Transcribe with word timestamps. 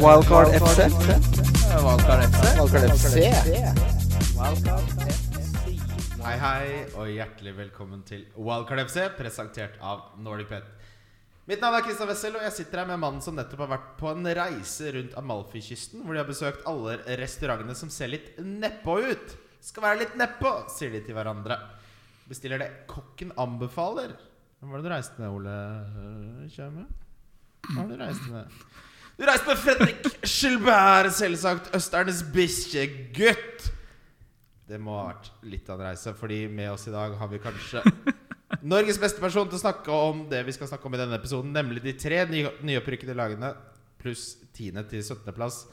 Wildcard 0.00 0.48
FC. 0.48 0.78
Wildcard 1.84 2.22
FC. 2.24 2.44
Wildcard 2.60 2.84
FC. 2.96 3.16
Hei, 6.24 6.36
hei, 6.40 6.86
og 6.96 7.10
hjertelig 7.12 7.52
velkommen 7.58 8.00
til 8.08 8.22
Wildcard 8.32 8.80
FC, 8.86 8.96
presentert 9.18 9.76
av 9.84 10.16
Nordic 10.24 10.48
Pet. 10.48 10.64
Mitt 11.50 11.60
navn 11.60 11.76
er 11.76 11.84
Kristian 11.84 12.08
Wessel, 12.08 12.40
og 12.40 12.48
jeg 12.48 12.56
sitter 12.62 12.80
her 12.80 12.88
med 12.88 13.02
mannen 13.04 13.20
som 13.20 13.36
nettopp 13.36 13.66
har 13.66 13.72
vært 13.74 13.92
på 14.00 14.08
en 14.14 14.32
reise 14.40 14.96
rundt 14.96 15.20
Amalfi-kysten, 15.20 16.00
hvor 16.06 16.16
de 16.16 16.24
har 16.24 16.32
besøkt 16.32 16.64
alle 16.70 16.96
restaurantene 17.20 17.76
som 17.76 17.92
ser 17.92 18.14
litt 18.16 18.32
nedpå 18.40 18.98
ut. 19.04 19.38
Skal 19.60 19.84
være 19.84 20.06
litt 20.06 20.16
nedpå, 20.16 20.56
sier 20.72 20.96
de 20.96 21.04
til 21.04 21.18
hverandre. 21.18 21.60
Bestiller 22.30 22.64
det 22.64 22.72
kokken 22.88 23.36
anbefaler. 23.36 24.16
Hvem 24.60 24.72
var 24.72 24.80
det 24.80 24.88
du 24.88 24.94
reiste 24.96 25.20
med, 25.20 25.28
Ole 25.28 26.46
Kjøme? 26.56 26.88
Hva 27.68 27.82
det 27.84 27.98
du 27.98 28.00
reiste 28.00 28.32
med? 28.32 28.62
Du 29.20 29.26
reiste 29.28 29.50
med 29.50 29.58
Fredrik 29.60 30.06
Gilbert, 30.24 31.10
selvsagt. 31.12 31.66
Østernes 31.76 32.22
bikkjegutt. 32.32 33.66
Det 34.64 34.78
må 34.80 34.94
ha 34.96 35.10
vært 35.10 35.26
litt 35.44 35.66
av 35.68 35.76
en 35.76 35.90
reise, 35.90 36.14
Fordi 36.16 36.38
med 36.48 36.70
oss 36.72 36.86
i 36.88 36.94
dag 36.94 37.18
har 37.20 37.28
vi 37.28 37.40
kanskje 37.44 37.82
Norges 38.64 38.96
beste 39.02 39.20
person 39.20 39.50
til 39.50 39.58
å 39.58 39.60
snakke 39.60 39.92
om 39.92 40.22
det 40.30 40.40
vi 40.46 40.54
skal 40.56 40.70
snakke 40.70 40.88
om 40.88 40.96
i 40.96 41.00
denne 41.02 41.18
episoden, 41.20 41.52
nemlig 41.52 41.82
de 41.84 41.92
tre 42.00 42.22
ny 42.30 42.46
nyopprykkede 42.64 43.18
lagene 43.18 43.52
pluss 44.00 44.38
10. 44.56 44.80
til 44.88 45.04
17. 45.04 45.28
plass. 45.36 45.66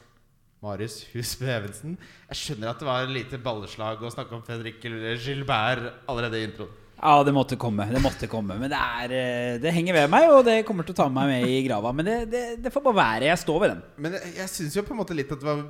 Marius 0.60 0.98
Husby 1.14 1.48
Evensen. 1.48 1.96
Jeg 2.28 2.42
skjønner 2.42 2.74
at 2.74 2.82
det 2.82 2.90
var 2.90 3.06
et 3.06 3.16
lite 3.16 3.40
balleslag 3.40 4.04
å 4.04 4.12
snakke 4.12 4.36
om 4.36 4.44
Fredrik 4.44 4.84
Gilbert 4.84 6.04
allerede 6.04 6.36
i 6.36 6.50
introen. 6.50 6.76
Ja, 6.98 7.12
det 7.22 7.32
måtte 7.34 7.56
komme. 7.60 7.84
Det 7.92 8.00
måtte 8.02 8.26
komme 8.30 8.56
Men 8.58 8.72
det, 8.72 8.78
er, 8.78 9.12
eh, 9.14 9.58
det 9.62 9.70
henger 9.74 9.94
ved 9.94 10.08
meg, 10.10 10.24
og 10.34 10.40
det 10.48 10.56
kommer 10.66 10.86
til 10.86 10.96
å 10.96 10.98
ta 10.98 11.06
meg 11.12 11.30
med 11.30 11.44
i 11.46 11.60
grava. 11.66 11.92
Men 11.94 12.08
det, 12.08 12.16
det, 12.32 12.42
det 12.64 12.72
får 12.74 12.82
bare 12.88 12.98
være. 12.98 13.28
Jeg 13.30 13.42
står 13.44 13.60
ved 13.62 13.70
den. 13.74 13.82
Men 14.06 14.16
jeg, 14.18 14.48
syns 14.50 14.74
jo 14.74 14.82
på 14.86 14.96
en 14.96 15.00
måte 15.02 15.14
litt 15.14 15.30
at 15.34 15.42
det 15.42 15.46
var 15.46 15.62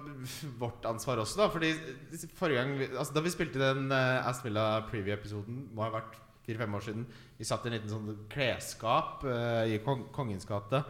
vårt 0.62 0.88
ansvar 0.88 1.20
også, 1.24 1.42
da. 1.42 1.50
Fordi 1.52 1.74
forrige 2.38 2.62
gang 2.62 2.72
vi- 2.80 2.90
altså, 2.94 3.12
Da 3.18 3.24
vi 3.26 3.34
spilte 3.34 3.60
den 3.60 3.92
uh, 3.92 4.24
Aston 4.28 4.48
Villa 4.48 4.66
preview-episoden, 4.88 5.60
må 5.76 5.84
ha 5.84 5.90
vært 5.98 6.16
fire-fem 6.48 6.78
år 6.78 6.84
siden 6.86 7.04
Vi 7.36 7.44
satt 7.44 7.66
i 7.66 7.68
en 7.68 7.76
liten 7.76 7.92
sånn 7.92 8.14
klesskap 8.32 9.20
uh, 9.28 9.66
i 9.68 9.82
Kong 9.84 10.06
Kongens 10.16 10.48
gate. 10.48 10.80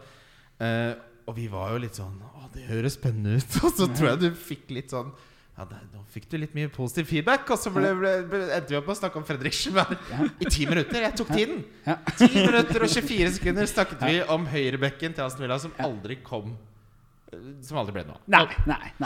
Uh, 0.59 0.93
og 1.27 1.35
vi 1.35 1.49
var 1.51 1.73
jo 1.75 1.81
litt 1.83 1.99
sånn 1.99 2.15
Å, 2.25 2.47
det 2.55 2.63
høres 2.71 2.95
spennende 2.95 3.35
ut. 3.37 3.59
Og 3.65 3.75
så 3.75 3.89
tror 3.91 4.13
jeg 4.13 4.23
du 4.23 4.29
fikk 4.39 4.71
litt 4.73 4.95
sånn 4.95 5.11
ja, 5.59 5.65
det, 5.67 5.79
Nå 5.91 6.01
fikk 6.13 6.29
du 6.31 6.37
litt 6.39 6.53
mye 6.55 6.69
positiv 6.71 7.09
feedback, 7.11 7.43
og 7.51 7.59
så 7.59 7.69
ble, 7.75 7.89
ble, 7.99 8.13
ble, 8.31 8.39
endte 8.55 8.71
vi 8.71 8.77
opp 8.79 8.87
med 8.87 8.95
å 8.95 8.99
snakke 9.01 9.19
om 9.19 9.25
Fredrik 9.27 9.57
Ja. 9.75 10.23
i 10.39 10.47
ti 10.47 10.65
minutter. 10.69 11.03
Jeg 11.03 11.17
tok 11.19 11.33
tiden. 11.35 11.59
Ja. 11.85 11.97
10 12.15 12.31
minutter 12.47 12.85
og 12.87 12.89
24 12.95 13.33
sekunder 13.37 13.67
snakket 13.69 14.05
vi 14.07 14.15
om 14.31 14.47
høyrebekken 14.49 15.13
til 15.17 15.25
Aston 15.27 15.43
Villa, 15.45 15.59
som 15.59 15.75
aldri 15.83 16.17
kom 16.23 16.55
eh, 17.33 17.37
Som 17.67 17.77
aldri 17.83 17.97
ble 17.99 18.05
noe 18.07 18.17
av. 18.39 18.55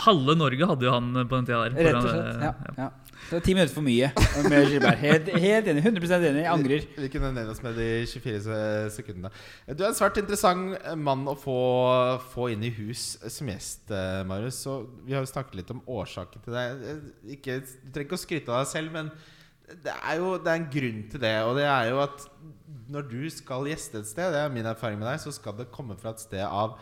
Halve 0.05 0.37
Norge 0.39 0.69
hadde 0.69 0.87
jo 0.87 0.93
han 0.93 1.09
på 1.25 1.39
den 1.41 1.49
tida 1.49 1.63
der. 1.65 1.79
Rett 1.89 1.97
og 1.97 2.07
slett. 2.07 2.29
eh, 2.37 2.45
Ja, 2.45 2.53
ja. 2.85 2.91
Det 3.29 3.37
var 3.39 3.43
ti 3.45 3.53
minutter 3.55 3.73
for 3.73 3.85
mye 3.85 4.09
med 4.49 4.67
Gilbert. 4.69 4.99
Helt, 5.01 5.29
helt 5.41 5.67
enig. 5.71 5.83
100 5.85 6.17
enig. 6.29 6.41
Jeg 6.43 6.49
angrer. 6.51 6.83
Vi 6.99 7.09
kunne 7.13 7.31
nevnt 7.33 7.53
oss 7.53 7.61
med 7.65 7.77
de 7.79 7.87
24 8.11 8.57
sekundene. 8.93 9.31
Du 9.71 9.81
er 9.81 9.89
en 9.89 9.97
svært 9.97 10.19
interessant 10.21 10.75
mann 11.01 11.23
å 11.31 11.35
få, 11.39 11.55
få 12.33 12.49
inn 12.53 12.65
i 12.67 12.71
hus 12.77 13.15
som 13.33 13.49
gjest, 13.49 13.87
eh, 13.95 14.21
Marius. 14.29 14.59
Så 14.67 14.75
vi 15.07 15.15
har 15.15 15.23
jo 15.25 15.31
snakket 15.31 15.57
litt 15.61 15.71
om 15.73 15.81
årsaken 15.89 16.43
til 16.45 16.57
det. 16.57 16.65
Eh, 16.91 17.07
Ikke, 17.37 17.57
du 17.63 17.89
trenger 17.95 18.09
ikke 18.09 18.19
å 18.19 18.23
skryte 18.25 18.53
av 18.53 18.61
deg 18.65 18.71
selv, 18.75 18.93
men 18.99 19.09
det 19.83 19.93
er 19.95 20.19
jo 20.19 20.35
det 20.43 20.51
er 20.51 20.59
en 20.59 20.69
grunn 20.77 21.01
til 21.09 21.23
det. 21.23 21.33
Og 21.47 21.55
det 21.57 21.65
er 21.71 21.89
jo 21.93 22.03
at 22.03 22.27
når 22.93 23.09
du 23.09 23.21
skal 23.33 23.65
gjeste 23.71 24.03
et 24.03 24.09
sted, 24.11 24.29
det 24.35 24.43
er 24.43 24.53
min 24.53 24.67
erfaring 24.69 24.99
med 25.01 25.07
deg, 25.09 25.23
så 25.23 25.33
skal 25.33 25.55
det 25.57 25.71
komme 25.73 25.95
fra 25.97 26.13
et 26.13 26.21
sted 26.21 26.43
av 26.43 26.75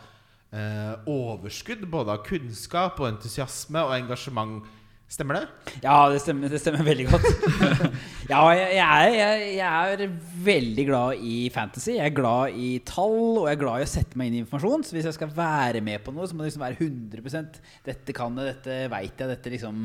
eh, 0.52 0.94
overskudd. 1.08 1.86
Både 1.94 2.18
av 2.18 2.26
kunnskap 2.28 3.00
og 3.00 3.12
entusiasme 3.14 3.86
og 3.88 3.96
engasjement. 4.02 4.66
Stemmer 5.12 5.36
det? 5.36 5.72
Ja, 5.84 5.96
det 6.08 6.22
stemmer, 6.24 6.48
det 6.48 6.62
stemmer 6.62 6.86
veldig 6.88 7.10
godt. 7.10 7.26
ja, 8.32 8.40
jeg, 8.56 8.68
jeg, 8.78 8.86
er, 8.86 9.16
jeg, 9.18 9.50
jeg 9.58 9.96
er 9.98 10.14
veldig 10.46 10.86
glad 10.88 11.26
i 11.28 11.34
fantasy. 11.52 11.98
Jeg 11.98 12.06
er 12.06 12.16
glad 12.16 12.56
i 12.56 12.70
tall, 12.88 13.42
og 13.42 13.50
jeg 13.50 13.58
er 13.58 13.60
glad 13.60 13.82
i 13.82 13.88
å 13.90 13.92
sette 13.92 14.20
meg 14.20 14.32
inn 14.32 14.38
i 14.38 14.42
informasjon. 14.46 14.86
Så 14.88 14.96
hvis 14.96 15.10
jeg 15.10 15.18
skal 15.18 15.34
være 15.36 15.84
med 15.84 16.00
på 16.06 16.14
noe, 16.16 16.30
så 16.30 16.38
må 16.38 16.46
det 16.46 16.54
liksom 16.54 16.64
være 16.64 16.80
100% 16.88 17.60
Dette 17.90 18.16
kan 18.16 18.40
jeg, 18.40 18.54
dette 18.54 18.78
veit 18.94 19.20
jeg, 19.20 19.34
dette 19.34 19.54
liksom 19.58 19.84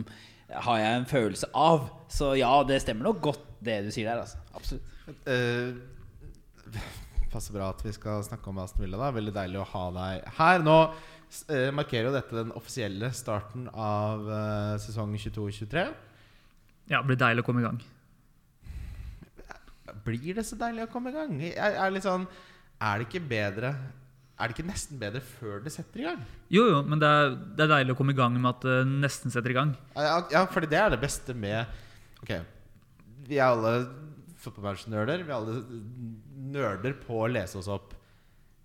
har 0.68 0.78
jeg 0.78 1.00
en 1.00 1.08
følelse 1.10 1.50
av. 1.58 1.88
Så 2.12 2.30
ja, 2.38 2.52
det 2.68 2.78
stemmer 2.84 3.10
nok 3.10 3.18
godt, 3.26 3.42
det 3.66 3.80
du 3.88 3.90
sier 3.90 4.12
der. 4.12 4.22
Altså. 4.22 4.38
Absolutt. 4.54 4.94
Uh, 5.26 5.74
passer 7.34 7.58
bra 7.58 7.72
at 7.74 7.82
vi 7.82 7.92
skal 7.98 8.22
snakke 8.24 8.54
om 8.54 8.62
Aston 8.62 8.86
Villa. 8.86 9.02
da 9.02 9.10
Veldig 9.18 9.34
deilig 9.34 9.58
å 9.64 9.68
ha 9.74 9.84
deg 9.98 10.32
her. 10.38 10.62
Nå 10.70 10.78
eh, 11.52 11.68
markerer 11.74 12.08
jo 12.08 12.14
dette 12.14 12.36
den 12.36 12.54
offisielle 12.56 13.10
starten 13.16 13.66
av 13.72 14.24
eh, 14.30 14.72
sesong 14.82 15.14
22-23. 15.16 15.84
Ja, 16.86 17.00
det 17.00 17.06
blir 17.08 17.20
deilig 17.20 17.44
å 17.44 17.46
komme 17.48 17.62
i 17.62 17.66
gang. 17.66 17.80
Blir 20.06 20.36
det 20.38 20.44
så 20.46 20.58
deilig 20.58 20.86
å 20.86 20.90
komme 20.92 21.10
i 21.10 21.16
gang? 21.16 21.38
Er, 21.50 21.78
er, 21.82 22.00
sånn, 22.02 22.26
er 22.78 23.00
det 23.00 23.06
ikke 23.08 23.22
bedre 23.26 23.72
Er 24.36 24.50
det 24.50 24.54
ikke 24.54 24.68
nesten 24.68 25.00
bedre 25.00 25.22
før 25.24 25.62
det 25.64 25.72
setter 25.74 26.02
i 26.02 26.06
gang? 26.06 26.20
Jo, 26.52 26.66
jo, 26.70 26.82
men 26.86 27.00
det 27.02 27.10
er, 27.10 27.34
det 27.58 27.64
er 27.64 27.72
deilig 27.72 27.96
å 27.96 27.98
komme 27.98 28.14
i 28.14 28.18
gang 28.18 28.36
med 28.36 28.50
at 28.52 28.66
det 28.66 28.76
nesten 28.90 29.34
setter 29.34 29.54
i 29.54 29.56
gang. 29.56 29.72
Ja, 29.96 30.44
fordi 30.52 30.70
det 30.70 30.82
er 30.82 30.92
det 30.94 31.02
beste 31.02 31.34
med 31.34 31.64
Ok, 32.22 32.32
vi 33.28 33.38
er 33.38 33.48
alle 33.48 33.72
fotballmatch-nerder. 34.42 35.24
Vi 35.24 35.32
er 35.32 35.36
alle 35.36 35.60
nerder 36.56 36.96
på 37.00 37.22
å 37.24 37.30
lese 37.30 37.58
oss 37.60 37.70
opp. 37.72 37.95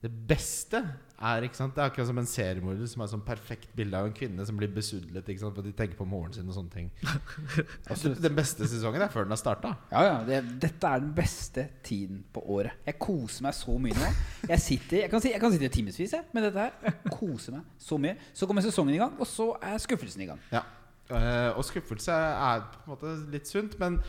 Det 0.02 0.10
beste 0.10 0.80
er 1.22 1.46
ikke 1.46 1.60
sant 1.60 1.76
Det 1.76 1.84
er 1.84 1.92
akkurat 1.92 2.08
som 2.10 2.18
en 2.18 2.30
seriemorder 2.30 2.88
som 2.90 3.04
er 3.04 3.10
sånn 3.12 3.22
perfekt 3.26 3.70
bilde 3.78 4.00
av 4.00 4.08
en 4.08 4.16
kvinne 4.18 4.46
som 4.48 4.58
blir 4.58 4.72
besudlet 4.74 5.28
ikke 5.30 5.44
sant? 5.44 5.54
for 5.54 5.68
de 5.68 5.74
tenker 5.78 6.00
på 6.00 6.08
moren 6.10 6.34
sin 6.34 6.50
og 6.50 6.58
sånne 6.58 6.74
ting. 6.74 6.90
Altså, 7.92 8.14
den 8.16 8.34
beste 8.36 8.66
sesongen 8.70 9.04
er 9.04 9.12
før 9.12 9.28
den 9.28 9.36
har 9.36 9.40
starta. 9.40 9.74
Ja, 9.92 10.02
ja, 10.08 10.18
det, 10.26 10.40
Dette 10.64 10.90
er 10.90 11.04
den 11.04 11.14
beste 11.14 11.68
tiden 11.86 12.24
på 12.34 12.42
året. 12.56 12.82
Jeg 12.88 12.98
koser 13.02 13.46
meg 13.46 13.56
så 13.58 13.76
mye 13.82 13.98
nå. 13.98 14.12
Jeg, 14.48 14.64
sitter, 14.64 15.04
jeg, 15.04 15.12
kan, 15.12 15.24
jeg 15.28 15.42
kan 15.44 15.54
sitte 15.54 15.68
i 15.68 15.74
timevis 15.76 16.16
med 16.34 16.48
dette 16.48 16.66
her. 16.66 16.78
Jeg 16.88 17.14
koser 17.14 17.58
meg 17.58 17.82
så 17.82 18.00
mye. 18.02 18.16
Så 18.34 18.50
kommer 18.50 18.66
sesongen 18.66 18.96
i 18.96 19.02
gang, 19.02 19.18
og 19.20 19.30
så 19.30 19.52
er 19.62 19.78
skuffelsen 19.84 20.24
i 20.26 20.30
gang. 20.32 20.42
Ja. 20.54 20.64
Uh, 21.12 21.58
og 21.60 21.66
skuffelse 21.68 22.16
er 22.16 22.64
på 22.72 22.86
en 22.86 22.94
måte 22.94 23.14
litt 23.34 23.50
sunt, 23.50 23.76
men 23.82 24.00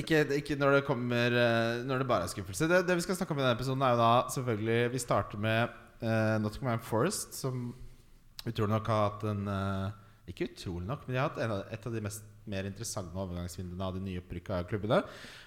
ikke, 0.00 0.22
ikke 0.38 0.56
når 0.60 0.78
det 0.78 0.86
kommer 0.86 1.34
eh, 1.34 1.82
Når 1.86 2.02
det 2.02 2.08
bare 2.08 2.26
er 2.26 2.32
skuffelse. 2.32 2.68
Det, 2.70 2.84
det 2.88 2.96
vi 2.98 3.04
skal 3.04 3.18
snakke 3.18 3.34
om 3.34 3.40
i 3.40 3.44
denne 3.44 3.56
episoden, 3.56 3.82
er 3.82 3.94
jo 3.94 4.00
da 4.02 4.12
selvfølgelig 4.34 4.92
Vi 4.94 5.02
starter 5.02 5.42
med 5.42 5.76
uh, 6.02 6.36
Nottingham 6.42 6.82
Forest, 6.84 7.34
som 7.34 7.68
utrolig 8.46 8.72
nok 8.74 8.90
har 8.92 9.04
hatt 9.08 9.26
en 9.32 9.46
uh, 9.50 9.94
Ikke 10.30 10.50
utrolig 10.50 10.86
nok, 10.88 11.06
men 11.06 11.16
de 11.16 11.20
har 11.20 11.30
hatt 11.30 11.40
av, 11.42 11.62
et 11.72 11.86
av 11.86 11.94
de 11.94 12.02
mest 12.04 12.32
mer 12.46 12.68
interessante 12.68 13.10
overgangsvinduene 13.18 13.82
av 13.82 13.96
de 13.96 14.04
nyopprykka 14.04 14.60
klubbene. 14.70 15.00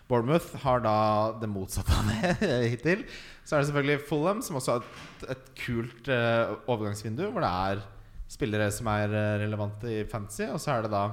Bournemouth 0.10 0.58
har 0.66 0.82
da 0.84 0.96
det 1.40 1.48
motsatte 1.48 1.96
av 1.96 2.10
det 2.10 2.50
hittil. 2.74 3.06
Så 3.48 3.56
er 3.56 3.62
det 3.62 3.70
selvfølgelig 3.70 4.04
Fulham, 4.10 4.42
som 4.44 4.60
også 4.60 4.74
har 4.74 4.84
et, 4.84 5.30
et 5.38 5.54
kult 5.62 6.12
uh, 6.12 6.58
overgangsvindu, 6.68 7.24
hvor 7.32 7.46
det 7.46 7.54
er 7.70 7.86
spillere 8.30 8.70
som 8.74 8.90
er 8.92 9.14
eh, 9.14 9.36
relevante 9.44 9.92
i 9.92 10.06
fantasy. 10.10 10.46
Og 10.54 10.62
så 10.62 10.76
er 10.76 10.86
det 10.86 10.94
da 10.94 11.08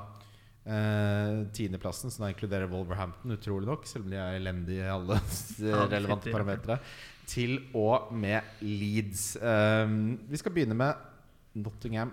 eh, 0.67 1.47
tiendeplassen, 1.57 2.13
som 2.13 2.25
da 2.25 2.31
inkluderer 2.33 2.71
Wolverhampton, 2.71 3.35
utrolig 3.37 3.69
nok, 3.69 3.87
selv 3.89 4.07
om 4.07 4.13
de 4.13 4.21
er 4.21 4.39
elendige 4.41 4.85
i 4.85 4.93
alle 4.93 5.19
relevante 5.19 5.97
definitivt. 5.97 6.33
parametere, 6.35 6.79
til 7.27 7.59
og 7.75 8.13
med 8.15 8.41
Leeds. 8.63 9.37
Um, 9.41 10.17
vi 10.31 10.41
skal 10.41 10.55
begynne 10.55 10.79
med 10.79 10.95
Nottingham 11.59 12.13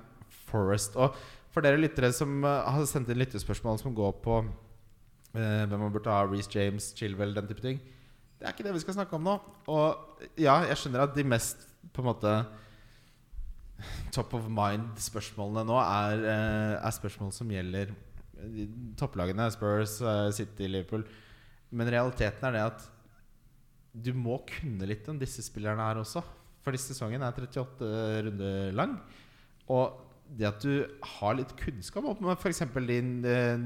Forest. 0.49 0.95
Og 0.95 1.15
for 1.53 1.65
dere 1.65 1.77
lyttere 1.77 2.09
som 2.15 2.41
eh, 2.41 2.69
har 2.73 2.85
sendt 2.89 3.11
inn 3.13 3.21
lyttespørsmål 3.21 3.77
som 3.81 3.93
går 3.95 4.15
på 4.23 4.39
uh, 4.41 5.35
hvem 5.37 5.77
man 5.77 5.93
burde 5.93 6.09
ha, 6.09 6.25
Reece 6.25 6.49
James, 6.53 6.93
Chilwell, 6.97 7.35
den 7.35 7.49
type 7.49 7.61
ting 7.61 7.77
Det 8.39 8.47
er 8.47 8.55
ikke 8.55 8.65
det 8.65 8.73
vi 8.73 8.81
skal 8.81 8.97
snakke 8.97 9.17
om 9.17 9.27
nå. 9.27 9.37
Og 9.69 10.29
ja, 10.33 10.63
jeg 10.69 10.79
skjønner 10.81 11.05
at 11.05 11.13
de 11.15 11.25
mest 11.27 11.67
på 11.93 12.01
en 12.01 12.09
måte 12.09 12.33
top 14.15 14.33
of 14.37 14.47
mind-spørsmålene 14.49 15.65
nå 15.67 15.77
er, 15.81 16.25
uh, 16.25 16.73
er 16.79 16.95
spørsmål 16.95 17.33
som 17.35 17.51
gjelder 17.51 17.91
eh, 17.91 18.12
topplagene. 18.99 19.49
Spurs, 19.53 19.99
eh, 20.01 20.29
City, 20.35 20.67
Liverpool. 20.67 21.05
Men 21.71 21.89
realiteten 21.89 22.49
er 22.49 22.57
det 22.57 22.65
at 22.69 22.87
du 23.93 24.13
må 24.17 24.39
kunne 24.49 24.87
litt 24.89 25.07
om 25.09 25.19
disse 25.21 25.43
spillerne 25.45 25.85
her 25.85 26.01
også. 26.01 26.23
Fordi 26.63 26.79
sesongen 26.79 27.21
er 27.21 27.35
38 27.35 27.91
runder 28.27 28.73
lang. 28.77 28.97
Og 29.71 29.99
det 30.33 30.47
at 30.47 30.63
du 30.63 30.71
har 31.19 31.35
litt 31.37 31.51
kunnskap 31.59 32.05
om 32.09 32.29
f.eks. 32.33 32.63
din 32.87 33.09
eh, 33.27 33.59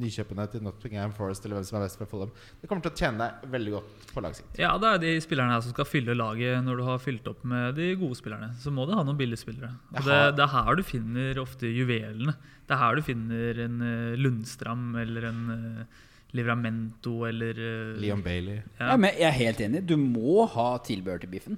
nykjøpene 0.00 0.46
til 0.52 0.62
Nottingham 0.64 1.12
Forest 1.16 1.44
eller 1.44 1.58
hvem 1.58 1.66
som 1.68 1.78
er 1.80 1.84
best 1.84 2.00
for 2.00 2.08
Follum, 2.08 2.30
det 2.60 2.70
kommer 2.70 2.84
til 2.84 2.94
å 2.94 2.96
tjene 2.96 3.26
deg 3.26 3.50
veldig 3.52 3.74
godt 3.74 4.06
på 4.14 4.22
lang 4.24 4.36
sikt. 4.38 4.60
Ja, 4.60 4.70
det 4.80 4.92
er 4.94 5.02
de 5.02 5.12
spillerne 5.24 5.56
her 5.56 5.64
som 5.66 5.74
skal 5.74 5.88
fylle 5.88 6.16
laget 6.16 6.62
når 6.64 6.80
du 6.80 6.84
har 6.88 7.02
fylt 7.02 7.28
opp 7.30 7.42
med 7.48 7.76
de 7.76 7.90
gode 8.00 8.16
spillerne. 8.20 8.52
Så 8.62 8.72
må 8.74 8.86
du 8.88 8.94
ha 8.96 9.04
noen 9.04 9.18
billige 9.18 9.42
spillere. 9.42 9.74
Og 9.92 10.08
det, 10.08 10.20
det 10.38 10.46
er 10.46 10.54
her 10.54 10.78
du 10.78 10.84
finner 10.86 11.42
ofte 11.42 11.68
juvelene. 11.74 12.36
Det 12.68 12.76
er 12.76 12.82
her 12.82 12.98
du 12.98 13.04
finner 13.04 13.62
en 13.64 13.80
eh, 13.80 14.18
Lundstram 14.20 14.90
eller 15.00 15.30
en 15.30 15.40
eh, 15.54 16.04
Livramento 16.36 17.22
eller 17.24 17.56
eh, 17.56 17.94
Leon 18.02 18.20
Bailey. 18.24 18.60
Ja. 18.76 18.96
men 19.00 19.14
jeg 19.16 19.28
er 19.30 19.36
helt 19.38 19.62
enig. 19.64 19.82
Du 19.88 19.96
må 19.96 20.44
ha 20.52 20.74
tilbehør 20.84 21.22
til 21.24 21.32
biffen. 21.32 21.56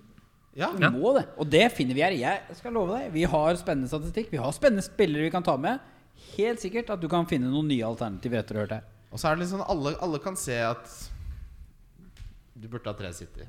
Ja. 0.55 0.71
Vi 0.75 0.87
må 0.95 1.15
det. 1.19 1.25
Og 1.39 1.51
det 1.51 1.65
finner 1.75 1.99
vi 1.99 2.05
her. 2.05 2.15
Jeg 2.15 2.59
skal 2.59 2.75
love 2.75 2.95
deg. 2.95 3.11
Vi 3.15 3.27
har 3.33 3.59
spennende 3.59 3.91
statistikk. 3.91 4.31
Vi 4.31 4.39
har 4.39 4.55
spennende 4.55 4.87
spillere 4.87 5.27
vi 5.27 5.35
kan 5.35 5.47
ta 5.47 5.57
med. 5.59 5.83
Helt 6.37 6.63
sikkert 6.63 6.91
at 6.95 7.03
du 7.03 7.09
kan 7.11 7.27
finne 7.27 7.51
noen 7.51 7.71
nye 7.71 7.87
alternativer 7.87 8.43
etter 8.43 8.59
å 8.59 8.61
ha 8.61 8.67
hørt 8.67 8.77
her. 8.79 8.89
Og 9.11 9.19
så 9.19 9.31
er 9.31 9.35
det 9.35 9.45
litt 9.45 9.53
sånn 9.53 9.67
alle, 9.67 9.97
alle 10.05 10.21
kan 10.23 10.39
se 10.39 10.59
at 10.63 10.91
du 12.55 12.69
burde 12.69 12.91
ha 12.91 12.95
tre 12.95 13.11
City. 13.17 13.47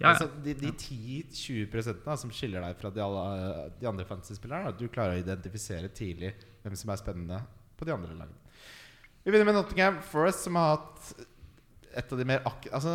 Ja, 0.00 0.10
Altså, 0.10 0.26
de 0.42 0.54
de 0.58 0.70
10-20 0.74 2.02
da, 2.04 2.16
som 2.18 2.30
skiller 2.34 2.62
deg 2.66 2.78
fra 2.78 2.90
de, 2.90 3.02
alle, 3.02 3.68
de 3.78 3.86
andre 3.86 4.06
fantasy-spillerne, 4.06 4.72
at 4.74 4.78
du 4.78 4.88
klarer 4.90 5.18
å 5.18 5.22
identifisere 5.22 5.90
tidlig 5.94 6.32
hvem 6.64 6.76
som 6.80 6.92
er 6.92 7.00
spennende 7.00 7.38
på 7.78 7.86
de 7.86 7.92
andre 7.94 8.16
lagene. 8.16 8.40
Vi 9.24 9.32
begynner 9.32 9.48
med 9.50 9.56
Nottingham 9.58 10.00
Forest, 10.04 10.44
som 10.44 10.56
har 10.60 10.76
hatt 10.78 11.14
et 11.94 12.12
av 12.12 12.18
de 12.20 12.26
mer 12.28 12.42
ak 12.48 12.66
Altså, 12.74 12.92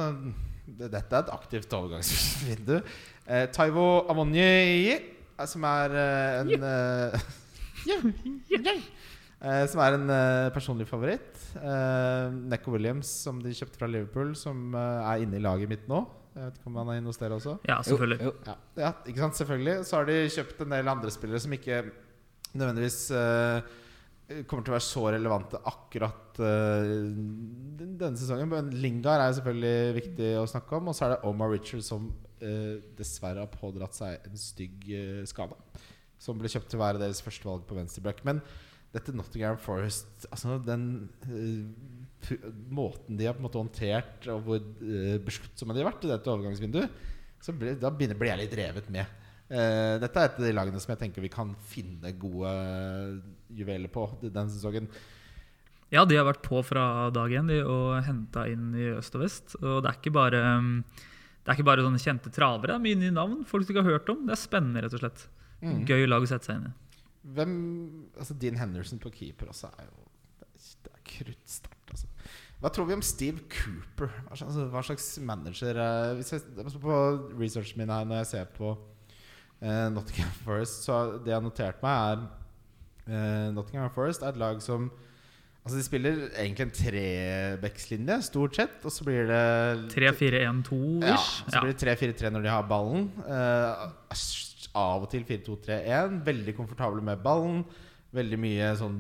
dette 0.70 1.02
er 1.16 1.24
et 1.24 1.32
aktivt 1.34 1.74
overgangsvindu. 1.78 2.80
Eh, 3.30 3.44
Taivo 3.54 4.08
Amonyi, 4.10 4.42
eh, 4.90 5.46
som 5.46 5.62
er 5.70 5.92
eh, 5.94 6.38
en 6.40 6.64
eh, 6.66 7.26
eh, 8.66 9.66
Som 9.70 9.84
er 9.86 9.98
en 10.00 10.10
eh, 10.10 10.48
personlig 10.56 10.88
favoritt. 10.90 11.38
Eh, 11.62 12.34
Neco 12.50 12.74
Williams, 12.74 13.12
som 13.28 13.38
de 13.44 13.54
kjøpte 13.54 13.78
fra 13.78 13.86
Liverpool, 13.86 14.34
som 14.34 14.74
er 14.74 15.22
inne 15.22 15.38
i 15.38 15.44
laget 15.46 15.70
mitt 15.70 15.86
nå. 15.86 16.02
Jeg 16.34 16.48
vet 16.48 16.58
ikke 16.58 16.72
om 16.72 16.82
han 16.82 16.90
er 16.90 17.04
inne 17.04 17.14
hos 17.14 17.22
dere 17.22 17.38
også? 17.38 17.60
ja, 17.70 17.78
selvfølgelig. 17.86 18.18
Jo, 18.26 18.34
jo. 18.34 18.50
Ja, 18.50 18.58
ja, 18.82 18.92
ikke 19.14 19.22
sant, 19.28 19.38
selvfølgelig. 19.38 19.78
Så 19.86 20.00
har 20.00 20.10
de 20.10 20.18
kjøpt 20.34 20.66
en 20.66 20.76
del 20.80 20.92
andre 20.98 21.14
spillere 21.14 21.46
som 21.46 21.54
ikke 21.54 21.84
nødvendigvis 22.54 23.00
eh, 23.16 24.44
kommer 24.50 24.66
til 24.66 24.74
å 24.74 24.78
være 24.78 24.86
så 24.88 25.04
relevante 25.16 25.62
akkurat 25.72 26.40
eh, 26.46 26.94
denne 27.82 28.16
sesongen. 28.20 28.50
Men 28.52 28.72
Lingard 28.82 29.26
er 29.26 29.36
selvfølgelig 29.38 30.00
viktig 30.00 30.32
å 30.40 30.48
snakke 30.50 30.80
om. 30.80 30.90
Og 30.92 30.98
så 30.98 31.08
er 31.08 31.16
det 31.16 31.22
Omar 31.30 31.54
Richard 31.54 31.86
som 31.86 32.10
eh, 32.42 32.80
dessverre 32.98 33.46
har 33.46 33.54
pådratt 33.54 33.98
seg 33.98 34.30
en 34.30 34.40
stygg 34.40 34.90
skade. 35.30 35.60
Som 36.20 36.40
ble 36.40 36.52
kjøpt 36.52 36.72
til 36.72 36.82
å 36.82 36.84
være 36.84 37.02
deres 37.02 37.24
første 37.24 37.48
valg 37.48 37.68
på 37.68 37.78
venstreback. 37.78 38.26
Men 38.28 38.42
dette 38.94 39.14
Nottingham 39.14 39.60
Forest 39.62 40.26
Altså 40.32 40.58
den 40.66 40.86
uh, 41.30 42.36
måten 42.74 43.20
de 43.20 43.28
har 43.28 43.36
på 43.38 43.44
en 43.44 43.48
måte 43.48 43.62
håndtert, 43.62 44.28
og 44.34 44.42
hvor 44.48 44.60
uh, 44.60 45.16
besluttsomme 45.26 45.76
de 45.76 45.84
har 45.84 45.92
vært 45.92 46.08
i 46.08 46.12
dette 46.12 46.32
overgangsvinduet, 46.34 47.06
så 47.40 47.56
ble, 47.56 47.76
da 47.80 47.92
blir 47.94 48.12
jeg 48.12 48.42
litt 48.42 48.58
revet 48.60 48.90
med. 48.92 49.19
Eh, 49.50 49.96
dette 49.98 50.22
er 50.22 50.28
et 50.28 50.36
av 50.38 50.46
de 50.46 50.54
lagene 50.54 50.82
som 50.82 50.92
jeg 50.94 51.02
tenker 51.02 51.26
vi 51.26 51.32
kan 51.34 51.56
finne 51.72 52.12
gode 52.22 52.52
juveler 53.58 53.90
på 53.92 54.06
denne 54.22 54.50
sesongen. 54.54 54.90
Ja, 55.90 56.04
de 56.06 56.20
har 56.20 56.28
vært 56.28 56.44
på 56.46 56.62
fra 56.62 57.10
dag 57.10 57.32
én 57.34 57.50
og 57.64 57.96
henta 58.06 58.46
inn 58.50 58.76
i 58.78 58.92
øst 58.94 59.16
og 59.18 59.24
vest. 59.24 59.56
Og 59.64 59.82
det 59.82 59.90
er 59.90 59.98
ikke 59.98 60.14
bare 60.14 60.42
um, 60.60 60.84
Det 60.86 61.50
er 61.50 61.58
ikke 61.58 61.70
bare 61.72 61.86
sånne 61.86 62.02
kjente 62.04 62.30
travere. 62.34 62.76
Det 62.76 62.76
er 62.76 62.84
mye 62.84 63.00
nye 63.00 63.16
navn 63.16 63.40
folk 63.50 63.66
du 63.66 63.74
ikke 63.74 63.82
har 63.88 63.98
hørt 63.98 64.12
om. 64.14 64.22
Det 64.28 64.36
er 64.36 64.42
spennende, 64.44 64.84
rett 64.86 64.94
og 64.94 65.02
slett. 65.02 65.26
Mm. 65.64 65.82
Gøy 65.90 66.06
lag 66.06 66.22
å 66.22 66.30
sette 66.30 66.52
seg 66.52 66.60
inn 66.60 66.70
i. 66.70 66.76
Hvem 67.36 67.56
Altså 68.22 68.36
Dean 68.40 68.56
Henderson 68.56 69.02
på 69.02 69.10
keeper 69.12 69.50
også 69.52 69.68
er 69.74 69.90
jo 69.90 70.06
Det 70.40 70.46
er, 70.48 70.94
er 70.94 71.02
kruttsterkt, 71.10 71.90
altså. 71.92 72.08
Hva 72.60 72.72
tror 72.76 72.88
vi 72.88 72.96
om 72.96 73.04
Steve 73.04 73.44
Cooper? 73.52 74.14
Altså, 74.30 74.68
hva 74.72 74.84
slags 74.86 75.10
manager 75.24 75.80
eh, 75.80 76.14
Hvis 76.20 76.32
jeg, 76.36 76.46
På 76.80 77.02
researchen 77.40 77.82
min 77.82 77.92
her 77.92 78.08
når 78.08 78.22
jeg 78.22 78.32
ser 78.36 78.50
på 78.56 78.72
eh, 79.62 79.86
Nottingham 79.94 80.32
Forest, 80.46 80.84
så 80.88 81.20
det 81.20 81.34
jeg 81.34 81.38
har 81.40 81.46
notert 81.46 81.84
meg, 81.84 82.26
er 83.10 83.14
eh, 83.14 83.46
Nottingham 83.56 83.92
Forest 83.96 84.24
er 84.24 84.34
et 84.34 84.42
lag 84.42 84.62
som 84.64 84.90
Altså 85.60 85.78
De 85.78 85.84
spiller 85.86 86.22
egentlig 86.40 86.66
en 86.66 86.72
trebeckslinje, 86.74 88.16
stort 88.26 88.56
sett. 88.58 88.78
Og 88.88 88.94
så 88.96 89.06
blir 89.06 89.28
det 89.30 89.92
3-4-1-2-ish. 89.92 91.04
ja, 91.04 91.18
så 91.20 91.62
blir 91.62 91.76
det 91.76 91.84
3-4-3 91.84 92.32
når 92.34 92.46
de 92.46 92.50
har 92.50 92.64
ballen. 92.66 93.10
Eh, 93.22 93.84
av 94.80 95.06
og 95.06 95.12
til 95.12 95.28
4-2-3-1. 95.28 96.16
Veldig 96.26 96.56
komfortable 96.58 97.04
med 97.06 97.22
ballen. 97.22 97.62
Veldig 98.16 98.40
mye 98.42 98.72
sånn 98.80 98.98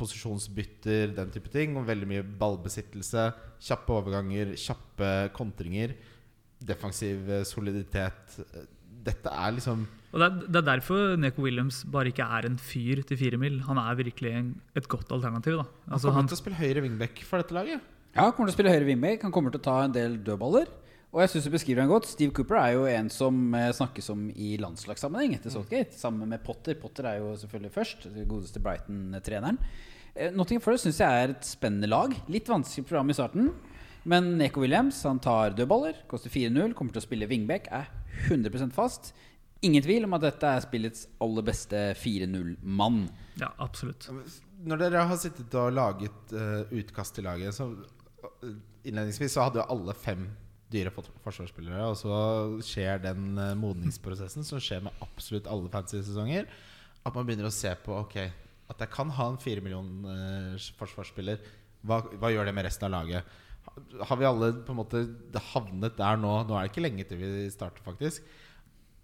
posisjonsbytter, 0.00 1.12
den 1.14 1.30
type 1.36 1.52
ting. 1.52 1.76
Og 1.78 1.86
veldig 1.86 2.10
mye 2.10 2.26
ballbesittelse. 2.42 3.28
Kjappe 3.68 3.94
overganger, 4.00 4.56
kjappe 4.58 5.12
kontringer. 5.36 5.94
Defensiv 6.64 7.28
eh, 7.28 7.46
soliditet. 7.46 8.40
Dette 9.04 9.32
er 9.32 9.56
liksom 9.56 9.86
Og 10.14 10.20
det 10.20 10.26
er, 10.26 10.36
det 10.46 10.60
er 10.60 10.68
derfor 10.68 11.16
Neko 11.20 11.44
Williams 11.44 11.82
bare 11.90 12.12
ikke 12.12 12.26
er 12.36 12.46
en 12.48 12.60
fyr 12.60 13.02
til 13.08 13.18
fire 13.20 13.40
mil. 13.40 13.58
Han 13.68 13.80
er 13.82 13.98
virkelig 13.98 14.32
en, 14.38 14.54
et 14.78 14.88
godt 14.88 15.12
alternativ. 15.12 15.58
da 15.58 15.66
Han 15.66 15.96
altså, 15.96 16.08
kommer 16.08 16.20
han, 16.20 16.30
til 16.30 16.38
å 16.38 16.42
spille 16.42 16.60
høyre 16.62 16.84
wingback 16.86 17.24
for 17.26 17.42
dette 17.42 17.56
laget. 17.56 17.90
Ja, 18.14 18.30
kommer 18.30 18.48
til 18.48 18.54
å 18.54 18.56
spille 18.56 18.72
høyre 18.72 18.88
wingback. 18.88 19.26
Han 19.26 19.34
kommer 19.34 19.54
til 19.54 19.62
å 19.62 19.66
ta 19.66 19.76
en 19.84 19.94
del 19.94 20.16
dødballer. 20.24 20.70
Og 21.14 21.20
jeg 21.22 21.30
synes 21.30 21.44
du 21.46 21.52
beskriver 21.54 21.84
han 21.84 21.90
godt. 21.90 22.08
Steve 22.10 22.34
Cooper 22.34 22.58
er 22.58 22.72
jo 22.74 22.86
en 22.90 23.10
som 23.12 23.36
eh, 23.54 23.70
snakkes 23.74 24.10
om 24.10 24.24
i 24.34 24.56
landslagssammenheng 24.58 25.36
etter 25.36 25.52
Southgate. 25.54 25.94
Sammen 25.94 26.30
med 26.30 26.42
Potter. 26.42 26.74
Potter 26.78 27.06
er 27.06 27.20
jo 27.20 27.36
selvfølgelig 27.38 27.74
først. 27.74 28.08
Godeste 28.30 28.62
Brighton-treneren. 28.62 29.60
Eh, 30.14 30.32
Nottingham 30.34 30.64
Forest 30.64 30.88
syns 30.88 30.98
jeg 31.02 31.22
er 31.22 31.36
et 31.36 31.46
spennende 31.46 31.90
lag. 31.90 32.16
Litt 32.30 32.50
vanskelig 32.50 32.88
program 32.88 33.14
i 33.14 33.16
starten. 33.18 33.52
Men 34.04 34.34
Neko 34.38 34.60
Williams 34.60 35.00
han 35.08 35.20
tar 35.22 35.54
dødballer, 35.56 36.02
koster 36.10 36.32
4-0, 36.32 36.74
kommer 36.76 36.92
til 36.92 37.00
å 37.00 37.06
spille 37.06 37.28
wingback, 37.30 37.70
er 37.72 37.88
100% 38.28 38.74
fast. 38.76 39.14
Ingen 39.64 39.84
tvil 39.84 40.04
om 40.04 40.16
at 40.16 40.26
dette 40.26 40.48
er 40.48 40.64
spillets 40.64 41.06
aller 41.24 41.46
beste 41.46 41.80
4-0-mann. 41.96 43.06
ja, 43.40 43.48
absolutt. 43.64 44.10
Når 44.64 44.80
dere 44.80 45.04
har 45.08 45.20
sittet 45.20 45.56
og 45.60 45.72
laget 45.76 46.34
uh, 46.36 46.68
utkast 46.72 47.16
til 47.16 47.26
laget, 47.28 47.56
så 47.56 47.70
eh, 47.72 48.54
innledningsvis 48.88 49.34
så 49.36 49.46
hadde 49.46 49.60
jo 49.62 49.66
alle 49.72 49.96
fem 49.96 50.26
dyre 50.72 50.92
forsvarsspillere, 50.92 51.84
og 51.88 51.96
så 52.00 52.14
skjer 52.64 53.00
den 53.04 53.38
uh, 53.40 53.52
modningsprosessen 53.60 54.44
som 54.44 54.60
skjer 54.62 54.84
med 54.84 55.04
absolutt 55.04 55.48
alle 55.48 55.72
fancy 55.72 56.00
sesonger, 56.02 56.48
At 57.04 57.16
man 57.16 57.26
begynner 57.28 57.48
å 57.50 57.52
se 57.52 57.72
på 57.84 57.92
Ok, 57.98 58.16
at 58.72 58.80
jeg 58.80 58.92
kan 58.92 59.10
ha 59.12 59.28
en 59.28 59.40
fire 59.40 59.64
million 59.64 59.88
uh, 60.04 60.68
forsvarsspiller. 60.76 61.40
Hva, 61.84 62.00
hva 62.20 62.32
gjør 62.32 62.48
det 62.48 62.56
med 62.56 62.64
resten 62.68 62.88
av 62.88 62.94
laget? 62.98 63.34
Ha- 63.74 64.04
Har 64.08 64.16
vi 64.20 64.24
alle 64.28 64.52
på 64.64 64.70
en 64.74 64.80
måte 64.80 65.02
havnet 65.52 65.96
der 65.98 66.16
nå? 66.20 66.32
Nå 66.48 66.56
er 66.58 66.66
det 66.66 66.72
ikke 66.72 66.84
lenge 66.86 67.06
til 67.08 67.18
vi 67.18 67.50
starter, 67.50 67.82
faktisk. 67.86 68.22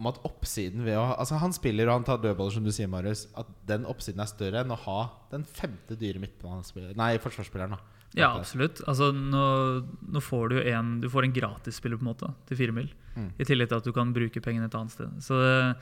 Om 0.01 0.07
at 0.09 0.19
oppsiden 0.25 0.85
ved 0.87 0.97
å 0.97 1.19
Altså 1.19 1.37
Han 1.43 1.53
spiller 1.53 1.89
og 1.91 1.99
han 1.99 2.05
tar 2.09 2.19
dødballer, 2.23 2.53
som 2.55 2.65
du 2.65 2.71
sier, 2.73 2.89
Marius. 2.89 3.27
At 3.37 3.47
den 3.69 3.85
oppsiden 3.85 4.21
er 4.25 4.31
større 4.31 4.63
enn 4.65 4.71
å 4.73 4.79
ha 4.87 5.11
den 5.31 5.45
femte 5.45 5.97
dyre 6.01 6.19
midtbanespilleren 6.23 6.97
Nei, 6.97 7.19
forsvarsspilleren. 7.19 7.71
da 7.77 7.79
Ja, 8.17 8.31
absolutt. 8.39 8.81
Altså, 8.89 9.13
nå, 9.13 9.85
nå 10.11 10.21
får 10.25 10.49
du 10.51 10.57
en 10.73 11.01
Du 11.01 11.09
får 11.13 11.25
en 11.29 11.33
gratisspiller 11.37 11.99
på 12.01 12.07
en 12.07 12.13
måte 12.15 12.33
til 12.49 12.57
fire 12.57 12.73
mil. 12.73 12.89
Mm. 13.17 13.29
I 13.39 13.45
tillegg 13.45 13.69
til 13.69 13.77
at 13.83 13.85
du 13.85 13.93
kan 13.93 14.13
bruke 14.15 14.41
pengene 14.41 14.67
et 14.71 14.75
annet 14.75 14.91
sted. 14.95 15.11
Så 15.21 15.37
eh, 15.37 15.75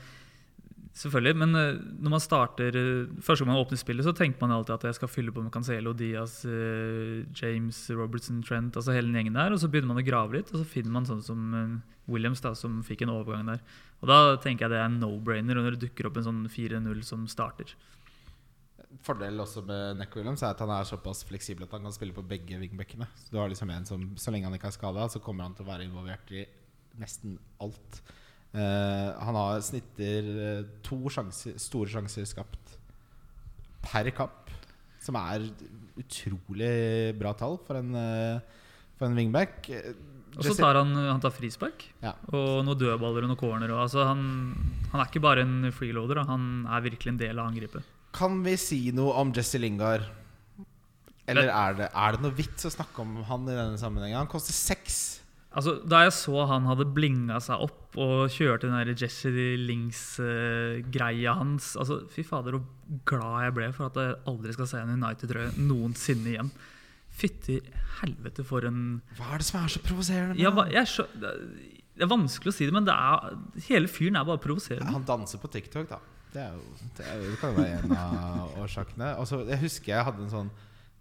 selvfølgelig. 0.97 1.35
Men 1.41 1.55
eh, 1.55 1.81
når 1.99 2.13
man 2.15 2.23
starter 2.23 2.75
eh, 2.75 3.11
Første 3.21 3.43
gang 3.43 3.53
man 3.53 3.61
åpner 3.61 3.79
spillet, 3.81 4.05
så 4.05 4.13
tenker 4.15 4.41
man 4.41 4.55
alltid 4.55 4.75
at 4.75 4.87
jeg 4.89 4.97
skal 4.99 5.11
fylle 5.11 5.33
på 5.35 5.43
med 5.43 5.53
Cancelo, 5.53 5.93
Diaz, 5.93 6.41
eh, 6.45 7.25
James, 7.35 7.83
Robertson, 7.95 8.41
Trent, 8.43 8.75
altså 8.75 8.95
hele 8.95 9.07
den 9.07 9.19
gjengen 9.19 9.37
der. 9.39 9.53
Og 9.53 9.61
så 9.61 9.69
begynner 9.69 9.93
man 9.93 10.01
å 10.03 10.07
grave 10.07 10.39
litt, 10.39 10.51
og 10.53 10.63
så 10.63 10.67
finner 10.67 10.95
man 10.95 11.07
sånn 11.09 11.23
som 11.25 11.81
Williams, 12.09 12.41
da, 12.41 12.55
som 12.57 12.81
fikk 12.85 13.05
en 13.05 13.13
overgang 13.13 13.47
der. 13.53 13.63
Og 14.01 14.09
da 14.09 14.19
tenker 14.41 14.65
jeg 14.65 14.75
det 14.75 14.81
er 14.81 14.91
no-brainer 14.97 15.59
når 15.59 15.75
det 15.75 15.87
dukker 15.87 16.09
opp 16.09 16.19
en 16.19 16.29
sånn 16.29 16.43
4-0 16.51 17.01
som 17.05 17.27
starter. 17.29 17.75
Fordelen 19.05 19.39
også 19.43 19.61
med 19.67 19.99
Neck 19.99 20.15
Williams 20.17 20.41
er 20.41 20.55
at 20.55 20.61
han 20.63 20.71
er 20.73 20.87
såpass 20.87 21.21
fleksibel 21.29 21.67
at 21.67 21.75
han 21.75 21.85
kan 21.85 21.93
spille 21.93 22.15
på 22.15 22.25
begge 22.25 22.57
wingbackene. 22.57 23.05
Så 23.21 23.29
du 23.31 23.37
har 23.37 23.51
liksom 23.51 23.69
en 23.69 23.85
som 23.85 24.07
Så 24.17 24.33
lenge 24.33 24.49
han 24.49 24.57
ikke 24.57 24.71
er 24.71 24.75
skada, 24.75 25.05
så 25.07 25.21
kommer 25.21 25.45
han 25.45 25.53
til 25.53 25.67
å 25.67 25.69
være 25.69 25.85
involvert 25.85 26.33
i 26.33 26.47
nesten 26.99 27.37
alt. 27.61 28.01
Eh, 28.49 29.09
han 29.21 29.37
har 29.37 29.59
snitter 29.61 30.29
eh, 30.43 30.61
to 30.85 30.97
sjanser, 31.13 31.57
store 31.61 31.91
sjanser 31.91 32.25
skapt 32.25 32.77
per 33.85 34.09
kamp, 34.17 34.49
som 34.99 35.17
er 35.19 35.45
utrolig 35.99 36.71
bra 37.19 37.33
tall 37.37 37.59
for 37.67 37.77
en, 37.79 37.93
eh, 37.95 38.39
for 38.97 39.05
en 39.09 39.17
wingback. 39.19 39.69
Og 40.37 40.45
så 40.45 40.53
tar 40.57 40.77
han, 40.81 40.93
han 40.95 41.21
tar 41.21 41.33
frispark 41.33 41.83
Ja. 42.03 42.13
og 42.31 42.63
noen 42.65 42.77
dødballer 42.77 43.25
og 43.25 43.31
noen 43.31 43.39
corner. 43.39 43.71
Og, 43.73 43.83
altså, 43.85 44.05
han, 44.07 44.23
han 44.91 45.01
er 45.01 45.09
ikke 45.09 45.23
bare 45.25 45.45
en 45.45 45.71
freeloader, 45.75 46.23
han 46.29 46.65
er 46.69 46.85
virkelig 46.85 47.13
en 47.13 47.21
del 47.21 47.39
av 47.39 47.49
angrepet. 47.51 47.85
Kan 48.15 48.41
vi 48.45 48.55
si 48.57 48.79
noe 48.95 49.13
om 49.21 49.33
Jesse 49.35 49.61
Lingard? 49.61 50.05
Eller 51.29 51.51
er 51.53 51.75
det, 51.77 51.87
er 51.93 52.15
det 52.15 52.23
noe 52.25 52.33
vits 52.33 52.65
å 52.65 52.71
snakke 52.73 53.03
om 53.03 53.19
han 53.27 53.45
i 53.45 53.53
denne 53.53 53.77
sammenhengen? 53.77 54.17
Han 54.17 54.31
koster 54.31 54.55
seks. 54.55 55.18
Altså, 55.49 55.71
da 55.89 56.03
jeg 56.05 56.13
så 56.13 56.43
han 56.45 56.67
hadde 56.69 56.85
blinga 56.93 57.39
seg 57.41 57.63
opp 57.65 57.97
og 57.97 58.27
kjørte 58.29 58.67
den 58.69 58.75
der 58.77 58.91
Jesse 59.01 59.31
Links-greia 59.57 61.33
hans 61.39 61.71
altså, 61.79 62.01
Fy 62.13 62.21
fader, 62.27 62.59
så 62.59 62.99
glad 63.09 63.45
jeg 63.47 63.55
ble 63.57 63.69
for 63.75 63.89
at 63.89 63.97
jeg 63.99 64.17
aldri 64.29 64.53
skal 64.55 64.69
se 64.69 64.81
en 64.83 64.93
United-trøye 64.97 65.55
noensinne 65.57 66.33
igjen. 66.35 66.51
Fytti 67.19 67.57
helvete 68.03 68.45
for 68.47 68.65
en 68.69 69.01
Hva 69.17 69.33
er 69.35 69.41
det 69.41 69.47
som 69.49 69.59
er 69.63 69.73
så 69.73 69.81
provoserende? 69.83 70.37
ja, 70.39 70.51
Det 70.53 72.05
er 72.05 72.11
vanskelig 72.13 72.53
å 72.53 72.55
si 72.55 72.69
det, 72.69 72.75
men 72.77 72.85
det 72.87 72.93
er, 72.95 73.33
hele 73.67 73.89
fyren 73.91 74.15
er 74.21 74.27
bare 74.29 74.39
provoserende. 74.43 74.93
Han 74.93 75.03
danser 75.09 75.41
på 75.41 75.49
TikTok, 75.51 75.89
da. 75.89 75.97
Det, 76.31 76.45
jo, 76.45 76.61
det, 76.99 77.05
jo- 77.09 77.29
det 77.33 77.37
kan 77.41 77.55
jo 77.55 77.57
være 77.63 77.81
en 77.81 77.97
av 77.97 78.53
årsakene. 78.61 79.15
Og 79.19 79.49
jeg 79.49 79.59
husker 79.65 79.95
jeg 79.95 80.05
hadde 80.05 80.23
en 80.27 80.31
sånn 80.35 80.51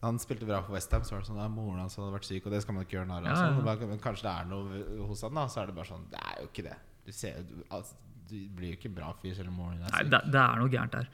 han 0.01 0.19
spilte 0.23 0.47
bra 0.47 0.61
på 0.63 0.75
Westham, 0.75 1.03
så 1.03 1.17
var 1.17 1.25
det 1.25 1.31
sånn 1.31 1.41
at 1.43 1.51
moren 1.51 1.81
hans 1.83 1.97
hadde 1.99 2.13
vært 2.15 2.29
syk, 2.29 2.45
og 2.47 2.53
det 2.55 2.61
skal 2.63 2.77
man 2.77 2.85
ikke 2.87 3.01
gjøre 3.01 3.09
narr 3.11 3.25
av. 3.25 3.31
Ja, 3.33 3.49
sånn. 3.49 3.89
Men 3.91 4.03
Kanskje 4.03 4.29
det 4.29 4.35
er 4.35 4.51
noe 4.51 5.07
hos 5.09 5.25
han, 5.27 5.35
da. 5.35 5.47
Så 5.51 5.63
er 5.63 5.71
det 5.71 5.75
bare 5.79 5.91
sånn 5.91 6.05
Det 6.13 6.21
er 6.23 6.37
jo 6.39 6.51
ikke 6.53 6.67
det. 6.69 6.77
Du, 7.09 7.11
ser, 7.17 7.41
du, 7.49 7.57
altså, 7.75 7.97
du 8.29 8.37
blir 8.55 8.75
jo 8.75 8.79
ikke 8.79 8.93
bra 8.95 9.11
fyr 9.19 9.35
selv 9.35 9.51
om 9.51 9.59
moren 9.59 9.81
Nei, 9.81 9.89
er 9.89 10.05
syk. 10.05 10.13
det, 10.13 10.21
det 10.35 10.43
er 10.45 10.61
noe 10.63 10.73
gærent 10.75 10.95
der. 10.95 11.09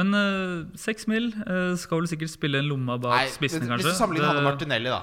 Men 0.00 0.20
seks 0.78 1.04
uh, 1.04 1.12
mil 1.12 1.32
uh, 1.42 1.74
skal 1.80 2.00
vel 2.00 2.08
sikkert 2.14 2.32
spille 2.32 2.62
en 2.62 2.70
lomma 2.70 2.96
bak 3.02 3.16
Nei, 3.18 3.26
hvis, 3.42 3.58
kanskje. 3.58 3.80
hvis 3.82 3.90
du 3.90 3.98
sammenligner 3.98 4.32
han 4.32 4.40
med 4.40 4.48
Martinelli, 4.48 4.94
da. 4.94 5.02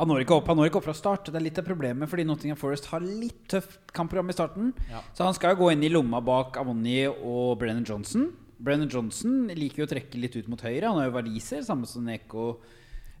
Han 0.00 0.08
når 0.08 0.22
ikke 0.24 0.36
opp 0.40 0.46
han 0.48 0.56
når 0.56 0.70
ikke 0.70 0.80
opp 0.80 0.86
fra 0.90 0.96
start. 0.96 1.28
Det 1.28 1.40
er 1.40 1.44
litt 1.44 1.58
av 1.60 1.66
problemet 1.68 2.08
fordi 2.08 2.24
Nottingham 2.28 2.60
Forest 2.60 2.88
har 2.92 3.04
litt 3.04 3.42
tøft 3.52 3.92
kampprogram 3.96 4.32
i 4.32 4.36
starten. 4.36 4.70
Ja. 4.92 5.00
Så 5.16 5.24
han 5.24 5.36
skal 5.36 5.54
jo 5.54 5.64
gå 5.64 5.72
inn 5.74 5.84
i 5.84 5.92
lomma 5.92 6.20
bak 6.24 6.56
Avonni 6.60 7.02
og 7.08 7.58
Brennan 7.60 7.84
Johnson. 7.88 8.30
Brennan 8.60 8.90
Johnson 8.92 9.48
liker 9.56 9.82
jo 9.82 9.86
å 9.88 9.92
trekke 9.94 10.20
litt 10.20 10.36
ut 10.36 10.48
mot 10.52 10.60
høyre. 10.60 10.86
Han 10.90 10.98
har 11.00 11.08
jo 11.08 11.16
verdiser, 11.16 11.62
samme 11.66 11.88
som 11.88 12.04
Neko 12.04 12.50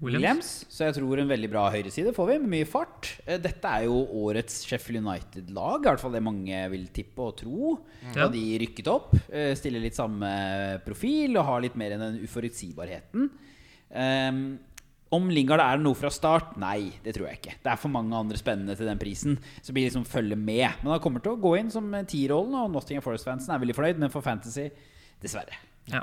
Williams. 0.00 0.50
Så 0.72 0.86
jeg 0.86 0.94
tror 0.96 1.20
en 1.20 1.28
veldig 1.28 1.48
bra 1.52 1.66
høyreside 1.74 2.12
får 2.16 2.28
vi, 2.30 2.36
med 2.40 2.52
mye 2.54 2.68
fart. 2.68 3.10
Eh, 3.26 3.36
Dette 3.40 3.68
er 3.68 3.84
jo 3.84 3.98
årets 4.22 4.62
Sheffield 4.68 5.02
United-lag, 5.04 5.82
i 5.84 5.88
hvert 5.90 6.00
fall 6.00 6.14
det 6.16 6.22
mange 6.24 6.62
vil 6.72 6.86
tippe 6.96 7.20
og 7.26 7.36
tro. 7.40 7.74
Da 8.14 8.22
Ja. 8.26 8.28
de 8.32 8.44
rykket 8.62 8.88
opp. 8.88 9.14
eh, 9.32 9.54
Stiller 9.54 9.80
litt 9.84 9.94
samme 9.98 10.80
profil 10.86 11.36
og 11.36 11.44
har 11.44 11.60
litt 11.60 11.76
mer 11.76 11.92
enn 11.92 12.00
den 12.00 12.20
uforutsigbarheten. 12.24 13.28
Um, 13.94 14.58
om 15.10 15.28
Lingard 15.28 15.58
er 15.60 15.80
noe 15.82 15.96
fra 15.98 16.08
start? 16.14 16.52
Nei, 16.56 16.92
det 17.02 17.16
tror 17.16 17.26
jeg 17.28 17.40
ikke. 17.40 17.54
Det 17.64 17.72
er 17.72 17.76
for 17.82 17.90
mange 17.90 18.14
andre 18.14 18.38
spennende 18.38 18.76
til 18.78 18.86
den 18.86 18.98
prisen. 19.00 19.38
Så 19.60 19.72
blir 19.74 19.88
liksom 19.90 20.04
følge 20.06 20.36
med. 20.38 20.70
Men 20.84 20.92
han 20.94 21.00
kommer 21.02 21.20
til 21.24 21.32
å 21.34 21.40
gå 21.42 21.56
inn 21.58 21.68
som 21.74 21.90
tierrollen, 22.06 22.54
og 22.54 22.70
Nottingham 22.70 23.02
Forest-fansen 23.02 23.50
er 23.52 23.58
veldig 23.58 23.74
fornøyd. 23.74 23.98
Men 23.98 24.08
for 24.14 24.22
Fantasy, 24.22 24.68
dessverre. 25.22 25.56
Ja. 25.92 26.02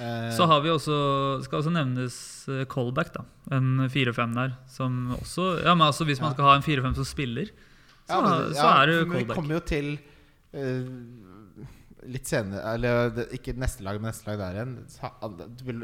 Eh, 0.00 0.30
Så 0.36 0.46
har 0.46 0.60
vi 0.64 0.70
også, 0.72 1.42
skal 1.44 1.58
også 1.60 1.72
nevnes 1.74 2.14
eh, 2.48 2.64
callback, 2.70 3.12
da. 3.14 3.24
En 3.52 3.88
4-5 3.90 4.34
der. 4.34 4.54
Som 4.70 5.14
også 5.18 5.62
Ja, 5.64 5.74
men 5.74 5.86
altså 5.88 6.04
hvis 6.08 6.20
man 6.22 6.32
skal 6.32 6.44
ha 6.44 6.54
en 6.56 6.62
4-5 6.62 6.94
som 7.00 7.04
spiller, 7.04 7.50
så, 8.08 8.14
ja, 8.16 8.20
men- 8.22 8.54
så 8.54 8.68
er 8.82 8.86
det 8.86 9.00
callback. 9.08 9.28
Vi 9.28 9.34
kommer 9.34 9.54
jo 9.54 9.60
til 9.60 9.98
uh, 10.54 10.86
litt 12.10 12.26
senere 12.26 12.62
Eller 12.74 13.10
ikke 13.36 13.52
neste 13.60 13.84
lag, 13.84 14.00
men 14.00 14.08
neste 14.10 14.26
lag 14.30 14.38
der 14.40 14.56
igjen. 14.56 14.72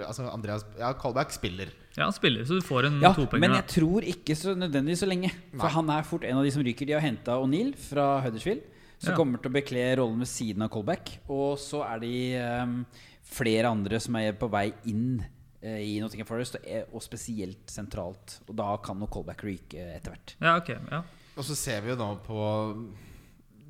Altså, 0.08 0.24
Andreas 0.32 0.64
Ja, 0.78 0.92
callback 0.98 1.30
spiller. 1.34 1.68
Ja, 1.96 2.04
han 2.08 2.12
spiller, 2.16 2.44
så 2.48 2.56
du 2.58 2.64
får 2.66 2.86
en 2.88 3.00
Ja, 3.02 3.12
topenger. 3.12 3.40
men 3.40 3.50
da. 3.52 3.60
jeg 3.60 3.68
tror 3.82 4.00
ikke 4.02 4.34
så 4.36 4.54
nødvendigvis 4.56 4.98
så 5.04 5.06
lenge. 5.10 5.30
For 5.52 5.66
Nei. 5.68 5.74
han 5.76 5.90
er 5.90 6.02
fort 6.08 6.24
en 6.24 6.38
av 6.38 6.44
de 6.44 6.50
som 6.50 6.62
ryker. 6.64 6.86
De 6.86 6.92
har 6.96 7.00
henta 7.04 7.36
O'Neill 7.36 7.74
fra 7.76 8.20
Huddersfield, 8.24 8.62
som 8.98 9.12
Ja. 9.12 9.16
kommer 9.16 9.38
til 9.42 9.50
å 9.50 9.54
bekle 9.54 9.96
rollen 9.98 10.18
ved 10.24 10.28
siden 10.30 10.62
av 10.62 10.70
Colback. 10.70 11.18
Og 11.28 11.58
så 11.58 11.82
er 11.84 11.98
de 12.00 12.14
um, 12.40 12.76
flere 13.22 13.68
andre 13.68 14.00
som 14.00 14.16
er 14.16 14.32
på 14.32 14.48
vei 14.50 14.70
inn 14.88 15.18
uh, 15.20 15.80
i 15.82 15.98
Nottingham 16.00 16.26
Forest, 16.28 16.56
og, 16.56 16.64
er- 16.66 16.86
og 16.92 17.02
spesielt 17.04 17.66
sentralt. 17.68 18.38
Og 18.48 18.54
da 18.56 18.76
kan 18.82 18.98
nok 18.98 19.10
Colback 19.10 19.44
ryke 19.44 19.82
etter 19.96 20.14
hvert. 20.14 20.36
Ja, 20.40 20.56
ok. 20.62 20.72
Ja. 20.90 21.02
Og 21.36 21.44
så 21.44 21.54
ser 21.58 21.82
vi 21.84 21.90
jo 21.92 21.96
nå 22.00 22.14
på 22.24 22.40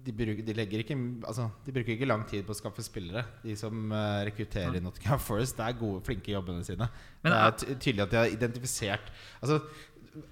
de 0.06 0.12
bruker, 0.14 0.44
de, 0.46 0.78
ikke, 0.78 0.94
altså, 1.26 1.48
de 1.66 1.72
bruker 1.74 1.96
ikke 1.96 2.06
lang 2.06 2.20
tid 2.30 2.44
på 2.46 2.54
å 2.54 2.58
skaffe 2.60 2.84
spillere, 2.86 3.24
de 3.42 3.56
som 3.58 3.90
uh, 3.90 4.20
rekrutterer 4.28 4.76
i 4.78 4.82
Nottingham 4.84 5.18
Forest. 5.18 5.56
Det 5.58 5.64
er 5.66 5.80
gode, 5.80 6.04
flinke 6.06 6.30
i 6.30 6.36
jobbene 6.36 6.62
sine. 6.62 6.86
Men 7.24 7.32
det 7.34 7.40
er- 7.40 7.48
er 7.48 7.56
ty 7.58 7.74
tydelig 7.88 8.04
at 8.04 8.12
de 8.12 8.20
har 8.20 8.30
identifisert 8.36 9.10
Altså 9.42 9.58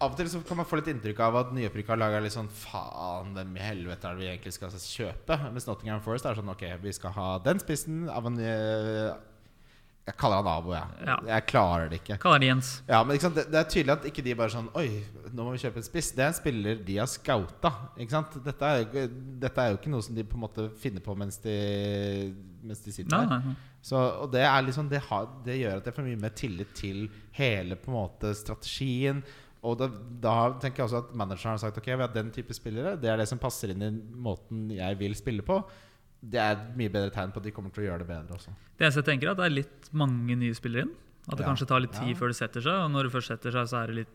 Av 0.01 0.13
og 0.13 0.17
til 0.19 0.31
så 0.31 0.41
kan 0.47 0.59
man 0.61 0.67
få 0.69 0.79
litt 0.81 0.89
inntrykk 0.93 1.21
av 1.27 1.37
at 1.43 1.53
nyopprykka 1.57 1.97
lag 1.99 2.17
er 2.17 2.25
litt 2.25 2.35
sånn 2.35 2.49
Faen, 2.53 3.35
hvem 3.37 3.55
i 3.59 3.63
helvete 3.65 4.09
er 4.09 4.17
det 4.17 4.23
vi 4.23 4.31
egentlig 4.31 4.55
skal 4.57 4.73
kjøpe? 4.73 5.39
Mens 5.53 5.69
Nottingham 5.69 6.03
Forest 6.05 6.29
er 6.29 6.39
sånn 6.39 6.53
Ok, 6.53 6.65
vi 6.83 6.95
skal 6.97 7.15
ha 7.17 7.29
den 7.45 7.63
spissen 7.63 8.05
av 8.13 8.29
en 8.31 8.41
eh, 8.41 9.13
Jeg 10.09 10.17
kaller 10.21 10.41
han 10.43 10.51
Abo, 10.53 10.75
jeg. 10.77 11.05
Ja. 11.09 11.19
Jeg 11.31 11.47
klarer 11.49 11.93
det 11.93 12.01
ikke. 12.03 12.19
Kaller 12.23 12.43
det 12.43 12.51
Jens. 12.51 12.73
Ja, 12.89 13.03
men 13.09 13.21
sant? 13.23 13.39
Det, 13.39 13.47
det 13.53 13.61
er 13.61 13.69
tydelig 13.73 13.95
at 13.97 14.09
ikke 14.11 14.25
de 14.27 14.35
bare 14.41 14.53
sånn 14.53 14.73
Oi, 14.81 14.89
nå 15.31 15.47
må 15.47 15.55
vi 15.55 15.63
kjøpe 15.63 15.81
en 15.81 15.87
spiss. 15.87 16.11
Det 16.17 16.25
er 16.25 16.33
en 16.33 16.41
spiller 16.41 16.83
de 16.89 16.99
har 17.01 17.09
scouta. 17.11 17.75
Dette 18.01 18.73
er, 18.73 18.83
jo 18.85 19.07
dette 19.45 19.63
er 19.65 19.73
jo 19.73 19.79
ikke 19.81 19.95
noe 19.95 20.05
som 20.05 20.17
de 20.17 20.27
på 20.29 20.39
en 20.39 20.45
måte 20.45 20.69
finner 20.81 21.05
på 21.05 21.17
mens 21.19 21.41
de, 21.45 21.55
mens 22.65 22.85
de 22.85 22.95
sitter 22.95 23.17
Nei, 23.17 23.25
nei. 23.33 23.57
Så, 23.85 23.99
og 24.01 24.31
det, 24.33 24.41
er 24.49 24.63
liksom, 24.65 24.87
det, 24.89 25.03
har, 25.11 25.27
det 25.45 25.59
gjør 25.59 25.81
at 25.83 25.89
jeg 25.89 25.97
får 25.97 26.07
mye 26.07 26.21
mer 26.23 26.33
tillit 26.33 26.71
til 26.77 27.03
hele 27.37 27.77
på 27.77 27.91
en 27.93 27.99
måte 27.99 28.31
strategien. 28.39 29.21
Og 29.65 29.79
da, 29.81 29.89
da 30.21 30.35
tenker 30.61 30.83
jeg 30.83 30.89
også 30.91 30.99
at 31.07 31.15
manageren 31.17 31.55
har 31.55 31.63
sagt 31.63 31.79
Ok, 31.81 31.87
vi 31.89 32.03
har 32.05 32.13
den 32.13 32.31
type 32.35 32.53
spillere. 32.57 32.97
Det 33.01 33.09
er 33.09 33.17
det 33.23 33.29
som 33.31 33.41
passer 33.41 33.73
inn 33.73 33.83
i 33.87 33.91
måten 34.27 34.67
jeg 34.77 34.99
vil 35.01 35.15
spille 35.17 35.45
på. 35.47 35.63
Det 36.25 36.41
er 36.41 36.53
et 36.57 36.77
mye 36.77 36.93
bedre 36.93 37.13
tegn 37.13 37.33
på 37.33 37.41
at 37.41 37.47
de 37.49 37.53
kommer 37.53 37.73
til 37.73 37.85
å 37.85 37.87
gjøre 37.91 38.05
det 38.05 38.09
bedre 38.09 38.37
også. 38.37 38.53
Det 38.77 38.85
eneste 38.87 39.01
jeg 39.03 39.09
tenker 39.13 39.29
er 39.29 39.33
at 39.37 39.41
det 39.43 39.49
er 39.49 39.57
litt 39.59 39.89
mange 39.97 40.37
nye 40.41 40.57
spillere 40.57 40.87
inn. 40.87 40.93
At 41.29 41.39
det 41.39 41.45
Ja. 41.47 41.49
kanskje 41.53 41.67
tar 41.69 41.81
litt 41.81 41.93
tid 41.97 42.13
Ja. 42.13 42.19
før 42.21 42.29
det 42.29 42.37
setter 42.37 42.61
seg. 42.61 42.77
Og 42.85 42.91
når 42.93 43.03
det 43.09 43.13
først 43.13 43.29
setter 43.33 43.51
seg, 43.53 43.69
så 43.73 43.83
er 43.83 43.87
det 43.89 43.97
litt 44.03 44.15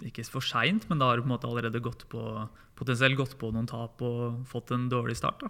ikke 0.00 0.24
for 0.28 0.40
seint, 0.40 0.88
men 0.88 0.98
da 0.98 1.08
har 1.10 1.16
du 1.16 1.22
på 1.22 1.28
en 1.28 1.36
måte 1.36 1.48
allerede 1.48 1.80
gått 1.84 2.08
på 2.08 2.48
potensielt 2.76 3.16
gått 3.16 3.34
på 3.38 3.50
noen 3.52 3.66
tap 3.68 4.00
og 4.00 4.46
fått 4.48 4.70
en 4.72 4.88
dårlig 4.88 5.16
start. 5.16 5.40
da. 5.40 5.48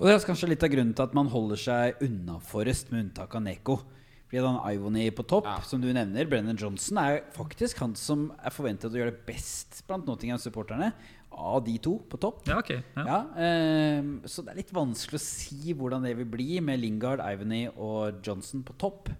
Og 0.00 0.06
det 0.06 0.12
er 0.16 0.26
kanskje 0.26 0.48
litt 0.48 0.62
av 0.64 0.68
grunnen 0.72 0.94
til 0.94 1.02
at 1.04 1.14
man 1.14 1.28
holder 1.28 1.56
seg 1.56 1.94
unna 2.04 2.38
Forrest, 2.40 2.90
med 2.92 3.04
unntak 3.14 3.34
av 3.34 3.42
Neko. 3.42 3.80
Fordi 4.26 4.42
han 4.42 4.58
Ivony 4.74 5.10
på 5.14 5.22
topp, 5.26 5.44
Ja. 5.46 5.60
som 5.62 5.80
du 5.80 5.92
nevner, 5.92 6.26
Brennan 6.28 6.56
Johnson, 6.58 6.98
er 6.98 7.20
faktisk 7.32 7.78
han 7.78 7.94
som 7.94 8.32
er 8.42 8.50
forventet 8.50 8.90
å 8.90 8.98
gjøre 8.98 9.12
det 9.14 9.26
best 9.26 9.84
blant 9.86 10.04
Nottingham-supporterne. 10.06 10.92
Av 11.36 11.62
de 11.64 11.76
to 11.78 11.98
på 12.08 12.18
topp. 12.18 12.46
Ja, 12.48 12.58
okay. 12.58 12.82
Ja. 12.96 13.26
Ehm, 13.36 14.22
så 14.24 14.42
det 14.42 14.52
er 14.54 14.56
litt 14.62 14.72
vanskelig 14.72 15.18
å 15.20 15.20
si 15.20 15.74
hvordan 15.74 16.02
det 16.02 16.16
vil 16.16 16.24
bli 16.32 16.60
med 16.60 16.80
Lingard, 16.80 17.20
Ivony 17.20 17.66
og 17.76 18.22
Johnson 18.24 18.62
på 18.64 18.72
topp. 18.78 19.10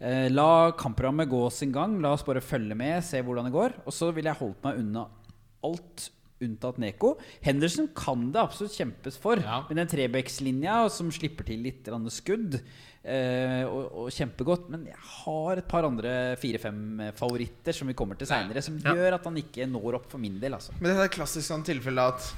Eh, 0.00 0.28
la 0.28 0.72
kampprogrammet 0.72 1.30
gå 1.30 1.50
sin 1.52 1.70
gang. 1.70 2.00
La 2.02 2.12
oss 2.12 2.24
bare 2.24 2.40
følge 2.42 2.74
med, 2.76 3.02
se 3.04 3.22
hvordan 3.22 3.44
det 3.46 3.52
går. 3.54 3.72
Og 3.86 3.92
så 3.94 4.12
ville 4.12 4.32
jeg 4.32 4.40
holdt 4.40 4.62
meg 4.64 4.80
unna 4.82 5.06
alt 5.62 6.10
unntatt 6.44 6.78
Neko. 6.82 7.14
Henderson 7.44 7.88
kan 7.96 8.30
det 8.34 8.40
absolutt 8.42 8.74
kjempes 8.76 9.18
for. 9.22 9.40
Ja. 9.42 9.62
Med 9.68 9.78
den 9.80 9.90
trebekslinja 9.92 10.88
som 10.92 11.10
slipper 11.14 11.44
til 11.48 11.62
litt 11.64 11.88
skudd. 12.12 12.60
eh, 13.04 13.64
og, 13.66 13.88
og 14.04 14.10
kjempegodt. 14.14 14.68
Men 14.70 14.84
jeg 14.86 14.98
har 15.24 15.56
et 15.58 15.66
par 15.68 15.82
andre 15.88 16.36
fire-fem 16.38 17.10
favoritter 17.18 17.74
som 17.74 17.88
vi 17.90 17.94
kommer 17.98 18.14
til 18.18 18.26
seinere, 18.30 18.62
som 18.62 18.78
Ja. 18.78 18.94
gjør 18.94 19.14
at 19.18 19.24
han 19.24 19.34
ikke 19.36 19.66
når 19.66 19.94
opp 19.98 20.10
for 20.10 20.18
min 20.22 20.38
del. 20.38 20.54
Altså. 20.54 20.72
Men 20.80 20.92
det 20.92 20.98
er 21.00 21.04
et 21.10 21.16
klassisk 21.18 21.48
sånn 21.50 21.64
tilfelle 21.66 21.98
at 22.12 22.32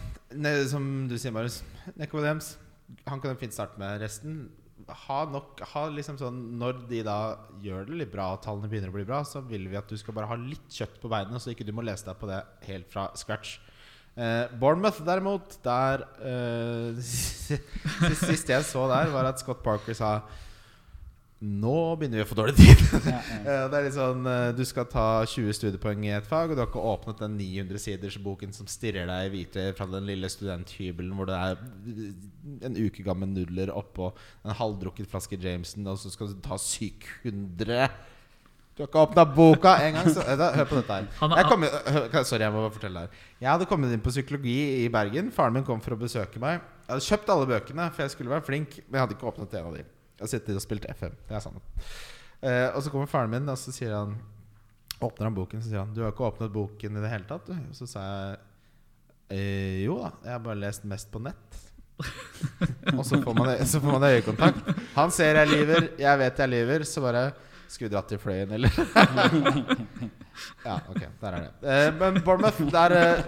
Som 0.68 1.06
du 1.08 1.16
sier, 1.18 1.30
Marius. 1.32 1.62
Neko 1.96 2.16
Williams 2.18 2.56
Han 3.06 3.20
kan 3.20 3.34
jo 3.34 3.38
fint 3.40 3.52
starte 3.52 3.78
med 3.78 4.00
resten. 4.00 4.49
Ha 4.88 5.25
nok 5.30 5.61
ha 5.70 5.84
liksom 5.88 6.18
sånn 6.18 6.58
Når 6.58 6.88
de 6.88 7.02
da 7.06 7.37
gjør 7.62 7.87
det 7.87 7.94
litt 8.00 8.11
bra, 8.12 8.32
og 8.34 8.42
tallene 8.42 8.68
begynner 8.68 8.90
å 8.90 8.96
bli 8.96 9.04
bra, 9.04 9.23
så 9.25 9.40
vil 9.46 9.68
vi 9.70 9.76
at 9.78 9.88
du 9.88 9.96
skal 9.96 10.12
bare 10.14 10.26
ha 10.26 10.34
litt 10.37 10.66
kjøtt 10.68 10.99
på 11.00 11.08
beina, 11.08 11.38
så 11.38 11.52
ikke 11.54 11.64
du 11.64 11.73
må 11.73 11.84
lese 11.87 12.04
deg 12.04 12.18
på 12.20 12.26
det 12.28 12.40
helt 12.66 12.90
fra 12.92 13.06
scratch. 13.16 13.58
Eh, 14.14 14.47
Bournemouth 14.61 15.00
derimot, 15.02 15.56
der 15.64 16.04
eh, 16.23 17.00
Sist 17.02 18.49
jeg 18.49 18.62
så 18.68 18.85
der, 18.87 19.11
var 19.11 19.26
at 19.33 19.40
Scott 19.42 19.62
Parker 19.64 19.97
sa 19.99 20.21
Nå 21.44 21.73
begynner 21.99 22.21
vi 22.21 22.25
å 22.25 22.28
få 22.30 22.37
dårlig 22.38 22.54
tid. 22.56 22.85
Ja, 23.04 23.16
ja. 23.18 23.18
Eh, 23.44 23.64
Det 23.68 23.76
er 23.76 23.85
litt 23.88 23.97
sånn 23.97 24.23
eh, 24.30 24.52
Du 24.56 24.62
skal 24.64 24.87
ta 24.88 25.06
20 25.28 25.56
studiepoeng 25.59 26.06
i 26.06 26.14
et 26.14 26.28
fag, 26.30 26.52
og 26.52 26.56
du 26.56 26.62
har 26.62 26.71
ikke 26.71 26.85
åpnet 26.94 27.21
den 27.25 27.35
900 27.40 27.83
siders 27.83 28.16
boken 28.23 28.54
som 28.54 28.71
stirrer 28.71 29.11
deg 29.11 29.26
i 29.26 29.33
hvite 29.35 29.66
fra 29.76 29.88
den 29.90 30.06
lille 30.09 30.30
studenthybelen 30.33 31.11
hvor 31.18 31.28
det 31.28 31.37
er 31.37 31.59
en 32.71 32.78
uke 32.78 33.02
gammel 33.04 33.35
nudler 33.35 33.75
oppå 33.75 34.12
en 34.47 34.54
halvdrukket 34.56 35.11
flaske 35.11 35.37
Jameson, 35.42 35.85
og 35.90 35.99
så 36.00 36.14
skal 36.14 36.30
du 36.30 36.38
ta 36.47 36.56
sykehundre 36.61 37.90
Du 38.75 38.83
har 38.83 38.88
ikke 38.88 39.02
åpna 39.04 39.23
boka 39.31 39.73
engang! 39.87 40.09
Hør 40.11 40.66
på 40.66 40.78
dette 40.81 40.95
her. 40.97 41.04
Er- 41.23 41.37
Jeg 41.38 41.47
kom, 41.47 42.25
sorry, 42.26 42.43
jeg 42.43 42.52
må 42.57 42.64
fortelle 42.75 43.04
her. 43.04 43.21
Jeg 43.38 43.49
hadde 43.52 43.69
kommet 43.71 43.93
inn 43.95 44.02
på 44.02 44.11
psykologi 44.11 44.54
i 44.83 44.88
Bergen. 44.90 45.28
Faren 45.35 45.54
min 45.54 45.62
kom 45.66 45.78
for 45.85 45.95
å 45.95 45.99
besøke 46.00 46.40
meg. 46.43 46.59
Jeg 46.88 46.90
hadde 46.97 47.04
kjøpt 47.07 47.31
alle 47.37 47.47
bøkene, 47.52 47.87
for 47.95 48.02
jeg 48.02 48.11
skulle 48.16 48.33
være 48.35 48.43
flink, 48.49 48.75
men 48.88 48.99
jeg 48.99 49.04
hadde 49.04 49.14
ikke 49.14 49.28
åpnet 49.31 49.54
en 49.61 49.69
av 49.71 49.76
de. 49.78 49.85
Jeg 50.25 50.33
sitter 50.33 50.59
og 50.59 50.64
spilt 50.64 50.88
FM. 50.90 51.14
Det 51.28 51.37
er 51.38 51.45
sant. 51.45 51.87
Eh, 52.43 52.66
og 52.75 52.83
så 52.83 52.90
kommer 52.90 53.07
faren 53.11 53.31
min, 53.31 53.47
og 53.49 53.59
så 53.59 53.73
sier 53.75 53.95
han 53.95 54.16
Åpner 55.04 55.26
han 55.26 55.35
boken, 55.37 55.61
så 55.62 55.69
sier 55.71 55.81
han 55.83 55.95
Du 55.95 56.02
har 56.04 56.12
ikke 56.12 56.26
åpnet 56.28 56.52
boken 56.54 56.99
i 56.99 57.00
det 57.02 57.09
hele 57.11 57.26
tatt, 57.28 57.47
du? 57.49 57.54
Og 57.54 57.75
så 57.78 57.87
sa 57.90 58.02
jeg 58.04 58.37
eh, 59.38 59.78
Jo 59.85 59.97
da, 60.02 60.11
jeg 60.26 60.33
har 60.37 60.43
bare 60.45 60.61
lest 60.61 60.85
mest 60.90 61.11
på 61.14 61.23
nett. 61.25 61.59
og 62.99 63.02
så 63.07 63.19
får, 63.23 63.35
man, 63.38 63.50
så 63.71 63.81
får 63.83 63.97
man 63.99 64.07
øyekontakt. 64.11 64.71
Han 64.99 65.11
ser 65.14 65.40
jeg 65.40 65.50
lyver, 65.54 65.88
jeg 66.02 66.21
vet 66.25 66.43
jeg 66.43 66.52
lyver, 66.52 66.85
så 66.90 67.02
bare 67.07 67.25
Skulle 67.75 67.90
vi 67.90 67.95
dratt 67.97 68.07
til 68.12 68.21
Fløyen, 68.23 68.52
eller? 68.54 68.71
ja, 70.69 70.76
ok, 70.90 71.00
der 71.21 71.28
er 71.33 71.40
det. 71.40 71.50
Eh, 71.66 71.88
men 71.99 72.21
Bournemouth 72.23 72.61
Det 72.62 72.83
er 72.83 73.25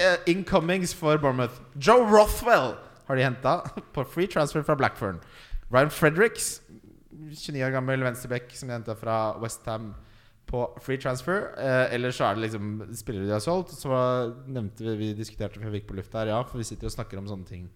eh, 0.00 0.18
incomings 0.26 0.94
for 0.94 1.16
Bournemouth. 1.16 1.62
Joe 1.80 2.04
Rothwell 2.04 2.74
har 3.06 3.16
de 3.16 3.24
henta 3.24 3.60
på 3.94 4.04
free 4.04 4.28
transfer 4.28 4.62
fra 4.66 4.76
Blackfern. 4.76 5.20
Ryan 5.72 5.90
Fredericks, 5.90 6.60
29 7.10 7.64
år 7.64 7.72
gammel 7.74 8.04
venstreback 8.04 8.52
som 8.54 8.68
de 8.68 8.76
henta 8.76 8.94
fra 8.98 9.16
Westham 9.40 9.94
på 10.46 10.66
free 10.84 11.00
transfer. 11.00 11.48
Eh, 11.58 11.94
eller 11.94 12.12
så 12.14 12.28
er 12.28 12.36
det 12.36 12.46
liksom 12.46 12.94
spillere 12.94 13.26
de 13.26 13.32
har 13.32 13.42
solgt. 13.42 13.72
Så 13.80 13.88
nevnte 14.46 14.84
vi 14.84 14.96
Vi 14.96 15.12
diskuterte 15.14 15.62
før 15.62 15.72
vi 15.72 15.80
gikk 15.80 15.88
på 15.88 15.96
lufta 15.98 16.20
her, 16.20 16.34
ja, 16.34 16.42
for 16.44 16.60
vi 16.60 16.68
sitter 16.68 16.90
og 16.90 16.94
snakker 16.98 17.18
om 17.18 17.32
sånne 17.32 17.48
ting 17.48 17.66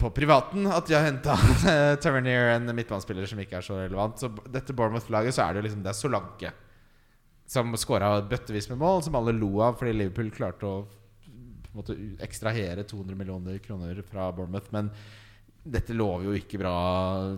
på 0.00 0.10
privaten. 0.16 0.66
At 0.70 0.88
de 0.88 0.96
har 0.96 1.06
henta 1.06 1.36
Tavernier, 2.02 2.54
en 2.56 2.72
midtbanespiller 2.74 3.28
som 3.28 3.40
ikke 3.42 3.60
er 3.60 3.66
så 3.66 3.78
relevant. 3.82 4.18
Så 4.20 4.32
dette 4.48 4.76
Bournemouth-laget 4.76 5.36
så 5.36 5.46
er 5.46 5.58
det 5.58 5.68
liksom 5.68 5.84
Det 5.84 5.92
er 5.92 6.00
Solanke 6.00 6.52
som 7.50 7.74
skåra 7.74 8.12
bøttevis 8.30 8.68
med 8.70 8.78
mål, 8.78 9.00
som 9.02 9.16
alle 9.18 9.34
lo 9.34 9.56
av 9.64 9.74
fordi 9.80 9.96
Liverpool 9.96 10.28
klarte 10.30 10.68
å 10.68 10.84
på 11.70 11.72
en 11.72 11.80
måte 11.80 11.96
ekstrahere 12.22 12.84
200 12.86 13.16
millioner 13.18 13.58
kroner 13.62 13.98
fra 14.06 14.28
Bournemouth. 14.34 14.70
Men 14.74 14.90
dette 15.60 15.92
lover 15.92 16.24
jo 16.24 16.34
ikke 16.38 16.58
bra, 16.62 16.72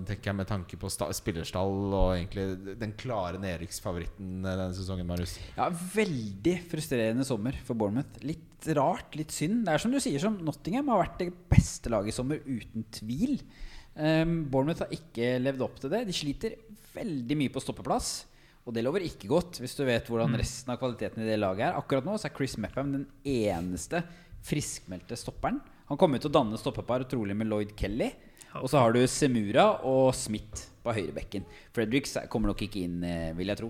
tenker 0.07 0.31
jeg, 0.31 0.39
med 0.39 0.47
tanke 0.47 0.79
på 0.79 0.91
spillerstall 0.93 1.73
og 1.91 2.13
egentlig 2.15 2.77
den 2.79 2.95
klare 2.99 3.41
nedrykksfavoritten 3.43 4.45
denne 4.45 4.69
sesongen, 4.77 5.09
Marius. 5.09 5.35
Ja, 5.57 5.67
veldig 5.73 6.55
frustrerende 6.71 7.27
sommer 7.27 7.59
for 7.67 7.79
Bournemouth. 7.79 8.23
Litt 8.27 8.69
rart, 8.79 9.17
litt 9.19 9.35
synd. 9.35 9.65
Det 9.67 9.75
er 9.75 9.83
som 9.83 9.95
du 9.95 9.99
sier, 10.03 10.23
som 10.23 10.39
Nottingham 10.47 10.93
har 10.95 11.03
vært 11.03 11.19
det 11.25 11.33
beste 11.51 11.91
laget 11.91 12.15
i 12.15 12.17
sommer, 12.21 12.39
uten 12.47 12.87
tvil. 12.95 13.41
Um, 13.99 14.45
Bournemouth 14.53 14.85
har 14.87 14.95
ikke 14.95 15.35
levd 15.43 15.67
opp 15.67 15.83
til 15.83 15.91
det. 15.93 16.05
De 16.07 16.15
sliter 16.15 16.61
veldig 16.95 17.41
mye 17.43 17.53
på 17.53 17.65
stoppeplass. 17.65 18.15
Og 18.63 18.77
det 18.77 18.87
lover 18.87 19.03
ikke 19.03 19.27
godt, 19.31 19.59
hvis 19.59 19.75
du 19.75 19.83
vet 19.89 20.07
hvordan 20.07 20.39
resten 20.39 20.71
av 20.71 20.79
kvaliteten 20.79 21.25
i 21.25 21.27
det 21.27 21.41
laget 21.43 21.73
er. 21.73 21.79
Akkurat 21.81 22.07
nå 22.07 22.15
så 22.15 22.31
er 22.31 22.37
Chris 22.39 22.55
Meppham 22.63 22.95
den 22.95 23.09
eneste 23.27 24.05
friskmeldte 24.47 25.19
stopperen. 25.19 25.59
Han 25.93 25.99
kommer 26.01 26.17
til 26.17 26.31
å 26.31 26.33
danne 26.33 26.57
stoppepar 26.57 27.03
trolig 27.05 27.35
med 27.37 27.51
Lloyd 27.51 27.75
Kelly. 27.77 28.07
Og 28.63 28.71
så 28.73 28.81
har 28.81 28.95
du 28.97 29.03
Semura 29.05 29.67
og 29.85 30.15
Smith 30.17 30.71
på 30.81 30.95
høyrebekken. 30.97 31.45
Fredericks 31.77 32.17
kommer 32.33 32.49
nok 32.49 32.63
ikke 32.65 32.81
inn, 32.87 33.03
eh, 33.05 33.35
vil 33.37 33.53
jeg 33.53 33.61
tro. 33.61 33.69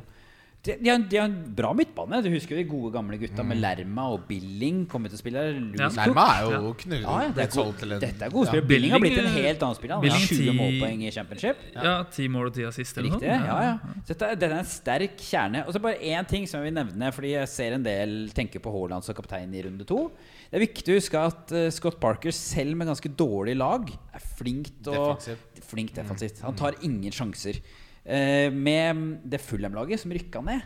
De, 0.62 0.76
de, 0.78 0.90
har, 0.92 0.98
de 1.10 1.16
har 1.18 1.24
en 1.26 1.54
bra 1.58 1.72
midtbane. 1.74 2.20
Du 2.22 2.28
husker 2.30 2.54
jo 2.54 2.60
de 2.60 2.68
gode 2.70 2.92
gamle 2.94 3.16
gutta 3.18 3.42
med 3.42 3.58
Lerma 3.58 4.04
og 4.14 4.28
Billing 4.28 4.84
kommer 4.86 5.10
til 5.10 5.18
å 5.18 5.20
spille. 5.20 5.40
Ja. 5.74 5.88
Lerma 5.96 6.26
er 6.36 6.44
jo 6.46 6.70
knu- 6.78 7.00
Ja, 7.00 7.16
ja, 7.24 7.32
det 7.34 7.42
er 7.42 7.50
god, 7.50 7.56
solgt 7.56 7.80
til 7.82 7.94
en 7.96 8.02
dette 8.04 8.28
er 8.28 8.30
gode 8.30 8.46
ja. 8.46 8.52
spillere. 8.52 8.68
Billing 8.70 8.94
har 8.94 9.02
blitt 9.02 9.18
en 9.18 9.26
helt 9.34 9.64
annen 9.66 9.78
spiller. 9.80 9.98
Han 9.98 10.14
har 10.14 10.28
20 10.30 10.54
målpoeng 10.60 11.02
i 11.02 11.10
championship. 11.16 11.64
Ja, 11.74 11.96
ti 12.14 12.28
mål 12.30 12.52
og 12.52 12.54
ti 12.60 12.68
assist 12.68 13.02
eller 13.02 13.16
Riktig, 13.16 13.32
ja, 13.32 13.58
ja. 13.66 13.74
Så 14.06 14.14
Dette, 14.14 14.30
dette 14.38 14.52
er 14.52 14.56
en 14.60 14.70
sterk 14.76 15.18
kjerne. 15.18 15.64
Og 15.66 15.74
så 15.74 15.82
bare 15.82 15.98
én 15.98 16.30
ting 16.30 16.46
som 16.46 16.62
jeg 16.62 16.70
vil 16.70 16.78
nevne, 16.78 17.10
fordi 17.18 17.34
jeg 17.34 17.50
ser 17.50 17.74
en 17.80 17.82
del 17.90 18.16
tenker 18.30 18.62
på 18.62 18.70
Haaland 18.70 19.02
som 19.02 19.18
kaptein 19.18 19.50
i 19.58 19.66
runde 19.66 19.88
to. 19.88 20.04
Det 20.46 20.60
er 20.60 20.66
viktig 20.68 20.94
å 20.94 21.00
huske 21.00 21.26
at 21.26 21.52
uh, 21.58 21.66
Scott 21.74 21.98
Parker, 21.98 22.30
selv 22.30 22.78
med 22.78 22.86
ganske 22.86 23.10
dårlig 23.18 23.58
lag, 23.58 23.90
er 24.14 24.26
flink 24.38 24.70
og 24.86 24.94
Defensivt. 25.18 25.62
Flink 25.72 25.94
defensivt. 25.96 26.42
Han 26.46 26.54
tar 26.54 26.78
ingen 26.86 27.10
sjanser. 27.10 27.58
Eh, 28.04 28.48
med 28.50 29.20
det 29.30 29.38
Fulham-laget 29.44 30.00
som 30.02 30.10
rykka 30.14 30.42
ned, 30.44 30.64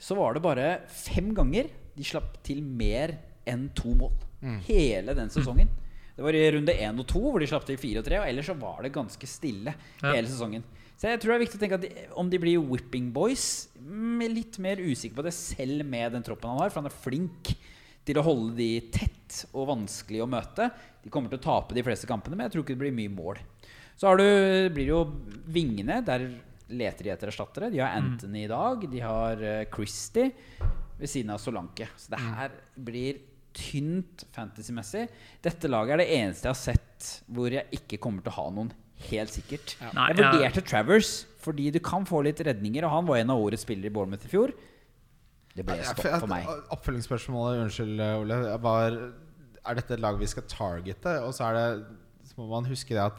så 0.00 0.16
var 0.16 0.34
det 0.36 0.44
bare 0.44 0.68
fem 0.88 1.32
ganger 1.36 1.68
de 1.98 2.06
slapp 2.06 2.38
til 2.46 2.62
mer 2.62 3.16
enn 3.48 3.68
to 3.76 3.92
mål. 3.98 4.14
Hele 4.68 5.14
den 5.18 5.30
sesongen. 5.34 5.68
Det 6.14 6.22
var 6.22 6.34
i 6.34 6.44
runde 6.54 6.74
én 6.74 6.98
og 6.98 7.06
to 7.10 7.20
hvor 7.24 7.42
de 7.42 7.46
slapp 7.50 7.64
til 7.66 7.78
fire 7.78 8.00
og 8.00 8.06
tre. 8.06 8.20
Og 8.20 8.26
ellers 8.28 8.46
så 8.46 8.54
var 8.58 8.82
det 8.82 8.92
ganske 8.94 9.26
stille 9.30 9.74
Ja. 10.02 10.12
hele 10.12 10.26
sesongen. 10.30 10.62
Så 10.98 11.06
jeg 11.10 11.20
tror 11.20 11.32
det 11.32 11.36
er 11.36 11.44
viktig 11.44 11.58
å 11.58 11.62
tenke 11.62 11.76
at 11.78 11.84
de, 11.84 11.90
om 12.18 12.30
de 12.30 12.38
blir 12.42 12.58
whipping 12.58 13.12
boys 13.14 13.68
mm, 13.78 14.22
Litt 14.34 14.58
mer 14.58 14.80
usikker 14.82 15.14
på 15.14 15.22
det 15.22 15.32
selv 15.36 15.84
med 15.86 16.10
den 16.12 16.24
troppen 16.26 16.50
han 16.50 16.58
har, 16.58 16.70
for 16.74 16.82
han 16.82 16.90
er 16.90 16.96
flink 17.04 17.52
til 18.08 18.18
å 18.18 18.24
holde 18.26 18.56
de 18.58 18.70
tett 18.94 19.44
og 19.52 19.68
vanskelig 19.70 20.22
å 20.24 20.30
møte. 20.30 20.70
De 21.04 21.10
kommer 21.12 21.30
til 21.30 21.38
å 21.38 21.44
tape 21.44 21.76
de 21.76 21.84
fleste 21.86 22.08
kampene, 22.10 22.34
men 22.34 22.46
jeg 22.48 22.54
tror 22.56 22.64
ikke 22.64 22.74
det 22.74 22.82
blir 22.82 22.96
mye 22.98 23.12
mål. 23.14 23.38
Så 23.98 24.08
har 24.10 24.18
du, 24.18 24.24
blir 24.74 24.86
det 24.86 24.94
jo 24.94 25.02
vingene. 25.54 26.00
Der 26.06 26.24
leter 26.68 27.04
de 27.08 27.10
etter 27.14 27.30
erstattere. 27.32 27.70
De 27.72 27.80
har 27.82 27.96
Anthony 27.96 28.44
i 28.44 28.50
dag. 28.50 28.84
De 28.92 29.00
har 29.00 29.40
eh, 29.42 29.64
Christie 29.74 30.32
ved 30.98 31.08
siden 31.10 31.30
av 31.34 31.40
Solanke. 31.42 31.88
Så 31.96 32.10
det 32.14 32.20
her 32.20 32.54
blir 32.76 33.20
tynt 33.58 34.24
fantasy-messig. 34.34 35.06
Dette 35.42 35.70
laget 35.70 35.96
er 35.96 36.02
det 36.04 36.10
eneste 36.18 36.46
jeg 36.48 36.54
har 36.54 36.60
sett 36.60 37.08
hvor 37.32 37.50
jeg 37.54 37.66
ikke 37.78 37.98
kommer 38.02 38.22
til 38.22 38.32
å 38.34 38.38
ha 38.42 38.46
noen 38.54 38.72
helt 39.08 39.30
sikkert. 39.34 39.76
Nei, 39.94 40.08
jeg 40.10 40.18
jeg- 40.18 40.32
vurderte 40.32 40.64
Travers 40.66 41.12
fordi 41.38 41.70
du 41.72 41.78
kan 41.80 42.04
få 42.04 42.20
litt 42.26 42.40
redninger, 42.44 42.84
og 42.84 42.90
han 42.90 43.06
var 43.06 43.16
en 43.22 43.30
av 43.30 43.38
årets 43.40 43.62
spillere 43.64 43.86
i 43.88 43.94
Bournemouth 43.94 44.26
i 44.26 44.28
fjor. 44.28 44.52
Det 45.54 45.64
ble 45.66 45.78
stopp 45.86 46.20
for 46.20 46.30
meg. 46.30 46.46
Oppfølgingsspørsmålet, 46.74 47.62
unnskyld, 47.64 48.02
Ole, 48.20 48.58
var 48.62 48.98
Er 49.68 49.74
dette 49.78 49.94
et 49.96 50.00
lag 50.00 50.18
vi 50.20 50.26
skal 50.26 50.44
targete? 50.50 51.16
Og 51.26 51.32
så 51.34 51.48
er 51.48 51.54
det 51.58 51.86
Så 52.28 52.36
må 52.38 52.46
man 52.50 52.64
huske 52.68 52.90
det 52.94 53.02
at 53.02 53.16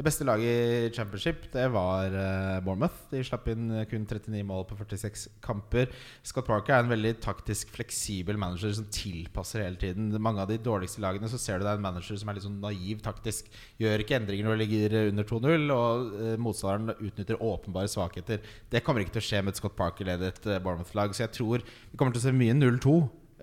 det 0.00 0.06
beste 0.06 0.24
laget 0.24 0.48
i 0.48 0.92
championship, 0.96 1.42
det 1.52 1.66
var 1.74 2.14
eh, 2.16 2.60
Bournemouth. 2.64 3.02
De 3.10 3.20
slapp 3.26 3.50
inn 3.52 3.66
eh, 3.76 3.84
kun 3.84 4.06
39 4.08 4.40
mål 4.48 4.62
på 4.70 4.78
46 4.78 5.26
kamper. 5.44 5.90
Scott 6.24 6.46
Parker 6.48 6.72
er 6.72 6.86
en 6.86 6.92
veldig 6.94 7.10
taktisk 7.20 7.68
fleksibel 7.74 8.38
manager 8.40 8.72
som 8.78 8.86
tilpasser 8.88 9.60
hele 9.60 9.76
tiden. 9.76 10.08
Mange 10.16 10.40
av 10.40 10.48
de 10.48 10.56
dårligste 10.56 11.02
lagene 11.04 11.28
så 11.28 11.36
ser 11.36 11.60
du 11.60 11.66
det 11.66 11.74
er 11.74 11.82
en 11.82 11.84
manager 11.84 12.16
som 12.16 12.32
er 12.32 12.38
litt 12.38 12.46
sånn 12.46 12.62
naiv 12.62 13.02
taktisk. 13.04 13.50
Gjør 13.82 14.00
ikke 14.00 14.16
endringer 14.22 14.48
når 14.48 14.56
det 14.56 14.64
ligger 14.64 14.96
under 15.10 15.28
2-0, 15.34 15.74
og 15.76 16.16
eh, 16.16 16.38
motstanderen 16.46 17.10
utnytter 17.10 17.44
åpenbare 17.50 17.92
svakheter. 17.92 18.40
Det 18.72 18.80
kommer 18.86 19.04
ikke 19.04 19.18
til 19.18 19.24
å 19.26 19.28
skje 19.28 19.42
med 19.44 19.52
et 19.52 19.60
Scott 19.60 19.76
Parker-ledet 19.76 20.48
eh, 20.48 20.62
Bournemouth-lag. 20.64 21.12
Så 21.12 21.26
jeg 21.26 21.36
tror 21.36 21.66
vi 21.68 22.00
kommer 22.00 22.16
til 22.16 22.24
å 22.24 22.28
se 22.30 22.32
mye 22.40 22.56
0-2, 22.56 22.96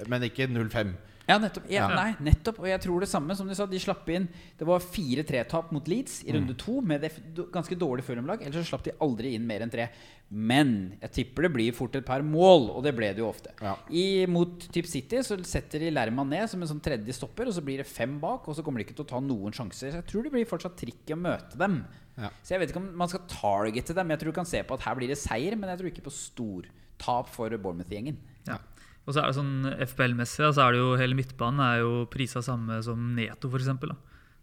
men 0.09 0.25
ikke 0.25 0.49
0-5. 0.49 0.97
Ja, 1.27 1.37
nettopp. 1.43 1.65
Ja, 1.69 1.89
Ja. 1.89 1.95
Nei, 1.95 2.31
nettopp. 2.31 2.59
Og 2.63 2.67
jeg 2.69 2.79
tror 2.81 3.03
det 3.03 3.09
samme 3.11 3.35
som 3.35 3.47
du 3.47 3.53
sa. 3.55 3.65
De 3.67 3.79
slapp 3.79 4.07
inn 4.09 4.29
Det 4.57 4.65
var 4.65 4.79
4-3-tap 4.79 5.73
mot 5.75 5.85
Leeds 5.87 6.21
i 6.23 6.31
runde 6.31 6.55
to 6.57 6.79
med 6.81 7.01
det 7.03 7.11
ganske 7.51 7.75
dårlig 7.75 8.05
Fulham-lag. 8.07 8.41
Ellers 8.41 8.63
så 8.63 8.71
slapp 8.71 8.85
de 8.87 8.93
aldri 9.03 9.33
inn 9.35 9.45
mer 9.45 9.65
enn 9.65 9.69
tre. 9.73 9.89
Men 10.29 10.93
jeg 11.01 11.11
tipper 11.11 11.43
det 11.47 11.51
blir 11.53 11.75
fort 11.75 11.95
et 11.95 12.05
par 12.07 12.23
mål, 12.23 12.69
og 12.75 12.83
det 12.83 12.93
ble 12.95 13.13
det 13.15 13.19
jo 13.23 13.29
ofte. 13.29 13.51
Ja. 13.63 13.75
I, 13.91 14.25
mot 14.27 14.59
typ 14.71 14.87
City 14.87 15.21
så 15.23 15.37
setter 15.47 15.79
de 15.79 15.91
Lerman 15.91 16.27
ned 16.31 16.49
som 16.51 16.61
en 16.63 16.67
sånn 16.67 16.81
tredje 16.83 17.15
stopper, 17.15 17.47
og 17.47 17.55
så 17.55 17.63
blir 17.63 17.79
det 17.83 17.87
fem 17.87 18.17
bak, 18.19 18.47
og 18.47 18.55
så 18.57 18.63
kommer 18.63 18.79
de 18.79 18.87
ikke 18.87 18.95
til 18.97 19.05
å 19.05 19.11
ta 19.13 19.21
noen 19.23 19.55
sjanser. 19.55 19.91
Så 19.91 20.01
jeg 20.01 20.07
tror 20.09 20.23
det 20.27 20.33
blir 20.35 20.47
fortsatt 20.49 20.75
trikk 20.79 21.11
å 21.15 21.19
møte 21.19 21.59
dem. 21.59 21.81
Ja. 22.17 22.31
Så 22.43 22.55
jeg 22.55 22.63
vet 22.63 22.71
ikke 22.73 22.81
om 22.83 22.89
man 23.03 23.11
skal 23.11 23.23
targete 23.31 23.95
dem. 23.95 24.11
Jeg 24.11 24.19
tror 24.23 24.31
du 24.31 24.39
kan 24.39 24.49
se 24.49 24.63
på 24.67 24.75
at 24.75 24.83
her 24.87 24.95
blir 24.99 25.11
det 25.11 25.19
seier, 25.21 25.55
men 25.55 25.71
jeg 25.71 25.79
tror 25.79 25.91
ikke 25.91 26.07
på 26.09 26.15
stortap 26.17 27.31
for 27.31 27.51
Bournemouth-gjengen. 27.55 28.19
Ja. 28.47 28.59
Og 29.07 29.15
så 29.15 29.21
er 29.21 29.29
det 29.29 29.37
sånn 29.37 29.67
FPL-messig, 29.87 30.49
så 30.51 30.65
er 30.65 30.75
det 30.75 30.81
jo 30.81 30.95
hele 30.99 31.15
midtbanen 31.15 31.63
er 31.63 31.77
jo 31.79 31.91
prisa 32.11 32.41
samme 32.43 32.81
som 32.83 33.13
Neto, 33.15 33.47
f.eks. 33.47 33.69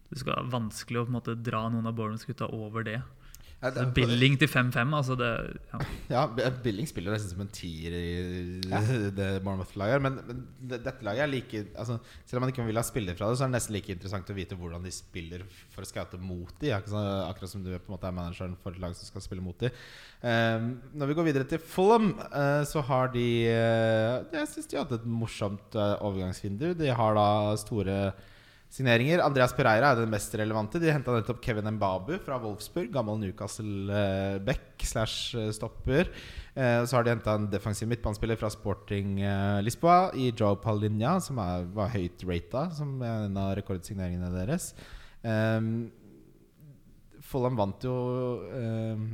Det 0.09 0.21
skal 0.21 0.33
være 0.33 0.53
vanskelig 0.53 1.01
å 1.01 1.05
på 1.05 1.13
en 1.13 1.17
måte 1.19 1.37
dra 1.37 1.67
noen 1.69 1.85
av 1.85 1.93
Bournemouth-gutta 1.97 2.49
over 2.53 2.85
det. 2.87 2.97
Ja, 3.65 3.85
Billing 3.95 4.35
til 4.41 4.47
5-5, 4.51 4.93
altså 4.95 5.15
det 5.17 5.29
ja. 5.73 5.79
Ja, 6.11 6.49
Billing 6.63 6.87
spiller 6.87 7.15
nesten 7.15 7.31
som 7.33 7.41
en 7.41 7.49
tier 7.55 7.95
i 7.97 8.09
det 9.19 9.29
Bournemouth-laget. 9.45 10.01
Men, 10.05 10.19
men 10.27 10.43
det- 10.69 10.83
dette 10.85 11.03
laget 11.07 11.23
er 11.25 11.31
like 11.31 11.63
altså, 11.75 11.97
Selv 12.25 12.37
om 12.37 12.45
man 12.45 12.51
ikke 12.53 12.65
vil 12.67 12.77
ha 12.77 12.83
spillere 12.85 13.15
fra 13.17 13.29
det, 13.31 13.39
så 13.39 13.45
er 13.47 13.51
det 13.51 13.57
nesten 13.57 13.73
like 13.77 13.91
interessant 13.95 14.29
å 14.29 14.35
vite 14.37 14.57
hvordan 14.59 14.83
de 14.85 14.91
spiller 14.93 15.43
for 15.73 15.81
å 15.81 15.89
scoute 15.89 16.19
mot 16.21 16.53
dem. 16.61 16.75
Akkurat 16.77 16.93
som- 16.93 17.29
Akkurat 17.29 17.49
som 17.55 17.63
du 17.65 17.71
på 17.79 17.89
en 17.89 17.95
måte 17.97 18.07
er 18.11 18.17
manageren 18.19 18.55
for 18.61 18.71
et 18.75 18.79
lag 18.83 18.93
som 18.95 19.09
skal 19.09 19.21
spille 19.25 19.41
mot 19.45 19.57
dem. 19.59 19.71
Um, 20.21 20.69
Når 20.95 21.07
vi 21.07 21.17
går 21.17 21.27
videre 21.31 21.49
til 21.49 21.59
Fulham, 21.59 22.13
uh, 22.31 22.63
så 22.65 22.81
har 22.85 23.09
de 23.13 23.25
uh, 23.49 24.23
Jeg 24.35 24.47
syns 24.53 24.67
de 24.71 24.77
hadde 24.79 24.99
et 25.01 25.05
morsomt 25.09 25.75
uh, 25.75 25.95
overgangsvindu. 26.05 26.73
De 26.77 26.87
har 26.93 27.13
da 27.17 27.27
store 27.61 27.97
signeringer. 28.75 29.21
Andreas 29.23 29.53
Pereira 29.55 29.93
er 29.93 30.01
den 30.01 30.11
mest 30.11 30.33
relevante. 30.35 30.79
De 30.81 30.91
henta 30.91 31.13
nettopp 31.15 31.39
Kevin 31.43 31.69
Mbabu 31.77 32.17
fra 32.25 32.37
Wolfsburg. 32.43 32.89
Gammel 32.93 33.21
Newcastle-back 33.21 34.83
slash 34.83 35.35
eh, 35.39 35.51
stopper. 35.55 36.09
Eh, 36.53 36.81
så 36.83 36.97
har 36.97 37.05
de 37.05 37.13
henta 37.13 37.37
en 37.39 37.47
defensiv 37.51 37.89
midtbanespiller 37.91 38.39
fra 38.39 38.51
Sporting 38.51 39.21
eh, 39.21 39.61
Lisboa 39.63 40.09
i 40.19 40.31
Joe 40.35 40.59
Palinja, 40.61 41.15
som 41.23 41.39
er, 41.43 41.69
var 41.75 41.93
høyt 41.95 42.25
rata, 42.27 42.67
som 42.75 42.97
er 43.03 43.29
en 43.29 43.39
av 43.39 43.53
rekordsigneringene 43.59 44.33
deres. 44.35 44.73
Um, 45.25 45.87
Fulham 47.25 47.55
vant 47.57 47.81
jo 47.81 47.95
um, 48.53 49.07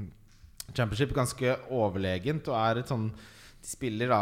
Championship 0.75 1.13
ganske 1.15 1.53
overlegent 1.71 2.49
og 2.51 2.57
er 2.59 2.81
et 2.81 2.89
sånn 2.91 3.05
De 3.07 3.69
spiller 3.69 4.11
da 4.11 4.19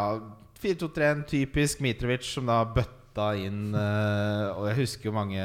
4-2-3, 0.62 1.08
en 1.08 1.23
typisk 1.25 1.82
Mitrovic 1.82 2.28
som 2.28 2.45
da 2.45 2.60
bøtta 3.19 3.45
inn 3.45 3.75
eh, 3.75 4.58
Og 4.58 4.67
jeg 4.71 4.77
husker 4.79 5.10
jo 5.10 5.15
mange 5.15 5.43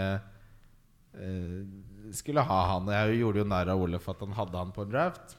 eh, 1.18 1.62
skulle 2.14 2.44
ha 2.46 2.58
han. 2.74 2.86
Og 2.88 2.94
jeg 2.94 3.18
gjorde 3.22 3.42
jo 3.42 3.46
narr 3.50 3.70
av 3.74 3.80
Ole 3.82 3.98
for 4.02 4.14
at 4.14 4.22
han 4.24 4.36
hadde 4.38 4.60
han 4.60 4.70
på 4.76 4.84
en 4.86 4.92
draft. 4.92 5.36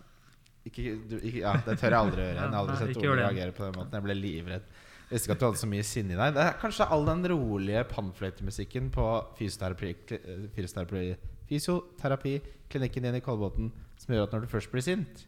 Ikke, 0.65 0.95
du, 1.07 1.15
ikke, 1.21 1.43
ja, 1.43 1.53
det 1.61 1.75
tør 1.79 1.93
jeg 1.93 1.99
aldri 2.01 2.23
gjøre. 2.25 2.35
Jeg 2.35 2.41
har 2.49 2.57
aldri 2.59 2.77
sett 2.81 2.97
Ole 3.03 3.17
reagere 3.21 3.53
på 3.55 3.63
den 3.67 3.75
måten. 3.79 3.93
Jeg 3.99 4.05
ble 4.07 4.15
livredd. 4.17 4.65
Jeg 5.05 5.13
visste 5.19 5.27
ikke 5.29 5.35
at 5.37 5.41
du 5.43 5.45
hadde 5.45 5.61
så 5.61 5.67
mye 5.69 5.85
sinne 5.85 6.15
i 6.15 6.17
deg. 6.17 6.33
Det 6.33 6.41
er 6.47 6.55
kanskje 6.57 6.87
all 6.95 7.05
den 7.05 7.21
rolige 7.29 7.83
pannfløytemusikken 7.91 8.87
på 8.95 9.05
fysioterapi, 9.37 9.91
kli- 10.09 10.23
fysioterapi, 10.55 11.03
fysioterapiklinikken 11.51 13.05
din 13.05 13.19
i 13.19 13.21
Kolbotn 13.23 13.69
som 14.01 14.15
gjør 14.15 14.25
at 14.25 14.33
når 14.33 14.47
du 14.47 14.51
først 14.51 14.71
blir 14.73 14.83
sint, 14.83 15.21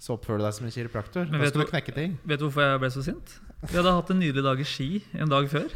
så 0.00 0.14
oppfører 0.16 0.40
du 0.40 0.46
deg 0.46 0.56
som 0.56 0.66
en 0.68 0.72
kiropraktor. 0.72 1.28
Men 1.28 1.42
vet 1.44 1.52
du-. 1.52 1.60
Vet 2.32 2.40
du 2.40 2.46
hvorfor 2.48 2.64
jeg 2.64 2.80
ble 2.80 2.90
så 2.94 3.04
sint? 3.04 3.36
Vi 3.68 3.76
hadde 3.76 3.92
hatt 3.92 4.10
en 4.14 4.20
nydelig 4.22 4.44
dag 4.46 4.60
i 4.62 4.66
ski 4.72 4.88
en 5.18 5.28
dag 5.30 5.48
før. 5.52 5.68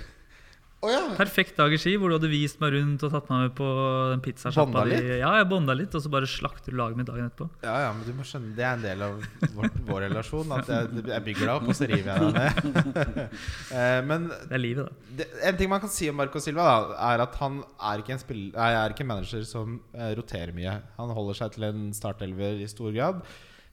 Å 0.82 0.88
ja. 0.90 1.00
Perfekt 1.14 1.54
dag 1.54 1.70
i 1.70 1.76
ski, 1.78 1.92
hvor 1.94 2.10
du 2.10 2.16
hadde 2.16 2.26
vist 2.26 2.58
meg 2.58 2.72
rundt 2.74 3.04
og 3.06 3.12
tatt 3.12 3.28
meg 3.30 3.44
med 3.44 3.52
på 3.54 3.66
den 4.10 4.22
pizzasjappa? 4.24 4.80
Ja, 4.90 5.28
jeg 5.38 5.46
bonda 5.52 5.76
litt, 5.78 5.92
og 5.94 6.02
så 6.02 6.10
bare 6.10 6.26
slakter 6.26 6.74
du 6.74 6.78
laget 6.80 6.98
mitt 6.98 7.06
dagen 7.06 7.28
etterpå. 7.28 7.46
Ja, 7.62 7.76
ja, 7.84 7.90
men 7.94 8.02
du 8.02 8.16
må 8.18 8.24
skjønne 8.26 8.50
Det 8.56 8.64
er 8.66 8.72
en 8.74 8.82
del 8.82 9.04
av 9.06 9.20
vår, 9.54 9.68
vår 9.86 10.00
relasjon. 10.08 10.54
At 10.56 10.72
jeg, 10.72 11.04
jeg 11.12 11.24
bygger 11.28 11.44
deg 11.44 11.52
opp, 11.52 11.68
og 11.70 11.76
så 11.78 11.86
river 11.86 12.10
jeg 12.10 12.24
deg 12.24 12.40
ned. 12.40 13.20
Eh, 13.72 14.00
men 14.04 14.26
Det 14.28 14.56
er 14.56 14.60
livet, 14.60 14.88
da. 14.88 15.12
det, 15.18 15.26
en 15.48 15.56
ting 15.60 15.70
man 15.70 15.80
kan 15.80 15.90
si 15.92 16.08
om 16.10 16.18
Marco 16.18 16.40
Silva, 16.42 16.64
da, 16.66 16.96
er 17.12 17.22
at 17.24 17.36
han 17.40 17.60
er 17.62 18.02
ikke 18.02 18.14
en, 18.16 18.20
spill, 18.20 18.40
nei, 18.56 18.66
er 18.76 18.94
ikke 18.94 19.04
en 19.04 19.10
manager 19.12 19.44
som 19.48 19.76
eh, 19.94 20.10
roterer 20.18 20.52
mye. 20.56 20.74
Han 20.98 21.12
holder 21.14 21.38
seg 21.38 21.54
til 21.54 21.66
en 21.68 21.84
startelver 21.96 22.58
i 22.60 22.66
stor 22.70 22.90
grad. 22.94 23.20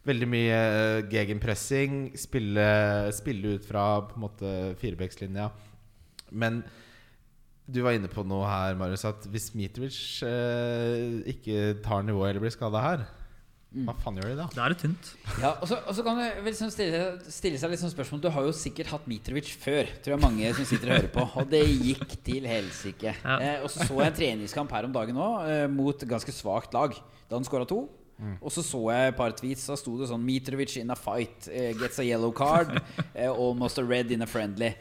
Veldig 0.07 0.29
mye 0.29 0.59
uh, 0.71 0.99
gegenpressing, 1.11 1.97
spille, 2.21 2.67
spille 3.17 3.57
ut 3.57 3.65
fra 3.67 3.87
på 4.05 4.15
en 4.15 4.25
måte 4.27 4.53
firebeckslinja. 4.79 5.49
Men 6.29 6.61
du 7.69 7.81
var 7.85 7.95
inne 7.97 8.09
på 8.11 8.23
noe 8.27 8.47
her, 8.49 8.75
Marius, 8.79 9.05
at 9.09 9.25
hvis 9.29 9.51
Mitrovic 9.57 9.97
eh, 10.25 11.19
ikke 11.33 11.79
tar 11.85 12.03
nivået 12.07 12.33
eller 12.33 12.45
blir 12.47 12.53
skada 12.55 12.81
her, 12.83 13.07
hva 13.85 13.93
faen 14.01 14.15
gjør 14.17 14.31
de 14.31 14.37
da? 14.39 14.47
Da 14.55 14.63
er 14.65 14.73
det 14.73 14.79
tynt. 14.81 15.11
Ja, 15.37 15.51
og 15.61 15.67
så, 15.69 15.77
og 15.85 15.93
så 15.93 16.01
kan 16.01 16.17
du 16.17 16.39
liksom 16.47 16.71
stille, 16.73 17.01
stille 17.29 17.59
seg 17.61 17.69
litt 17.69 17.81
sånn 17.83 17.91
spørsmål 17.93 18.23
Du 18.23 18.29
har 18.33 18.47
jo 18.47 18.53
sikkert 18.57 18.89
hatt 18.89 19.05
Mitrovic 19.11 19.51
før, 19.61 19.91
tror 20.01 20.15
jeg 20.15 20.23
mange 20.23 20.49
som 20.57 20.65
sitter 20.65 20.89
og 20.89 20.97
hører 20.97 21.11
på. 21.13 21.25
Og 21.37 21.51
det 21.51 21.61
gikk 21.67 22.15
til 22.25 22.47
helsike. 22.49 23.13
Ja. 23.13 23.35
Eh, 23.37 23.61
og 23.61 23.69
så 23.69 23.85
så 23.85 23.99
jeg 24.01 24.09
en 24.09 24.17
treningskamp 24.17 24.73
her 24.73 24.89
om 24.89 24.95
dagen 24.95 25.21
òg, 25.21 25.45
eh, 25.53 25.67
mot 25.69 26.01
ganske 26.01 26.33
svakt 26.33 26.73
lag. 26.73 26.97
Da 27.29 27.37
han 27.37 27.45
skåra 27.45 27.69
to. 27.69 27.83
Og 28.41 28.51
så 28.51 28.59
så 28.65 28.81
jeg 28.91 29.13
et 29.13 29.15
par 29.15 29.31
tweets, 29.37 29.61
da 29.69 29.77
sto 29.79 29.93
det 29.95 30.09
sånn 30.09 30.25
Mitrovic 30.25 30.73
in 30.81 30.89
a 30.91 30.97
fight. 30.97 31.45
eh, 31.47 31.69
gets 31.77 32.01
a 32.01 32.03
yellow 32.03 32.33
card. 32.35 32.73
eh, 33.13 33.29
almost 33.29 33.77
a 33.79 33.83
red 33.85 34.11
in 34.11 34.25
a 34.25 34.27
friendly. 34.27 34.73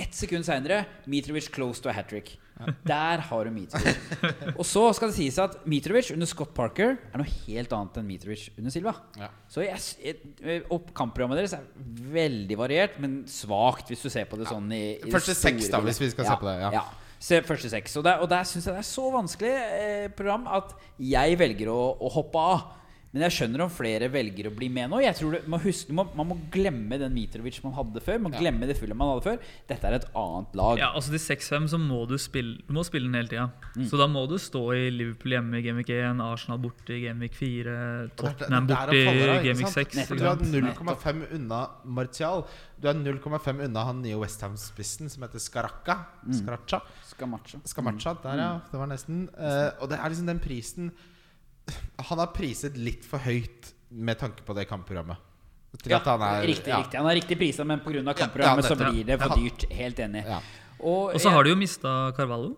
Ett 0.00 0.16
sekund 0.16 0.46
seinere 0.46 0.84
Mitrovic 1.10 1.50
close 1.52 1.82
to 1.82 1.90
a 1.90 1.94
hat 1.96 2.08
trick. 2.10 2.38
Der 2.84 3.22
har 3.24 3.44
du 3.44 3.50
Mitrovic. 3.52 3.96
Og 4.58 4.64
så 4.68 4.82
skal 4.96 5.10
det 5.10 5.16
sies 5.16 5.38
at 5.40 5.58
Mitrovic 5.68 6.10
under 6.14 6.28
Scott 6.28 6.52
Parker 6.56 6.96
er 6.96 7.20
noe 7.22 7.28
helt 7.46 7.72
annet 7.76 8.00
enn 8.00 8.08
Mitrovic 8.08 8.48
under 8.56 8.74
Silva. 8.74 8.94
Ja. 9.20 9.30
Så 9.50 9.64
jeg, 9.64 9.80
jeg, 10.04 10.64
kampprogrammet 10.96 11.40
deres 11.40 11.56
er 11.56 11.68
veldig 12.16 12.58
variert, 12.60 12.98
men 13.02 13.22
svakt 13.30 13.92
hvis 13.92 14.04
du 14.04 14.10
ser 14.12 14.28
på 14.28 14.40
det 14.40 14.48
sånn 14.50 14.68
i, 14.76 14.84
i 15.00 15.12
Første 15.12 15.36
seks 15.36 15.70
da, 15.72 15.82
hvis 15.84 16.02
vi 16.02 16.10
skal 16.12 16.28
se 16.32 16.40
på 16.40 16.50
det, 16.50 16.58
ja. 16.68 16.84
Se 17.20 17.42
første 17.44 17.68
seks. 17.68 17.98
Og 18.00 18.04
der, 18.06 18.22
og 18.24 18.30
der 18.32 18.46
syns 18.48 18.64
jeg 18.64 18.72
det 18.72 18.80
er 18.80 18.88
så 18.88 19.02
vanskelig 19.12 19.50
eh, 19.52 20.06
program 20.16 20.46
at 20.56 20.70
jeg 21.04 21.36
velger 21.40 21.68
å, 21.68 21.80
å 22.00 22.12
hoppe 22.14 22.44
av. 22.52 22.62
Men 23.10 23.24
jeg 23.26 23.34
skjønner 23.34 23.64
om 23.64 23.70
flere 23.74 24.06
velger 24.12 24.46
å 24.46 24.52
bli 24.54 24.68
med 24.70 24.92
nå. 24.92 25.00
Jeg 25.02 25.16
tror 25.18 25.32
det, 25.34 25.40
man, 25.50 25.58
husker, 25.64 25.94
man, 25.98 26.12
man 26.14 26.28
må 26.30 26.36
glemme 26.54 26.94
den 27.00 27.10
Mitrovic 27.16 27.56
man 27.64 27.74
hadde 27.74 28.02
før. 28.06 28.20
Man 28.22 28.30
må 28.30 28.38
glemme 28.38 28.68
det 28.70 28.76
fulle 28.78 28.94
man 28.94 29.10
hadde 29.10 29.24
før. 29.24 29.48
Dette 29.66 29.88
er 29.88 29.96
et 29.98 30.06
annet 30.20 30.54
lag. 30.60 30.78
Ja, 30.78 30.92
altså 30.94 31.10
De 31.16 31.18
6-5 31.18 31.66
så 31.72 31.80
må 31.82 32.04
du 32.06 32.14
spille 32.22 32.62
Du 32.68 32.70
må 32.76 32.84
spille 32.86 33.10
den 33.10 33.18
hele 33.18 33.32
tida. 33.32 33.48
Så 33.90 33.98
da 33.98 34.06
må 34.10 34.22
du 34.30 34.36
stå 34.38 34.62
i 34.78 34.86
Liverpool 34.94 35.34
hjemme 35.34 35.58
i 35.58 35.66
Gameweek 35.66 35.90
1, 35.96 36.22
Arsenal 36.22 36.62
borte 36.62 36.94
i 36.94 37.02
Gameweek 37.08 37.34
4, 37.34 37.76
Tottenham 38.20 38.70
borte 38.70 38.94
i 38.94 39.04
faller 39.08 39.34
Gameweek 39.48 39.74
6. 39.74 40.02
Du 40.14 40.26
er 40.30 40.46
0,5 40.46 41.28
unna 41.40 41.62
Martial. 41.98 42.46
Du 42.78 42.86
er 42.88 42.94
0,5 42.94 43.64
unna 43.66 43.88
han 43.90 44.04
nye 44.06 44.22
Westham-spissen 44.22 45.10
som 45.10 45.26
heter 45.26 45.42
Scaracca. 45.42 46.04
Scaracha. 46.30 46.84
Skamacha. 47.10 47.58
Skamacha, 47.66 48.14
der 48.22 48.38
ja. 48.38 48.50
Det 48.70 48.78
var 48.78 48.94
nesten. 48.94 49.24
Uh, 49.34 49.72
og 49.82 49.90
det 49.90 49.98
er 49.98 50.12
liksom 50.14 50.30
den 50.30 50.40
prisen 50.46 50.94
Han 52.10 52.18
har 52.22 52.30
priset 52.34 52.76
litt 52.80 53.04
for 53.06 53.22
høyt 53.22 53.72
med 53.90 54.18
tanke 54.18 54.44
på 54.46 54.54
det 54.56 54.66
kampprogrammet. 54.70 55.18
Til 55.80 55.92
Ja, 55.92 56.00
at 56.00 56.08
han 56.10 56.22
er 56.26 56.46
riktig, 56.48 56.70
ja. 56.72 56.80
riktig. 56.82 56.98
Han 56.98 57.06
har 57.06 57.14
riktig 57.14 57.36
prisa, 57.38 57.64
men 57.64 57.80
pga. 57.84 58.00
Ja, 58.02 58.14
kampprogrammet 58.18 58.66
ja, 58.66 58.70
så 58.72 58.76
blir 58.80 59.04
det 59.06 59.18
for 59.20 59.28
Ja. 59.30 59.36
dyrt. 59.36 59.66
Helt 59.70 59.98
enig. 59.98 60.24
Ja. 60.26 60.40
Og, 60.80 61.14
Og 61.14 61.20
så 61.20 61.30
har 61.30 61.44
de 61.44 61.50
jo 61.50 61.56
mista 61.56 62.12
Carvalho. 62.16 62.56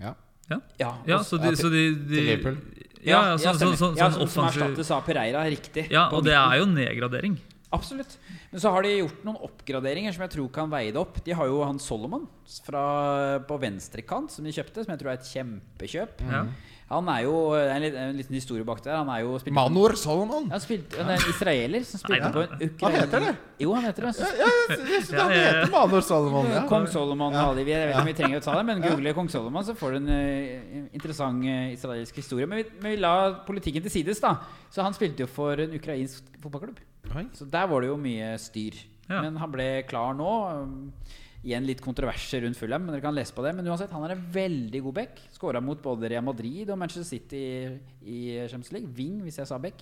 Ja. 0.00 0.14
Ja, 0.50 0.58
ja, 0.78 0.90
ja 1.06 1.18
så 1.22 1.38
de, 1.38 1.54
så 1.56 1.70
de, 1.70 1.94
de 1.94 2.16
til 2.16 2.26
Liverpool. 2.26 2.58
Ja, 3.06 3.20
ja, 3.32 3.36
så, 3.38 3.54
så, 3.56 3.68
så, 3.78 3.88
ja, 3.96 4.10
sånn 4.12 4.26
som, 4.28 4.32
som 4.34 4.48
erstattes 4.50 4.90
av 4.92 5.04
Pereira. 5.06 5.44
Riktig. 5.48 5.86
Ja, 5.92 6.08
og 6.12 6.24
det 6.26 6.34
er 6.36 6.58
jo 6.60 6.66
nedgradering. 6.68 7.38
Absolutt. 7.72 8.16
Men 8.50 8.60
så 8.60 8.72
har 8.74 8.82
de 8.82 8.90
gjort 8.98 9.22
noen 9.24 9.38
oppgraderinger 9.46 10.12
som 10.12 10.24
jeg 10.26 10.32
tror 10.34 10.48
kan 10.52 10.72
veie 10.72 10.90
det 10.90 10.98
opp. 11.00 11.20
De 11.24 11.32
har 11.38 11.46
jo 11.46 11.62
han 11.62 11.78
Solomon 11.80 12.26
fra, 12.66 13.38
på 13.46 13.58
venstrekant 13.62 14.32
som 14.34 14.44
de 14.44 14.52
kjøpte, 14.52 14.82
som 14.84 14.90
jeg 14.92 15.00
tror 15.00 15.12
er 15.12 15.20
et 15.20 15.30
kjempekjøp. 15.30 16.24
Ja. 16.26 16.42
Han 16.90 17.06
er 17.12 17.20
jo 17.22 17.32
er 17.54 17.68
en, 17.76 17.82
lit- 17.84 17.96
en 18.02 18.16
liten 18.18 18.34
historie 18.34 18.64
bak 18.66 18.80
der. 18.82 18.96
Han 18.98 19.08
er 19.14 19.20
jo 19.22 19.36
spilt 19.38 19.54
Manor 19.54 19.92
Solomon. 19.94 20.48
han 20.50 20.60
spilt, 20.64 20.96
han 20.98 21.12
er 21.12 21.20
en 21.20 21.28
israeler 21.30 21.84
som 21.86 22.00
spilte 22.02 22.26
Nei, 22.26 22.32
på 22.34 22.42
en 22.42 22.72
Han 22.80 22.96
heter 22.98 23.24
det? 23.28 23.34
Jo, 23.62 23.74
han 23.76 23.84
heter 23.86 24.06
det. 24.08 24.12
Så, 24.18 24.26
Ja, 24.40 24.48
jeg 24.50 24.78
synes 24.80 25.10
Ja, 25.14 25.20
han 25.22 25.30
ja, 25.30 25.36
ja. 25.44 25.52
heter 25.60 25.70
Manor 25.76 26.02
Solomon. 26.08 26.50
Ja. 26.50 26.64
Kong 26.72 26.88
Solomon 26.90 27.32
Ja. 27.38 27.44
Ali. 27.52 27.62
Jeg 27.70 27.78
vet 27.86 27.92
ikke 27.94 28.00
om 28.02 28.10
vi 28.10 28.16
trenger 28.22 28.42
å 28.42 28.44
ta 28.48 28.56
det, 28.58 28.66
men 28.72 28.82
google 28.82 29.14
Kong 29.20 29.30
Solomon, 29.30 29.64
så 29.70 29.76
får 29.78 29.94
du 29.94 30.00
en 30.00 30.10
uh, 30.10 30.90
interessant 30.98 31.46
uh, 31.46 31.70
israelsk 31.76 32.18
historie. 32.24 32.46
Men 32.50 32.64
vi, 32.64 32.66
men 32.82 32.90
vi 32.96 33.00
la 33.06 33.14
politikken 33.46 33.86
til 33.86 33.94
sides, 34.00 34.18
da. 34.26 34.34
Så 34.74 34.82
han 34.82 34.92
spilte 34.98 35.22
jo 35.22 35.30
for 35.30 35.62
en 35.62 35.78
ukrainsk 35.78 36.26
fotballklubb. 36.42 36.82
Oi. 37.14 37.28
Så 37.38 37.46
der 37.50 37.70
var 37.70 37.80
det 37.86 37.88
jo 37.94 37.96
mye 38.02 38.34
styr. 38.42 38.82
Ja. 39.10 39.22
Men 39.22 39.38
han 39.42 39.50
ble 39.54 39.70
klar 39.90 40.12
nå. 40.18 40.34
Um, 40.58 40.92
Igjen 41.40 41.64
litt 41.64 41.80
kontroverser 41.80 42.42
rundt 42.44 42.58
Fulham, 42.60 42.82
men 42.84 42.92
dere 42.92 43.00
kan 43.06 43.14
lese 43.16 43.32
på 43.32 43.40
det. 43.46 43.54
Men 43.56 43.64
uansett, 43.72 43.92
han 43.96 44.04
er 44.04 44.12
en 44.16 44.26
veldig 44.34 44.82
god 44.84 44.98
back. 44.98 45.22
Skåra 45.32 45.62
mot 45.64 45.80
både 45.80 46.10
Real 46.12 46.24
Madrid 46.26 46.68
og 46.68 46.76
Manchester 46.82 47.08
City 47.16 47.40
i, 47.40 47.78
i 48.04 48.18
Champions 48.50 48.74
League. 48.76 48.92
Wing, 48.98 49.22
hvis 49.24 49.40
jeg 49.40 49.48
sa 49.48 49.56
back. 49.58 49.80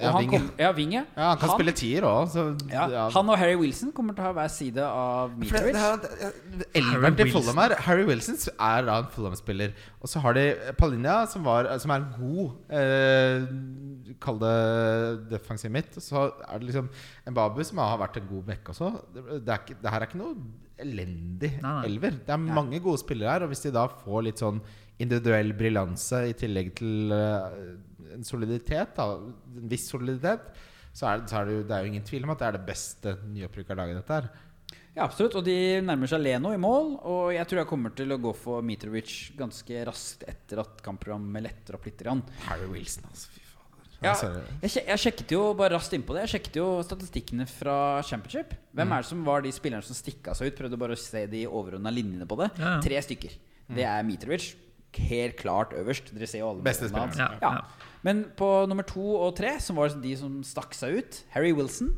Ja, 0.00 0.14
han 0.14 0.22
wing, 0.24 0.30
kom, 0.32 0.44
ja, 0.56 0.70
wing, 0.72 0.92
ja. 0.94 1.02
Ja, 1.12 1.26
han 1.34 1.38
kan 1.42 1.50
spille 1.52 1.72
tier 1.76 2.04
òg, 2.08 2.32
ja, 2.72 2.86
ja. 2.88 3.02
Han 3.12 3.28
og 3.28 3.36
Harry 3.36 3.56
Wilson 3.60 3.90
kommer 3.92 4.14
til 4.16 4.24
å 4.24 4.30
ha 4.30 4.36
hver 4.38 4.48
side 4.48 4.80
av 4.86 5.34
er- 5.44 5.74
er- 6.24 6.64
Elveren 6.80 7.18
til 7.18 7.28
Fulham 7.34 7.60
her 7.60 7.74
Harry 7.84 8.06
Wilson 8.08 8.38
er 8.56 8.86
da 8.88 8.94
en 9.02 9.10
Fulham-spiller. 9.12 9.74
Og 10.00 10.08
så 10.08 10.22
har 10.24 10.38
de 10.38 10.46
Palinja, 10.78 11.18
som, 11.28 11.44
var, 11.44 11.68
som 11.82 11.92
er 11.92 12.00
en 12.00 12.08
god 12.16 12.72
eh, 12.72 14.14
Kall 14.24 14.40
det 14.40 14.54
defensiv 15.34 15.70
midt. 15.74 15.92
Og 16.00 16.02
så 16.02 16.24
er 16.48 16.58
det 16.58 16.70
liksom 16.70 16.88
Mbabu, 17.28 17.60
som 17.68 17.78
har 17.84 18.00
vært 18.00 18.16
en 18.22 18.28
god 18.32 18.48
back 18.48 18.72
også. 18.72 18.90
Det, 19.12 19.26
det, 19.44 19.52
er 19.58 19.76
det 19.84 19.92
her 19.92 20.00
er 20.00 20.08
ikke 20.08 20.22
noe 20.22 20.34
elendig 20.82 21.52
Nei, 21.60 21.70
nei. 21.70 21.84
elver. 21.90 22.18
Det 22.26 22.34
er 22.34 22.42
mange 22.60 22.80
gode 22.82 23.02
spillere 23.02 23.36
her, 23.36 23.46
og 23.46 23.52
hvis 23.52 23.64
de 23.66 23.74
da 23.76 23.86
får 24.02 24.26
litt 24.26 24.42
sånn 24.42 24.60
individuell 25.00 25.54
briljanse 25.56 26.24
i 26.28 26.34
tillegg 26.36 26.74
til 26.76 27.14
uh, 27.14 27.48
en 28.14 28.26
soliditet, 28.26 28.92
da, 28.98 29.06
en 29.16 29.70
viss 29.70 29.88
soliditet, 29.92 30.50
så 30.92 31.06
er, 31.06 31.22
det, 31.22 31.30
så 31.30 31.40
er 31.40 31.48
det, 31.48 31.56
jo, 31.56 31.64
det 31.68 31.76
er 31.76 31.84
jo 31.84 31.92
ingen 31.94 32.06
tvil 32.06 32.26
om 32.26 32.32
at 32.34 32.40
det 32.42 32.48
er 32.48 32.56
det 32.58 32.66
beste 32.66 33.16
nyopprykka 33.30 33.76
laget 33.78 34.00
dette 34.00 34.16
her. 34.18 34.30
Ja, 34.96 35.04
absolutt. 35.06 35.36
Og 35.38 35.44
de 35.46 35.56
nærmer 35.86 36.10
seg 36.10 36.22
Leno 36.24 36.50
i 36.54 36.60
mål. 36.60 36.96
Og 37.06 37.30
jeg 37.36 37.46
tror 37.46 37.62
jeg 37.62 37.70
kommer 37.70 37.94
til 37.96 38.10
å 38.10 38.18
gå 38.20 38.32
for 38.36 38.66
Mitrovic 38.66 39.14
ganske 39.38 39.84
raskt 39.86 40.26
etter 40.28 40.64
at 40.64 40.82
kampprogrammet 40.84 41.46
letter 41.46 41.78
opp 41.78 41.86
litt. 41.86 42.02
Harry 42.48 42.66
Wilson, 42.72 43.06
altså. 43.08 43.30
Fy. 43.36 43.49
Ja, 44.00 44.14
jeg, 44.62 44.70
jeg 44.86 45.00
sjekket 45.02 45.34
jo 45.34 45.42
bare 45.58 45.74
raskt 45.74 45.92
innpå 45.92 46.14
det 46.16 46.22
Jeg 46.24 46.32
sjekket 46.34 46.54
jo 46.56 46.66
statistikkene 46.86 47.44
fra 47.50 48.00
Championship. 48.08 48.54
Hvem 48.72 48.94
er 48.96 49.04
det 49.04 49.10
som 49.10 49.22
var 49.26 49.44
de 49.44 49.52
spillerne 49.52 49.84
som 49.84 49.96
stikka 49.98 50.32
seg 50.36 50.50
ut? 50.50 50.56
Prøvde 50.56 50.78
bare 50.80 50.96
å 50.96 51.00
se 51.00 51.26
de 51.28 51.44
overordna 51.48 51.92
linjene 51.92 52.28
på 52.28 52.38
det. 52.40 52.48
Ja. 52.60 52.78
Tre 52.84 53.02
stykker. 53.04 53.36
Det 53.70 53.84
er 53.86 54.06
Mitrovic. 54.08 54.54
Helt 55.10 55.36
klart 55.38 55.74
øverst. 55.76 56.10
Dere 56.16 56.26
ser 56.26 56.42
jo 56.42 56.48
alle 56.54 56.64
Beste 56.66 56.88
spilleren. 56.90 57.18
Ja, 57.20 57.36
Ja. 57.44 57.88
Men 58.02 58.24
på 58.36 58.48
nummer 58.66 58.86
to 58.88 59.04
og 59.20 59.34
tre, 59.36 59.58
som 59.60 59.76
var 59.76 59.92
de 59.92 60.14
som 60.16 60.40
stakk 60.42 60.72
seg 60.74 60.96
ut, 60.96 61.18
Harry 61.34 61.52
Wilson 61.52 61.92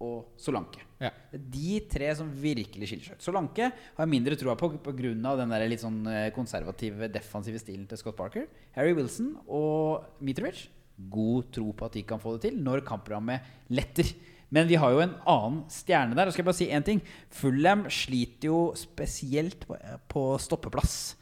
og 0.00 0.30
Solanke. 0.40 0.80
Ja. 1.02 1.10
De 1.36 1.80
tre 1.92 2.08
som 2.16 2.30
virkelig 2.32 2.88
skiller 2.88 3.04
seg 3.10 3.18
ut. 3.18 3.24
Solanke 3.26 3.68
har 3.68 4.00
jeg 4.06 4.10
mindre 4.10 4.38
troa 4.40 4.56
på 4.56 4.70
pga. 4.80 5.12
den 5.12 5.52
der 5.52 5.68
litt 5.68 5.84
sånn 5.84 6.00
eh, 6.08 6.30
konservative, 6.34 7.10
defensive 7.12 7.60
stilen 7.60 7.86
til 7.86 8.00
Scott 8.00 8.16
Parker. 8.16 8.48
Harry 8.72 8.94
Wilson 8.96 9.34
og 9.46 10.08
Mitrovic 10.24 10.64
god 10.96 11.50
tro 11.54 11.72
på 11.74 11.88
at 11.88 11.96
de 11.96 12.04
kan 12.06 12.20
få 12.22 12.36
det 12.36 12.48
til 12.48 12.62
når 12.62 12.84
kampprogrammet 12.86 13.72
letter. 13.74 14.12
Men 14.54 14.68
vi 14.70 14.78
har 14.78 14.92
jo 14.94 15.02
en 15.02 15.16
annen 15.26 15.62
stjerne 15.72 16.14
der. 16.14 16.28
Og 16.28 16.34
skal 16.34 16.44
jeg 16.44 16.50
bare 16.50 16.60
si 16.60 16.70
én 16.70 16.86
ting. 16.86 17.02
Fulham 17.34 17.86
sliter 17.90 18.50
jo 18.52 18.58
spesielt 18.78 19.66
på, 19.66 20.24
stoppeplass. 20.38 21.16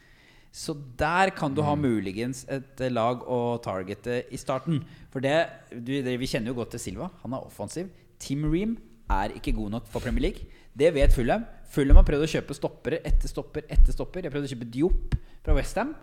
Så 0.52 0.74
der 1.00 1.32
kan 1.32 1.54
du 1.56 1.62
ha 1.64 1.72
muligens 1.78 2.44
et 2.52 2.82
lag 2.92 3.24
å 3.24 3.56
targete 3.64 4.26
i 4.28 4.40
starten. 4.40 4.82
For 5.12 5.24
det, 5.24 5.38
det 5.72 6.18
Vi 6.20 6.28
kjenner 6.28 6.52
jo 6.52 6.58
godt 6.60 6.74
til 6.76 6.84
Silva. 6.90 7.08
Han 7.22 7.32
er 7.32 7.46
offensiv. 7.46 7.88
Tim 8.20 8.44
Ream 8.52 8.76
er 9.08 9.32
ikke 9.38 9.56
god 9.56 9.78
nok 9.78 9.88
for 9.88 10.04
Premier 10.04 10.28
League. 10.28 10.44
Det 10.76 10.92
vet 10.92 11.12
Fulham. 11.16 11.46
Fulham 11.72 11.96
har 11.96 12.04
prøvd 12.04 12.26
å 12.26 12.32
kjøpe 12.34 12.56
stoppere 12.56 13.00
etter 13.08 13.32
stopper 13.32 13.64
etter 13.72 13.96
stopper. 13.96 14.26
Jeg 14.26 14.32
prøvde 14.34 14.50
å 14.50 14.52
kjøpe 14.52 14.68
Diop 14.72 15.16
fra 15.42 15.56
Westham, 15.56 15.94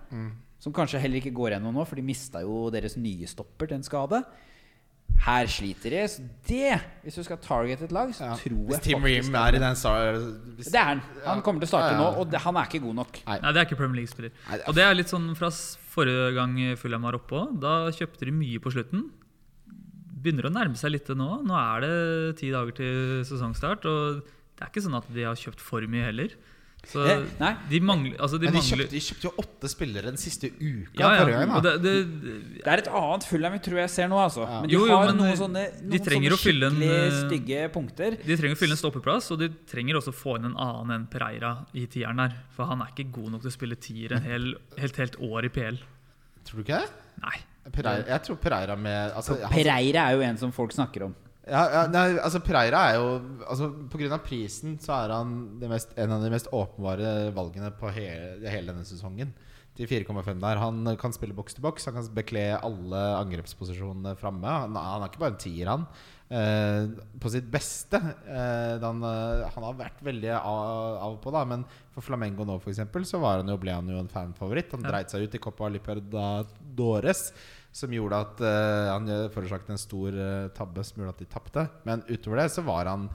som 0.60 0.74
kanskje 0.76 1.00
heller 1.00 1.22
ikke 1.22 1.34
går 1.36 1.54
gjennom 1.56 1.74
nå, 1.74 1.86
for 1.88 1.96
de 1.96 2.04
mista 2.04 2.42
jo 2.44 2.70
deres 2.74 2.98
nye 3.00 3.28
stopper 3.28 3.68
til 3.72 3.78
en 3.80 3.84
skade. 3.88 4.24
Her 5.20 5.48
sliter 5.52 5.92
de. 5.92 6.02
Så 6.08 6.24
det, 6.48 6.78
hvis 7.04 7.16
du 7.20 7.24
skal 7.26 7.38
targete 7.44 7.84
et 7.88 7.92
lag, 7.92 8.12
så 8.16 8.24
Ja. 8.30 8.36
tror 8.36 8.56
jeg 8.56 8.68
Hvis 8.70 8.80
Tim 8.86 9.00
faktisk 9.02 9.34
Ream 9.34 9.36
er 9.36 9.56
i 9.56 9.60
den 9.60 9.76
hvis, 10.56 10.72
Det 10.72 10.76
er 10.80 10.84
han. 10.86 11.02
Han 11.26 11.42
kommer 11.42 11.60
til 11.60 11.68
å 11.68 11.72
starte 11.74 11.92
Ja, 11.92 11.98
ja, 11.98 12.04
ja. 12.06 12.12
nå, 12.12 12.20
og 12.22 12.30
det, 12.32 12.40
han 12.42 12.56
er 12.56 12.66
ikke 12.70 12.82
god 12.86 12.96
nok. 12.96 13.20
Nei, 13.28 13.40
det 13.54 13.58
er 13.58 13.66
ikke 13.66 13.78
Premier 13.78 13.96
League-spiller. 14.02 14.32
Nei, 14.48 14.58
det 14.58 14.64
er- 14.64 14.70
Og 14.70 14.76
det 14.76 14.84
er 14.84 14.94
litt 14.96 15.08
sånn 15.08 15.36
fra 15.36 15.50
forrige 15.50 16.34
gang 16.36 16.76
Fulham 16.78 17.02
var 17.02 17.14
oppe 17.14 17.32
òg. 17.36 17.60
Da 17.60 17.90
kjøpte 17.92 18.26
de 18.26 18.32
mye 18.32 18.60
på 18.60 18.72
slutten. 18.72 19.10
Begynner 20.22 20.44
å 20.50 20.54
nærme 20.54 20.76
seg 20.78 20.92
litt 20.92 21.08
nå. 21.08 21.44
Nå 21.46 21.56
er 21.56 21.82
det 21.82 22.38
ti 22.38 22.52
dager 22.52 22.72
til 22.76 23.24
sesongstart, 23.24 23.86
og 23.86 24.22
det 24.56 24.62
er 24.62 24.68
ikke 24.68 24.84
sånn 24.84 24.98
at 24.98 25.08
de 25.14 25.24
har 25.24 25.36
kjøpt 25.36 25.60
for 25.60 25.82
mye 25.82 26.06
heller. 26.06 26.30
Så 26.88 27.04
Eh, 27.06 27.56
de 27.70 27.80
mangler 27.84 28.16
Altså, 28.20 28.40
de 28.40 28.48
Men 28.48 28.56
de 28.56 28.62
mangler 28.62 28.86
kjøpte, 28.86 28.96
de 28.96 29.02
kjøpte 29.04 29.28
jo 29.28 29.32
åtte 29.44 29.70
spillere 29.70 30.06
den 30.10 30.18
siste 30.18 30.50
uka 30.56 31.02
ja, 31.02 31.10
ja, 31.20 31.44
gang. 31.44 31.52
det, 31.62 31.74
det, 31.84 31.94
Det 32.56 32.72
er 32.72 32.84
et 32.84 32.90
annet 33.02 33.28
Fulham 33.28 33.54
vi 33.58 33.62
tror 33.66 33.82
jeg 33.84 33.92
ser 33.94 34.10
nå, 34.10 34.18
altså. 34.24 34.46
Ja. 34.48 34.62
Men 34.64 34.72
de 34.72 34.76
Jo, 34.76 34.86
jo, 34.88 34.96
har 34.96 35.12
men 35.12 35.20
noen 35.20 35.38
sånne, 35.38 35.66
noen 35.84 36.08
sånne 36.08 36.40
fylle 36.40 36.72
en, 36.72 36.82
eh, 36.88 37.20
stygge 37.28 37.70
punkter. 37.76 38.18
de 38.24 38.40
trenger 38.40 38.58
å 38.58 38.62
fylle 38.64 38.78
en 38.78 38.82
stoppeplass, 38.82 39.30
og 39.36 39.44
de 39.44 39.52
trenger 39.70 40.00
også 40.00 40.14
å 40.14 40.18
få 40.18 40.38
inn 40.40 40.50
en 40.50 40.58
annen 40.58 40.96
enn 40.96 41.08
Pereira 41.12 41.54
i 41.74 41.86
tieren 41.92 42.24
her. 42.24 42.36
For 42.56 42.70
han 42.72 42.82
er 42.82 42.94
ikke 42.96 43.10
god 43.20 43.36
nok 43.36 43.46
til 43.46 43.52
å 43.52 43.58
spille 43.60 43.80
tier 43.80 44.16
en 44.18 44.26
hel, 44.26 44.52
helt, 44.80 45.00
helt 45.04 45.20
år 45.30 45.50
i 45.50 45.54
PL. 45.54 45.80
Tror 46.48 46.62
du 46.62 46.66
ikke 46.66 46.82
det? 46.82 47.08
Nei. 47.22 47.38
Pereira, 47.70 48.06
jeg 48.08 48.26
tror 48.26 48.38
Pereira 48.42 48.76
med 48.80 49.12
altså, 49.14 49.36
Pereira 49.52 50.08
er 50.10 50.16
jo 50.18 50.24
en 50.26 50.40
som 50.42 50.54
folk 50.56 50.74
snakker 50.74 51.06
om. 51.06 51.16
Ja, 51.50 51.62
ja, 51.74 51.84
nei, 51.90 52.06
altså 52.22 52.42
Preira 52.46 52.84
er 52.90 53.00
jo 53.00 53.08
altså, 53.50 53.72
av 54.10 54.22
prisen 54.26 54.78
så 54.82 54.96
er 55.00 55.14
han 55.16 55.36
det 55.62 55.70
mest, 55.72 55.96
en 55.98 56.14
av 56.16 56.24
de 56.24 56.32
mest 56.34 56.50
åpenbare 56.54 57.32
valgene 57.36 57.72
på 57.80 57.92
hele, 57.96 58.44
hele 58.46 58.72
denne 58.72 58.86
sesongen. 58.88 59.34
Til 59.78 59.88
4,5 59.88 60.42
der. 60.42 60.60
Han 60.60 60.94
kan 61.00 61.14
spille 61.16 61.36
boks 61.38 61.56
til 61.56 61.64
boks. 61.64 61.88
Han 61.88 61.96
kan 61.96 62.08
bekle 62.16 62.46
alle 62.58 63.04
angrepsposisjonene 63.22 64.16
framme. 64.20 64.48
Han, 64.66 64.76
han 64.76 65.06
er 65.06 65.12
ikke 65.12 65.22
bare 65.24 65.38
en 65.38 65.44
tier, 65.44 65.70
han. 65.72 65.86
Eh, 66.30 66.90
på 67.18 67.30
sitt 67.34 67.48
beste. 67.50 67.98
Eh, 67.98 68.76
han, 68.84 69.00
eh, 69.02 69.46
han 69.50 69.66
har 69.66 69.78
vært 69.80 70.02
veldig 70.06 70.34
av, 70.36 70.98
av 71.08 71.16
på, 71.24 71.32
da 71.34 71.42
men 71.50 71.64
for 71.96 72.06
Flamengo 72.06 72.46
nå 72.46 72.60
for 72.62 72.70
eksempel, 72.70 73.08
så 73.10 73.22
var 73.24 73.42
han 73.42 73.50
jo, 73.50 73.58
ble 73.62 73.74
han 73.74 73.90
jo 73.90 73.98
en 73.98 74.12
fanfavoritt. 74.12 74.76
Han 74.76 74.86
dreit 74.86 75.10
seg 75.10 75.26
ut 75.26 75.38
i 75.38 75.42
Copa 75.42 75.72
Libertadores, 75.74 77.32
som 77.72 77.94
gjorde 77.94 78.20
at 78.26 78.44
uh, 78.44 78.92
han 78.96 79.10
forårsaket 79.34 79.74
en 79.74 79.82
stor 79.82 80.16
uh, 80.16 80.52
tabbe 80.56 80.84
som 80.86 81.02
gjorde 81.02 81.16
at 81.16 81.24
de 81.24 81.28
tapte. 81.30 81.66
Men 81.88 82.06
utover 82.10 82.44
det 82.44 82.52
så 82.56 82.66
var 82.66 82.90
han 82.90 83.10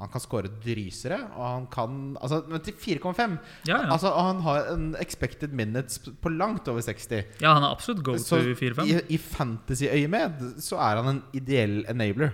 Han 0.00 0.08
kan 0.08 0.22
skåre 0.24 0.48
drysere, 0.64 1.18
og 1.36 1.44
han 1.44 1.66
kan 1.68 1.96
Altså, 2.16 2.38
men 2.48 2.62
til 2.64 2.72
4,5 2.72 3.36
Ja, 3.68 3.82
ja. 3.82 3.92
Altså, 3.92 4.08
og 4.08 4.22
han 4.30 4.40
har 4.46 4.70
en 4.72 4.94
expected 4.96 5.52
minutes 5.52 5.98
på 5.98 6.32
langt 6.32 6.68
over 6.68 6.80
60. 6.80 7.12
ja, 7.42 7.52
han 7.52 7.62
er 7.62 7.68
absolutt 7.68 8.02
go 8.02 8.16
to 8.16 8.40
4-5. 8.56 8.86
i, 8.88 8.96
i 9.12 9.18
fantasy-øyemed 9.18 10.62
så 10.64 10.80
er 10.80 11.02
han 11.02 11.16
en 11.16 11.22
ideell 11.36 11.84
enabler. 11.88 12.32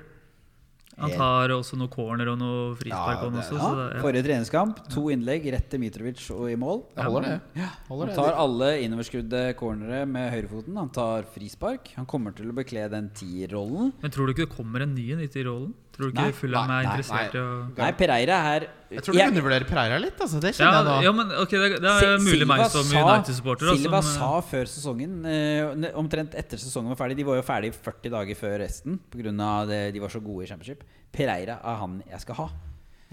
Han 0.97 1.13
tar 1.13 1.53
også 1.53 1.77
noe 1.77 1.91
corner 1.93 2.31
og 2.33 2.39
noe 2.41 2.75
frispark. 2.79 3.21
Ja, 3.21 3.29
også, 3.29 3.57
Ja, 3.61 3.71
det, 3.77 3.87
ja. 3.97 4.01
forrige 4.01 4.25
treningskamp, 4.25 4.79
to 4.89 5.03
innlegg 5.13 5.45
rett 5.53 5.69
til 5.69 5.83
Mitrovic 5.83 6.23
og 6.33 6.47
i 6.51 6.57
mål. 6.57 6.85
Det 6.97 7.05
holder, 7.05 7.27
det. 7.27 7.41
Han 7.61 7.69
Holder 7.91 8.07
det. 8.07 8.15
tar 8.17 8.33
alle 8.41 8.71
innoverskrudde 8.87 9.43
cornere 9.61 10.07
med 10.09 10.31
høyrefoten. 10.33 10.77
Han 10.81 10.89
tar 10.97 11.29
frispark. 11.35 11.93
Han 12.01 12.07
kommer 12.09 12.33
til 12.37 12.49
å 12.49 12.57
bekle 12.57 12.89
den 12.89 13.11
tierrollen. 13.13 13.93
Men 14.01 14.11
tror 14.15 14.27
du 14.27 14.33
ikke 14.33 14.47
det 14.49 14.57
kommer 14.57 14.87
en 14.87 14.95
ny 14.97 15.13
en 15.13 15.21
i 15.21 15.29
rollen? 15.45 15.75
Tror 15.97 16.11
du 16.13 16.19
ikke 16.21 16.37
Fulham 16.37 16.73
er 16.75 16.87
interessert 16.91 17.37
i 17.37 17.41
å 17.41 17.47
Nei, 17.73 17.89
Pereira 17.97 18.41
er 18.53 18.67
Jeg 18.93 19.05
tror 19.07 19.17
du 19.17 19.21
undervurderer 19.25 19.69
Pereira 19.69 20.01
litt. 20.03 20.19
Altså. 20.21 20.41
Det 20.45 20.53
kjenner 20.59 20.77
ja, 20.77 20.83
jeg 20.83 20.87
nå. 20.89 20.97
ja, 21.07 21.13
men 21.17 21.33
ok, 21.41 21.55
det, 21.57 21.81
det 21.81 21.95
er 21.95 22.21
mulig 22.21 22.37
Silva 22.37 22.51
meg 22.53 22.65
som 22.75 22.93
United-supporter. 22.93 23.73
Silva 23.81 24.03
som, 24.05 24.21
sa 24.21 24.31
før 24.51 24.71
sesongen, 24.71 25.17
eh, 25.33 25.91
omtrent 25.97 26.37
etter 26.37 26.61
sesongen 26.61 26.93
var 26.93 27.01
ferdig 27.01 27.17
De 27.23 27.27
var 27.31 27.41
jo 27.41 27.47
ferdig 27.49 27.73
40 27.75 28.13
dager 28.13 28.39
før 28.39 28.57
resten 28.63 29.01
pga. 29.13 29.53
de 29.95 30.05
var 30.05 30.13
så 30.13 30.23
gode 30.25 30.45
i 30.45 30.51
championship. 30.53 30.85
Pereira 31.17 31.61
er 31.65 31.79
han 31.81 32.01
jeg 32.13 32.27
skal 32.27 32.43
ha. 32.45 32.51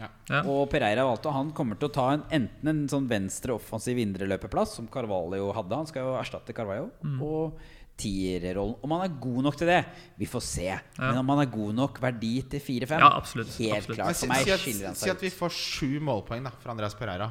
Ja. 0.02 0.10
Og 0.50 0.66
Pereira 0.72 1.04
valgte 1.06 1.30
Han 1.30 1.52
kommer 1.54 1.78
til 1.78 1.86
å 1.86 1.94
ta 1.94 2.08
en, 2.16 2.24
enten 2.34 2.72
en 2.72 2.82
sånn 2.90 3.06
venstre 3.10 3.54
offensiv 3.56 4.00
indreløperplass, 4.02 4.76
som 4.80 4.90
Carvalho 4.92 5.52
hadde. 5.56 5.80
Han 5.84 5.90
skal 5.90 6.10
jo 6.10 6.18
erstatte 6.20 6.56
Carvalho. 6.58 6.90
Mm. 7.06 7.20
Og 7.24 7.60
tierrollen. 8.00 8.76
Om 8.84 8.96
han 8.96 9.06
er 9.06 9.16
god 9.22 9.40
nok 9.48 9.58
til 9.60 9.70
det, 9.70 9.80
vi 10.20 10.28
får 10.30 10.44
se. 10.48 10.68
Men 10.98 11.22
om 11.22 11.32
han 11.34 11.44
er 11.46 11.52
god 11.54 11.76
nok 11.78 12.02
verdi 12.04 12.34
til 12.50 12.64
4-5 12.64 13.04
Ja, 13.06 13.12
absolutt, 13.18 13.54
Helt 13.60 13.78
absolutt. 13.78 14.00
klart. 14.00 14.16
For 14.16 14.24
si, 14.24 14.32
meg 14.32 14.48
si, 14.48 14.58
skiller 14.66 14.92
han 14.92 15.00
si 15.00 15.14
at 15.14 15.24
vi 15.24 15.32
får 15.34 15.56
sju 15.58 15.92
målpoeng 16.04 16.46
da 16.48 16.54
fra 16.64 16.74
Andreas 16.76 16.98
Pereira. 16.98 17.30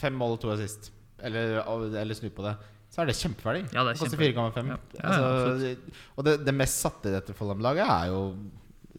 Fem 0.00 0.16
mål 0.16 0.38
og 0.38 0.42
to 0.44 0.52
assist. 0.54 0.90
Eller, 1.22 1.60
eller 2.00 2.18
snu 2.18 2.30
på 2.34 2.46
det. 2.46 2.56
Så 2.92 3.00
er 3.00 3.08
det 3.08 3.16
kjempeverdi. 3.16 3.62
Ja, 3.72 3.84
det 3.86 3.94
er 3.94 4.00
koster 4.02 4.20
4,5. 4.20 4.72
Ja. 4.72 4.80
Ja, 4.98 5.12
ja, 5.12 5.28
altså, 5.52 5.94
og 6.16 6.26
det, 6.26 6.34
det 6.44 6.52
mest 6.56 6.82
satte 6.82 7.08
i 7.08 7.14
dette 7.14 7.36
Follum-laget 7.36 7.88
er 7.88 8.10
jo 8.12 8.24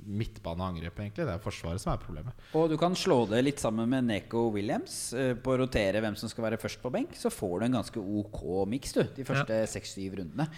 midtbane 0.03 0.59
og 0.63 0.73
angrep, 0.73 0.97
egentlig. 0.99 1.25
Det 1.27 1.33
er 1.35 1.41
Forsvaret 1.43 1.81
som 1.81 1.93
er 1.93 2.01
problemet. 2.01 2.45
Og 2.57 2.67
du 2.71 2.75
kan 2.79 2.95
slå 2.97 3.21
det 3.29 3.43
litt 3.45 3.61
sammen 3.61 3.89
med 3.91 4.07
Neko 4.09 4.47
Williams 4.53 4.97
eh, 5.15 5.31
på 5.39 5.53
å 5.53 5.59
rotere 5.63 6.01
hvem 6.03 6.17
som 6.19 6.31
skal 6.31 6.47
være 6.49 6.59
først 6.61 6.81
på 6.83 6.91
benk. 6.93 7.15
Så 7.19 7.31
får 7.33 7.61
du 7.61 7.67
en 7.67 7.77
ganske 7.79 8.03
ok 8.23 8.41
miks 8.71 8.95
du 8.97 9.03
de 9.15 9.27
første 9.27 9.61
seks-syv 9.75 10.17
rundene. 10.19 10.49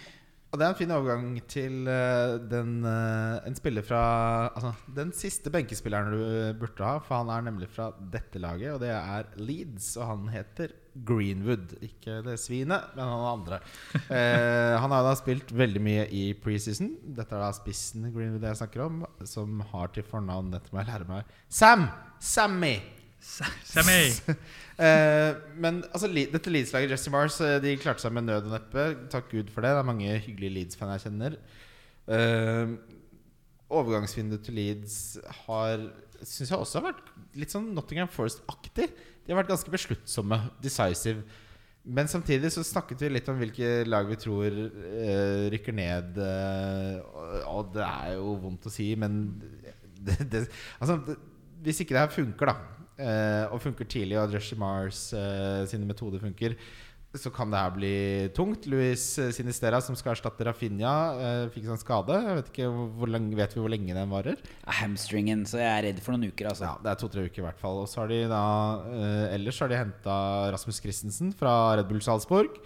Og 0.52 0.60
det 0.60 0.64
er 0.64 0.72
en 0.72 0.78
fin 0.78 0.92
overgang 0.94 1.24
til 1.50 1.88
eh, 1.90 2.36
den, 2.48 2.78
eh, 2.86 3.48
en 3.48 3.56
spiller 3.58 3.84
fra 3.84 4.00
Altså 4.46 4.70
den 4.94 5.10
siste 5.12 5.50
benkespilleren 5.52 6.14
du 6.14 6.60
burde 6.60 6.86
ha, 6.86 7.00
for 7.02 7.20
han 7.20 7.32
er 7.34 7.46
nemlig 7.48 7.68
fra 7.74 7.90
dette 8.12 8.40
laget, 8.40 8.72
og 8.72 8.80
det 8.80 8.92
er 8.94 9.28
Leeds, 9.42 9.96
og 9.98 10.06
han 10.12 10.30
heter 10.32 10.72
Greenwood. 11.06 11.74
Ikke 11.84 12.22
det 12.24 12.38
svinet, 12.40 12.94
men 12.96 13.04
han 13.04 13.28
andre. 13.34 13.60
Eh, 14.06 14.74
han 14.80 14.92
har 14.94 15.04
da 15.04 15.14
spilt 15.18 15.50
veldig 15.52 15.82
mye 15.82 16.04
i 16.14 16.28
preseason. 16.40 16.94
Dette 17.04 17.34
er 17.36 17.42
da 17.42 17.52
spissen 17.56 18.06
Greenwood 18.14 18.46
jeg 18.46 18.62
snakker 18.62 18.86
om, 18.86 19.02
som 19.28 19.60
har 19.74 19.90
til 19.92 20.06
fornavn 20.06 20.54
Dette 20.54 20.72
må 20.72 20.80
jeg 20.80 20.92
lære 20.94 21.10
meg. 21.10 21.34
Sam! 21.50 21.88
Sammy! 22.22 22.78
Sammy! 23.26 24.00
Eh, 24.76 25.30
men 25.56 25.78
altså, 25.88 26.10
dette 26.12 26.50
Leeds-laget, 26.52 26.90
Jesse 26.92 27.08
Mars, 27.08 27.38
eh, 27.40 27.54
de 27.64 27.70
klarte 27.80 28.02
seg 28.04 28.12
med 28.12 28.26
nød 28.26 28.50
og 28.50 28.58
neppe. 28.58 28.82
Takk 29.08 29.30
Gud 29.30 29.48
for 29.48 29.64
det. 29.64 29.70
Det 29.72 29.80
er 29.80 29.86
mange 29.88 30.18
hyggelige 30.26 30.52
Leeds-fan 30.52 30.90
jeg 30.92 31.06
kjenner. 31.06 31.38
Eh, 32.12 32.74
overgangsvinduet 33.72 34.44
til 34.44 34.58
Leeds 34.60 34.98
har 35.46 35.86
Syns 36.20 36.48
jeg 36.52 36.58
også 36.58 36.82
har 36.82 36.90
vært 36.90 37.08
litt 37.40 37.52
sånn 37.52 37.70
Nottingham 37.76 38.08
Forest-aktig. 38.12 38.90
De 39.24 39.32
har 39.32 39.40
vært 39.40 39.50
ganske 39.54 39.72
besluttsomme, 39.72 40.38
decisive. 40.64 41.24
Men 41.86 42.08
samtidig 42.10 42.50
så 42.54 42.64
snakket 42.66 43.04
vi 43.04 43.10
litt 43.12 43.28
om 43.30 43.36
hvilke 43.38 43.84
lag 43.86 44.08
vi 44.10 44.16
tror 44.18 44.48
eh, 44.50 45.48
rykker 45.52 45.76
ned. 45.76 46.16
eh, 46.18 47.42
og, 47.46 47.68
det 47.76 47.84
er 47.84 48.16
jo 48.16 48.32
vondt 48.42 48.66
å 48.66 48.72
si, 48.72 48.88
men 48.98 49.20
det, 50.00 50.16
det, 50.32 50.46
altså, 50.80 50.98
det, 51.06 51.16
hvis 51.66 51.84
ikke 51.84 51.94
det 51.94 52.02
her 52.02 52.16
funker, 52.16 52.50
da, 52.50 52.85
eh, 52.98 53.44
og 53.52 53.62
funker 53.62 53.88
tidlig, 53.88 54.18
og 54.20 54.34
Jesse 54.34 54.58
Mars 54.60 55.08
eh, 55.16 55.62
sine 55.70 55.88
metoder 55.88 56.22
funker, 56.22 56.56
så 57.16 57.30
kan 57.32 57.50
det 57.52 57.60
her 57.60 57.72
bli 57.74 57.96
tungt. 58.36 58.66
Luis 58.70 59.04
eh, 59.22 59.30
Sinistera, 59.34 59.80
som 59.84 59.96
skal 59.98 60.14
erstatte 60.14 60.46
Rafinha, 60.46 60.94
eh, 61.16 61.42
fikk 61.54 61.68
en 61.70 61.80
skade. 61.80 62.16
Jeg 62.22 62.38
vet, 62.40 62.50
ikke 62.52 62.70
hvor 62.98 63.12
lenge, 63.12 63.36
vet 63.38 63.54
vi 63.56 63.62
hvor 63.62 63.72
lenge 63.72 63.96
den 63.96 64.12
varer? 64.12 64.40
Hamstringen, 64.80 65.46
så 65.48 65.60
jeg 65.62 65.70
er 65.70 65.86
redd 65.88 66.02
for 66.04 66.16
noen 66.16 66.32
uker, 66.32 66.50
altså. 66.52 66.68
Ja, 66.68 66.74
Det 66.82 66.92
er 66.92 67.00
to-tre 67.02 67.28
uker 67.28 67.42
i 67.42 67.46
hvert 67.48 67.62
fall. 67.62 67.84
Og 67.84 67.88
så 67.90 68.02
har 68.02 68.12
de 68.12 68.24
da 68.32 68.42
eh, 68.92 69.36
Ellers 69.36 69.60
har 69.62 69.72
de 69.72 69.80
henta 69.80 70.18
Rasmus 70.54 70.82
Christensen 70.82 71.32
fra 71.36 71.54
Red 71.76 71.88
Bull 71.90 72.04
Salzburg. 72.04 72.60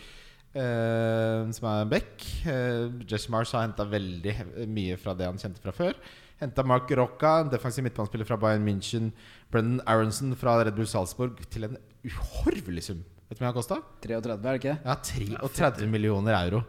Uh, 0.50 1.46
som 1.54 1.68
er 1.70 1.84
en 1.84 1.90
back. 1.92 2.24
Uh, 2.42 2.90
Jesse 3.06 3.30
Mars 3.30 3.52
har 3.54 3.62
henta 3.62 3.84
veldig 3.86 4.32
mye 4.66 4.96
fra 4.98 5.14
det 5.14 5.28
han 5.28 5.38
kjente 5.38 5.62
fra 5.62 5.70
før. 5.70 5.94
Henta 6.40 6.64
Mark 6.66 6.90
Rocca, 6.96 7.36
en 7.42 7.52
defensiv 7.52 7.84
midtbanespiller 7.86 8.26
fra 8.26 8.38
Bayern 8.40 8.64
München. 8.66 9.12
Brennan 9.50 9.80
Aronson 9.90 10.34
fra 10.38 10.58
Red 10.64 10.76
Bull 10.76 10.86
Salzburg 10.90 11.40
til 11.50 11.66
en 11.68 11.78
uhorvelig 12.06 12.84
sum. 12.90 13.00
Vet 13.30 13.38
du 13.38 13.44
hva 13.44 13.50
han 13.52 13.56
kosta? 13.56 13.80
33, 14.02 14.36
er 14.36 14.44
det 14.46 14.60
ikke? 14.60 14.76
Ja, 14.84 14.94
33 15.46 15.88
millioner 15.90 16.36
euro. 16.44 16.64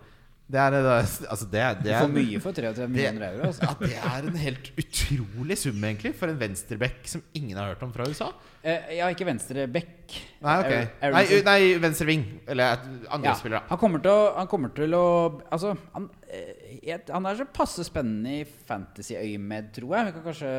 Det 0.52 0.60
er, 0.60 0.74
det 0.76 0.80
er, 0.84 1.06
altså 1.32 1.46
det, 1.48 1.60
er- 1.63 1.78
Du 1.80 1.88
får 1.96 2.10
mye 2.12 2.39
for 2.44 2.52
33 2.58 2.88
millioner 2.91 3.22
euro. 3.30 3.46
Altså. 3.48 3.63
ja, 3.63 3.78
det 3.88 3.94
er 4.04 4.26
en 4.28 4.36
helt 4.41 4.65
utrolig 4.82 5.56
sum, 5.62 5.78
egentlig, 5.88 6.12
for 6.20 6.28
en 6.28 6.41
venstreback 6.41 7.08
som 7.08 7.24
ingen 7.39 7.56
har 7.56 7.70
hørt 7.72 7.86
om 7.88 7.94
fra 7.96 8.04
USA. 8.10 8.28
Eh, 8.62 8.98
ja, 8.98 9.08
ikke 9.13 9.30
venstreback. 9.30 10.17
Nei, 10.44 10.58
okay. 10.65 10.89
Nei, 11.15 11.24
nei 11.48 11.56
venstreving. 11.80 12.26
Eller 12.52 12.65
Ja, 12.74 12.82
angrepsspiller, 13.15 13.62
da. 13.62 13.63
han 13.72 13.80
kommer 13.80 14.04
til 14.04 14.12
å, 14.12 14.20
han 14.41 14.52
kommer 14.52 14.76
til 14.76 14.98
å 14.98 15.06
Altså, 15.48 15.72
han, 15.96 16.10
eh, 16.28 17.00
han 17.13 17.32
er 17.32 17.39
så 17.39 17.48
passe 17.56 17.88
spennende 17.88 18.41
i 18.41 18.44
fantasy-øyemed, 18.67 19.72
tror 19.80 19.96
jeg. 19.98 20.10
Vi 20.12 20.17
kan 20.20 20.28
kanskje 20.28 20.54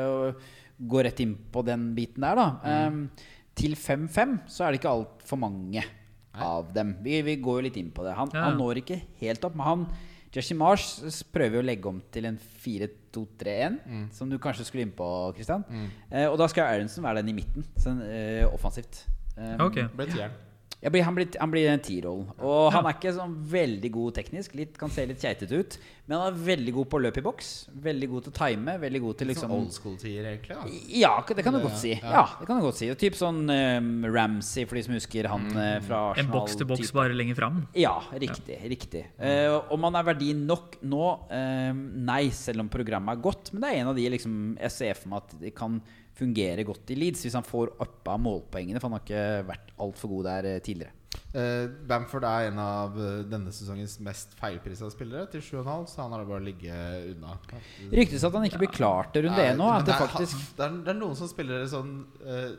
gå 0.80 1.02
rett 1.04 1.20
inn 1.20 1.34
på 1.52 1.62
den 1.64 1.94
biten 1.94 2.20
der, 2.24 2.34
da. 2.36 2.46
Mm. 2.64 2.94
Um, 2.94 3.10
til 3.54 3.74
5-5 3.76 4.38
så 4.48 4.64
er 4.64 4.72
det 4.72 4.80
ikke 4.80 4.92
altfor 4.94 5.38
mange 5.38 5.82
av 6.34 6.72
dem. 6.72 6.94
Vi, 7.04 7.18
vi 7.22 7.36
går 7.36 7.60
jo 7.60 7.66
litt 7.68 7.76
inn 7.76 7.90
på 7.92 8.02
det. 8.06 8.14
Han, 8.16 8.30
Ja. 8.32 8.46
han 8.48 8.56
når 8.58 8.80
ikke 8.80 9.00
helt 9.20 9.44
opp, 9.44 9.54
men 9.54 9.66
han 9.66 9.86
Jesse 10.32 10.54
Marsh 10.56 11.02
prøver 11.30 11.58
jo 11.58 11.60
å 11.60 11.66
legge 11.66 11.88
om 11.90 11.98
til 12.10 12.24
en 12.24 12.38
4-2-3-1, 12.38 13.80
Mm. 13.86 14.06
som 14.12 14.30
du 14.30 14.38
kanskje 14.38 14.64
skulle 14.64 14.82
inn 14.86 14.92
på, 14.96 15.34
Christian. 15.34 15.64
Eh, 16.10 16.26
og 16.30 16.38
da 16.38 16.46
skal 16.48 16.64
Aronsen 16.72 17.04
være 17.04 17.16
den 17.20 17.28
i 17.28 17.42
midten, 17.42 17.64
sånn, 17.76 18.00
eh, 18.02 18.46
offensivt. 18.48 19.04
Um, 19.36 19.60
okay. 19.66 19.84
Ble 19.94 20.06
tieren. 20.06 20.32
Jeg 20.82 20.90
blir, 20.90 21.04
han, 21.06 21.14
blir, 21.14 21.28
han 21.38 21.50
blir 21.52 21.68
den 21.68 21.82
T-rollen. 21.86 22.30
Og 22.42 22.72
han 22.74 22.86
er 22.88 22.96
ikke 22.96 23.12
sånn 23.14 23.36
veldig 23.52 23.90
god 23.94 24.16
teknisk. 24.16 24.56
Litt, 24.58 24.74
kan 24.80 24.90
se 24.90 25.04
litt 25.06 25.22
keitete 25.22 25.60
ut. 25.60 25.76
Men 26.10 26.18
han 26.18 26.32
er 26.32 26.40
veldig 26.48 26.72
god 26.74 26.88
på 26.90 26.98
løp 26.98 27.20
i 27.20 27.22
boks. 27.22 27.50
Veldig 27.84 28.08
god 28.10 28.24
til 28.26 28.32
å 28.32 28.36
time. 28.40 28.74
Veldig 28.82 29.02
god 29.04 29.20
til 29.20 29.30
liksom 29.30 29.46
sånn 29.46 29.54
old 29.60 29.76
school-tier, 29.76 30.26
egentlig. 30.32 30.56
da 30.58 30.98
Ja, 30.98 31.12
det 31.28 31.44
kan 31.46 31.54
du 31.54 31.60
godt 31.62 31.78
si. 31.78 31.92
ja. 31.94 32.10
Ja, 32.16 32.24
det 32.40 32.48
kan 32.50 32.58
du 32.58 32.66
godt 32.66 32.80
si 32.80 32.90
Og 32.90 32.98
Typ 32.98 33.14
sånn 33.18 33.44
um, 33.46 33.92
Ramsey, 34.10 34.66
for 34.66 34.80
de 34.80 34.82
som 34.88 34.96
husker 34.98 35.30
han 35.30 35.46
mm. 35.52 35.86
fra 35.86 36.02
En 36.18 36.34
boks 36.34 36.58
til 36.58 36.68
boks 36.72 36.92
bare 36.98 37.14
lenger 37.14 37.38
fram. 37.38 37.62
Ja, 37.78 37.94
riktig. 38.10 38.58
riktig 38.74 39.06
uh, 39.22 39.62
Om 39.72 39.86
han 39.86 40.02
er 40.02 40.10
verdi 40.10 40.34
nok 40.34 40.80
nå? 40.82 41.06
eh, 41.32 41.72
nei, 42.10 42.22
selv 42.34 42.64
om 42.64 42.70
programmet 42.72 43.14
er 43.14 43.22
godt. 43.22 43.54
Men 43.54 43.62
det 43.62 43.70
er 43.70 43.80
en 43.82 43.90
av 43.92 43.98
de 43.98 44.10
liksom, 44.16 44.38
jeg 44.58 44.74
ser 44.74 44.98
for 44.98 45.14
meg 45.14 45.22
at 45.22 45.36
de 45.46 45.54
kan 45.54 45.78
fungere 46.18 46.64
godt 46.68 46.90
i 46.92 46.98
Leeds 46.98 47.24
hvis 47.26 47.36
han 47.38 47.46
får 47.46 47.74
uppa 47.82 48.18
målpoengene. 48.20 48.80
For 48.80 48.88
han 48.88 48.98
har 48.98 49.06
ikke 49.06 49.46
vært 49.52 49.72
altfor 49.82 50.12
god 50.16 50.28
der 50.28 50.50
eh, 50.54 50.60
tidligere. 50.64 50.96
Uh, 51.32 51.64
Bamford 51.88 52.24
er 52.28 52.50
en 52.50 52.58
av 52.60 52.96
eh, 53.00 53.22
denne 53.28 53.52
sesongens 53.52 53.94
mest 54.04 54.34
feilprisa 54.36 54.88
spillere, 54.92 55.26
til 55.32 55.40
7,5, 55.44 55.86
så 55.88 56.02
han 56.02 56.12
har 56.12 56.22
det 56.22 56.28
bare 56.28 56.42
å 56.42 56.44
ligge 56.44 56.76
unna. 57.08 57.36
Ryktes 57.92 58.26
at 58.28 58.36
han 58.36 58.44
ikke 58.48 58.60
blir 58.60 58.72
klar 58.72 59.08
til 59.14 59.26
runde 59.26 59.46
én 59.46 59.56
nå. 59.56 59.70
Det 59.86 59.96
er- 59.96 61.00
noen 61.00 61.16
som 61.16 61.30
spiller 61.30 61.64
sånn 61.72 61.94
uh, 62.20 62.52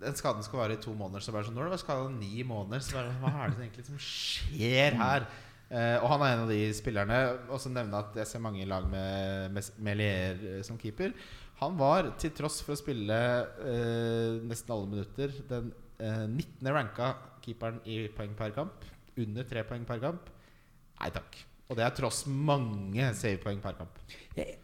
Den 0.00 0.16
skaden 0.16 0.46
skal 0.46 0.62
vare 0.62 0.78
i 0.78 0.82
to 0.82 0.94
måneder, 0.94 1.26
så 1.26 1.34
bare 1.34 1.48
sånn 1.48 1.58
Når 1.58 1.68
det 1.68 1.74
var 1.74 1.82
skada 1.82 2.08
ni 2.14 2.44
måneder, 2.46 2.86
så 2.86 2.98
bare 3.00 3.16
Hva 3.20 3.32
er 3.34 3.50
det 3.52 3.66
egentlig 3.66 3.86
som 3.90 3.98
skjer 4.00 4.98
her? 5.02 5.26
Uh, 5.70 5.98
og 6.00 6.08
han 6.14 6.22
er 6.24 6.32
en 6.34 6.44
av 6.46 6.50
de 6.50 6.62
spillerne 6.74 7.18
Også 7.50 7.70
nevne 7.70 7.98
at 7.98 8.16
jeg 8.22 8.26
ser 8.30 8.42
mange 8.42 8.64
lag 8.66 8.86
med, 8.90 9.50
med 9.54 9.74
Melier 9.78 10.62
som 10.66 10.78
keeper. 10.80 11.12
Han 11.60 11.76
var, 11.76 12.14
til 12.20 12.32
tross 12.36 12.60
for 12.64 12.72
å 12.72 12.80
spille 12.80 13.18
eh, 13.68 14.38
nesten 14.48 14.72
alle 14.72 14.88
minutter, 14.88 15.34
den 15.50 15.70
eh, 16.00 16.24
19. 16.24 16.70
ranka 16.72 17.12
keeperen 17.44 17.82
i 17.84 18.02
poeng 18.16 18.32
per 18.38 18.54
kamp. 18.56 18.88
Under 19.20 19.44
tre 19.48 19.64
poeng 19.68 19.84
per 19.88 20.00
kamp. 20.00 20.30
Nei 21.00 21.12
takk. 21.12 21.36
Og 21.70 21.78
det 21.78 21.84
er 21.86 21.94
tross 21.94 22.24
mange 22.26 23.12
savepoeng 23.16 23.60
per 23.62 23.78
kamp. 23.78 24.00
Jeg 24.36 24.58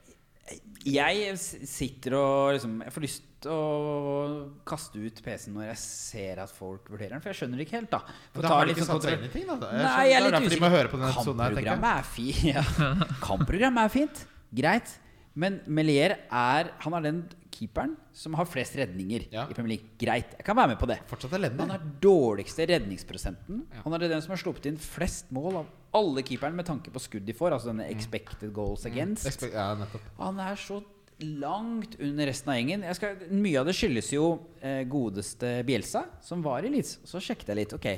jeg 0.87 1.33
sitter 1.67 2.15
og 2.15 2.53
liksom 2.55 2.77
Jeg 2.85 2.93
får 2.95 3.03
lyst 3.03 3.25
til 3.43 3.51
å 3.51 3.63
kaste 4.67 5.01
ut 5.03 5.19
PC-en 5.25 5.57
når 5.59 5.65
jeg 5.73 5.81
ser 5.83 6.41
at 6.43 6.53
folk 6.55 6.87
vurderer 6.93 7.17
den, 7.17 7.23
for 7.25 7.33
jeg 7.33 7.41
skjønner 7.41 7.59
det 7.61 7.67
ikke 7.67 7.77
helt, 7.81 7.91
da. 7.93 8.01
For 8.31 8.41
Men 8.41 8.47
da 8.47 8.53
har 8.53 8.69
de 8.69 8.75
ikke 8.77 8.87
sånn 8.87 9.01
satt 9.03 9.09
seg 9.09 9.17
inn 9.19 9.27
i 9.27 9.33
ting, 9.35 9.49
da. 9.51 9.57
Nei, 9.75 10.05
jeg 10.07 10.17
er 10.17 10.25
det 10.25 10.31
er 10.31 10.37
litt 10.37 10.47
usikker. 10.47 10.63
jeg. 11.67 11.67
Kampprogrammet 11.67 11.91
er 11.91 12.09
fint. 12.15 12.47
Ja. 12.47 12.65
Kampprogrammet 13.27 13.83
er 13.83 13.95
fint. 13.97 14.23
Greit. 14.63 14.95
Men 15.37 15.61
Melier 15.69 16.17
er 16.33 16.71
Han 16.81 16.95
er 16.97 17.05
den 17.05 17.19
keeperen 17.57 17.95
som 18.17 18.35
har 18.37 18.45
flest 18.49 18.75
redninger 18.77 19.27
Ja. 19.33 19.47
i 19.49 19.55
Premier 19.57 19.77
League. 19.79 19.89
Greit, 20.01 20.35
jeg 20.37 20.45
kan 20.45 20.57
være 20.57 20.69
med 20.75 20.79
på 20.81 20.87
det. 20.89 20.99
Han 21.61 21.71
har 21.71 21.81
dårligste 22.01 22.67
redningsprosenten. 22.69 23.63
Ja. 23.73 23.81
Han 23.85 23.95
er 23.97 24.09
den 24.09 24.21
som 24.25 24.31
har 24.35 24.41
sluppet 24.43 24.67
inn 24.67 24.77
flest 24.77 25.31
mål 25.33 25.57
av 25.63 25.67
alle 25.97 26.23
keeperne 26.23 26.55
med 26.57 26.67
tanke 26.69 26.93
på 26.93 27.01
skudd 27.01 27.25
de 27.25 27.33
får. 27.33 27.53
Altså 27.57 27.71
denne 27.73 27.89
expected 27.89 28.53
goals 28.53 28.85
against. 28.85 29.27
Expect- 29.27 29.55
Ja, 29.55 29.75
nettopp. 29.75 30.01
Han 30.19 30.39
er 30.41 30.55
så 30.57 30.83
langt 31.21 31.97
under 32.01 32.27
resten 32.29 32.51
av 32.53 32.57
gjengen. 32.59 32.83
Jeg 32.85 32.97
skal, 32.99 33.17
mye 33.33 33.61
av 33.61 33.67
det 33.71 33.75
skyldes 33.79 34.11
jo 34.13 34.27
eh, 34.61 34.85
godeste 34.85 35.63
Bielsa, 35.65 36.05
som 36.21 36.43
var 36.45 36.65
i 36.67 36.69
Leeds. 36.69 36.99
Så 37.09 37.21
sjekket 37.25 37.49
jeg 37.55 37.57
litt. 37.57 37.73
Ok, 37.73 37.89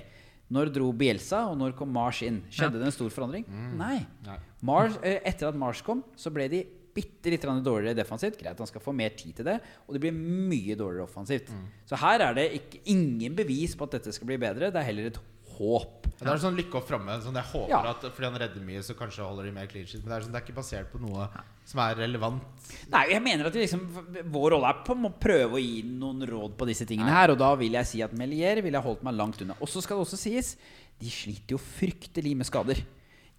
når 0.54 0.70
dro 0.72 0.92
Bielsa, 0.92 1.48
og 1.50 1.58
når 1.58 1.74
kom 1.76 1.90
Mars 1.92 2.22
inn? 2.22 2.44
Skjedde 2.48 2.78
det 2.78 2.86
en 2.86 2.94
stor 2.94 3.10
forandring? 3.10 3.44
Nei. 3.76 4.06
Nei. 4.24 4.38
Mars, 4.62 4.94
eh, 5.02 5.18
etter 5.26 5.48
at 5.50 5.58
Mars 5.58 5.82
kom, 5.82 6.04
så 6.16 6.30
ble 6.32 6.46
de 6.48 6.62
bitte 6.98 7.30
litt 7.32 7.46
dårligere 7.64 7.94
defensivt. 8.02 8.38
Greit, 8.42 8.58
han 8.58 8.70
skal 8.70 8.82
få 8.84 8.94
mer 8.96 9.14
tid 9.18 9.38
til 9.40 9.48
det. 9.52 9.56
Og 9.86 9.94
det 9.96 10.02
blir 10.02 10.18
mye 10.18 10.74
dårligere 10.78 11.06
offensivt. 11.08 11.50
Så 11.88 11.96
her 12.02 12.26
er 12.28 12.34
det 12.38 12.48
ikke, 12.60 12.82
ingen 12.94 13.38
bevis 13.38 13.76
på 13.78 13.86
at 13.88 13.98
dette 13.98 14.12
skal 14.16 14.26
bli 14.32 14.38
bedre. 14.42 14.72
Det 14.74 14.82
er 14.82 14.88
heller 14.90 15.12
et 15.12 15.20
håp. 15.58 16.04
Ja, 16.18 16.24
Det 16.24 16.32
er 16.32 16.40
sånn 16.42 16.56
lykke 16.58 16.78
opp 16.80 16.86
framme. 16.88 17.14
Sånn 17.22 17.34
jeg 17.38 17.46
håper 17.52 17.70
Ja. 17.70 17.90
at 17.90 18.02
fordi 18.14 18.26
han 18.26 18.38
redder 18.42 18.62
mye, 18.66 18.82
så 18.82 18.94
kanskje 18.98 19.22
holder 19.26 19.44
de 19.46 19.52
mer 19.54 19.66
clean 19.70 19.86
sheet. 19.86 20.02
Men 20.04 20.10
det 20.10 20.16
er, 20.16 20.26
sånn, 20.26 20.32
det 20.32 20.40
er 20.42 20.46
ikke 20.46 20.56
basert 20.58 20.90
på 20.92 21.00
noe 21.02 21.28
som 21.64 21.80
er 21.80 21.94
relevant. 21.98 22.42
Nei, 22.90 23.04
jeg 23.12 23.22
mener 23.22 23.46
at 23.46 23.54
liksom, 23.54 23.84
Vår 24.30 24.50
rolle 24.54 24.68
er 24.70 24.82
på 24.86 24.94
å 24.98 25.12
prøve 25.20 25.58
å 25.58 25.62
gi 25.62 25.82
noen 25.86 26.22
råd 26.26 26.56
på 26.58 26.66
disse 26.66 26.86
tingene 26.86 27.10
her. 27.10 27.30
Og 27.30 27.38
da 27.38 27.54
vil 27.54 27.72
jeg 27.78 27.86
si 27.86 28.02
at 28.02 28.12
Melier 28.12 28.62
ville 28.62 28.78
ha 28.78 28.82
holdt 28.82 29.02
meg 29.06 29.14
langt 29.14 29.40
unna. 29.42 29.54
Og 29.60 29.68
så 29.68 29.82
skal 29.82 29.98
det 29.98 30.06
også 30.06 30.18
sies, 30.18 30.56
de 30.98 31.10
sliter 31.10 31.54
jo 31.54 31.58
fryktelig 31.58 32.36
med 32.36 32.46
skader. 32.46 32.82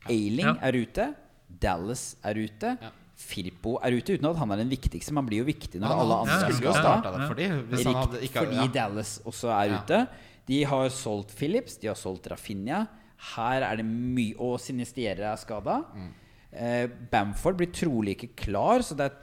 Ailing 0.07 0.45
Ja. 0.45 0.55
er 0.61 0.71
ute. 0.73 1.15
Dallas 1.59 2.15
er 2.23 2.35
ute. 2.35 2.77
Ja. 2.81 2.91
Firpo 3.19 3.75
er 3.83 3.97
ute, 3.99 4.15
uten 4.15 4.29
at 4.29 4.37
han 4.39 4.51
er 4.55 4.61
den 4.61 4.71
viktigste. 4.71 5.11
Man 5.15 5.27
blir 5.27 5.41
jo 5.43 5.47
viktig 5.49 5.81
når 5.81 5.91
ja, 5.91 5.97
alle 6.03 6.17
andre 6.23 6.37
ja, 6.37 6.47
skulle 6.53 6.69
jo 6.71 6.75
starta 6.77 7.11
det 7.11 7.25
for 7.27 7.39
de, 7.39 7.47
hvis 7.69 7.83
han 7.89 7.97
hadde 7.99 8.15
Rikt, 8.21 8.29
ikke 8.29 8.43
fordi. 8.45 8.67
Dallas 8.77 9.11
også 9.27 9.51
er 9.51 9.65
Ja. 9.73 9.81
ute. 9.83 9.99
De 10.49 10.63
har 10.65 10.89
solgt 10.89 11.35
Phillips, 11.37 11.75
de 11.81 11.87
har 11.91 11.95
solgt 11.99 12.29
Rafinha. 12.31 12.85
Her 13.35 13.61
er 13.67 13.75
det 13.81 13.85
mye 13.85 14.33
Og 14.39 14.57
Sinistiere 14.63 15.27
er 15.33 15.35
skada. 15.37 15.81
Mm. 15.93 16.07
Eh, 16.51 16.87
Bamford 17.11 17.57
blir 17.59 17.69
trolig 17.75 18.15
ikke 18.17 18.31
klar, 18.47 18.79
så 18.81 18.95
det 18.97 19.11
er 19.11 19.17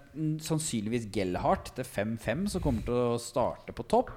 sannsynligvis 0.44 1.08
Gellhardt 1.12 1.72
til 1.74 1.84
5-5 1.84 2.46
som 2.52 2.62
kommer 2.62 2.84
til 2.86 2.94
å 2.94 3.18
starte 3.20 3.72
på 3.76 3.84
topp. 3.88 4.12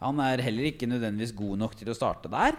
Han 0.00 0.18
er 0.20 0.40
heller 0.42 0.70
ikke 0.70 0.88
nødvendigvis 0.88 1.34
god 1.36 1.58
nok 1.58 1.74
til 1.76 1.90
å 1.92 1.94
starte 1.98 2.30
der. 2.32 2.56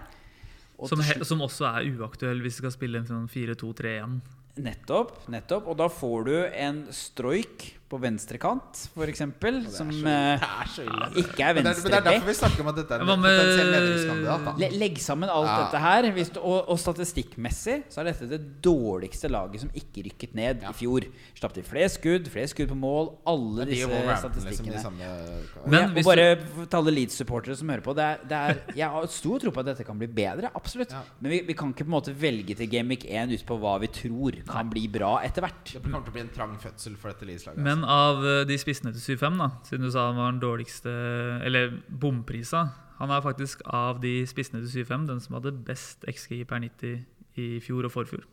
Og 0.77 0.89
Som, 0.91 1.01
til 1.01 1.25
som 1.25 1.41
også 1.41 1.65
er 1.71 1.87
uaktuell 1.97 2.43
hvis 2.43 2.59
vi 2.59 2.67
skal 2.67 2.75
spille 2.75 3.01
en 3.01 3.07
sånn 3.09 3.25
4-2-3-1. 3.31 4.19
Nettopp, 4.57 5.27
nettopp. 5.31 5.67
Og 5.69 5.77
da 5.79 5.89
får 5.91 6.27
du 6.27 6.35
en 6.47 6.83
stroik 6.95 7.69
på 7.87 7.95
venstre 8.03 8.35
kant, 8.37 8.75
f.eks., 8.97 9.17
som 9.17 9.31
så- 9.31 10.03
Det 10.03 10.41
så 10.75 10.83
ille. 10.83 11.05
ikke 11.23 11.39
er 11.39 11.53
Men 11.55 11.63
det, 11.63 11.71
er, 11.71 11.81
men 11.83 11.91
det 11.91 11.93
er 11.93 12.01
derfor 12.03 12.27
vi 12.27 12.33
snakker 12.35 12.59
om 12.59 12.67
at 12.67 12.75
dette 12.75 12.91
er 12.91 12.99
en 12.99 13.07
potensiell 13.07 13.69
lederskandidat. 13.71 14.43
da. 14.45 14.53
Le- 14.59 14.77
Legg 14.77 14.97
sammen 14.99 15.29
alt 15.29 15.47
Ja. 15.47 15.57
dette 15.63 15.79
her. 15.79 16.11
Hvis 16.11 16.29
du, 16.33 16.39
og, 16.41 16.67
og 16.67 16.77
statistikkmessig 16.77 17.83
så 17.89 18.01
er 18.01 18.09
dette 18.11 18.27
det 18.29 18.41
dårligste 18.61 19.29
laget 19.31 19.61
som 19.61 19.69
ikke 19.73 20.03
rykket 20.03 20.35
ned 20.35 20.61
Ja. 20.63 20.69
i 20.69 20.73
fjor. 20.73 21.07
Slapp 21.39 21.53
til 21.53 21.63
flere 21.63 21.87
skudd, 21.89 22.27
flere 22.27 22.47
skudd 22.51 22.67
på 22.69 22.75
mål. 22.77 23.13
Alle 23.25 23.65
disse 23.65 23.87
Wolverhampton, 23.87 24.31
liksom, 24.31 24.41
statistikkene. 24.43 24.73
de 24.73 24.83
samme 24.83 25.71
Men 25.71 25.97
og 25.97 26.03
bare 26.03 26.35
til 26.67 26.77
alle 26.77 26.91
Leeds-supportere 26.91 27.55
som 27.55 27.69
hører 27.69 27.81
på 27.87 27.95
det 27.95 28.03
er, 28.03 28.17
det 28.27 28.31
er, 28.37 28.75
Jeg 28.75 28.89
har 28.89 29.05
stor 29.07 29.39
tro 29.39 29.51
på 29.51 29.59
at 29.59 29.65
dette 29.71 29.85
kan 29.85 29.97
bli 29.97 30.07
bedre. 30.07 30.51
Absolutt. 30.55 30.91
Ja. 30.91 31.01
Men 31.21 31.31
vi, 31.31 31.41
vi 31.47 31.53
kan 31.53 31.71
ikke 31.73 31.85
på 31.85 31.91
en 31.93 31.95
måte 32.01 32.13
velge 32.13 32.55
til 32.57 32.67
Game 32.69 32.89
Week 32.89 33.05
1 33.07 33.31
ut 33.31 33.45
på 33.45 33.57
hva 33.59 33.79
vi 33.79 33.87
tror 33.87 34.43
kan 34.45 34.69
bli 34.69 34.87
bra 34.87 35.21
etter 35.23 35.41
hvert. 35.41 35.63
Det 35.71 35.81
kommer 35.83 36.03
til 36.03 36.11
å 36.11 36.13
bli 36.13 36.21
en 36.21 36.29
trang 36.35 36.57
fødsel 36.59 36.97
for 36.97 37.11
dette 37.13 37.25
Leeds-laget. 37.25 37.76
Men 37.77 37.85
av 37.93 38.23
eh, 38.25 38.41
de 38.49 38.57
spissene 38.57 38.91
til 38.95 39.17
7-5, 39.17 39.37
da, 39.37 39.47
siden 39.67 39.85
du 39.85 39.91
sa 39.93 40.07
han 40.09 40.17
var 40.17 40.31
den 40.33 40.41
dårligste 40.41 40.89
Eller 41.45 41.75
bomprisa 41.87 42.65
Han 42.97 43.11
er 43.13 43.21
faktisk 43.21 43.61
av 43.69 43.99
de 44.01 44.23
spissene 44.29 44.63
til 44.65 44.81
7-5 44.85 45.05
den 45.11 45.21
som 45.21 45.37
hadde 45.37 45.53
best 45.67 46.07
XG 46.09 46.41
per 46.49 46.63
90 46.63 47.05
i 47.37 47.59
fjor 47.61 47.85
og 47.85 47.91
forfjor. 47.93 48.23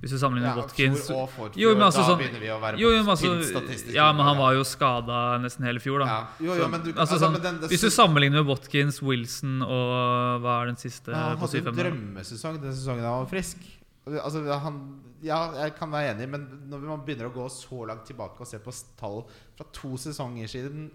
Hvis 0.00 0.12
du 0.12 0.18
sammenligner 0.20 0.54
ja, 0.54 0.60
Watkins 0.62 1.06
fjor 1.08 1.22
og 1.26 1.28
forfjor, 1.34 1.58
Jo, 1.60 1.74
men 1.76 1.84
altså 1.86 2.00
da 2.02 2.06
sånn- 2.10 2.18
begynner 2.22 2.40
vi 2.40 2.48
å 2.52 2.56
være 2.60 2.80
jo, 2.80 2.88
jo, 2.92 3.02
men 3.04 3.12
altså, 3.12 3.92
ja, 3.92 4.06
men 4.16 4.24
han 4.28 4.36
var 4.40 4.54
jo 4.56 4.64
skada 4.68 5.18
nesten 5.40 5.64
hele 5.68 5.80
fjor, 5.80 6.00
da. 6.00 6.06
ja. 6.08 6.18
Jo, 6.40 6.56
jo, 6.56 6.68
men 6.72 6.80
du, 6.84 6.90
Altså, 6.94 7.16
altså, 7.16 7.18
sånn, 7.26 7.36
den, 7.44 7.60
det, 7.60 7.70
hvis 7.72 7.84
du 7.84 7.90
sammenligner 7.92 8.40
med 8.40 8.48
Watkins, 8.48 9.02
Wilson 9.04 9.60
og 9.64 10.40
hva 10.44 10.56
er 10.62 10.72
den 10.72 10.80
siste 10.80 11.12
ja, 11.12 11.22
han 11.34 11.40
hadde 11.40 11.60
en 11.62 11.68
7-5? 11.68 11.80
drømmesesong 11.82 12.58
den 12.64 12.76
sesongen 12.76 13.04
han 13.08 13.20
var 13.26 13.30
frisk. 13.32 13.60
Altså, 14.06 14.44
han, 14.64 14.80
ja, 15.26 15.40
jeg 15.58 15.74
kan 15.78 15.92
være 15.92 16.14
enig, 16.14 16.28
men 16.30 16.46
når 16.70 16.86
man 16.86 17.04
begynner 17.06 17.30
å 17.30 17.34
gå 17.34 17.48
så 17.52 17.82
langt 17.88 18.06
tilbake 18.08 18.42
og 18.42 18.48
se 18.48 18.60
på 18.62 18.74
tall 19.00 19.24
fra 19.58 19.66
to 19.74 19.96
sesonger 20.00 20.50
siden 20.50 20.88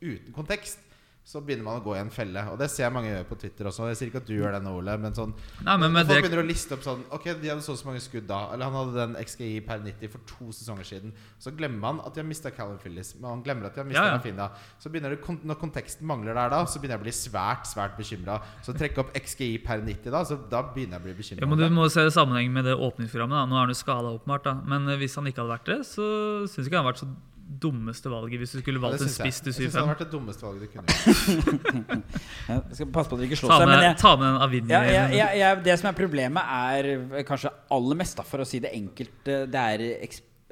uten 0.00 0.32
kontekst, 0.36 0.82
så 1.26 1.40
begynner 1.42 1.64
man 1.66 1.80
å 1.80 1.82
gå 1.82 1.90
i 1.96 1.98
en 1.98 2.10
felle. 2.14 2.38
Og 2.52 2.58
det 2.60 2.68
ser 2.70 2.84
jeg 2.84 2.94
mange 2.94 3.08
gjør 3.10 3.24
på 3.26 3.36
Twitter 3.40 3.66
også. 3.66 3.88
Jeg 3.90 3.96
sier 3.98 4.10
ikke 4.12 4.20
at 4.22 4.28
du 4.28 4.34
gjør 4.36 4.52
det 4.54 4.60
nå, 4.62 4.74
Ole, 4.78 4.92
men 5.02 5.14
sånn 5.16 5.32
Nei, 5.66 5.74
men 5.82 5.90
med 5.90 6.06
Folk 6.06 6.20
det, 6.20 6.28
begynner 6.28 6.42
å 6.44 6.46
liste 6.46 6.76
opp 6.76 6.84
sånn 6.86 7.00
Ok, 7.16 7.24
de 7.42 7.50
hadde 7.50 7.64
så 7.66 7.74
og 7.74 7.80
så 7.80 7.88
mange 7.88 8.02
skudd 8.04 8.28
da. 8.30 8.38
Eller 8.54 8.68
han 8.70 8.76
hadde 8.78 8.94
den 9.00 9.16
XGI 9.26 9.48
per 9.66 9.82
90 9.82 10.12
for 10.12 10.22
to 10.30 10.52
sesonger 10.54 10.86
siden. 10.86 11.10
Så 11.42 11.50
glemmer 11.58 11.82
man 11.82 11.98
at 12.06 12.14
de 12.14 12.22
har 12.22 12.28
mista 12.30 12.52
Callum 12.54 12.78
Phillips. 12.78 13.10
Men 13.18 13.26
han 13.32 13.42
glemmer 13.42 13.66
at 13.66 13.74
de 13.74 13.82
har 13.82 13.88
mista 13.90 14.04
Ja, 14.04 14.12
ja. 14.12 14.20
Rafinha. 14.20 14.46
Så 14.78 14.92
begynner 14.94 15.16
det, 15.16 15.36
Når 15.50 15.60
konteksten 15.64 16.06
mangler 16.06 16.38
der, 16.38 16.54
da 16.54 16.62
Så 16.64 16.78
begynner 16.78 16.94
jeg 17.00 17.02
å 17.02 17.06
bli 17.08 17.16
svært 17.18 17.66
svært 17.74 17.98
bekymra. 17.98 18.38
Så 18.62 18.76
trekke 18.78 19.02
opp 19.02 19.10
XGI 19.18 19.50
per 19.66 19.82
90, 19.82 20.10
da 20.14 20.22
Så 20.30 20.38
da 20.46 20.62
begynner 20.62 21.00
jeg 21.00 21.02
å 21.02 21.08
bli 21.10 21.18
bekymra. 21.24 21.42
ja, 21.42 21.50
men 21.50 21.58
du 21.58 21.68
må 21.74 21.90
se 21.90 22.06
det 22.06 22.14
i 22.14 22.18
sammenheng 22.22 22.54
med 22.54 22.70
det 22.70 22.78
åpningsprogrammet. 22.78 23.34
Da. 23.42 23.46
Nå 23.50 23.58
er 23.58 23.66
han 23.66 23.74
jo 23.74 23.80
skada, 23.82 24.14
åpenbart. 24.20 24.46
Da. 24.46 24.54
Men 24.62 24.86
eh, 24.94 25.02
hvis 25.02 25.18
han 25.18 25.26
ikke 25.26 25.42
hadde 25.42 25.56
vært 25.58 25.72
det, 25.74 25.80
så 25.90 26.06
syns 26.46 26.70
ikke 26.70 26.78
han 26.78 26.86
hadde 26.86 26.94
vært 26.94 27.02
så 27.02 27.10
dummeste 27.46 28.10
valget 28.10 28.42
hvis 28.42 28.52
du 28.56 28.60
skulle 28.60 28.80
valgt 28.82 29.04
en 29.04 29.10
spiss 29.12 29.38
til 29.44 29.52
Jeg 29.52 29.56
synes 29.60 29.74
det 29.76 29.80
hadde 29.80 29.92
vært 29.92 30.02
det 30.02 30.10
dummeste 30.12 30.46
valget 30.46 30.66
du 30.66 30.68
kunne 30.72 30.84
gjort. 30.90 32.20
Jeg 32.50 32.78
skal 32.78 32.90
passe 32.94 33.10
på 33.10 33.16
at 33.16 33.22
dere 33.22 33.28
ikke 33.30 33.38
slår 33.40 33.54
seg. 33.54 33.70
Men 33.70 33.84
jeg, 33.86 33.96
ta 34.02 34.12
med 34.18 34.28
en 34.28 34.38
Avinni. 34.46 34.74
ja, 34.74 34.82
ja, 34.90 35.06
ja, 35.14 35.28
ja, 35.38 35.54
det 35.68 35.78
som 35.80 35.90
er 35.90 35.96
problemet, 35.98 36.52
er 36.66 37.24
kanskje 37.28 37.52
aller 37.76 37.98
mest, 38.02 38.18
da, 38.18 38.26
for 38.26 38.42
å 38.42 38.48
si 38.48 38.60
det 38.62 38.72
enkelt, 38.76 39.18
eh, 39.30 39.46
det 39.50 39.64
er 39.76 39.84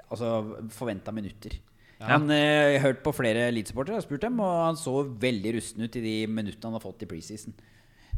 altså, 0.09 0.33
forventa 0.75 1.15
minutter. 1.15 1.59
Ja. 1.99 2.15
Han 2.15 2.31
eh, 2.31 2.75
Jeg 2.75 2.81
har 2.81 2.89
hørt 2.89 3.05
på 3.05 3.15
flere 3.17 3.47
Leeds-supportere, 3.55 3.99
har 3.99 4.07
spurt 4.07 4.25
dem, 4.27 4.41
og 4.43 4.57
han 4.69 4.81
så 4.81 5.01
veldig 5.05 5.55
rusten 5.59 5.87
ut 5.87 6.01
i 6.01 6.05
de 6.05 6.17
minuttene 6.31 6.71
han 6.71 6.79
har 6.79 6.85
fått 6.85 7.07
i 7.07 7.11
preseason. 7.11 7.55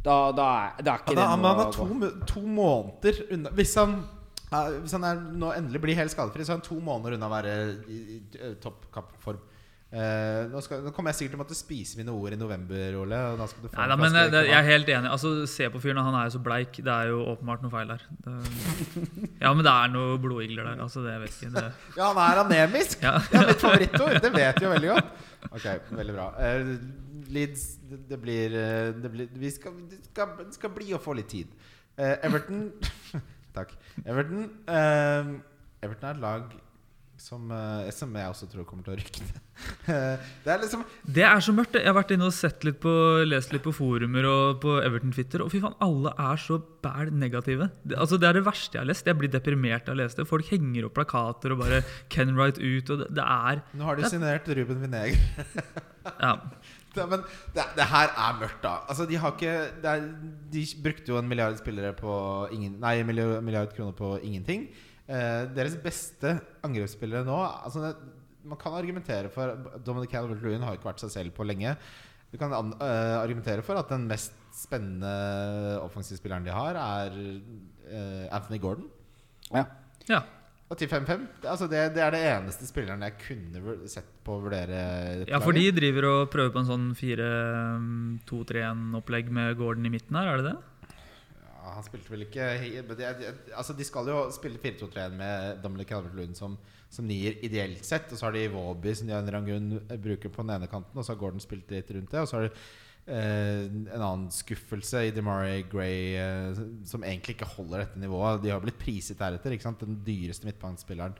Da, 0.06 0.32
da, 0.36 0.48
da 0.78 0.94
er 0.94 1.02
ikke 1.02 1.16
Ja, 1.16 1.18
da, 1.18 1.30
det 1.32 1.40
noe 1.42 1.52
han 1.52 1.62
er 1.64 1.72
to, 1.74 2.10
to 2.30 2.42
måneder 2.44 3.16
unna 3.34 3.50
Hvis 3.56 3.72
han, 3.80 3.96
eh, 4.52 4.78
hvis 4.82 4.96
han 4.96 5.04
er, 5.08 5.20
nå 5.42 5.52
endelig 5.56 5.82
blir 5.82 5.98
helt 5.98 6.14
skadefri, 6.14 6.46
så 6.46 6.54
er 6.54 6.60
han 6.60 6.66
to 6.66 6.78
måneder 6.80 7.18
unna 7.18 7.28
å 7.30 7.36
være 7.36 7.58
i, 7.90 8.00
i, 8.06 8.16
i 8.50 8.54
toppkappform. 8.62 9.44
Eh, 9.86 10.48
nå, 10.50 10.58
skal, 10.64 10.80
nå 10.82 10.90
kommer 10.90 11.12
jeg 11.12 11.20
sikkert 11.20 11.36
til 11.36 11.38
å 11.38 11.40
måtte 11.44 11.56
spise 11.56 11.96
mine 11.96 12.10
ord 12.10 12.34
i 12.34 12.38
november, 12.38 12.96
Ole. 12.98 13.20
Nei, 13.38 13.84
da, 13.86 13.94
men 13.94 14.10
flaske 14.10 14.32
det, 14.34 14.40
jeg 14.48 14.56
er 14.58 14.66
helt 14.66 14.90
enig. 14.90 15.10
Altså, 15.14 15.30
Se 15.50 15.68
på 15.70 15.80
fyren, 15.80 16.00
han 16.02 16.16
er 16.18 16.26
jo 16.26 16.34
så 16.34 16.40
bleik. 16.42 16.80
Det 16.82 16.90
er 16.92 17.12
jo 17.12 17.20
åpenbart 17.30 17.62
noe 17.62 17.72
feil 17.72 17.92
der. 17.92 18.02
Det, 18.26 18.34
ja, 19.44 19.52
men 19.54 19.62
det 19.62 19.72
er 19.72 19.92
noe 19.94 20.18
blodigler 20.20 20.66
der. 20.72 20.82
Altså, 20.84 21.04
det 21.06 21.14
vet 21.22 21.38
ikke. 21.38 21.52
Det, 21.54 21.64
Ja, 21.94 22.10
han 22.10 22.20
er 22.24 22.42
anemisk! 22.42 22.98
ja. 23.06 23.14
er 23.30 23.48
mitt 23.52 23.62
favorittord. 23.62 24.18
Det 24.26 24.32
vet 24.34 24.58
vi 24.58 24.66
jo 24.66 24.74
veldig 24.74 24.90
godt. 24.90 25.24
Ok, 25.52 25.70
veldig 26.02 26.18
bra. 26.18 26.28
Eh, 26.42 26.74
Leeds, 27.36 27.64
det, 27.86 28.02
det 28.10 28.20
blir, 28.22 28.58
eh, 28.58 28.90
det 29.00 29.14
blir 29.14 29.30
Vi 29.38 29.54
skal, 29.54 29.78
skal, 30.10 30.34
skal 30.58 30.74
bli 30.74 30.92
å 30.98 31.02
få 31.02 31.14
litt 31.18 31.30
tid. 31.30 31.54
Eh, 31.94 32.18
Everton 32.26 32.66
Takk. 33.56 33.74
Everton 34.04 34.46
uh, 34.68 35.34
Everton 35.84 36.10
er 36.10 36.14
et 36.16 36.22
lag 36.22 36.54
som, 37.16 37.48
uh, 37.48 37.88
som 37.96 38.12
jeg 38.12 38.28
også 38.28 38.46
tror 38.52 38.66
kommer 38.68 38.84
til 38.84 38.92
å 38.92 39.00
rykke 39.00 39.24
ned. 39.24 39.42
Det 40.44 40.50
er 40.52 40.58
liksom 40.60 40.82
det 41.08 41.22
er 41.24 41.40
så 41.40 41.52
mørkt. 41.56 41.78
Jeg 41.78 41.88
har 41.88 41.94
vært 41.96 42.10
inne 42.12 42.26
og 42.28 42.34
sett 42.36 42.64
litt 42.66 42.76
på, 42.82 42.92
lest 43.24 43.54
litt 43.54 43.64
på 43.64 43.72
forumer 43.72 44.26
og 44.28 44.58
på 44.60 44.74
Everton-Twitter, 44.82 45.40
og 45.40 45.48
fy 45.54 45.62
faen, 45.62 45.76
alle 45.80 46.12
er 46.20 46.42
så 46.42 46.58
bæl 46.84 47.08
negative. 47.16 47.70
Det, 47.80 47.96
altså, 47.96 48.18
det 48.20 48.28
er 48.28 48.36
det 48.36 48.44
verste 48.44 48.76
jeg 48.76 48.82
har 48.82 48.90
lest. 48.90 49.08
Jeg 49.08 49.16
blir 49.22 49.32
deprimert 49.32 49.88
av 49.88 49.96
å 49.96 50.00
lese 50.02 50.20
det. 50.20 50.28
Folk 50.28 50.52
henger 50.52 50.90
opp 50.90 50.98
plakater 50.98 51.56
og 51.56 51.62
bare 51.64 51.80
Ken 52.12 52.36
Wright 52.36 52.60
ut, 52.60 52.92
og 52.92 53.00
det, 53.00 53.08
det 53.16 53.24
er 53.24 53.64
Nå 53.72 53.88
har 53.88 53.96
de 53.96 54.12
signert 54.12 54.52
Ruben 54.60 54.84
Vinegar. 54.84 55.16
Ja. 56.06 56.36
Det, 56.98 57.06
men 57.12 57.22
det, 57.54 57.64
det 57.76 57.86
her 57.92 58.10
er 58.10 58.40
mørkt, 58.40 58.58
da. 58.64 58.74
Altså, 58.90 59.06
de 59.08 59.18
har 59.20 59.34
ikke 59.34 59.54
det 59.82 59.92
er, 59.92 60.04
De 60.52 60.64
brukte 60.84 61.12
jo 61.12 61.20
en 61.20 61.30
milliard 61.30 61.58
spillere 61.60 61.94
på 61.96 62.12
ingen, 62.56 62.78
Nei, 62.82 62.98
milliard, 63.06 63.42
milliard 63.44 63.72
kroner 63.76 63.96
på 63.96 64.16
ingenting. 64.22 64.68
Eh, 65.06 65.42
deres 65.54 65.76
beste 65.78 66.32
angrepsspillere 66.66 67.22
nå 67.28 67.36
altså, 67.38 67.84
det, 67.84 67.92
Man 68.42 68.58
kan 68.58 68.74
argumentere 68.74 69.30
for 69.30 69.54
Dominic 69.86 70.10
Calvert-Lewin 70.10 70.64
har 70.66 70.74
jo 70.74 70.80
ikke 70.80 70.90
vært 70.90 71.04
seg 71.04 71.14
selv 71.14 71.36
på 71.36 71.46
lenge. 71.46 71.76
Du 72.32 72.38
kan 72.40 72.52
an, 72.54 72.72
uh, 72.80 73.16
argumentere 73.22 73.62
for 73.64 73.78
at 73.78 73.90
den 73.90 74.06
mest 74.10 74.34
spennende 74.54 75.10
offensivspilleren 75.82 76.46
de 76.46 76.54
har, 76.54 76.78
er 76.78 77.14
uh, 77.16 78.24
Anthony 78.34 78.58
Gordon. 78.62 78.88
Ja. 79.52 79.64
Ja. 80.10 80.20
Og 80.66 80.74
til 80.80 80.88
5-5. 80.90 81.20
Altså 81.46 81.68
det, 81.70 81.78
det 81.94 82.02
er 82.02 82.10
det 82.10 82.24
eneste 82.26 82.66
spilleren 82.66 83.04
jeg 83.06 83.14
kunne 83.22 83.76
sett 83.90 84.08
på 84.26 84.34
å 84.34 84.42
vurdere. 84.42 84.78
ja, 85.28 85.38
for 85.42 85.52
de 85.54 85.70
driver 85.74 86.04
og 86.10 86.30
prøver 86.32 86.50
på 86.54 86.60
en 86.64 86.70
sånn 86.72 86.86
4-2-3-1-opplegg 86.98 89.26
med 89.30 89.56
Gordon 89.60 89.86
i 89.86 89.92
midten 89.94 90.16
her, 90.18 90.26
er 90.32 90.36
det 90.40 90.46
det? 90.48 90.56
Ja, 91.38 91.66
han 91.76 91.86
spilte 91.86 92.10
vel 92.10 92.24
ikke 92.26 92.44
det, 92.98 93.06
Altså 93.54 93.72
De 93.78 93.84
skal 93.86 94.04
jo 94.10 94.16
spille 94.34 94.58
4-2-3-1 94.62 95.14
med 95.18 95.34
Dominic 95.62 95.88
Calvert-Lund 95.92 96.34
som, 96.38 96.52
som 96.90 97.04
nier 97.06 97.32
ideelt 97.46 97.84
sett. 97.86 98.10
Og 98.10 98.18
så 98.18 98.26
har 98.26 98.32
de 98.34 98.50
Våby, 98.50 98.90
som 98.98 99.06
de 99.06 99.14
har 99.14 99.22
en 99.22 99.34
rangun 99.36 99.66
bruker 100.02 100.28
på 100.34 100.42
den 100.42 100.54
ene 100.56 100.68
kanten. 100.70 100.98
Og 100.98 101.04
så 101.06 101.12
har 101.14 101.22
Gordon 101.22 101.42
spilt 101.42 101.70
litt 101.70 101.90
rundt 101.94 102.10
det. 102.10 102.20
Og 102.22 102.28
så 102.30 102.36
har 102.40 102.44
de 102.48 102.54
eh, 103.06 103.64
en 103.66 104.02
annen 104.02 104.28
skuffelse 104.34 105.06
i 105.06 105.14
DeMarie 105.14 105.64
Gray 105.70 106.14
eh, 106.20 106.60
som 106.88 107.04
egentlig 107.06 107.36
ikke 107.36 107.50
holder 107.56 107.84
dette 107.84 108.02
nivået. 108.02 108.42
De 108.44 108.52
har 108.52 108.62
blitt 108.62 108.78
priset 108.80 109.18
deretter. 109.20 109.56
Den 109.82 109.98
dyreste 110.06 110.48
midtbanespilleren 110.48 111.16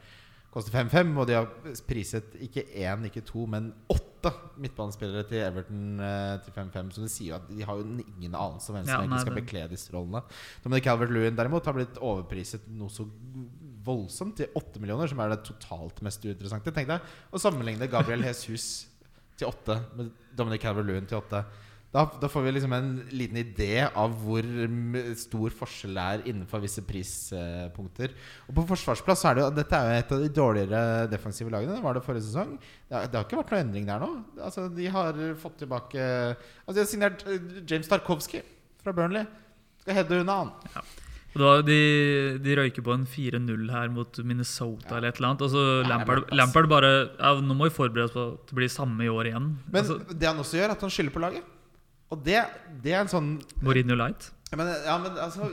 koster 0.57 0.73
5-5, 0.73 1.11
og 1.21 1.27
de 1.29 1.37
har 1.37 1.49
priset 1.89 2.37
ikke 2.41 2.65
én, 2.81 3.03
ikke 3.11 3.21
to, 3.29 3.45
men 3.51 3.69
åtte 3.93 4.31
midtbanespillere 4.63 5.27
til 5.29 5.43
Everton 5.45 6.01
eh, 6.01 6.33
til 6.47 6.57
5-5. 6.57 6.95
Så 6.95 7.05
det 7.05 7.13
sier 7.13 7.35
jo 7.35 7.39
at 7.39 7.51
de 7.51 7.67
har 7.69 7.79
jo 7.79 7.85
ingen 8.07 8.33
anelse 8.33 8.73
om 8.73 8.79
hvem 8.79 8.87
som 8.89 8.95
Ja, 8.95 9.03
egentlig 9.05 9.23
skal 9.27 9.37
bekle 9.37 9.67
disse 9.75 9.93
rollene. 9.93 10.25
Dominic 10.65 10.89
Calvert-Lewin 10.89 11.37
derimot 11.39 11.69
har 11.69 11.77
blitt 11.77 12.01
overpriset 12.01 12.67
noe 12.73 12.93
så 12.93 13.05
voldsomt 13.87 14.41
til 14.41 14.51
8 14.59 14.83
millioner, 14.83 15.11
som 15.11 15.21
er 15.23 15.35
det 15.35 15.45
totalt 15.47 16.01
mest 16.03 16.25
uinteressante. 16.25 16.73
Tenk 16.75 16.91
deg 16.91 17.15
å 17.31 17.43
sammenligne 17.43 17.91
Gabriel 17.93 18.25
Jesus 18.31 18.87
til 19.37 19.51
8 19.53 19.77
med 19.99 20.11
Dominic 20.37 20.65
Calvert-Lewin 20.65 21.09
til 21.11 21.21
8. 21.21 21.45
Da, 21.95 22.03
da 22.21 22.29
får 22.29 22.43
vi 22.45 22.51
liksom 22.53 22.73
en 22.77 22.89
liten 23.17 23.39
idé 23.41 23.87
av 23.87 24.13
hvor 24.21 24.45
stor 25.17 25.55
forskjell 25.55 25.95
det 25.97 26.03
er 26.13 26.25
innenfor 26.29 26.61
visse 26.61 26.83
prispunkter. 26.85 28.13
Og 28.51 28.59
på 28.59 28.65
forsvarsplass 28.73 29.23
er 29.31 29.39
det 29.39 29.45
jo 29.45 29.53
Dette 29.57 29.79
er 29.79 29.87
jo 29.95 30.03
et 30.03 30.13
av 30.17 30.25
de 30.25 30.29
dårligere 30.41 30.83
defensive 31.13 31.53
lagene. 31.55 31.79
Det 31.79 31.85
var 31.87 31.97
det 31.97 32.05
forrige 32.05 32.27
sesong. 32.27 32.53
Det 32.91 32.99
har, 32.99 33.07
det 33.09 33.17
har 33.21 33.25
ikke 33.29 33.41
vært 33.41 33.55
noe 33.55 33.63
endring 33.65 33.89
der 33.89 34.03
nå. 34.03 34.11
Altså, 34.45 34.67
de 34.77 34.91
har 34.93 35.23
fått 35.41 35.57
tilbake 35.63 36.05
Altså, 36.05 36.77
de 36.77 36.83
har 36.85 36.91
signert 36.93 37.25
eh, 37.31 37.49
James 37.65 37.89
Tarkovsky 37.89 38.43
fra 38.85 38.93
Burnley. 38.97 39.25
Skal 39.87 39.97
heade 40.03 40.21
unna 40.27 40.41
han. 40.43 40.53
Da, 41.37 41.51
de, 41.65 41.81
de 42.41 42.55
røyker 42.57 42.85
på 42.85 42.95
en 42.97 43.03
4-0 43.13 43.67
her 43.73 43.91
mot 43.93 44.21
Minnesota 44.25 44.89
Ja. 44.91 44.97
eller 44.99 45.11
et 45.15 45.19
eller 45.21 45.33
annet. 45.33 45.43
Og 45.49 45.53
så 45.53 45.65
Lampard. 45.89 46.29
Lampard 46.37 46.69
bare 46.73 46.93
ja, 47.17 47.35
Nå 47.41 47.57
må 47.57 47.71
vi 47.71 47.75
forberede 47.77 48.09
oss 48.11 48.15
på 48.17 48.29
at 48.37 48.49
det 48.53 48.57
blir 48.61 48.73
samme 48.73 49.05
i 49.05 49.11
år 49.13 49.29
igjen. 49.33 49.51
Men 49.69 49.83
altså, 49.85 49.99
det 50.13 50.29
han 50.29 50.41
også 50.45 50.61
gjør, 50.61 50.71
er 50.71 50.77
at 50.77 50.85
han 50.89 50.93
skylder 50.93 51.17
på 51.17 51.25
laget. 51.29 51.53
Og 52.15 52.23
det, 52.23 52.39
det 52.85 52.95
er 52.95 53.03
en 53.03 53.11
sånn 53.11 53.31
Mourinho 53.65 53.97
Light. 53.99 54.31
Men, 54.55 54.69
ja, 54.87 54.95
men 55.03 55.17
altså, 55.19 55.49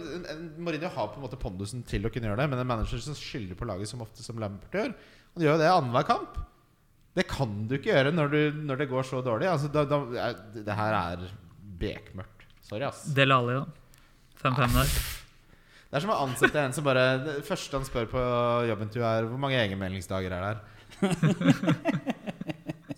Mourinho 0.61 0.91
har 0.93 1.09
på 1.09 1.17
en 1.17 1.25
måte 1.25 1.39
pondusen 1.41 1.81
til 1.89 2.05
å 2.05 2.11
kunne 2.13 2.29
gjøre 2.29 2.43
det, 2.43 2.49
men 2.51 2.61
en 2.61 2.69
manager 2.69 3.01
som 3.01 3.17
skylder 3.17 3.57
på 3.57 3.65
laget 3.65 3.89
som 3.89 4.03
ofte 4.05 4.21
som 4.21 4.37
Lampert 4.41 4.77
gjør 4.77 4.91
Han 5.33 5.45
gjør 5.45 5.55
jo 5.55 5.61
det 5.63 5.71
annenhver 5.71 6.05
kamp. 6.11 6.37
Det 7.17 7.25
kan 7.29 7.55
du 7.69 7.75
ikke 7.77 7.91
gjøre 7.91 8.13
når, 8.13 8.29
du, 8.29 8.61
når 8.69 8.83
det 8.83 8.89
går 8.91 9.05
så 9.09 9.21
dårlig. 9.25 9.49
Altså, 9.49 9.69
da, 9.73 9.85
da, 9.89 10.29
det 10.53 10.77
her 10.77 10.97
er 10.99 11.25
bekmørkt. 11.81 12.45
Sorry, 12.63 12.85
ass. 12.85 13.03
Del 13.17 13.33
Alli, 13.33 13.57
da. 13.57 13.65
5-5 14.43 14.77
der. 14.77 14.95
Det 15.93 15.99
er 15.99 16.05
som 16.05 16.13
å 16.13 16.21
ansette 16.25 16.57
en 16.57 16.73
som 16.73 16.85
bare 16.85 17.03
Det 17.21 17.33
første 17.45 17.77
han 17.77 17.85
spør 17.85 18.07
på 18.09 18.21
jobbintervju, 18.69 19.03
er 19.05 19.27
hvor 19.29 19.41
mange 19.41 19.59
egenmeldingsdager 19.61 20.33
er 20.33 20.45
det 20.45 20.53
her? 20.53 20.61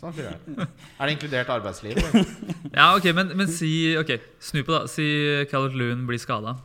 sånn 0.05 0.15
fyr 0.17 0.29
er 0.29 0.37
det. 0.45 0.67
Er 0.99 1.09
det 1.09 1.17
inkludert 1.17 1.51
arbeidsliv? 1.57 1.99
Ja, 2.75 2.89
ok, 2.97 3.05
men, 3.15 3.29
men 3.39 3.47
si 3.51 3.69
Ok, 3.99 4.15
snu 4.43 4.61
på, 4.67 4.73
da. 4.75 4.85
Si 4.91 5.05
Calvert 5.51 5.75
Loon 5.79 6.05
blir 6.09 6.19
skada. 6.19 6.55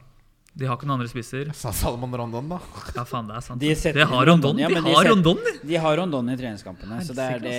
De 0.60 0.66
har 0.66 0.74
ikke 0.74 0.88
noen 0.88 0.96
andre 0.98 1.06
spisser. 1.08 1.52
Sa 1.54 1.70
Salomon 1.72 2.10
Rondon, 2.18 2.48
da. 2.50 2.56
Ja, 2.96 3.04
faen, 3.06 3.28
det 3.30 3.36
er 3.38 3.44
sant. 3.46 3.60
De 3.62 3.70
De, 3.70 4.02
har 4.10 4.26
Rondon, 4.26 4.58
ja, 4.58 4.66
de 4.68 4.80
de 4.82 4.94
har 4.96 5.06
Rondon, 5.06 5.38
de! 5.46 5.52
De 5.70 5.76
har 5.78 5.94
Rondon 6.00 6.32
i 6.32 6.34
treningskampene, 6.40 6.98
så 7.06 7.14
det 7.14 7.26
er 7.36 7.44
det 7.44 7.52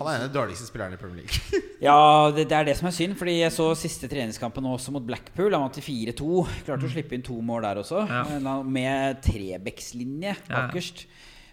Han 0.00 0.08
er 0.10 0.16
en 0.16 0.24
av 0.24 0.26
de 0.26 0.34
dårligste 0.34 0.66
spillerne 0.66 0.98
i 0.98 1.00
Premier 1.00 1.22
League. 1.22 1.62
Ja, 1.86 1.94
det, 2.34 2.48
det 2.50 2.56
er 2.58 2.66
det 2.66 2.74
som 2.80 2.88
er 2.90 2.96
synd, 2.96 3.14
fordi 3.20 3.36
jeg 3.38 3.54
så 3.54 3.68
siste 3.78 4.10
treningskampen 4.10 4.66
også 4.66 4.90
mot 4.96 5.04
Blackpool. 5.06 5.52
Han 5.54 5.62
vant 5.68 5.78
til 5.78 5.86
4-2. 5.86 6.42
Klarte 6.66 6.88
å 6.88 6.90
slippe 6.90 7.14
inn 7.14 7.22
to 7.22 7.38
mål 7.38 7.62
der 7.68 7.78
også, 7.84 8.02
Ja. 8.10 8.24
med 8.66 9.22
trebekslinje 9.22 10.34
Ja, 10.50 10.64
ja. 10.66 10.66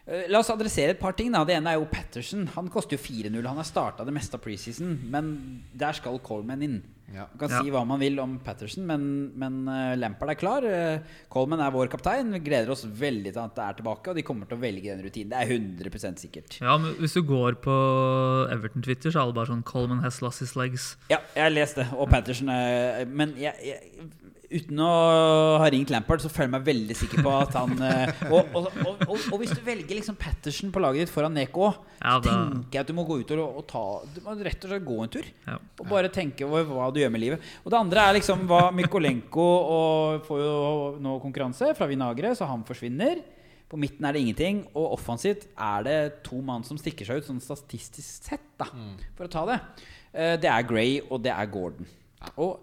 Eh, 0.07 0.27
La 0.29 0.39
oss 0.39 0.49
adressere 0.53 0.91
et 0.93 0.99
par 0.99 1.13
ting. 1.17 1.31
da 1.33 1.43
Det 1.43 1.55
ene 1.57 1.71
er 1.73 1.79
jo 1.79 1.85
Patterson. 1.89 2.45
Han 2.55 2.67
koster 2.69 2.97
jo 2.97 3.01
4-0. 3.01 3.45
Han 3.45 3.57
har 3.57 3.63
starta 3.65 4.05
det 4.05 4.13
meste 4.13 4.35
av 4.37 4.41
preseason, 4.43 4.99
men 5.09 5.63
der 5.73 5.93
skal 5.97 6.19
Coleman 6.19 6.61
inn. 6.61 6.83
Ja. 7.13 7.27
Man 7.29 7.37
kan 7.37 7.49
Ja. 7.49 7.61
si 7.61 7.69
hva 7.69 7.85
man 7.85 7.99
vil 7.99 8.19
om 8.19 8.39
Patterson, 8.39 8.85
men, 8.85 9.31
men 9.37 9.67
eh, 9.69 9.95
Lampard 9.95 10.29
er 10.31 10.35
klar. 10.35 10.63
Eh, 10.65 10.99
Coleman 11.29 11.59
er 11.61 11.71
vår 11.71 11.87
kaptein. 11.87 12.31
Vi 12.33 12.39
gleder 12.39 12.71
oss 12.73 12.83
veldig 12.85 13.31
til 13.33 13.39
at 13.43 13.55
det 13.55 13.63
er 13.63 13.73
tilbake, 13.81 14.09
og 14.09 14.15
de 14.15 14.23
kommer 14.23 14.47
til 14.49 14.57
å 14.57 14.61
velge 14.61 14.89
den 14.89 15.03
rutinen. 15.05 15.29
Det 15.29 15.37
er 15.41 15.53
100% 15.53 16.17
sikkert. 16.21 16.59
Ja, 16.61 16.77
men 16.77 16.95
Hvis 16.95 17.13
du 17.13 17.21
går 17.21 17.57
på 17.61 17.75
Everton-Twitter, 18.51 19.11
så 19.13 19.21
er 19.21 19.25
det 19.31 19.35
bare 19.37 19.51
sånn 19.53 19.63
Coleman 19.63 20.01
has 20.03 20.21
lost 20.21 20.39
his 20.39 20.55
legs. 20.55 20.95
Ja, 21.09 21.17
jeg 21.35 21.43
har 21.43 21.53
lest 21.53 21.75
det. 21.77 21.87
Og 21.93 22.09
Patterson 22.09 22.47
Men 22.47 23.35
jeg, 23.37 23.53
jeg, 23.63 24.09
uten 24.55 24.79
å 24.81 24.89
ha 25.61 25.67
ringt 25.73 25.91
Lampard, 25.93 26.21
så 26.23 26.29
føler 26.31 26.47
jeg 26.47 26.53
meg 26.55 26.65
veldig 26.69 26.95
sikker 26.97 27.21
på 27.25 27.33
at 27.35 27.53
han 27.59 27.73
eh, 27.83 28.23
og, 28.31 28.53
og, 28.55 28.69
og, 28.85 29.03
og, 29.09 29.25
og 29.33 29.37
hvis 29.41 29.51
du 29.57 29.61
velger 29.65 29.97
liksom 29.99 30.17
Patterson 30.19 30.71
på 30.75 30.81
laget 30.83 31.05
ditt 31.05 31.13
foran 31.13 31.35
Neko, 31.35 31.69
Ja, 32.01 32.15
da- 32.23 32.35
tenker 32.35 32.77
jeg 32.79 32.85
at 32.85 32.91
du 32.91 32.95
må 32.97 33.05
gå 33.07 33.19
ut 33.21 33.33
og, 33.35 33.43
og 33.61 33.65
ta 33.69 33.83
Du 34.15 34.21
må 34.25 34.35
rett 34.45 34.63
og 34.67 34.71
slett 34.73 34.85
gå 34.87 34.97
en 35.05 35.13
tur. 35.15 35.29
Ja. 35.47 35.57
Og 35.81 35.87
bare 35.91 36.11
tenke 36.13 36.47
over 36.47 36.63
hva 36.69 36.89
du 36.95 36.99
gjør 37.01 37.13
med 37.15 37.23
livet. 37.25 37.47
Og 37.65 37.71
det 37.73 37.79
andre 37.79 38.07
er 38.09 38.17
liksom 38.19 38.43
hva 38.49 38.63
Mykolenko 38.75 39.45
og 39.77 40.25
får 40.27 40.43
jo 40.43 40.55
nå 41.03 41.15
konkurranse 41.23 41.71
fra 41.77 41.87
Vinagre, 41.89 42.33
så 42.37 42.47
han 42.49 42.63
forsvinner. 42.67 43.21
På 43.65 43.79
midten 43.81 44.05
er 44.05 44.13
det 44.13 44.21
ingenting. 44.21 44.59
Og 44.77 44.91
offensivt 44.99 45.47
er 45.57 45.85
det 45.87 45.97
to 46.27 46.37
mann 46.45 46.63
som 46.67 46.77
stikker 46.77 47.07
seg 47.09 47.19
ut, 47.23 47.25
sånn 47.27 47.41
statistisk 47.43 48.27
sett, 48.29 48.45
da, 48.61 48.67
for 49.17 49.25
å 49.25 49.31
ta 49.33 49.45
det. 49.49 49.59
Eh, 50.13 50.35
Det 50.39 50.51
er 50.51 50.67
Gray, 50.69 50.99
og 51.09 51.23
det 51.25 51.33
er 51.33 51.49
Gordon. 51.51 51.87
Og 52.41 52.61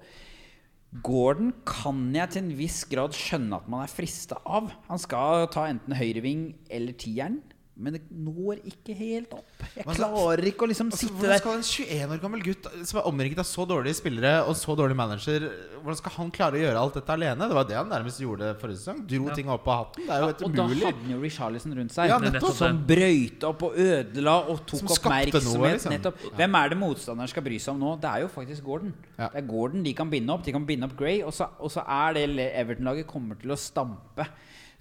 Gordon 1.00 1.54
kan 1.64 2.10
jeg 2.12 2.34
til 2.34 2.42
en 2.42 2.56
viss 2.58 2.82
grad 2.90 3.14
skjønne 3.16 3.56
at 3.56 3.68
man 3.72 3.86
er 3.86 3.92
frista 3.92 4.36
av. 4.44 4.68
Han 4.90 5.00
skal 5.00 5.46
ta 5.54 5.64
enten 5.70 5.96
høyreving 5.96 6.50
eller 6.68 6.92
tieren, 7.00 7.38
men 7.74 7.94
det 7.96 8.02
når 8.12 8.58
ikke 8.68 8.92
helt 8.98 9.30
opp. 9.32 9.62
Jeg 9.74 9.86
Men 9.88 9.96
klarer 9.96 10.42
ikke 10.44 10.66
å 10.66 10.68
liksom 10.68 10.90
Altså, 10.92 11.06
sitte 11.06 11.14
hvordan 11.16 11.38
skal 11.40 11.54
en 11.56 11.62
21 11.64 12.10
år 12.12 12.18
gammel 12.20 12.42
gutt 12.44 12.66
som 12.84 12.98
er 13.00 13.06
omringet 13.08 13.38
av 13.40 13.46
så 13.48 13.64
dårlige 13.64 13.96
spillere 13.96 14.32
og 14.44 14.52
så 14.60 14.74
dårlig 14.76 14.96
manager 14.98 15.46
Hvordan 15.80 15.96
skal 15.96 16.12
han 16.18 16.30
klare 16.36 16.58
å 16.58 16.60
gjøre 16.60 16.82
alt 16.82 16.98
dette 16.98 17.14
alene? 17.16 17.48
Det 17.48 17.56
var 17.56 17.64
det 17.70 17.78
han 17.78 17.88
nærmest 17.88 18.20
gjorde 18.20 18.50
forrige 18.60 18.82
sesong. 18.82 19.00
Dro 19.08 19.30
Ja. 19.30 19.34
ting 19.34 19.48
opp 19.48 19.66
av 19.72 19.78
hatten. 19.86 20.04
Det 20.06 20.12
er 20.12 20.20
jo 20.20 20.26
helt 20.28 20.42
Og 20.44 20.52
da 20.54 20.66
hadde 20.68 20.92
han 21.00 21.10
jo 21.14 21.20
Richarlison 21.22 21.74
rundt 21.80 21.96
seg. 21.96 22.08
Ja, 22.12 22.18
nettopp. 22.20 22.54
Som 22.60 22.84
brøyta 22.86 23.48
opp 23.48 23.62
og 23.62 23.72
ødela 23.74 24.36
og 24.52 24.62
tok 24.66 24.92
oppmerksomhet. 24.92 25.48
noe, 25.48 25.72
liksom. 25.72 25.96
Nettopp. 25.96 26.20
Hvem 26.36 26.54
er 26.60 26.68
det 26.68 26.78
motstanderen 26.78 27.28
skal 27.32 27.42
bry 27.42 27.58
seg 27.58 27.72
om 27.74 27.80
nå? 27.80 27.96
Det 28.04 28.10
er 28.12 28.20
jo 28.26 28.28
faktisk 28.28 28.62
Gordon. 28.68 28.92
Ja. 29.18 29.28
Det 29.32 29.42
er 29.42 29.48
Gordon 29.48 29.82
de 29.82 29.94
kan 29.94 30.10
binde 30.12 30.30
opp. 30.30 30.44
De 30.44 30.52
kan 30.52 30.66
binde 30.66 30.84
opp 30.84 30.96
Gray, 30.96 31.22
og 31.22 31.32
så, 31.32 31.48
og 31.58 31.70
så 31.72 31.82
er 31.88 32.12
det 32.20 32.52
Everton-laget 32.52 33.06
kommer 33.06 33.34
til 33.40 33.50
å 33.50 33.56
stampe. 33.58 34.28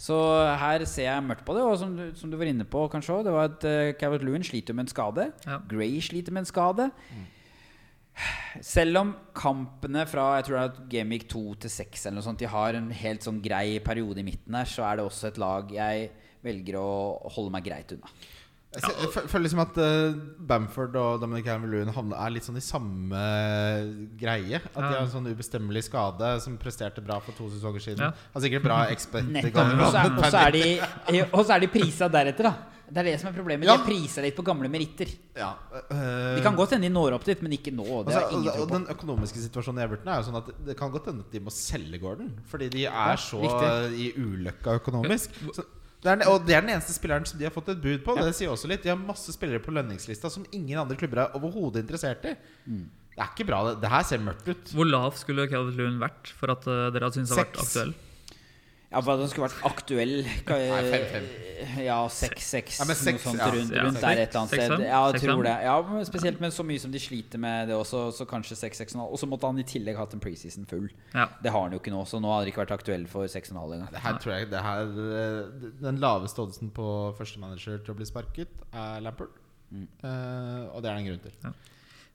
Så 0.02 0.18
her 0.58 0.82
ser 0.90 1.06
jeg 1.06 1.26
mørkt 1.28 1.44
på 1.46 1.54
det. 1.54 1.66
Og 1.68 1.76
som 1.78 1.92
du, 1.98 2.08
som 2.18 2.32
du 2.32 2.38
var 2.40 2.50
inne 2.50 2.66
på, 2.66 2.88
kanskje 2.90 3.20
også, 3.20 3.28
det 3.28 3.36
var 3.36 3.52
at 3.52 3.68
uh, 3.68 3.92
Calvert 4.00 4.26
Lewin 4.26 4.46
sliter 4.46 4.74
med 4.78 4.88
en 4.88 4.94
skade. 4.94 5.28
Ja. 5.46 5.60
Gray 5.70 6.00
sliter 6.02 6.34
med 6.34 6.46
en 6.46 6.50
skade. 6.50 6.90
Selv 8.66 8.98
om 9.00 9.14
kampene 9.38 10.04
fra 10.10 10.26
jeg 10.38 10.48
tror 10.48 10.58
det 10.58 10.64
er 10.66 10.90
Gamic 10.92 11.30
2 11.32 11.44
til 11.64 11.72
6 11.74 12.06
eller 12.06 12.18
noe 12.18 12.26
sånt, 12.26 12.42
de 12.42 12.50
har 12.50 12.78
en 12.78 12.90
helt 12.92 13.24
sånn 13.24 13.40
grei 13.44 13.80
periode 13.86 14.20
i 14.20 14.26
midten 14.28 14.58
her, 14.58 14.68
så 14.68 14.84
er 14.90 15.00
det 15.00 15.06
også 15.08 15.30
et 15.30 15.40
lag 15.42 15.72
jeg 15.72 16.10
velger 16.44 16.78
å 16.82 16.90
holde 17.38 17.54
meg 17.56 17.66
greit 17.70 17.94
unna. 17.96 18.12
Jeg 18.72 18.82
ser- 18.86 19.00
jeg 19.02 19.10
fø- 19.12 19.28
føler 19.28 19.44
liksom 19.50 19.60
at 19.66 19.78
uh, 19.84 20.14
Bamford 20.48 20.96
og 20.96 21.20
Dominic 21.20 21.44
Calvert-Lewin 21.46 21.92
er 22.16 22.30
litt 22.32 22.46
sånn 22.48 22.56
i 22.56 22.64
samme 22.64 23.22
greie. 24.20 24.62
At 24.64 24.80
de 24.80 24.90
har 24.94 25.02
en 25.04 25.12
sånn 25.12 25.28
ubestemmelig 25.28 25.84
skade 25.90 26.30
som 26.44 26.58
presterte 26.62 27.04
bra 27.04 27.20
for 27.24 27.36
to 27.38 27.50
sesonger 27.52 27.84
siden. 27.84 28.06
Ja. 28.08 28.12
Har 28.36 28.42
sikkert 28.46 28.64
bra 28.64 28.82
expected 28.94 29.32
Nettopp. 29.34 29.74
Og 30.22 30.28
så 30.32 30.46
er, 30.48 30.56
de, 30.56 31.24
og 31.36 31.42
så 31.46 31.58
er 31.58 31.66
de 31.66 31.72
prisa 31.74 32.08
deretter, 32.12 32.48
da. 32.48 32.54
Det 32.92 33.00
er 33.00 33.08
det 33.08 33.20
som 33.22 33.30
er 33.30 33.36
problemet. 33.38 33.64
Ja. 33.70 33.78
De 33.80 33.86
priser 33.88 34.26
litt 34.26 34.36
på 34.36 34.44
gamle 34.44 34.68
meritter. 34.72 35.12
Ja, 35.40 35.54
Uh, 35.92 36.36
De 36.38 36.42
kan 36.44 36.56
godt 36.56 36.72
hende 36.76 36.88
de 36.88 36.92
når 36.94 37.14
opp 37.16 37.24
dit, 37.28 37.40
men 37.44 37.52
ikke 37.56 37.72
nå. 37.76 37.84
Det 38.04 38.12
Altså, 38.14 38.20
er 38.22 38.34
ingen 38.36 38.48
og, 38.52 38.56
tro 38.56 38.64
og 38.64 38.70
den 38.72 38.86
økonomiske 38.94 39.40
situasjonen 39.46 39.80
i 39.80 39.84
Everton 39.86 40.12
er 40.12 40.20
jo 40.20 40.26
sånn 40.28 40.38
at 40.40 40.50
det 40.68 40.76
kan 40.80 40.92
godt 40.92 41.08
hende 41.12 41.24
at 41.26 41.32
de 41.36 41.40
må 41.44 41.52
selge 41.56 42.00
Gordon. 42.04 42.32
Fordi 42.52 42.68
de 42.72 42.86
er 42.86 42.92
Ja, 42.92 43.16
så 43.20 43.40
riktig. 43.44 44.00
i 44.00 44.10
ulykka 44.20 44.76
økonomisk. 44.80 45.36
Så 45.56 45.64
det 46.02 46.10
er, 46.14 46.24
og 46.32 46.46
det 46.48 46.56
er 46.58 46.64
den 46.66 46.74
eneste 46.74 46.96
spilleren 46.96 47.28
som 47.30 47.38
de 47.38 47.46
har 47.46 47.54
fått 47.54 47.70
et 47.76 47.82
bud 47.82 48.02
på. 48.06 48.16
Ja. 48.18 48.26
Det 48.26 48.34
sier 48.34 48.50
også 48.50 48.70
litt 48.72 48.82
De 48.82 48.90
har 48.90 48.98
masse 48.98 49.34
spillere 49.36 49.62
på 49.62 49.74
lønningslista 49.76 50.32
som 50.34 50.48
ingen 50.50 50.80
andre 50.82 50.98
klubber 50.98 51.26
er 51.26 51.36
overhodet 51.38 51.84
interessert 51.84 52.26
i. 52.26 52.34
Mm. 52.66 52.88
Det 53.12 53.20
er 53.22 53.34
ikke 53.36 53.46
bra. 53.50 53.60
Det, 53.68 53.76
det 53.84 53.92
her 53.92 54.08
ser 54.08 54.24
mørkt 54.24 54.48
ut. 54.50 54.72
Hvor 54.74 54.88
lav 54.88 55.18
skulle 55.20 55.46
Calvert 55.52 55.78
Lewin 55.78 56.00
vært 56.02 56.32
for 56.40 56.54
at 56.54 56.66
eh, 56.66 56.88
dere 56.96 57.06
hadde 57.06 57.20
syntes 57.20 57.36
det 57.36 57.38
hadde 57.38 57.52
vært 57.52 57.62
aktuell? 57.66 57.94
Ja, 58.92 59.00
bare 59.00 59.16
at 59.16 59.22
den 59.24 59.30
skulle 59.32 59.48
vært 59.48 59.62
aktuell 59.64 60.18
Nei, 60.28 60.80
fem, 60.92 61.04
fem. 61.14 61.28
Ja, 61.86 61.98
seks, 62.12 62.48
seks, 62.52 62.80
Ja, 62.82 62.88
men 62.90 62.98
seks, 62.98 63.24
noe 63.24 63.32
sånt 63.32 63.40
ja. 63.40 63.48
rundt, 63.54 63.76
Ja, 63.76 63.86
rundt 63.86 64.02
der 64.04 64.20
et 64.20 64.34
eller 64.34 64.42
annet 64.42 64.52
sted. 64.52 64.84
Ja, 64.84 65.02
jeg 65.14 65.22
tror 65.24 65.44
det. 65.46 65.54
Ja, 65.64 65.76
Spesielt 66.10 66.42
med 66.44 66.56
så 66.56 66.66
mye 66.68 66.82
som 66.82 66.92
de 66.92 67.00
sliter 67.00 67.40
med 67.40 67.70
det 67.72 67.78
også, 67.78 68.04
så 68.18 68.28
kanskje 68.28 68.58
seks, 68.60 68.82
seks 68.82 68.96
og 68.96 68.98
en 68.98 69.04
halv. 69.06 69.16
Og 69.16 69.22
så 69.22 69.30
måtte 69.32 69.48
han 69.48 69.62
i 69.62 69.66
tillegg 69.68 70.00
hatt 70.00 70.16
en 70.18 70.24
preseason 70.24 70.68
full. 70.68 70.90
Ja. 71.14 71.30
Det 71.44 71.54
har 71.56 71.68
han 71.68 71.76
jo 71.76 71.80
ikke 71.80 71.94
nå, 71.94 72.04
så 72.10 72.20
nå 72.20 72.34
hadde 72.34 72.50
det 72.50 72.54
ikke 72.54 72.64
vært 72.66 72.76
aktuell 72.80 73.08
for 73.12 73.32
seks 73.32 73.54
og 73.54 73.56
en 73.56 73.62
halv 73.62 73.78
engang. 73.78 73.94
Det 73.96 74.04
her 74.04 74.22
tror 74.26 74.36
jeg 74.36 74.52
det 74.52 74.64
her, 74.68 74.96
eh, 75.22 75.68
Den 75.86 76.02
laveste 76.04 76.44
oddsen 76.44 76.74
på 76.76 76.88
første 77.20 77.40
manager 77.44 77.80
til 77.80 77.96
å 77.96 78.00
bli 78.02 78.10
sparket, 78.10 78.66
er 78.74 79.06
Lampert. 79.06 79.38
Mm. 79.72 79.88
Uh, 80.04 80.68
og 80.74 80.82
det 80.84 80.90
er 80.90 80.98
det 80.98 81.00
en 81.00 81.12
grunn 81.14 81.24
til. 81.30 81.54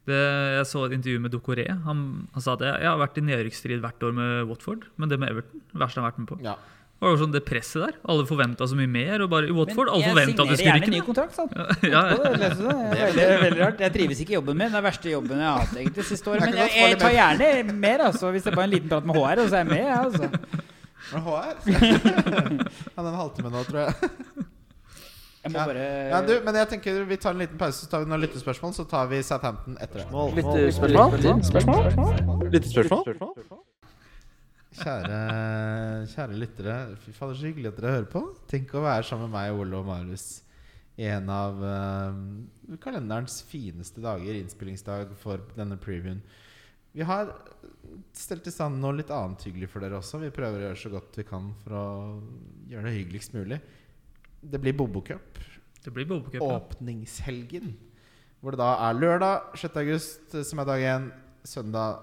Det, 0.07 0.21
jeg 0.61 0.67
så 0.71 0.85
et 0.87 0.95
intervju 0.95 1.19
med 1.25 1.33
Dokoré. 1.35 1.67
Han, 1.83 2.01
han 2.31 2.45
sa 2.45 2.55
at 2.55 2.63
jeg, 2.63 2.79
jeg 2.85 2.91
har 2.93 3.01
vært 3.01 3.19
i 3.19 3.27
nedrykksstrid 3.27 3.81
hvert 3.83 4.07
år 4.07 4.15
med 4.15 4.49
Watford, 4.53 4.87
men 5.03 5.11
det 5.11 5.19
med 5.19 5.33
Everton 5.35 5.63
verste 5.75 5.99
jeg 5.99 6.05
har 6.05 6.13
vært 6.13 6.21
med 6.23 6.29
på. 6.31 6.39
Ja. 6.47 6.55
Det 6.97 7.05
var 7.05 7.11
jo 7.13 7.19
sånn 7.21 7.33
det 7.35 7.43
presset 7.45 7.83
der. 7.83 7.97
Alle 8.09 8.25
forventa 8.25 8.65
så 8.71 8.77
mye 8.79 8.89
mer. 8.89 9.21
Og 9.21 9.29
bare 9.29 9.51
i 9.51 9.53
Watford, 9.53 9.91
alle 9.93 10.07
jeg 10.07 10.15
forventa 10.15 10.47
at 10.47 10.49
du 10.49 10.57
skulle 10.57 10.77
rykke 10.79 10.93
ned. 10.95 11.03
kontrakt, 11.05 11.35
signerer 11.37 11.51
gjerne 11.51 11.75
ny 11.77 11.77
kontrakt, 11.77 11.83
det 11.83 11.91
ja, 11.93 12.05
ja. 12.09 12.31
Det 12.87 13.03
er 13.03 13.03
veldig, 13.03 13.27
veldig 13.43 13.61
rart. 13.61 13.83
Jeg 13.85 13.95
trives 13.99 14.23
ikke 14.25 14.33
i 14.33 14.39
jobben 14.39 14.57
min. 14.57 14.65
Det 14.65 14.71
er 14.71 14.79
den 14.79 14.87
verste 14.87 15.13
jobben 15.13 15.43
jeg 15.43 15.51
har 15.51 15.61
hatt 15.61 15.77
egentlig 15.77 16.07
siste 16.09 16.33
året. 16.33 16.47
Men 16.47 16.57
jeg, 16.63 16.73
jeg 16.81 16.99
tar 17.03 17.13
gjerne 17.19 17.77
mer, 17.85 18.07
altså. 18.07 18.33
Hvis 18.33 18.47
det 18.47 18.55
er 18.55 18.57
bare 18.63 18.69
en 18.71 18.75
liten 18.79 18.95
prat 18.95 19.11
med 19.11 19.21
HR, 19.21 19.43
så 19.45 19.59
er 19.59 19.61
jeg 19.61 19.69
med. 19.75 19.85
jeg, 19.85 19.99
Altså. 20.07 20.31
Men 21.13 21.27
HR 21.27 21.55
Han 22.97 23.05
er 23.05 23.11
en 23.11 23.21
halvtime 23.21 23.53
nå, 23.53 23.67
tror 23.69 23.83
jeg. 23.85 24.13
Jeg 25.47 25.53
må 25.55 25.61
Ja. 25.61 25.67
bare 25.71 25.85
Ja, 26.11 26.21
du, 26.27 26.33
men 26.45 26.55
jeg 26.59 26.69
tenker 26.75 27.05
vi 27.07 27.17
tar 27.23 27.37
en 27.37 27.39
liten 27.39 27.59
pause, 27.59 27.85
så 27.85 27.91
tar 27.91 28.03
vi 28.03 28.11
noen 28.11 28.25
lyttespørsmål. 28.25 28.73
Så 28.75 28.87
tar 28.91 29.07
vi 29.07 29.23
Southampton 29.23 29.77
etter 29.81 30.03
det. 30.03 30.09
Kjære, 34.77 35.21
kjære 36.13 36.41
lyttere. 36.41 36.75
Fy 37.01 37.15
fader, 37.17 37.39
så 37.39 37.47
hyggelig 37.49 37.71
at 37.71 37.79
dere 37.81 37.95
hører 37.95 38.11
på. 38.13 38.25
Tenk 38.51 38.75
å 38.75 38.83
være 38.85 39.07
sammen 39.09 39.31
med 39.31 39.39
meg, 39.39 39.55
Ole 39.57 39.79
og 39.79 39.87
Marius 39.89 40.27
i 40.97 41.07
en 41.13 41.29
av 41.29 41.59
uh, 41.61 42.77
kalenderens 42.81 43.43
fineste 43.45 44.01
dager, 44.01 44.37
innspillingsdag 44.41 45.13
for 45.21 45.43
denne 45.57 45.77
previewen. 45.81 46.23
Vi 46.97 47.05
har 47.05 47.29
stelt 48.17 48.47
i 48.49 48.53
stand 48.53 48.81
noe 48.81 48.97
litt 48.97 49.13
annet 49.13 49.43
hyggelig 49.45 49.69
for 49.69 49.85
dere 49.85 49.99
også. 50.01 50.21
Vi 50.23 50.33
prøver 50.33 50.63
å 50.63 50.69
gjøre 50.71 50.81
så 50.81 50.93
godt 50.95 51.19
vi 51.21 51.27
kan 51.29 51.51
for 51.63 51.77
å 51.77 51.87
gjøre 52.71 52.89
det 52.89 52.95
hyggeligst 52.97 53.37
mulig. 53.37 53.61
Det 54.53 54.61
blir 54.63 54.77
Bobo 54.77 55.01
Cup. 55.01 55.39
Bobo 55.85 56.21
Åpningshelgen. 56.41 57.77
Hvor 58.41 58.55
det 58.55 58.61
da 58.61 58.73
er 58.89 58.99
lørdag 58.99 59.57
6. 59.59 59.77
august, 59.81 60.35
eh, 60.35 60.45
som 60.45 60.59
er 60.59 60.65
dag 60.65 60.83
1, 60.83 61.11
søndag 61.45 61.99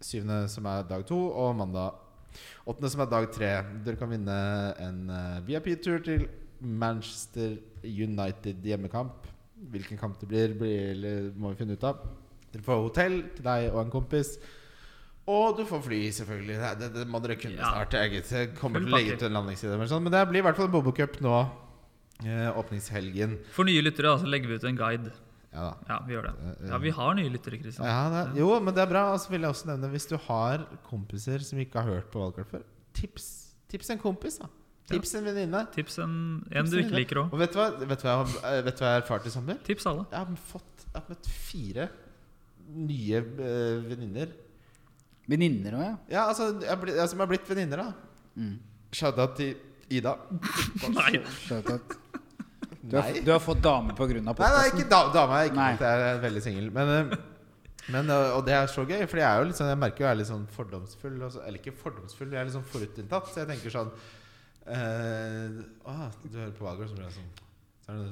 7., 0.00 0.48
som 0.48 0.66
er 0.66 0.82
dag 0.82 1.06
2, 1.06 1.18
og 1.32 1.56
mandag 1.56 1.94
8., 2.66 2.90
som 2.90 3.00
er 3.00 3.10
dag 3.10 3.30
3. 3.32 3.52
Dere 3.86 3.96
kan 3.96 4.10
vinne 4.10 4.36
en 4.78 5.10
eh, 5.10 5.46
VIP-tur 5.48 5.98
til 6.04 6.28
Manchester 6.60 7.56
United 7.84 8.62
hjemmekamp. 8.62 9.26
Hvilken 9.70 9.98
kamp 9.98 10.20
det 10.20 10.28
blir, 10.28 10.54
blir 10.58 11.32
må 11.36 11.50
vi 11.50 11.62
finne 11.62 11.74
ut 11.74 11.84
av. 11.84 12.04
Dere 12.52 12.62
får 12.62 12.84
hotell 12.84 13.18
til 13.34 13.44
deg 13.44 13.72
og 13.72 13.80
en 13.82 13.90
kompis. 13.90 14.36
Og 15.26 15.56
du 15.56 15.64
får 15.64 15.80
fly, 15.80 16.00
selvfølgelig. 16.12 16.56
Det, 16.60 16.70
det, 16.80 16.88
det 17.00 17.08
må 17.08 17.18
dere 17.24 17.36
kunne 17.40 17.56
snart. 17.56 17.94
Jeg, 17.96 18.50
kommer 18.60 18.84
til 18.84 18.92
å 18.92 18.96
legge 18.98 19.16
ut 19.16 19.22
en 19.24 19.38
landingsside. 19.38 19.78
Men, 19.80 19.88
sånn. 19.88 20.04
men 20.04 20.12
det 20.12 20.26
blir 20.28 20.42
i 20.42 20.44
hvert 20.44 20.58
fall 20.60 20.68
Bobo 20.72 20.92
Cup 20.92 21.16
nå. 21.24 21.38
Eh, 22.22 22.58
åpningshelgen. 22.58 23.38
For 23.52 23.66
nye 23.66 23.82
lyttere 23.82 24.12
da, 24.12 24.18
så 24.22 24.28
legger 24.30 24.52
vi 24.52 24.58
ut 24.60 24.66
en 24.70 24.78
guide. 24.78 25.12
Ja 25.54 25.68
da. 25.70 25.74
Ja, 25.88 25.96
vi 26.06 26.14
gjør 26.14 26.28
det. 26.28 26.34
Eh, 26.50 26.68
Ja, 26.70 26.78
Vi 26.82 26.90
har 26.90 27.14
nye 27.14 27.30
lyttere, 27.30 27.58
Kristian. 27.62 27.86
Ja, 27.86 28.02
det, 28.10 28.38
jo, 28.40 28.50
men 28.60 28.74
det 28.74 28.82
er 28.82 28.90
bra. 28.90 29.04
Og 29.14 29.20
så 29.22 29.30
vil 29.30 29.40
jeg 29.42 29.50
også 29.50 29.70
nevne 29.70 29.90
Hvis 29.92 30.06
du 30.10 30.16
har 30.16 30.66
kompiser 30.88 31.38
som 31.46 31.58
ikke 31.58 31.82
har 31.82 31.90
hørt 31.90 32.10
på 32.10 32.22
valgkart 32.22 32.50
før, 32.50 32.62
tips, 32.94 33.54
tips 33.70 33.90
en 33.90 33.98
kompis. 33.98 34.38
da 34.38 34.50
Tips 34.90 35.14
en 35.14 35.24
venninne. 35.24 35.66
Tips 35.72 35.98
en, 35.98 36.14
en 36.52 36.64
Tips 36.64 36.70
du 36.74 36.78
ikke 36.82 36.98
liker 36.98 37.20
òg. 37.22 37.32
Og 37.32 37.40
vet 37.40 37.54
vet, 37.56 38.04
jeg 38.04 38.34
eh, 38.44 38.62
vet 38.66 38.76
du 38.76 38.82
hva 38.84 38.90
jeg 38.90 38.98
har 38.98 39.02
erfart 39.02 39.26
i 39.26 39.32
sommer? 39.32 39.60
Tips 39.64 39.86
alle. 39.88 40.04
Jeg 40.10 40.18
har 40.18 40.42
fått 40.50 40.84
Jeg 40.90 40.96
har 40.98 41.06
møtt 41.08 41.30
fire 41.46 41.88
nye 42.64 43.20
uh, 43.20 43.80
venninner. 43.88 44.30
Venninner 45.28 45.76
òg, 45.78 45.84
ja. 45.84 45.96
Ja, 46.12 46.22
altså, 46.28 46.50
jeg 46.60 46.68
har 46.68 46.80
altså, 46.80 46.96
ja, 47.00 47.06
som 47.08 47.22
har 47.24 47.30
blitt 47.30 47.48
venninner, 47.48 47.80
da. 47.80 47.92
Mm. 48.36 48.54
Shout-out 48.92 49.36
til 49.40 49.54
Ida. 49.92 50.16
Nei. 50.98 51.12
Shout 51.46 51.70
out. 51.72 51.96
Du 52.84 52.96
har, 52.98 53.12
du 53.24 53.30
har 53.32 53.40
fått 53.40 53.62
dame 53.64 53.94
pga. 53.96 54.20
Nei, 54.20 54.34
nei, 54.36 54.64
ikke 54.72 54.88
da, 54.90 54.98
dama. 55.14 55.38
er 55.40 55.48
Ikke 55.48 55.60
Nei. 55.60 55.70
at 55.76 55.84
jeg 55.86 56.08
er 56.08 56.18
veldig 56.24 56.42
singel. 56.44 56.66
Men, 56.74 56.90
eh, 56.92 57.14
men, 57.94 58.10
eh, 58.10 58.34
og 58.36 58.44
det 58.44 58.56
er 58.58 58.68
så 58.72 58.84
gøy, 58.84 59.06
for 59.08 59.20
jeg 59.20 59.46
liksom, 59.48 59.70
Jeg 59.72 59.80
merker 59.80 60.04
jo 60.04 60.06
jeg 60.08 60.12
er 60.12 60.20
litt 60.20 60.30
sånn 60.30 60.44
fordomsfull. 60.52 61.16
eller 61.22 61.58
ikke 61.60 61.72
fordomsfull, 61.80 62.28
jeg 62.32 62.40
er 62.40 62.50
litt 62.50 62.56
sånn 62.58 62.68
forutinntatt. 62.74 63.30
Så 63.32 63.40
jeg 63.40 63.48
tenker 63.54 63.72
sånn 63.72 63.94
eh, 64.66 65.62
Å, 65.88 65.96
du 66.28 66.36
hører 66.38 66.54
på 66.58 66.68
Valgård, 66.68 66.92
så 66.92 66.98
blir 66.98 67.08
jeg 67.08 67.16
sånn 67.16 67.32
sånn, 67.84 68.02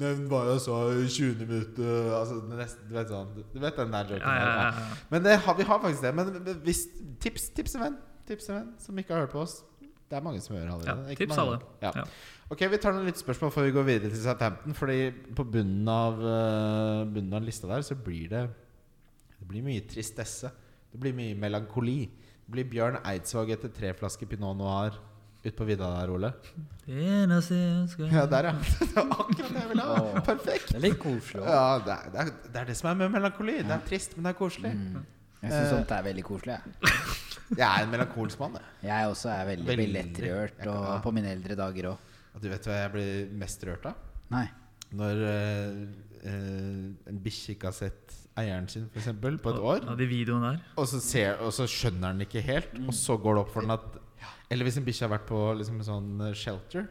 Nevn 0.00 0.28
hva 0.30 0.44
jeg 0.48 0.62
sa 0.64 0.76
i 0.94 1.06
20 1.06 1.46
minutter 1.46 2.12
altså, 2.16 2.38
nesten, 2.50 2.86
du, 2.88 2.94
vet 2.94 3.10
sånn, 3.10 3.32
du 3.54 3.58
vet 3.62 3.78
den 3.78 3.94
der 3.94 4.14
joken 4.14 4.26
Ja, 4.26 4.46
ja, 4.46 4.68
ja. 4.70 5.00
Men 5.10 5.26
det 5.26 5.36
har, 5.44 5.58
vi 5.58 5.66
har 5.66 5.82
faktisk 5.82 6.06
det. 6.06 6.14
Men 6.14 6.60
hvis, 6.66 6.84
tips, 7.22 7.50
tips 7.58 7.74
en 7.78 7.84
venn 7.86 7.98
Tips 8.30 8.50
en 8.50 8.60
venn 8.60 8.70
som 8.78 8.98
ikke 9.02 9.16
har 9.16 9.24
hørt 9.26 9.34
på 9.34 9.42
oss. 9.42 9.56
Det 10.10 10.18
er 10.18 10.22
mange 10.22 10.42
som 10.42 10.54
gjør 10.56 10.72
allerede. 10.74 11.02
Ja, 11.10 11.16
tips 11.18 11.36
mange. 11.38 11.58
alle. 11.82 12.04
Ok, 12.50 12.64
Vi 12.66 12.78
tar 12.82 12.94
noen 12.96 13.06
litt 13.06 13.20
spørsmål 13.20 13.52
før 13.54 13.68
vi 13.68 13.74
går 13.76 13.84
videre 13.86 14.10
til 14.10 14.22
Southampton. 14.24 14.74
Fordi 14.74 14.96
på 15.38 15.44
bunnen 15.46 15.86
av, 15.92 16.16
uh, 16.18 17.04
bunnen 17.06 17.36
av 17.38 17.44
lista 17.46 17.68
der 17.70 17.84
så 17.86 17.94
blir 17.94 18.26
det 18.32 18.42
Det 19.40 19.46
blir 19.48 19.62
mye 19.64 19.84
tristesse. 19.88 20.50
Det 20.90 20.98
blir 21.00 21.14
mye 21.16 21.36
melankoli. 21.38 22.00
Det 22.44 22.50
blir 22.56 22.66
Bjørn 22.72 22.98
Eidsvåg 23.06 23.52
etter 23.54 23.70
tre 23.72 23.92
flasker 23.94 24.26
Pinot 24.26 24.56
Noir 24.58 24.98
ute 25.40 25.54
på 25.56 25.64
vidda 25.64 25.86
der, 25.94 26.10
Ole. 26.12 26.28
Det 26.84 26.98
eneste 27.22 27.54
jeg 27.56 27.76
ønsker 27.78 28.10
Ja, 28.12 28.26
der, 28.28 28.50
ja. 28.50 28.52
Det 28.80 28.90
var 28.98 29.06
akkurat 29.22 29.38
det 29.54 29.62
jeg 29.62 29.70
ville 29.70 29.86
ha. 29.86 30.02
Perfekt. 30.26 30.66
Det 30.68 30.76
er 30.76 30.84
litt 30.84 30.98
koselig 31.00 31.40
også. 31.40 31.54
Ja, 31.54 31.78
det 31.86 31.94
er, 31.94 32.10
det, 32.12 32.20
er, 32.26 32.50
det 32.50 32.60
er 32.60 32.68
det 32.68 32.76
som 32.76 32.90
er 32.90 32.98
med 33.00 33.14
melankoli. 33.14 33.54
Det 33.62 33.72
er 33.78 33.86
trist, 33.88 34.18
men 34.18 34.26
det 34.28 34.34
er 34.34 34.38
koselig. 34.42 34.74
Mm. 34.76 35.00
Jeg 35.40 35.54
syns 35.54 35.70
sånt 35.72 35.94
er 35.96 36.04
veldig 36.10 36.26
koselig. 36.28 36.58
Jeg, 36.58 37.56
Jeg 37.56 37.64
er 37.70 37.86
en 37.86 37.90
melankolsk 37.94 38.42
mann. 38.42 38.58
jeg. 38.60 38.90
jeg 38.90 39.08
også 39.14 39.30
er 39.32 39.46
veldig, 39.54 39.66
Veldig. 39.70 39.86
veldig 39.86 39.96
lettrørt, 39.96 40.60
og 40.74 41.00
på 41.06 41.14
mine 41.16 41.32
eldre 41.32 41.56
dager 41.62 41.88
òg. 41.94 42.09
Du 42.38 42.48
vet 42.48 42.66
hva 42.68 42.78
jeg 42.78 42.92
blir 42.94 43.32
mest 43.40 43.64
rørt 43.66 43.88
av? 43.90 43.98
Nei. 44.30 44.46
Når 44.96 45.22
eh, 45.26 45.80
eh, 46.26 46.84
en 47.10 47.18
bikkje 47.24 47.56
ikke 47.56 47.70
har 47.70 47.76
sett 47.76 48.14
eieren 48.40 48.68
sin, 48.70 48.86
for 48.92 49.02
eksempel, 49.02 49.36
på 49.42 49.52
et 49.52 49.58
år. 49.72 49.82
Ja, 49.84 49.96
de 49.98 50.06
videoene 50.08 50.54
der. 50.54 50.62
Og 50.80 50.88
så, 50.90 51.00
ser, 51.02 51.40
og 51.44 51.52
så 51.54 51.66
skjønner 51.70 52.14
den 52.14 52.26
ikke 52.26 52.42
helt, 52.46 52.72
og 52.86 52.94
så 52.96 53.18
går 53.20 53.36
det 53.36 53.44
opp 53.44 53.52
for 53.54 53.66
den 53.66 53.74
at 53.76 53.98
Eller 54.50 54.66
hvis 54.66 54.80
en 54.80 54.86
bikkje 54.86 55.06
har 55.06 55.12
vært 55.12 55.28
på 55.28 55.40
liksom, 55.58 55.78
en 55.80 55.86
sånn 55.86 56.24
eh, 56.28 56.36
shelter, 56.38 56.88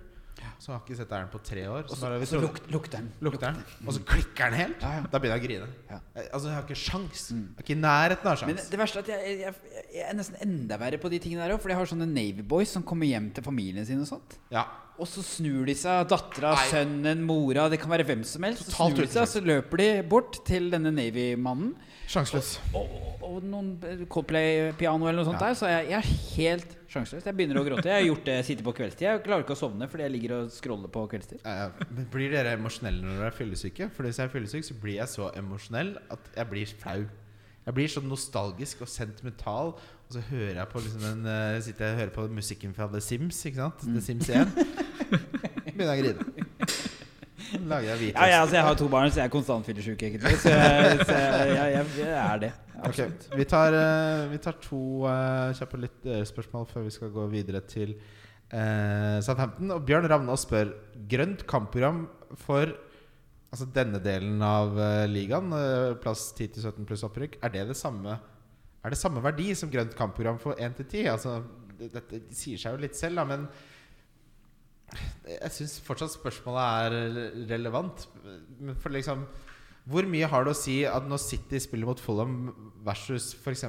så 0.60 0.72
har 0.72 0.80
jeg 0.80 0.84
ikke 0.86 0.98
sett 1.00 1.14
eieren 1.16 1.30
på 1.32 1.40
tre 1.46 1.64
år. 1.72 1.86
Så, 1.90 1.98
bare, 2.02 2.26
så 2.30 2.40
luk, 2.44 2.60
lukter 2.74 3.00
den. 3.00 3.12
lukter 3.26 3.54
den, 3.54 3.62
og 3.86 3.96
så 3.96 4.04
klikker 4.08 4.52
den 4.52 4.60
helt. 4.60 4.82
Da 4.82 5.20
begynner 5.22 5.38
jeg 5.38 5.44
å 5.44 5.48
grine. 5.48 5.70
Ja. 5.90 6.00
Eh, 6.16 6.28
Altså, 6.30 6.50
jeg 6.50 6.56
har 6.58 6.66
ikke 6.68 6.80
sjans. 6.80 7.24
Jeg 7.32 7.40
er 7.58 7.66
ikke 7.66 7.80
nærheten 7.80 8.30
av 8.32 8.44
Men 8.48 8.60
det 8.60 8.80
verste 8.80 9.02
er 9.02 9.08
at 9.08 9.10
jeg, 9.14 9.40
jeg, 9.40 9.56
jeg, 9.74 9.86
jeg 9.96 10.06
er 10.10 10.20
nesten 10.20 10.38
enda 10.46 10.78
verre 10.82 11.00
på 11.02 11.12
de 11.12 11.20
tingene 11.24 11.46
der 11.46 11.56
òg. 11.56 11.64
For 11.64 11.74
jeg 11.74 11.80
har 11.80 11.90
sånne 11.92 12.08
Navy 12.10 12.46
Boys 12.46 12.72
som 12.76 12.86
kommer 12.86 13.10
hjem 13.10 13.32
til 13.36 13.46
familien 13.46 13.88
sin 13.88 14.04
og 14.04 14.10
sånt. 14.10 14.38
Ja. 14.54 14.66
Og 15.00 15.08
så 15.08 15.24
snur 15.24 15.64
de 15.70 15.76
seg, 15.80 16.10
dattera, 16.12 16.54
sønnen, 16.68 17.22
mora, 17.24 17.70
det 17.72 17.80
kan 17.80 17.92
være 17.92 18.04
hvem 18.10 18.26
som 18.28 18.44
helst. 18.44 18.68
Så 18.68 18.76
snur 18.76 19.00
de 19.00 19.08
seg, 19.14 19.30
så 19.32 19.42
løper 19.44 19.80
de 19.80 19.88
bort 20.12 20.42
til 20.48 20.68
denne 20.74 20.92
Navy-mannen. 20.92 21.72
Sjanseløs. 22.10 22.48
Og, 22.74 22.90
og, 22.90 23.24
og 23.28 23.44
noen 23.46 23.68
Coldplay-piano 24.10 25.06
eller 25.06 25.20
noe 25.22 25.28
sånt 25.28 25.38
Ja. 25.42 25.52
der. 25.52 25.58
Så 25.60 25.68
jeg, 25.70 25.90
jeg 25.92 26.00
er 26.00 26.08
helt 26.40 26.72
sjanseløs. 26.90 27.28
Jeg 27.30 27.38
begynner 27.38 27.60
å 27.62 27.66
gråte. 27.68 27.86
Jeg 27.92 28.00
har 28.00 28.08
gjort 28.08 28.26
det 28.32 28.38
sitter 28.48 28.66
på 28.66 28.74
kveldstid. 28.80 29.06
Jeg 29.06 29.22
klarer 29.28 29.46
ikke 29.46 29.54
å 29.54 29.60
sovne 29.60 29.86
fordi 29.92 30.08
jeg 30.08 30.14
ligger 30.16 30.34
og 30.40 30.50
scroller 30.56 30.90
på 30.96 31.04
kveldstid. 31.12 31.44
Eh, 31.46 31.86
Men 31.94 32.08
Blir 32.16 32.34
dere 32.34 32.56
emosjonelle 32.58 33.04
når 33.06 33.20
dere 33.22 33.30
er 33.30 33.38
fyllesyke? 33.38 33.90
For 33.94 34.08
hvis 34.10 34.18
jeg 34.18 34.26
er 34.26 34.34
fyllesyk, 34.34 34.66
så 34.72 34.78
blir 34.82 34.98
jeg 34.98 35.12
så 35.14 35.30
emosjonell 35.38 35.94
at 36.10 36.32
jeg 36.40 36.50
blir 36.56 36.74
flau. 36.82 37.00
Jeg 37.70 37.78
blir 37.78 37.92
sånn 37.94 38.10
nostalgisk 38.10 38.82
og 38.82 38.90
sentimental. 38.90 39.76
Og 40.10 40.16
så 40.18 40.24
hører 40.32 40.64
jeg 40.64 40.70
på 40.72 40.82
liksom 40.82 41.04
den 41.06 41.28
uh, 41.30 41.60
Sitter 41.62 41.86
jeg 41.86 41.94
og 41.94 42.00
hører 42.02 42.16
på 42.16 42.26
musikken 42.34 42.74
fra 42.74 42.90
The 42.90 43.02
Sims. 43.06 43.44
Ikke 43.46 43.62
sant? 43.62 43.86
Mm. 43.86 44.00
The 44.00 44.02
Sims 44.02 44.30
1. 44.34 44.58
Begynner 45.70 45.94
jeg 45.94 45.94
å 45.94 46.02
grine. 46.02 46.48
Lager 47.70 47.90
jeg 47.90 48.00
hvitost. 48.00 48.18
Ja, 48.20 48.28
ja, 48.30 48.40
altså 48.44 48.58
jeg 48.58 48.66
har 48.66 48.78
to 48.78 48.88
barn, 48.92 49.12
så 49.12 49.22
jeg 49.22 49.30
er 49.30 49.34
konstant 49.34 49.68
fyllesyk, 49.68 50.04
egentlig. 50.06 50.36
Så 50.42 50.52
jeg, 50.54 51.00
så 51.06 51.16
jeg, 51.16 51.86
jeg, 51.98 52.10
er 52.14 52.42
det. 52.44 52.52
Okay. 52.80 53.10
vi, 53.36 53.46
tar, 53.50 53.76
eh, 53.76 54.26
vi 54.32 54.40
tar 54.40 54.56
to 54.64 54.80
uh, 55.04 55.50
kjappe 55.58 55.80
litt 55.82 56.06
eh, 56.08 56.22
spørsmål 56.28 56.68
før 56.70 56.86
vi 56.86 56.94
skal 56.96 57.12
gå 57.12 57.26
videre 57.32 57.60
til 57.68 57.96
uh, 57.98 59.18
Southampton. 59.26 59.74
Og 59.76 59.84
Bjørn 59.88 60.08
Ravnås 60.12 60.46
spør 60.48 60.72
grønt 61.12 61.44
kampprogram 61.50 62.06
for 62.40 62.72
altså 63.50 63.68
denne 63.76 64.00
delen 64.04 64.40
av 64.46 64.78
uh, 64.78 65.06
ligaen, 65.10 65.52
plass 66.04 66.30
10-17 66.38 66.88
pluss 66.88 67.04
opprykk, 67.08 67.40
er 67.44 67.56
det 67.56 67.66
det 67.72 67.80
samme 67.80 68.20
Er 68.80 68.94
det 68.94 69.02
samme 69.02 69.24
verdi 69.26 69.52
som 69.58 69.72
grønt 69.74 69.98
kampprogram 69.98 70.40
for 70.40 70.56
1-10? 70.56 71.10
Altså, 71.12 71.42
det- 71.80 72.24
sier 72.36 72.60
seg 72.62 72.78
jo 72.78 72.86
litt 72.86 72.96
selv, 72.96 73.20
da, 73.20 73.28
men 73.28 73.50
jeg 75.30 75.52
syns 75.56 75.78
fortsatt 75.86 76.16
spørsmålet 76.16 76.90
er 76.90 76.98
relevant. 77.52 78.08
Men 78.60 78.76
For 78.80 78.90
liksom 78.96 79.28
Hvor 79.90 80.06
mye 80.06 80.28
har 80.30 80.44
det 80.46 80.52
å 80.54 80.58
si 80.58 80.84
at 80.86 81.06
når 81.10 81.18
City 81.24 81.58
spiller 81.64 81.88
mot 81.90 81.98
Fulham 82.04 82.34
versus 82.86 83.32
f.eks. 83.40 83.64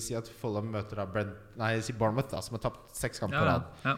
si 0.00 0.14
at 0.16 0.28
Fulham 0.40 0.70
møter 0.72 0.96
da 0.96 1.04
Brent, 1.10 1.34
nei, 1.60 1.74
si 1.84 1.92
Bournemouth, 1.92 2.30
da, 2.30 2.40
som 2.40 2.54
har 2.56 2.62
tapt 2.62 2.94
seks 2.96 3.20
kamper 3.20 3.36
på 3.36 3.44
Ja, 3.44 3.50
rad? 3.58 3.66
ja. 3.84 3.94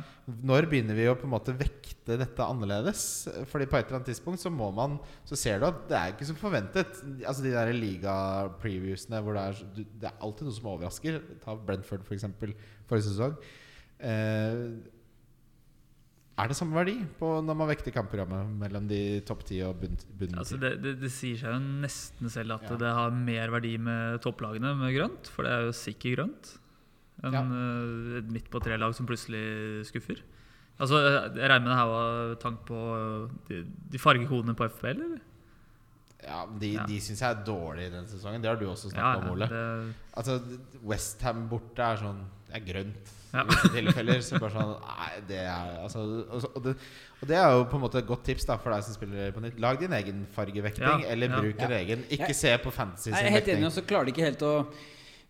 Når 0.51 0.67
begynner 0.73 0.99
vi 0.99 1.07
å 1.07 1.15
på 1.21 1.29
en 1.29 1.35
måte 1.37 1.55
vekte 1.55 2.17
dette 2.19 2.43
annerledes? 2.43 3.05
Fordi 3.53 3.69
på 3.71 3.79
et 3.79 3.87
eller 3.87 4.01
annet 4.01 4.11
tidspunkt 4.11 4.43
så 4.43 4.51
må 4.51 4.73
man 4.75 4.99
Så 5.29 5.39
ser 5.39 5.61
du 5.63 5.69
at 5.69 5.85
det 5.93 5.99
er 6.01 6.15
ikke 6.17 6.27
som 6.33 6.41
forventet. 6.41 7.03
Altså 7.23 7.45
De 7.47 7.53
der 7.55 7.71
liga-previewsene 7.77 9.21
hvor 9.23 9.39
det 9.39 9.43
er, 9.53 9.61
det 10.01 10.11
er 10.11 10.19
alltid 10.27 10.49
noe 10.49 10.57
som 10.59 10.71
overrasker. 10.75 11.21
Ta 11.45 11.55
Brentford 11.55 12.03
for 12.09 12.17
eksempel 12.19 12.57
forrige 12.91 13.13
sesong. 13.13 13.37
Eh, 14.01 14.65
er 16.43 16.49
det 16.53 16.57
samme 16.59 16.75
verdi 16.77 16.95
på 17.19 17.29
når 17.45 17.57
man 17.57 17.69
vekter 17.71 17.93
kampprogrammet 17.95 18.51
mellom 18.61 18.87
de 18.91 19.21
topp 19.27 19.45
ti 19.49 19.61
og 19.67 19.77
bunn, 19.81 19.97
bunn 20.19 20.35
Altså 20.41 20.59
det, 20.61 20.73
det, 20.83 20.97
det 21.01 21.11
sier 21.13 21.37
seg 21.41 21.55
jo 21.55 21.61
nesten 21.85 22.31
selv 22.33 22.57
at 22.59 22.67
Ja. 22.71 22.77
det 22.83 22.93
har 22.97 23.11
mer 23.15 23.51
verdi 23.55 23.77
med 23.79 24.21
topplagene 24.25 24.75
med 24.79 24.95
grønt, 24.97 25.29
for 25.33 25.43
det 25.47 25.53
er 25.53 25.65
jo 25.69 25.73
sikkert 25.77 26.17
grønt, 26.19 26.53
enn 27.25 27.33
Ja. 27.37 27.43
eh, 27.45 28.19
et 28.21 28.31
midt 28.33 28.51
på 28.51 28.61
tre-lag 28.65 28.95
som 28.97 29.07
plutselig 29.07 29.87
skuffer. 29.89 30.21
Altså, 30.81 30.97
Jeg 31.37 31.51
regner 31.51 31.67
med 31.67 31.73
det 31.75 31.81
her 31.81 31.91
var 31.93 32.35
tank 32.41 32.63
på 32.67 32.79
de, 33.49 33.65
de 33.93 33.99
fargekodene 34.01 34.55
på 34.57 34.65
FPL, 34.71 34.97
eller? 35.05 35.21
Ja, 36.23 36.47
de, 36.61 36.75
Ja. 36.75 36.85
de 36.87 36.97
syns 37.01 37.21
jeg 37.21 37.31
er 37.37 37.45
dårlige 37.45 37.91
denne 37.93 38.09
sesongen. 38.09 38.43
Det 38.43 38.49
har 38.49 38.57
du 38.61 38.67
også 38.69 38.91
Ja, 38.95 39.17
om, 39.17 39.31
Ole. 39.33 39.47
det, 39.49 39.95
Altså 40.17 40.39
Westham 40.85 41.49
borte 41.49 41.81
er 41.81 41.97
sånn 41.97 42.25
Det 42.51 42.57
er 42.61 42.67
grønt 42.73 43.11
Ja. 43.33 43.45
i 43.45 43.47
visse 43.53 43.71
tilfeller. 43.77 44.23
Så 44.27 44.39
bare 44.43 44.53
sånn 44.57 44.73
Nei, 44.85 45.11
det 45.29 45.41
er 45.47 45.75
altså, 45.85 46.05
og, 46.27 46.47
og, 46.55 46.63
det, 46.65 46.77
og 47.21 47.29
det 47.31 47.37
er 47.39 47.53
jo 47.57 47.67
på 47.71 47.79
en 47.79 47.85
måte 47.85 48.01
et 48.03 48.09
godt 48.09 48.25
tips 48.27 48.49
da 48.49 48.57
for 48.59 48.75
deg 48.75 48.87
som 48.87 48.97
spiller 48.97 49.35
på 49.37 49.45
nytt. 49.45 49.61
Lag 49.63 49.79
din 49.83 49.93
egen 50.01 50.25
fargevekting, 50.35 50.87
Ja, 51.05 51.13
eller 51.15 51.31
ja. 51.31 51.41
bruk 51.45 51.61
en 51.63 51.71
Ja. 51.77 51.83
egen. 51.85 52.03
Ikke 52.11 52.33
Jeg- 52.33 52.41
se 52.41 52.57
på 52.59 52.73
fantasy 52.75 53.11
Jeg 53.11 53.19
sin 53.19 53.27
er 53.27 53.37
helt 53.39 53.49
enig, 53.55 53.67
og 53.67 53.73
så 53.73 53.87
klarer 53.87 54.05
de 54.11 54.13
ikke 54.17 54.29
helt 54.31 54.43
å 54.43 54.55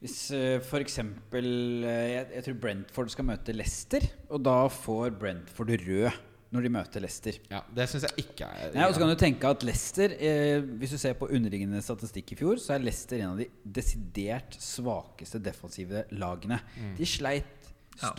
Hvis 0.01 0.31
uh, 0.33 0.57
f.eks. 0.65 0.95
jeg, 0.97 2.27
jeg 2.35 2.45
tror 2.47 2.55
Brentford 2.63 3.11
skal 3.13 3.27
møte 3.29 3.53
Leicester, 3.53 4.01
og 4.31 4.43
da 4.47 4.63
får 4.73 5.11
Brentford 5.21 5.75
rød 5.87 6.11
når 6.51 6.65
de 6.67 6.71
møter 6.75 7.03
Leicester. 7.05 7.37
Ja, 7.53 7.61
det 7.77 7.85
syns 7.93 8.07
jeg 8.09 8.25
ikke 8.25 8.49
er 8.49 8.73
Nei, 8.75 8.87
og 8.89 8.95
så 8.97 9.03
kan 9.05 9.13
du 9.13 9.19
tenke 9.21 9.47
at 9.53 9.63
Leicester 9.63 10.11
eh, 10.19 10.65
Hvis 10.81 10.91
du 10.97 10.99
ser 10.99 11.13
på 11.21 11.29
underliggende 11.31 11.79
statistikk 11.85 12.33
i 12.35 12.39
fjor, 12.41 12.57
så 12.59 12.75
er 12.75 12.83
Leicester 12.83 13.21
en 13.21 13.37
av 13.37 13.39
de 13.39 13.47
desidert 13.63 14.57
svakeste 14.59 15.39
defensive 15.45 16.03
lagene. 16.17 16.59
Mm. 16.81 16.97
De 16.99 17.07
sleit 17.07 17.60
Ja. 18.03 18.13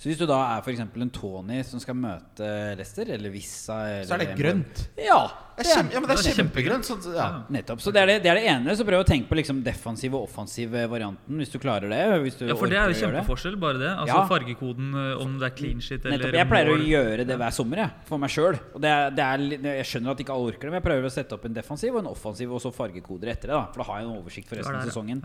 Så 0.00 0.08
hvis 0.08 0.16
du 0.16 0.24
da 0.24 0.38
er 0.56 0.62
f.eks. 0.64 0.80
en 0.80 1.10
Tony 1.12 1.60
som 1.66 1.80
skal 1.82 1.96
møte 1.98 2.46
Lester, 2.78 3.10
eller 3.12 3.32
Vissa 3.34 3.82
Så 4.06 4.16
er 4.16 4.22
det 4.24 4.34
grønt. 4.38 4.86
Ja! 4.96 5.22
Det 5.60 5.66
er 5.66 5.76
kjempe, 5.76 5.92
ja, 5.92 6.00
men 6.00 6.08
det 6.08 6.14
er 6.16 6.36
kjempegrønt. 6.38 6.86
Sånn, 6.88 7.00
ja. 7.12 7.24
Nettopp. 7.52 7.82
Så 7.84 7.92
det 7.92 8.00
er 8.00 8.08
det, 8.08 8.14
det 8.24 8.30
er 8.32 8.38
det 8.38 8.44
ene. 8.48 8.74
Så 8.78 8.84
prøv 8.88 9.02
å 9.02 9.04
tenke 9.04 9.28
på 9.28 9.36
liksom 9.36 9.58
defensiv 9.66 10.14
og 10.16 10.22
offensiv 10.24 10.72
varianten, 10.72 11.36
hvis 11.36 11.52
du 11.52 11.58
klarer 11.60 11.92
det. 11.92 11.98
Hvis 12.24 12.38
du 12.38 12.46
ja, 12.48 12.56
for 12.56 12.70
det 12.72 12.78
er 12.80 12.88
jo 12.88 12.96
kjempeforskjell, 12.96 13.58
bare 13.60 13.76
det. 13.82 13.90
Altså 13.92 14.14
Ja. 14.14 14.22
Fargekoden, 14.30 14.88
eh, 14.96 15.20
om 15.20 15.34
det 15.36 15.50
er 15.50 15.54
clean 15.58 15.82
shit 15.84 16.00
eller 16.06 16.16
Nettopp. 16.16 16.38
Jeg 16.38 16.48
pleier 16.48 16.72
å 16.72 16.78
gjøre 16.80 17.26
det 17.28 17.36
hver 17.36 17.52
sommer 17.52 17.82
jeg, 17.82 17.90
for 18.08 18.16
meg 18.22 18.32
sjøl. 18.32 18.56
Jeg 18.80 19.84
skjønner 19.90 20.14
at 20.14 20.24
ikke 20.24 20.32
alle 20.32 20.54
orker 20.54 20.64
det, 20.64 20.72
men 20.72 20.80
jeg 20.80 20.86
prøver 20.88 21.10
å 21.10 21.12
sette 21.12 21.36
opp 21.36 21.44
en 21.44 21.52
defensiv 21.60 21.92
og 21.92 22.00
en 22.06 22.10
offensiv 22.14 22.56
og 22.56 22.60
så 22.64 22.72
fargekoder 22.72 23.28
etter 23.34 23.52
det. 23.52 23.56
da 23.58 23.66
For 23.74 23.82
da 23.84 23.88
har 23.90 24.00
jeg 24.00 24.08
en 24.08 24.16
oversikt 24.16 24.48
for 24.48 24.56
resten 24.56 24.80
av 24.80 24.88
sesongen. 24.88 25.22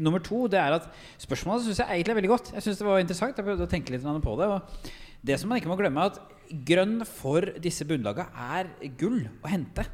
Nummer 0.00 0.24
to 0.24 0.46
det 0.48 0.60
er 0.64 0.78
at 0.80 0.88
spørsmålet 1.20 1.68
syns 1.68 1.84
jeg 1.84 1.88
egentlig 1.92 2.16
er 2.16 2.20
veldig 2.22 2.32
godt. 2.32 2.52
Jeg 2.56 2.62
synes 2.62 2.78
det 2.80 2.86
var 2.88 2.98
interessant. 3.04 3.23
Jeg 3.32 3.46
prøvde 3.46 3.66
å 3.66 3.70
tenke 3.70 3.94
litt 3.94 4.04
på 4.04 4.38
det. 4.40 4.48
Og 4.52 4.92
det 5.24 5.40
som 5.40 5.50
man 5.50 5.60
ikke 5.60 5.72
må 5.72 5.78
glemme, 5.80 6.04
er 6.04 6.12
at 6.12 6.64
grønn 6.68 6.98
for 7.08 7.54
disse 7.62 7.86
bunnlaga 7.88 8.28
er 8.56 8.72
gull 9.00 9.22
å 9.42 9.50
hente. 9.50 9.86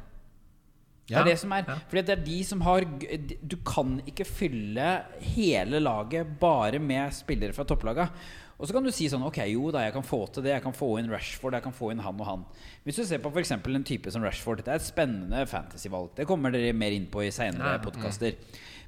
Det 1.11 1.19
er 1.19 1.27
det 1.27 1.39
som 1.41 1.51
er. 1.55 1.65
Fordi 1.89 2.03
det 2.07 2.13
er 2.13 2.21
de 2.23 2.37
som 2.47 2.61
har 2.63 2.85
Du 3.41 3.57
kan 3.67 3.97
ikke 4.07 4.27
fylle 4.27 4.91
hele 5.33 5.81
laget 5.81 6.37
bare 6.39 6.79
med 6.79 7.11
spillere 7.15 7.55
fra 7.55 7.65
topplaga. 7.67 8.07
Og 8.61 8.69
så 8.69 8.75
kan 8.75 8.85
du 8.85 8.91
si 8.93 9.07
sånn 9.09 9.25
Ok, 9.25 9.39
jo 9.49 9.71
da, 9.73 9.81
jeg 9.87 9.95
kan 9.95 10.05
få 10.05 10.21
til 10.29 10.45
det. 10.45 10.53
Jeg 10.53 10.63
kan 10.63 10.75
få 10.77 10.93
inn 11.01 11.09
Rashford, 11.11 11.57
jeg 11.57 11.65
kan 11.65 11.75
få 11.75 11.91
inn 11.91 12.03
han 12.05 12.19
og 12.21 12.27
han. 12.27 12.43
Hvis 12.85 13.01
du 13.01 13.05
ser 13.09 13.21
på 13.23 13.31
f.eks. 13.33 13.55
en 13.57 13.87
type 13.87 14.13
som 14.13 14.23
Rashford, 14.23 14.61
det 14.61 14.75
er 14.75 14.79
et 14.79 14.85
spennende 14.85 15.45
fantasyvalg. 15.49 16.13
Det 16.17 16.27
kommer 16.29 16.53
dere 16.53 16.75
mer 16.77 16.93
inn 16.95 17.09
på 17.11 17.25
i 17.25 17.31
seinere 17.33 17.79
ja. 17.79 17.81
podkaster. 17.83 18.37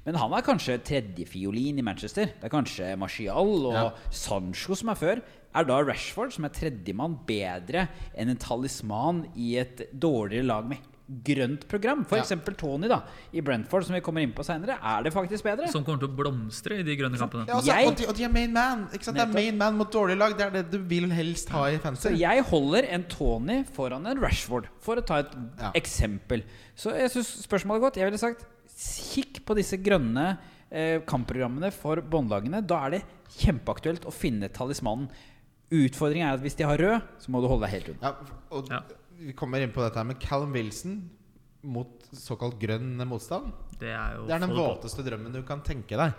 Men 0.04 0.14
han 0.20 0.32
er 0.36 0.42
kanskje 0.44 0.78
tredjefiolin 0.84 1.78
i 1.80 1.82
Manchester. 1.86 2.26
Det 2.26 2.44
er 2.44 2.52
kanskje 2.52 2.90
Martial 3.00 3.54
og 3.66 3.72
Ja. 3.72 3.90
Sancho 4.10 4.74
som 4.76 4.88
er 4.92 4.94
før. 5.00 5.22
Er 5.54 5.64
da 5.64 5.78
Rashford, 5.82 6.32
som 6.34 6.44
er 6.44 6.50
tredjemann, 6.50 7.18
bedre 7.26 7.88
enn 8.14 8.28
en 8.28 8.36
talisman 8.36 9.26
i 9.36 9.56
et 9.56 9.86
dårligere 9.98 10.44
lag 10.44 10.66
med 10.68 10.78
grønt 11.24 11.66
program? 11.68 12.04
Ja. 12.10 12.22
F.eks. 12.22 12.32
Tony 12.58 12.88
da 12.88 13.02
i 13.32 13.40
Brentford, 13.44 13.84
som 13.86 13.94
vi 13.94 14.00
kommer 14.00 14.20
inn 14.24 14.32
på 14.34 14.42
seinere. 14.44 14.78
Er 14.82 15.02
det 15.04 15.12
faktisk 15.14 15.44
bedre? 15.44 15.68
Som 15.70 15.84
kommer 15.84 16.00
til 16.00 16.08
å 16.08 16.16
blomstre 16.16 16.80
i 16.80 16.82
de 16.82 16.96
grønne 16.96 17.16
kampene. 17.20 17.46
Ja, 17.46 17.54
altså, 17.60 17.70
Jeg- 17.72 17.86
og, 17.88 17.96
de, 17.96 18.06
og 18.08 18.16
de 18.16 18.24
er 18.24 18.32
main 18.32 18.52
man. 18.52 18.88
Ikke 18.92 19.04
sant? 19.04 19.16
Det 19.16 19.28
er 19.28 19.32
main 19.32 19.56
man 19.56 19.76
mot 19.78 19.90
dårlige 19.92 20.18
lag. 20.18 20.36
Det 20.36 20.46
er 20.46 20.50
det 20.62 20.70
du 20.72 20.78
vil 20.78 21.08
helst 21.10 21.48
ha 21.50 21.66
i 21.68 21.78
Så 21.78 22.16
jeg 22.18 22.42
holder 22.44 22.88
en 22.90 23.04
Tony 23.04 23.64
foran 23.64 24.06
en 24.06 24.18
Rashford, 24.20 24.66
for 24.80 24.96
å 24.96 25.06
ta 25.06 25.18
et 25.20 25.30
Ja. 25.60 25.70
eksempel. 25.74 26.42
Så 26.76 26.90
jeg 26.96 27.10
syns 27.10 27.46
spørsmålet 27.46 27.76
er 27.76 27.80
godt. 27.80 27.96
Jeg 27.96 28.04
ville 28.10 28.18
sagt 28.18 28.44
kikk 28.74 29.42
på 29.46 29.56
disse 29.58 29.78
grønne 29.82 30.34
eh, 30.70 31.00
kampprogrammene 31.08 31.70
for 31.74 32.02
båndlagene. 32.02 32.62
Da 32.66 32.80
er 32.86 32.96
det 32.96 33.02
kjempeaktuelt 33.38 34.06
å 34.08 34.14
finne 34.14 34.50
talismanen. 34.52 35.08
Utfordringen 35.74 36.28
er 36.28 36.36
at 36.36 36.44
hvis 36.44 36.58
de 36.58 36.66
har 36.68 36.78
rød, 36.78 37.10
så 37.22 37.32
må 37.32 37.40
du 37.42 37.48
holde 37.50 37.66
deg 37.66 37.74
helt 37.78 37.92
unna. 37.94 38.10
Ja, 38.12 38.38
og 38.54 38.70
Ja. 38.72 38.82
Vi 39.14 39.32
kommer 39.32 39.62
inn 39.62 39.70
på 39.70 39.80
dette 39.80 39.96
her 39.96 40.04
med 40.04 40.18
Callum 40.20 40.52
Wilson 40.52 40.96
mot 41.62 42.02
såkalt 42.12 42.58
grønn 42.60 42.98
motstand. 43.08 43.52
Det 43.78 43.92
er 43.94 44.16
jo 44.18 44.26
Det 44.26 44.34
er 44.34 44.42
den 44.42 44.56
våteste 44.56 45.04
drømmen 45.06 45.32
du 45.32 45.40
kan 45.46 45.62
tenke 45.64 45.96
deg. 45.96 46.18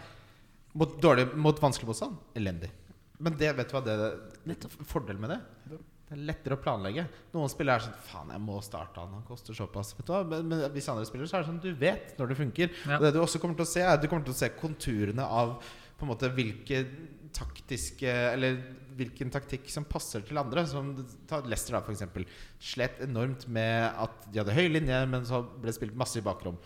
Mot, 0.73 0.95
dårlig, 1.03 1.27
mot 1.35 1.59
vanskelig 1.59 1.91
motstand 1.91 2.15
elendig. 2.39 2.71
Men 3.19 3.35
det, 3.37 3.51
vet 3.55 3.69
du 3.69 3.75
hva 3.75 3.83
det 3.83 3.97
er? 3.99 4.65
fordelen 4.87 5.21
med 5.21 5.35
det 5.35 5.77
Det 6.05 6.13
er 6.13 6.21
lettere 6.27 6.53
å 6.53 6.61
planlegge. 6.61 7.07
Noen 7.33 7.49
spillere 7.49 7.81
er 7.81 7.85
sånn 7.87 7.97
Faen, 8.05 8.29
jeg 8.35 8.41
må 8.45 8.59
starte 8.61 9.01
han. 9.01 9.15
Han 9.17 9.25
koster 9.25 9.57
såpass. 9.57 9.95
Du? 9.97 10.13
Men, 10.29 10.45
men 10.51 10.61
hvis 10.75 10.89
andre 10.91 11.07
spiller, 11.09 11.29
så 11.29 11.39
er 11.39 11.43
det 11.45 11.49
sånn 11.49 11.63
du 11.63 11.71
vet 11.79 12.13
når 12.19 12.31
det 12.31 12.37
funker. 12.43 12.71
Ja. 12.85 12.99
Og 12.99 13.07
det 13.07 13.15
du 13.15 13.19
også 13.23 13.41
kommer 13.41 13.57
til 13.57 13.65
å 13.65 13.71
se, 13.71 13.81
er 13.81 13.95
at 13.95 14.03
du 14.03 14.09
kommer 14.11 14.27
til 14.27 14.35
å 14.35 14.37
se 14.37 14.51
konturene 14.53 15.25
av 15.25 15.57
på 15.95 16.05
en 16.05 16.11
måte 16.11 16.29
hvilke 16.35 16.83
taktiske 17.35 18.07
Eller 18.07 18.59
hvilken 18.95 19.31
taktikk 19.33 19.65
som 19.71 19.83
passer 19.89 20.23
til 20.23 20.37
andre. 20.39 20.63
Som 20.69 20.93
Ta 21.27 21.41
Leicester, 21.43 21.75
da, 21.75 21.81
f.eks. 21.83 22.37
Slet 22.73 23.01
enormt 23.03 23.49
med 23.51 23.89
at 24.05 24.29
de 24.29 24.43
hadde 24.43 24.55
høy 24.55 24.69
linje, 24.77 25.01
men 25.11 25.25
så 25.27 25.41
ble 25.57 25.71
det 25.71 25.77
spilt 25.79 25.97
masse 25.99 26.21
i 26.21 26.25
bakrom. 26.25 26.61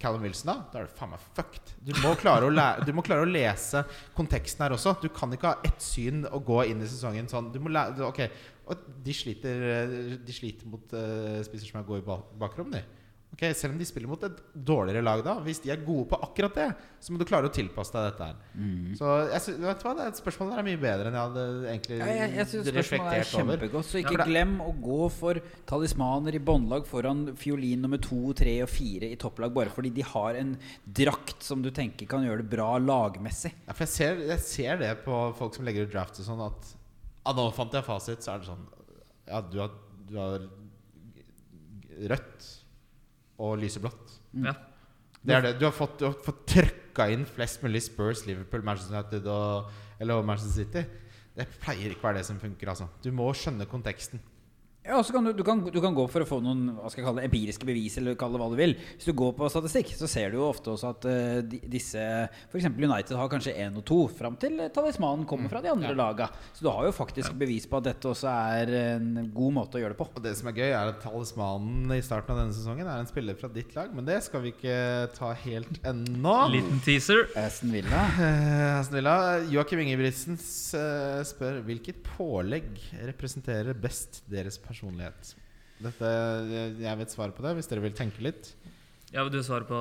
Callum 0.00 0.24
Wilson, 0.26 0.50
da? 0.50 0.56
Da 0.72 0.80
er 0.80 0.88
det 0.88 0.96
faen 0.98 1.12
meg 1.12 1.26
fucked. 1.36 1.74
Du 1.78 1.92
må, 2.02 2.14
du 2.14 2.90
må 2.96 3.04
klare 3.04 3.22
å 3.22 3.28
lese 3.28 3.84
konteksten 4.16 4.64
her 4.64 4.74
også. 4.74 4.96
Du 5.00 5.06
kan 5.12 5.32
ikke 5.32 5.52
ha 5.52 5.68
ett 5.68 5.84
syn 5.84 6.24
og 6.30 6.42
gå 6.48 6.64
inn 6.70 6.82
i 6.82 6.88
sesongen 6.88 7.30
sånn. 7.30 7.52
Du 7.54 7.60
må 7.62 7.72
lære, 7.72 8.02
ok, 8.08 8.24
og 8.66 8.84
de 9.04 9.14
sliter, 9.16 9.64
de 10.24 10.34
sliter 10.36 10.68
mot 10.70 10.94
uh, 10.96 11.40
spisser 11.46 11.68
som 11.70 11.80
er 11.82 11.88
gode 11.88 12.04
i 12.04 12.20
bakrom, 12.40 12.70
de. 12.74 12.82
Ok, 13.34 13.42
Selv 13.58 13.74
om 13.74 13.78
de 13.80 13.86
spiller 13.86 14.06
mot 14.06 14.22
et 14.22 14.36
dårligere 14.54 15.02
lag, 15.02 15.20
da 15.26 15.32
hvis 15.42 15.58
de 15.64 15.72
er 15.74 15.80
gode 15.82 16.06
på 16.12 16.18
akkurat 16.22 16.54
det, 16.54 16.66
så 17.02 17.10
må 17.10 17.18
du 17.18 17.24
klare 17.26 17.48
å 17.48 17.52
tilpasse 17.54 17.90
deg 17.90 18.04
dette 18.06 18.28
her. 18.28 18.36
Så 18.94 19.08
jeg 19.32 19.56
vet 19.64 19.80
du 19.82 19.86
hva, 19.88 19.94
det 19.98 20.04
spørsmålet 20.04 20.12
et 20.12 20.20
spørsmål 20.20 20.52
der 20.52 20.60
er 20.60 20.66
mye 20.68 20.80
bedre 20.84 21.10
enn 21.10 21.16
jeg 21.18 21.24
hadde 21.24 21.46
egentlig 21.72 21.98
Ja, 21.98 22.06
jeg 22.12 22.36
jeg 22.38 22.50
synes 22.52 22.70
reflektert 22.76 23.16
er 23.16 23.40
over. 23.40 23.56
kjempegodt. 23.56 23.88
Så 23.88 24.00
ikke 24.04 24.14
ja, 24.20 24.28
glem 24.28 24.54
å 24.62 24.70
gå 24.86 25.00
for 25.16 25.40
talismaner 25.66 26.38
i 26.38 26.42
båndlag 26.46 26.86
foran 26.86 27.24
fiolin 27.40 27.82
nummer 27.82 28.02
to, 28.06 28.20
tre 28.38 28.54
og 28.62 28.70
fire 28.70 29.10
i 29.10 29.18
topplag, 29.18 29.56
bare 29.58 29.74
fordi 29.74 29.90
de 29.98 30.06
har 30.14 30.38
en 30.38 30.54
drakt 31.02 31.42
som 31.42 31.64
du 31.64 31.72
tenker 31.74 32.06
kan 32.14 32.22
gjøre 32.22 32.44
det 32.44 32.52
bra 32.54 32.70
lagmessig. 32.78 33.50
Ja, 33.66 33.74
for 33.74 33.88
jeg 33.88 33.96
ser, 33.96 34.24
jeg 34.30 34.46
ser 34.46 34.78
det 34.84 34.94
på 35.02 35.24
folk 35.40 35.58
som 35.58 35.66
legger 35.66 35.88
ut 35.88 35.94
draft 35.96 36.22
og 36.22 36.30
sånn, 36.30 36.46
at 36.46 36.74
ja, 37.24 37.32
nå 37.36 37.48
fant 37.56 37.72
jeg 37.74 37.86
fasit, 37.86 38.24
så 38.24 38.34
er 38.34 38.42
det 38.42 38.50
sånn 38.50 38.64
Ja, 39.28 39.40
du 39.40 39.58
har, 39.62 39.72
du 40.04 40.18
har 40.20 40.44
rødt 42.12 42.48
og 43.40 43.56
lyseblått. 43.62 44.18
Ja. 44.44 44.52
Det 45.24 45.32
er 45.34 45.46
det. 45.46 45.52
Du 45.58 45.64
har 45.64 45.72
fått, 45.72 45.96
du 46.00 46.04
har 46.08 46.16
fått 46.26 46.42
trøkka 46.50 47.06
inn 47.14 47.24
flest 47.26 47.62
mulig 47.64 47.80
Spurs, 47.86 48.26
Liverpool, 48.28 48.64
Manchester 48.66 48.98
United 48.98 49.28
og, 49.32 49.70
eller 50.02 50.26
Manchester 50.26 50.64
City. 50.64 50.84
Det 51.34 51.46
pleier 51.62 51.94
ikke 51.94 52.04
å 52.04 52.08
være 52.10 52.20
det 52.20 52.28
som 52.28 52.38
funker. 52.42 52.70
altså 52.70 52.90
Du 53.02 53.10
må 53.16 53.30
skjønne 53.34 53.66
konteksten. 53.70 54.20
Ja, 54.84 54.98
og 54.98 55.06
så 55.08 55.14
kan 55.14 55.24
du, 55.24 55.30
du, 55.32 55.40
kan, 55.40 55.62
du 55.64 55.78
kan 55.80 55.94
gå 55.96 56.02
for 56.12 56.20
å 56.20 56.26
få 56.28 56.38
noen 56.44 56.74
hva 56.76 56.90
skal 56.92 57.00
jeg 57.00 57.06
kalle 57.06 57.22
det, 57.22 57.28
empiriske 57.30 57.64
bevis, 57.64 57.94
eller 57.96 58.18
kalle 58.20 58.36
det 58.36 58.40
hva 58.42 58.48
du 58.52 58.58
vil. 58.58 58.74
Hvis 58.98 59.06
du 59.08 59.14
går 59.16 59.30
på 59.38 59.48
statistikk, 59.48 59.94
så 59.96 60.08
ser 60.12 60.34
du 60.34 60.36
jo 60.36 60.48
ofte 60.50 60.74
også 60.74 60.90
at 60.90 61.06
uh, 61.08 61.38
de, 61.40 61.60
disse 61.72 62.02
F.eks. 62.50 62.66
United 62.68 63.14
har 63.16 63.30
kanskje 63.32 63.54
én 63.64 63.78
og 63.80 63.86
to, 63.88 64.02
fram 64.12 64.36
til 64.40 64.60
eh, 64.60 64.68
talismanen 64.74 65.24
kommer 65.30 65.48
fra 65.48 65.62
de 65.64 65.70
andre 65.72 65.94
laga. 65.96 66.26
Så 66.52 66.66
du 66.66 66.68
har 66.68 66.84
jo 66.84 66.92
faktisk 66.92 67.32
bevis 67.40 67.64
på 67.70 67.80
at 67.80 67.86
dette 67.88 68.10
også 68.10 68.28
er 68.28 68.74
en 68.98 69.30
god 69.32 69.56
måte 69.56 69.80
å 69.80 69.82
gjøre 69.82 69.96
det 69.96 70.00
på. 70.02 70.08
Og 70.12 70.26
det 70.26 70.34
som 70.36 70.52
er 70.52 70.60
gøy, 70.60 70.66
er 70.68 70.92
at 70.92 71.00
talismanen 71.00 71.96
i 71.96 72.02
starten 72.04 72.36
av 72.36 72.42
denne 72.42 72.58
sesongen 72.58 72.84
er 72.84 73.00
en 73.00 73.08
spiller 73.08 73.40
fra 73.40 73.48
ditt 73.56 73.72
lag, 73.78 73.88
men 73.96 74.04
det 74.04 74.18
skal 74.28 74.44
vi 74.44 74.52
ikke 74.52 74.76
ta 75.16 75.32
helt 75.46 75.80
ennå. 75.80 76.36
Liten 76.58 76.84
teaser. 76.84 77.24
Aston 77.40 77.72
Villa. 77.72 78.04
Uh, 78.20 78.76
Aston 78.82 79.00
Villa. 79.00 79.16
Joakim 79.48 79.80
Ingebrigtsen 79.86 80.36
uh, 80.36 81.24
spør 81.24 81.62
hvilket 81.64 82.04
pålegg 82.18 82.68
representerer 83.00 83.72
best 83.80 84.20
deres 84.28 84.60
personlighet. 84.74 85.34
Dette, 85.82 86.10
jeg- 86.82 86.98
vet 86.98 87.10
svaret 87.10 87.34
på 87.34 87.42
det, 87.42 87.54
hvis 87.56 87.68
dere 87.68 87.80
vil 87.82 87.92
tenke 87.92 88.20
litt. 88.22 88.54
Ja, 89.12 89.22
vil 89.22 89.30
du 89.32 89.42
svare 89.42 89.64
på, 89.66 89.78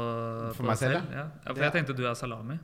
For 0.54 0.64
på 0.64 0.68
meg 0.68 0.78
selv? 0.78 1.02
selv, 1.02 1.12
Ja. 1.12 1.18
ja, 1.46 1.54
for 1.54 1.60
Ja. 1.62 1.70
jeg 1.70 1.74
tenkte 1.86 1.96
du 1.96 2.06
er 2.06 2.14
salami. 2.16 2.60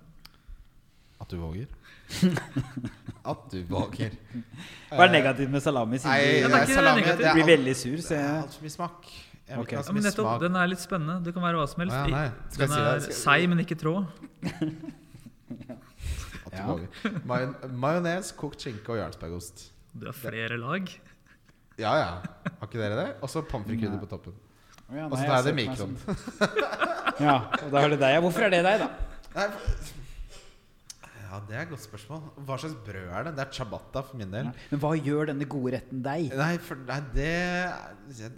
At 1.22 1.28
du 1.30 1.38
våger. 1.38 1.68
At 3.26 3.50
du 3.52 3.64
våger. 3.66 4.12
Hva 4.92 5.04
er 5.06 5.12
negativt 5.12 5.50
med 5.50 5.62
salami? 5.62 5.98
Nei, 6.04 6.20
det 6.22 6.44
er 6.52 6.64
ikke 6.66 6.74
salami, 6.76 7.02
det 7.02 7.26
er 7.26 7.34
blir 7.34 7.46
veldig 7.58 7.76
sur. 7.76 7.98
Så 7.98 8.10
Det 8.10 8.18
er 8.18 8.24
jeg, 8.24 8.44
altfor 8.44 8.62
mye 8.62 8.70
smak. 8.72 9.04
Jeg 9.50 9.58
vil 9.58 9.60
Ok. 9.64 9.68
ikke 9.68 9.76
ha 9.78 9.84
Ja, 9.84 9.92
men 9.94 10.04
nettopp, 10.04 10.26
smak. 10.26 10.40
Den 10.42 10.56
er 10.56 10.68
litt 10.68 10.80
spennende. 10.80 11.24
Det 11.24 11.34
kan 11.34 11.44
være 11.44 11.56
hva 11.58 11.68
som 11.68 11.80
helst. 11.82 11.96
Å, 11.96 12.10
ja, 12.10 12.32
Den 12.58 12.68
si 12.70 12.80
er 12.80 13.00
Skal- 13.00 13.14
seig, 13.14 13.50
men 13.50 13.60
ikke 13.60 13.78
tråd. 13.78 14.08
At 16.46 16.54
Ja. 16.54 16.78
Majones, 17.70 18.32
kokt 18.36 18.60
skinke 18.62 18.90
og 18.90 18.98
jarlsbergost. 18.98 19.70
Du 19.98 20.06
har 20.06 20.14
flere 20.14 20.58
lag. 20.58 20.90
Ja 21.80 21.96
ja. 21.96 22.10
Har 22.60 22.68
ikke 22.68 22.82
dere 22.82 22.98
det? 23.00 23.10
Og 23.24 23.32
så 23.32 23.44
pommes 23.48 24.00
på 24.04 24.10
toppen. 24.12 24.36
Ja, 24.90 25.06
Og 25.06 25.18
så 25.18 25.26
tar 25.26 25.40
jeg 25.40 25.46
det 25.46 25.54
i 25.54 25.60
mikroen. 25.64 25.98
Ja, 27.20 27.34
og 27.66 27.72
da 27.74 27.82
er 27.84 27.92
det 27.92 27.98
deg. 28.00 28.14
ja. 28.16 28.20
Hvorfor 28.24 28.46
er 28.48 28.54
det 28.54 28.62
deg, 28.64 28.80
da? 28.80 28.86
Nei, 29.36 29.48
Ja, 31.30 31.40
det 31.46 31.58
er 31.58 31.66
et 31.66 31.70
godt 31.74 31.84
spørsmål. 31.84 32.22
Hva 32.48 32.56
slags 32.58 32.78
brød 32.86 33.10
er 33.12 33.28
det? 33.28 33.34
Det 33.38 33.44
er 33.44 33.52
ciabatta 33.54 34.02
for 34.08 34.18
min 34.18 34.32
del. 34.34 34.48
Men 34.72 34.82
hva 34.82 34.94
gjør 34.96 35.30
denne 35.30 35.46
gode 35.52 35.76
retten 35.76 36.00
deg? 36.06 36.32
Nei, 36.40 36.54
for 36.64 36.80
nei, 36.88 36.98
det, 37.14 37.28
det, 38.18 38.32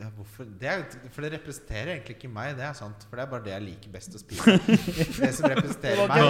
det, 0.00 0.08
Hvorfor 0.16 0.48
det 0.58 0.70
er, 0.72 0.82
For 1.12 1.22
det 1.22 1.34
representerer 1.36 1.92
egentlig 1.92 2.16
ikke 2.16 2.32
meg, 2.32 2.56
det 2.58 2.64
er 2.66 2.74
sant. 2.74 3.04
For 3.06 3.20
det 3.20 3.26
er 3.26 3.30
bare 3.36 3.46
det 3.46 3.52
jeg 3.52 3.66
liker 3.68 3.92
best 3.94 4.16
å 4.16 4.22
spise. 4.24 4.56
Det 4.66 5.30
som 5.36 5.46
representerer 5.52 6.02
er 6.02 6.08
meg 6.08 6.24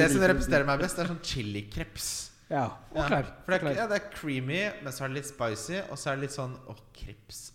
Det 0.00 0.10
som 0.16 0.26
representerer 0.32 0.66
meg 0.72 0.82
best, 0.82 0.98
er 1.04 1.12
sånn 1.12 1.22
chilikreps. 1.22 2.08
Ja, 2.50 2.62
Ja, 2.94 3.02
og 3.02 3.06
klar. 3.10 3.26
for 3.44 3.52
det 3.56 3.62
er, 3.62 3.74
ja, 3.80 3.86
det 3.90 3.96
er 3.98 4.04
creamy, 4.14 4.60
men 4.82 4.92
så 4.94 5.04
er 5.04 5.08
det 5.10 5.16
litt 5.22 5.26
spicy. 5.32 5.80
Og 5.90 5.98
så 5.98 6.10
er 6.12 6.16
det 6.20 6.28
litt 6.28 6.36
sånn 6.36 6.52
Å, 6.70 6.76
kreps 6.94 7.52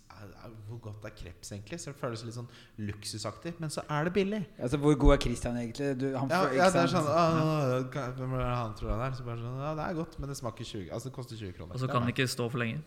Hvor 0.68 0.78
godt 0.84 1.04
er 1.08 1.10
kreps, 1.16 1.50
egentlig? 1.52 1.78
Så 1.80 1.90
det 1.92 1.98
føles 1.98 2.20
litt 2.24 2.36
sånn 2.36 2.46
luksusaktig. 2.78 3.54
Men 3.58 3.72
så 3.72 3.82
er 3.90 4.04
det 4.06 4.12
billig. 4.14 4.42
Altså, 4.60 4.76
Hvor 4.78 4.94
god 5.00 5.14
er 5.16 5.20
Christian 5.24 5.56
egentlig? 5.56 5.98
Du, 5.98 6.06
han 6.16 6.28
Ja, 6.30 6.42
ja 6.52 6.68
det 6.70 6.82
er 6.84 6.92
sånn 6.92 7.08
«Åh, 7.08 7.88
hva- 7.90 8.12
Hvem 8.16 8.34
er 8.36 8.38
det 8.44 8.52
han 8.56 8.74
tror 8.78 8.90
han 8.94 9.00
er? 9.08 9.16
Så 9.16 9.24
bare 9.26 9.40
sånn, 9.40 9.58
ja, 9.64 9.74
det 9.80 9.84
er 9.88 9.94
godt, 9.98 10.18
men 10.20 10.28
det 10.28 10.36
smaker 10.38 10.64
20 10.64 10.90
Altså 10.92 11.08
det 11.10 11.16
koster 11.16 11.36
20 11.40 11.52
kroner. 11.56 11.74
Og 11.74 11.80
så 11.80 11.88
kan 11.90 12.02
den 12.04 12.12
ikke 12.14 12.28
stå 12.28 12.48
for 12.52 12.58
lenge. 12.62 12.82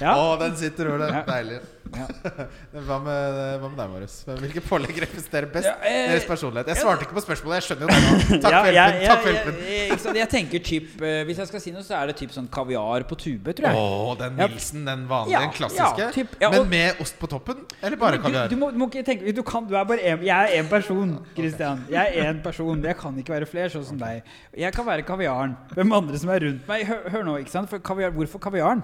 Ja. 0.00 0.12
Å, 0.18 0.36
den 0.40 0.54
sitter, 0.56 0.92
Ole. 0.94 1.08
Ja. 1.12 1.22
Deilig. 1.26 1.58
Ja. 1.96 2.06
Hva 2.88 2.98
med, 3.02 3.36
hva 3.62 3.68
med 3.70 3.78
deg, 3.80 3.90
Marius? 3.92 4.16
Hvilke 4.28 4.60
pålegg 4.64 4.98
representerer 5.02 5.48
best 5.52 5.66
Ja, 5.68 5.74
jeg, 5.88 6.08
deres 6.12 6.26
personlighet? 6.28 6.68
Jeg 6.72 6.80
svarte 6.82 7.06
ikke 7.06 7.16
på 7.16 7.22
spørsmålet. 7.24 7.58
Jeg 7.58 7.64
skjønner 7.68 7.84
jo 7.84 7.88
det 7.88 8.00
nå. 8.02 8.40
Takk 8.44 8.52
Ja, 8.56 8.60
for 8.60 8.68
jeg- 8.68 8.76
hjelpen. 8.76 9.08
Takk 9.08 9.22
for 9.22 9.32
hjelpen. 9.32 9.60
jeg- 9.64 10.18
Jeg 10.18 10.28
tenker 10.34 10.62
typ 10.68 11.02
eh, 11.02 11.20
Hvis 11.28 11.38
jeg 11.42 11.48
skal 11.50 11.60
si 11.64 11.72
noe, 11.72 11.82
så 11.86 11.96
er 11.98 12.06
det 12.12 12.16
typ 12.20 12.34
sånn 12.36 12.48
kaviar 12.52 13.04
på 13.08 13.18
tube, 13.18 13.54
tror 13.56 13.68
jeg. 13.70 13.80
Åh, 13.80 14.12
den 14.20 14.38
Ja. 14.42 14.46
Nilsen, 14.52 14.84
den 14.84 15.06
vanlige, 15.08 15.32
Ja, 15.32 15.40
den 15.46 15.54
klassiske. 15.56 15.98
ja, 16.04 16.10
typ, 16.14 16.36
ja, 16.40 16.50
Men 16.50 16.68
med 16.68 17.00
ost 17.00 17.18
på 17.18 17.26
toppen? 17.32 17.64
Eller 17.82 17.96
bare 17.96 18.18
kaviar? 18.22 18.48
Du, 18.48 18.54
du, 18.54 18.60
må, 18.60 18.70
du 18.72 18.78
må 18.78 18.90
ikke 18.90 19.04
tenke 19.08 19.32
du, 19.34 19.42
kan, 19.42 19.66
du 19.68 19.74
er 19.76 19.84
bare 19.84 20.00
en, 20.12 20.22
Jeg 20.28 20.36
er 20.52 20.62
én 20.62 20.68
person, 20.68 21.16
Christian. 21.36 21.84
Jeg 21.90 22.14
er 22.18 22.32
én 22.32 22.42
person. 22.42 22.82
Jeg 22.84 22.96
kan 23.00 23.16
ikke 23.18 23.32
være 23.38 23.46
flere, 23.48 23.70
sånn 23.72 23.84
som 23.84 23.98
deg. 23.98 24.22
Jeg 24.56 24.72
kan 24.76 24.86
være 24.86 25.02
kaviaren. 25.08 25.56
Hvem 25.74 25.92
andre 25.92 26.18
som 26.18 26.30
er 26.30 26.40
rundt 26.46 26.68
meg? 26.68 26.84
Hør, 26.86 27.08
hør 27.10 27.22
nå, 27.24 27.36
ikke 27.42 27.50
sant? 27.50 27.68
For 27.70 27.78
kaviar, 27.78 28.10
hvorfor 28.14 28.38
kaviaren? 28.38 28.82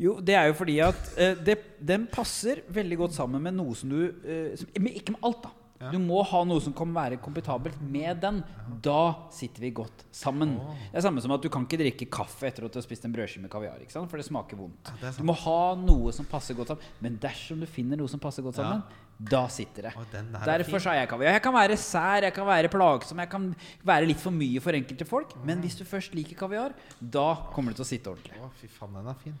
Jo, 0.00 0.16
det 0.24 0.34
er 0.34 0.46
jo 0.48 0.54
fordi 0.58 0.78
at 0.82 1.10
eh, 1.20 1.34
det, 1.44 1.58
den 1.84 2.06
passer 2.10 2.62
veldig 2.72 2.96
godt 3.04 3.12
sammen 3.18 3.42
med 3.44 3.54
noe 3.58 3.74
som 3.76 3.90
du 3.92 4.00
eh, 4.24 4.54
som, 4.58 4.70
men 4.80 4.94
Ikke 4.98 5.12
med 5.14 5.20
alt, 5.28 5.42
da. 5.44 5.50
Ja. 5.82 5.90
Du 5.90 5.98
må 5.98 6.20
ha 6.22 6.44
noe 6.46 6.62
som 6.62 6.70
kan 6.78 6.92
være 6.94 7.16
kompetabelt 7.18 7.80
med 7.82 8.20
den. 8.22 8.36
Da 8.84 9.26
sitter 9.34 9.64
vi 9.64 9.72
godt 9.74 10.04
sammen. 10.14 10.52
Det 10.92 11.00
er 11.00 11.02
samme 11.02 11.18
som 11.24 11.32
at 11.34 11.42
du 11.42 11.48
kan 11.50 11.64
ikke 11.66 11.80
drikke 11.80 12.06
kaffe 12.06 12.46
etter 12.46 12.68
at 12.68 12.70
du 12.70 12.78
har 12.78 12.84
spist 12.86 13.02
en 13.08 13.14
brødskive 13.14 13.42
med 13.42 13.50
kaviar. 13.50 13.80
Ikke 13.82 13.90
sant? 13.96 14.06
For 14.10 14.22
det 14.22 14.26
smaker 14.28 14.60
vondt. 14.60 14.92
Ja, 14.92 15.08
det. 15.08 15.12
Du 15.18 15.26
må 15.26 15.34
ha 15.42 15.74
noe 15.82 16.14
som 16.14 16.28
passer 16.30 16.54
godt 16.54 16.70
sammen. 16.70 16.86
Men 17.02 17.18
dersom 17.22 17.58
du 17.58 17.66
finner 17.66 17.98
noe 17.98 18.06
som 18.12 18.22
passer 18.22 18.46
godt 18.46 18.62
Ja. 18.62 18.68
sammen, 18.68 18.84
da 19.18 19.42
sitter 19.50 19.90
det. 19.90 19.94
Er 20.14 20.46
Derfor 20.54 20.78
sa 20.86 20.94
jeg 20.94 21.10
kaviar. 21.10 21.34
Jeg 21.34 21.42
kan 21.42 21.54
være 21.58 21.76
sær, 21.76 22.22
jeg 22.30 22.34
kan 22.38 22.46
være 22.46 22.70
plagsom, 22.70 23.18
jeg 23.18 23.30
kan 23.34 23.50
være 23.82 24.06
litt 24.06 24.22
for 24.22 24.30
mye 24.30 24.62
for 24.62 24.78
enkelte 24.78 25.04
folk. 25.04 25.34
Men 25.44 25.66
hvis 25.66 25.74
du 25.78 25.84
først 25.84 26.14
liker 26.14 26.38
kaviar, 26.38 26.78
da 27.02 27.34
kommer 27.52 27.74
det 27.74 27.82
til 27.82 27.88
å 27.88 27.90
sitte 27.90 28.14
ordentlig. 28.14 28.38
Å, 28.38 28.52
fy 28.62 28.70
faen, 28.70 28.94
den 29.02 29.10
er 29.10 29.18
fin. 29.18 29.34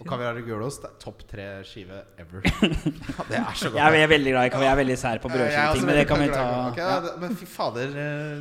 Og 0.00 0.06
kaviar 0.08 0.36
og 0.40 0.44
gulost 0.48 0.84
er 0.84 0.92
topp 1.02 1.22
tre 1.30 1.46
skive 1.64 2.00
ever. 2.18 2.40
Det 3.30 3.38
er 3.38 3.54
så 3.54 3.70
godt. 3.70 3.78
Jeg 3.80 4.02
er 4.02 4.10
veldig 4.12 4.32
glad 4.34 4.44
i 4.46 4.52
kaviar. 4.54 4.66
Jeg 4.66 4.72
er 4.72 4.80
veldig 4.82 4.98
sær 4.98 5.18
på 5.22 5.28
er 5.30 5.34
brødskiveting, 5.36 5.86
men 5.86 5.94
det 6.00 6.06
kan 6.10 6.18
vi 6.22 6.26
ta. 6.26 6.32
glad 6.32 6.46
i 6.46 6.58
det. 6.58 6.70
Ok, 6.70 6.78
Ja. 6.82 7.16
Men 7.22 7.36
fy 7.40 7.46
fader, 7.46 7.88
eh, 8.04 8.36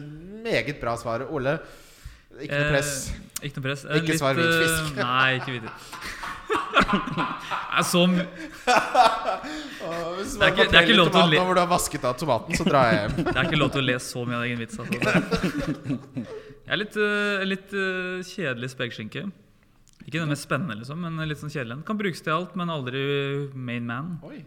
meget 0.45 0.79
bra 0.81 0.95
svar. 0.97 1.25
Ole, 1.29 1.53
ikke 2.41 2.57
noe 2.59 2.71
press. 2.73 2.91
Eh, 3.11 3.47
ikke 3.49 3.57
noe 3.61 3.65
press. 3.69 3.85
Eh, 3.85 3.95
Ikke 4.01 4.11
litt, 4.13 4.19
svar 4.23 4.33
hvit 4.35 4.49
eh, 4.49 4.59
fisk. 4.65 4.95
Nei, 4.99 5.29
ikke 5.39 5.51
hvit 5.55 5.65
Det 6.45 7.79
er 7.79 7.85
så 7.87 8.01
m- 8.05 8.19
hvis 10.15 10.33
Det 10.35 10.43
er 10.43 10.51
ikke- 10.51 10.67
det 10.71 10.75
er 10.75 10.83
ikke 10.85 10.97
lov 10.97 11.09
til 11.11 11.21
å 11.21 11.29
le- 11.29 11.37
nå 11.39 11.45
hvor 11.45 11.55
du 11.55 11.59
har 11.61 11.67
vasket 11.71 12.03
av 12.05 12.17
tomaten, 12.17 12.55
så 12.55 12.63
drar 12.67 12.91
jeg 12.91 12.99
hjem. 13.01 13.15
Det 13.25 13.35
er 13.35 13.43
ikke 13.49 13.59
lov 13.59 13.71
til 13.73 13.81
å 13.81 13.85
le 13.85 13.95
så 13.99 14.25
mye 14.27 14.35
av 14.37 14.43
egen 14.45 14.59
vits. 14.59 14.77
Altså. 14.79 14.93
Jeg 16.65 16.73
er 16.73 16.77
litt, 16.81 16.95
eh, 16.97 17.43
litt 17.45 17.73
eh, 17.73 18.23
kjedelig 18.29 18.69
spekeskinke. 18.73 19.25
Ikke 20.05 20.19
den 20.21 20.29
mest 20.29 20.45
spennende, 20.45 20.75
liksom, 20.77 20.99
men 21.01 21.17
litt 21.27 21.39
sånn 21.41 21.49
kjedelig. 21.53 21.79
Kan 21.87 21.97
brukes 21.97 22.21
til 22.21 22.33
alt, 22.35 22.55
men 22.55 22.69
aldri 22.69 23.01
main 23.53 23.85
man. 23.89 24.19
Oi. 24.23 24.43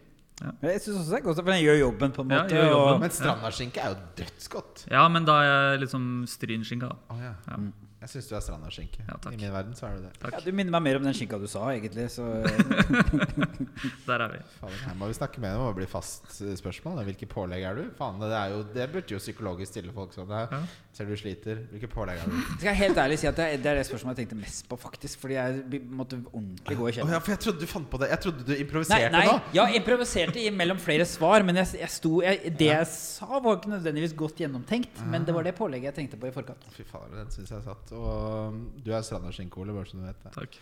Jeg 0.62 0.80
synes 0.84 1.00
også 1.00 1.10
det 1.10 1.18
er 1.18 1.24
godt, 1.26 1.40
for 1.42 1.50
den 1.50 1.64
gjør 1.64 1.78
jobben 1.80 2.12
på 2.14 2.22
en 2.22 2.28
måte. 2.30 2.54
Ja, 2.54 2.68
jobben. 2.70 2.94
og- 2.94 3.00
Men 3.02 3.10
strandaskinke 3.10 3.82
er 3.82 3.88
jo 3.90 3.96
dødsgodt. 4.20 4.84
Ja, 4.90 5.08
men 5.08 5.24
da 5.26 5.40
er 5.42 5.48
jeg 5.72 5.80
liksom 5.88 6.26
strynskinka. 6.30 6.92
Oh, 7.10 7.18
ja. 7.18 7.34
Ja. 7.48 7.56
Jeg 8.00 8.08
syns 8.12 8.28
du 8.30 8.34
er 8.36 8.40
strandaskinke. 8.46 9.00
Ja. 9.08 9.16
I 9.32 9.36
min 9.36 9.50
verden 9.50 9.74
så 9.74 9.88
er 9.88 9.96
du 9.96 10.02
det. 10.06 10.30
Ja, 10.32 10.38
du 10.44 10.52
minner 10.52 10.70
meg 10.70 10.82
mer 10.84 10.96
om 11.00 11.02
den 11.02 11.12
skinka 11.18 11.40
du 11.42 11.48
sa, 11.50 11.64
egentlig. 11.74 12.06
Så 12.14 12.22
Der 14.06 14.22
er 14.22 14.28
vi. 14.32 14.38
Fader, 14.60 14.78
her 14.86 14.94
må 14.94 15.08
vi 15.10 15.16
snakke 15.18 15.40
med 15.42 15.52
dem 15.54 15.60
om 15.64 15.72
å 15.72 15.76
bli 15.76 15.86
fast 15.90 16.28
eh, 16.44 16.54
spørsmål. 16.58 17.02
Hvilke 17.08 17.26
pålegg 17.30 17.64
er 17.66 17.74
du? 17.74 17.90
Faen, 17.98 18.20
det, 18.22 18.30
er 18.30 18.54
jo, 18.54 18.62
det 18.74 18.86
burde 18.92 19.16
jo 19.16 19.18
psykologisk 19.18 19.72
stille 19.74 19.92
folk 19.96 20.14
sånn. 20.14 20.28
Det. 20.30 20.44
Ja. 20.54 20.60
Ser 20.98 21.06
du 21.06 21.14
sliter. 21.14 21.60
Hvilke 21.70 21.86
pålegg 21.92 22.18
er 22.18 22.26
du? 22.26 22.38
skal 22.56 22.72
jeg 22.72 22.78
helt 22.80 22.96
ærlig 22.98 23.18
si 23.20 23.28
at 23.30 23.36
det 23.38 23.44
er, 23.46 23.60
det 23.62 23.68
er 23.70 23.76
det 23.78 23.84
spørsmålet 23.86 24.18
jeg 24.18 24.26
tenkte 24.26 24.38
mest 24.40 24.64
på, 24.66 24.78
faktisk. 24.82 25.20
Fordi 25.22 25.36
jeg 25.36 25.82
måtte 25.94 26.16
ordentlig 26.32 26.78
gå 26.80 26.88
i 26.88 26.94
Å 27.04 27.06
ja, 27.12 27.20
for 27.22 27.34
jeg 27.36 27.42
trodde 27.44 27.62
du 27.62 27.68
fant 27.70 27.86
på 27.92 28.00
det. 28.02 28.08
Jeg 28.10 28.22
trodde 28.24 28.46
du 28.48 28.50
Nei, 28.50 28.56
improviserte 28.64 29.10
nei, 29.14 29.20
nå. 29.28 29.36
jeg 29.54 29.78
improviserte 29.78 30.46
mellom 30.58 30.80
flere 30.82 31.06
svar, 31.06 31.46
men 31.46 31.60
jeg, 31.62 31.70
jeg 31.84 31.92
sto, 31.94 32.16
jeg, 32.26 32.50
det 32.58 32.70
jeg 32.72 32.88
sa, 32.90 33.28
var 33.36 33.60
ikke 33.60 33.70
nødvendigvis 33.76 34.16
godt 34.18 34.42
gjennomtenkt. 34.42 34.98
Men 35.12 35.28
det 35.28 35.36
var 35.38 35.46
det 35.46 35.54
pålegget 35.60 35.92
jeg 35.92 35.98
tenkte 36.00 36.18
på 36.18 36.32
i 36.32 36.34
forkant. 36.34 36.66
Fy 36.74 36.82
fader, 36.88 37.14
den 37.20 37.30
syns 37.36 37.54
jeg 37.54 37.62
satt. 37.68 37.94
Og 37.94 38.10
um, 38.50 38.58
du 38.82 38.90
er 38.90 39.06
strandaskinke, 39.06 39.62
Ole, 39.62 39.76
bare 39.78 39.86
så 39.92 40.00
du 40.00 40.02
vet 40.08 40.18
det. 40.26 40.34
Takk. 40.34 40.58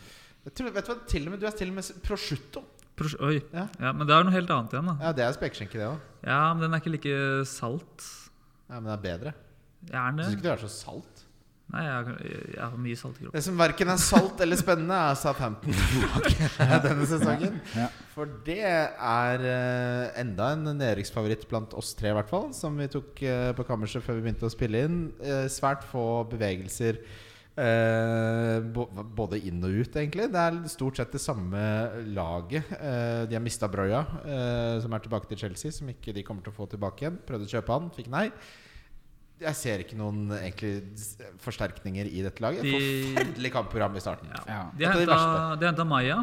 Jeg 0.50 0.58
tror, 0.60 0.70
vet 0.76 0.90
du 0.90 0.92
hva, 0.92 0.98
til 1.14 1.24
og 1.24 1.32
med, 1.32 1.40
Du 1.40 1.48
er 1.48 1.56
til 1.62 1.72
og 1.72 1.78
med 1.80 2.04
prosciutto. 2.04 2.66
Pros 2.96 3.16
Oi. 3.24 3.40
Ja. 3.56 3.66
Ja, 3.80 3.96
men 3.96 4.04
det 4.08 4.14
er 4.20 4.28
noe 4.28 4.36
helt 4.36 4.52
annet 4.52 4.76
igjen, 4.76 4.92
da. 4.92 4.98
Ja, 5.00 5.16
det 5.16 5.24
er 5.24 5.34
spekeskinke, 5.36 5.80
det 5.80 5.88
òg. 5.88 5.98
Ja, 6.28 6.42
men 6.52 6.66
den 6.66 6.76
er 6.76 6.84
ikke 6.84 6.92
like 6.94 7.16
salt. 7.48 8.06
Ja, 8.68 8.78
men 8.78 8.92
det 8.92 8.94
er 8.98 9.02
bedre. 9.08 9.34
Er 9.92 10.16
Syns 10.18 10.34
ikke 10.36 10.48
du 10.48 10.52
er 10.54 10.64
så 10.64 10.72
salt? 10.72 11.22
Nei, 11.66 11.82
jeg, 11.82 12.16
jeg 12.54 12.62
har 12.62 12.74
mye 12.78 12.96
salt 12.98 13.16
i 13.18 13.24
kroppen. 13.24 13.34
Det 13.34 13.42
som 13.42 13.56
verken 13.58 13.90
er 13.90 13.98
salt 13.98 14.42
eller 14.44 14.58
spennende, 14.60 14.98
er 15.10 15.16
Southampton 15.18 15.74
denne 16.86 17.06
sesongen. 17.10 17.56
Ja. 17.74 17.88
For 18.14 18.30
det 18.46 18.60
er 18.62 19.46
eh, 19.50 20.20
enda 20.22 20.52
en 20.54 20.68
nedrykksfavoritt 20.78 21.48
blant 21.50 21.74
oss 21.74 21.90
tre, 21.98 22.12
i 22.12 22.16
hvert 22.16 22.30
fall. 22.30 22.52
Som 22.54 22.78
vi 22.78 22.86
tok 22.92 23.22
eh, 23.26 23.50
på 23.58 23.66
kammerset 23.66 24.04
før 24.06 24.20
vi 24.20 24.28
begynte 24.28 24.46
å 24.46 24.52
spille 24.54 24.84
inn. 24.86 25.00
Eh, 25.18 25.48
svært 25.50 25.82
få 25.90 26.04
bevegelser. 26.30 27.00
eh, 27.58 28.62
både 29.18 29.40
inn 29.50 29.58
og 29.66 29.74
ut, 29.80 29.98
egentlig. 29.98 30.28
Det 30.30 30.44
er 30.46 30.60
stort 30.70 31.00
sett 31.00 31.18
det 31.18 31.22
samme 31.24 31.64
laget. 32.14 32.70
Eh, 32.78 33.24
de 33.26 33.34
har 33.38 33.42
mista 33.42 33.66
Broya, 33.72 34.04
eh, 34.22 34.76
som 34.86 34.94
er 34.94 35.02
tilbake 35.02 35.26
til 35.32 35.42
Chelsea. 35.42 35.74
Som 35.74 35.90
ikke 35.90 36.14
de 36.14 36.22
kommer 36.22 36.46
til 36.46 36.54
å 36.54 36.58
få 36.62 36.70
tilbake 36.70 37.08
igjen. 37.08 37.18
Prøvde 37.26 37.50
å 37.50 37.54
kjøpe 37.56 37.74
han, 37.74 37.90
fikk 37.96 38.12
nei. 38.14 38.28
Jeg 39.40 39.54
ser 39.58 39.82
ikke 39.84 39.96
noen 39.98 40.30
egentlig 40.32 40.82
forsterkninger 41.44 42.08
i 42.08 42.22
dette 42.24 42.40
laget. 42.40 42.62
De- 42.64 42.72
Forferdelig 42.72 43.50
kampprogram 43.52 43.96
i 43.98 44.00
starten. 44.00 44.30
Ja. 44.32 44.44
Ja. 44.48 44.62
De 44.78 44.86
henta- 45.04 45.74
de 45.76 45.84
Maya, 45.84 46.22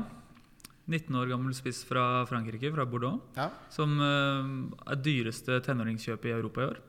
19 0.90 1.16
år 1.16 1.30
gammel 1.30 1.54
spiss 1.56 1.84
fra 1.88 2.26
Frankrike, 2.26 2.72
fra 2.74 2.86
Bordeaux. 2.90 3.22
Ja. 3.38 3.50
Som 3.70 4.00
uh, 4.02 4.90
er 4.92 4.98
dyreste 5.00 5.60
tenåringskjøpet 5.64 6.26
i 6.32 6.34
Europa 6.36 6.62
i 6.66 6.66
år. 6.72 6.82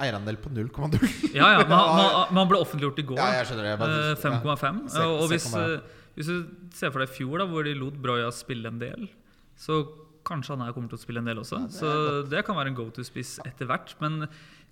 Eierandel 0.00 0.36
på 0.36 0.50
0,0. 0.52 0.96
Ja, 1.34 1.52
ja, 1.56 1.66
man, 2.36 2.48
ble 2.50 2.58
offentliggjort 2.60 2.98
i 3.00 3.06
går. 3.12 3.20
Ja, 3.20 3.28
jeg 3.38 3.46
skjønner 3.48 3.68
det. 3.68 3.70
Jeg 3.74 3.78
bare- 3.84 4.00
Eh, 4.10 4.16
5,5. 4.24 4.80
Se- 4.92 5.04
Og, 5.04 5.20
og 5.22 5.30
hvis, 5.30 5.46
uh, 5.54 5.60
eh, 5.76 6.02
hvis 6.16 6.26
du 6.32 6.70
ser 6.76 6.90
for 6.92 7.04
deg 7.04 7.12
i 7.12 7.16
fjor, 7.20 7.38
da, 7.38 7.46
hvor 7.52 7.64
de 7.68 7.76
lot 7.78 7.94
Broya 8.02 8.32
spille 8.32 8.66
en 8.72 8.80
del, 8.82 9.06
så 9.56 9.82
kanskje 10.26 10.54
han 10.56 10.66
her 10.66 10.74
kommer 10.76 10.92
til 10.92 10.98
å 10.98 11.04
spille 11.04 11.22
en 11.22 11.30
del 11.30 11.40
også. 11.42 11.62
Ja, 11.62 11.70
det 11.70 11.78
så 11.78 11.90
så 11.96 12.20
det 12.30 12.44
kan 12.46 12.58
være 12.58 12.72
en 12.72 12.78
go 12.78 12.88
to-spiss 12.94 13.36
etter 13.46 13.70
hvert. 13.70 13.94
Men 14.02 14.26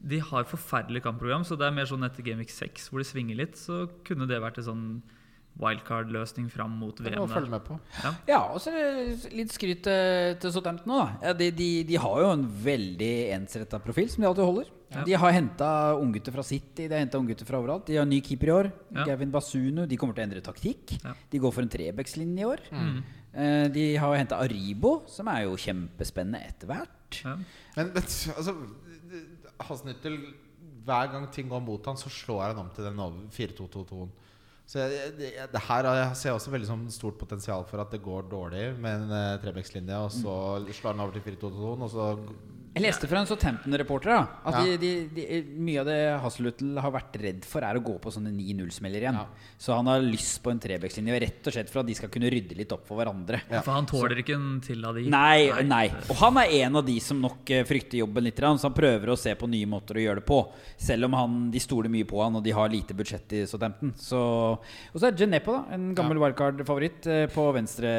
de 0.05 0.20
har 0.20 0.48
forferdelig 0.50 1.05
kampprogram, 1.07 1.46
så 1.46 1.57
det 1.59 1.68
er 1.68 1.76
mer 1.76 1.88
sånn 1.88 2.05
etter 2.07 2.26
Gameweek 2.26 2.52
6 2.52 2.90
hvor 2.90 3.02
de 3.02 3.09
svinger 3.09 3.38
litt, 3.38 3.59
så 3.61 3.84
kunne 4.07 4.28
det 4.30 4.42
vært 4.42 4.61
en 4.61 4.68
sånn 4.70 4.86
wildcard-løsning 5.61 6.48
fram 6.50 6.72
mot 6.80 6.98
VM. 6.98 7.14
Det 7.14 7.30
følge 7.30 7.52
med 7.52 7.62
på. 7.66 7.76
Ja, 8.26 8.40
og 8.50 8.59
så 8.62 8.72
litt 9.34 9.52
skryt 9.55 9.84
til, 9.86 10.34
til 10.42 10.55
Southampton 10.55 10.90
nå, 10.90 10.98
da. 10.98 11.28
Ja, 11.28 11.34
de, 11.38 11.50
de, 11.55 11.68
de 11.86 11.98
har 12.02 12.22
jo 12.24 12.32
en 12.34 12.46
veldig 12.64 13.12
ensretta 13.36 13.78
profil, 13.82 14.11
som 14.11 14.24
de 14.24 14.30
alltid 14.30 14.48
holder. 14.48 14.72
De 15.07 15.16
har 15.18 15.34
henta 15.34 15.68
unggutter 15.98 16.34
fra 16.34 16.44
City, 16.46 16.86
de 16.86 16.92
har 16.92 17.02
henta 17.02 17.18
unggutter 17.18 17.46
fra 17.48 17.59
overalt. 17.59 17.86
De 17.88 17.98
har 17.98 18.07
ny 18.07 18.20
keeper 18.22 18.50
i 18.50 18.55
år. 18.55 18.70
Ja. 18.94 19.07
Gavin 19.11 19.32
Basunu. 19.34 19.84
De 19.90 19.98
kommer 19.98 20.14
til 20.14 20.22
å 20.22 20.28
endre 20.28 20.42
taktikk. 20.44 20.96
Ja. 21.02 21.14
De 21.32 21.40
går 21.42 21.55
for 21.55 21.66
en 21.66 21.72
trebekslinje 21.72 22.44
i 22.44 22.46
år. 22.46 22.62
Mm. 22.74 22.98
Eh, 23.35 23.66
De 23.74 23.85
har 23.99 24.12
jo 24.14 24.18
henta 24.20 24.39
Aribo, 24.45 25.03
som 25.11 25.26
er 25.32 25.43
jo 25.49 25.57
kjempespennende 25.59 26.41
etter 26.47 26.70
hvert. 26.70 27.20
Ja. 27.24 27.37
Men, 27.76 27.91
men 27.95 28.03
altså 28.03 28.55
Hasnittel 29.68 30.18
Hver 30.85 31.09
gang 31.12 31.26
ting 31.32 31.49
går 31.49 31.62
mot 31.64 31.87
han, 31.89 31.97
så 31.97 32.11
slår 32.12 32.51
han 32.51 32.59
om 32.61 32.70
til 32.76 32.85
den 32.85 32.99
4-2-2-2-en. 33.32 34.11
Så 34.68 34.80
jeg, 34.80 35.12
det, 35.18 35.30
det 35.53 35.61
her 35.66 35.85
har- 35.89 35.97
jeg 36.03 36.16
ser 36.16 36.32
også 36.37 36.51
veldig 36.53 36.68
sånn 36.68 36.85
stort 36.93 37.16
potensial 37.20 37.64
for 37.68 37.80
at 37.82 37.91
det 37.93 38.03
går 38.05 38.26
dårlig 38.30 38.66
med 38.80 39.03
en 39.03 39.11
uh, 39.12 39.39
trebekslinje, 39.43 39.97
og 39.97 40.11
så 40.12 40.35
slår 40.72 40.93
han 40.95 41.01
over 41.05 41.16
til 41.18 41.24
4-2-2-en, 41.35 41.85
og 41.85 41.91
så 41.93 42.07
Jeg 42.75 42.83
leste 42.83 43.07
fra 43.07 43.20
en 43.22 43.29
Southampton-reporter 43.31 44.11
at 44.18 44.55
Ja. 44.57 44.62
de, 44.66 44.72
de, 44.83 44.89
de, 45.14 45.37
mye 45.62 45.79
av 45.79 45.87
det 45.87 45.99
Hasseluttel 46.25 46.72
har 46.83 46.91
vært 46.91 47.14
redd 47.22 47.45
for, 47.47 47.62
er 47.62 47.79
å 47.79 47.83
gå 47.85 47.95
på 48.03 48.11
sånne 48.11 48.33
9-0-smeller 48.35 49.05
igjen. 49.05 49.14
Ja. 49.20 49.53
Så 49.62 49.77
han 49.79 49.87
har 49.87 50.03
lyst 50.03 50.41
på 50.43 50.51
en 50.51 50.59
trebekslinje, 50.59 51.20
rett 51.22 51.47
og 51.47 51.55
slett 51.55 51.70
for 51.70 51.85
at 51.85 51.87
de 51.87 51.95
skal 51.95 52.11
kunne 52.11 52.33
rydde 52.35 52.59
litt 52.59 52.75
opp 52.75 52.83
for 52.89 52.99
hverandre. 52.99 53.45
Ja. 53.47 53.62
For 53.62 53.77
han 53.77 53.87
tåler 53.87 54.18
ikke 54.25 54.35
en 54.35 54.59
til 54.64 54.83
av 54.83 54.99
de. 54.99 55.07
Nei, 55.07 55.55
nei. 55.62 55.85
Og 56.11 56.18
han 56.18 56.43
er 56.43 56.57
en 56.64 56.81
av 56.83 56.85
de 56.91 56.99
som 56.99 57.22
nok 57.22 57.55
eh, 57.55 57.62
frykter 57.68 58.03
jobben 58.03 58.27
litt, 58.27 58.43
så 58.43 58.66
han 58.66 58.77
prøver 58.77 59.14
å 59.14 59.18
se 59.22 59.37
på 59.39 59.47
nye 59.55 59.70
måter 59.70 60.03
å 60.03 60.07
gjøre 60.09 60.25
det 60.25 60.29
på. 60.35 60.43
Selv 60.75 61.07
om 61.07 61.14
han, 61.20 61.41
de 61.55 61.62
stoler 61.62 61.93
mye 61.95 62.11
på 62.11 62.18
han, 62.25 62.41
og 62.41 62.43
de 62.43 62.59
har 62.59 62.75
lite 62.75 62.99
budsjett 62.99 63.39
i 63.39 63.47
Southampton. 63.47 63.95
Så, 64.03 64.18
og 64.59 64.99
så 64.99 65.12
er 65.12 65.18
Geneppo, 65.22 65.61
da. 65.61 65.79
En 65.79 65.93
gammel 65.95 66.18
wildcard-favoritt 66.27 67.07
eh, 67.07 67.27
på 67.31 67.51
venstre 67.55 67.95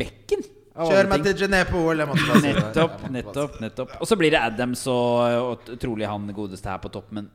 bekken. 0.00 0.48
Kjør 0.74 1.06
meg 1.10 1.22
til. 1.22 1.30
Jeg 1.30 1.68
Nettopp, 2.46 3.04
nettopp. 3.14 3.58
nettopp 3.62 3.96
Og 4.00 4.10
så 4.10 4.18
blir 4.18 4.34
det 4.34 4.40
Adams 4.42 4.82
og, 4.90 5.54
og 5.54 5.74
trolig 5.80 6.08
han 6.10 6.26
godeste 6.34 6.72
her 6.72 6.80
på 6.82 6.90
topp, 6.94 7.12
men 7.14 7.30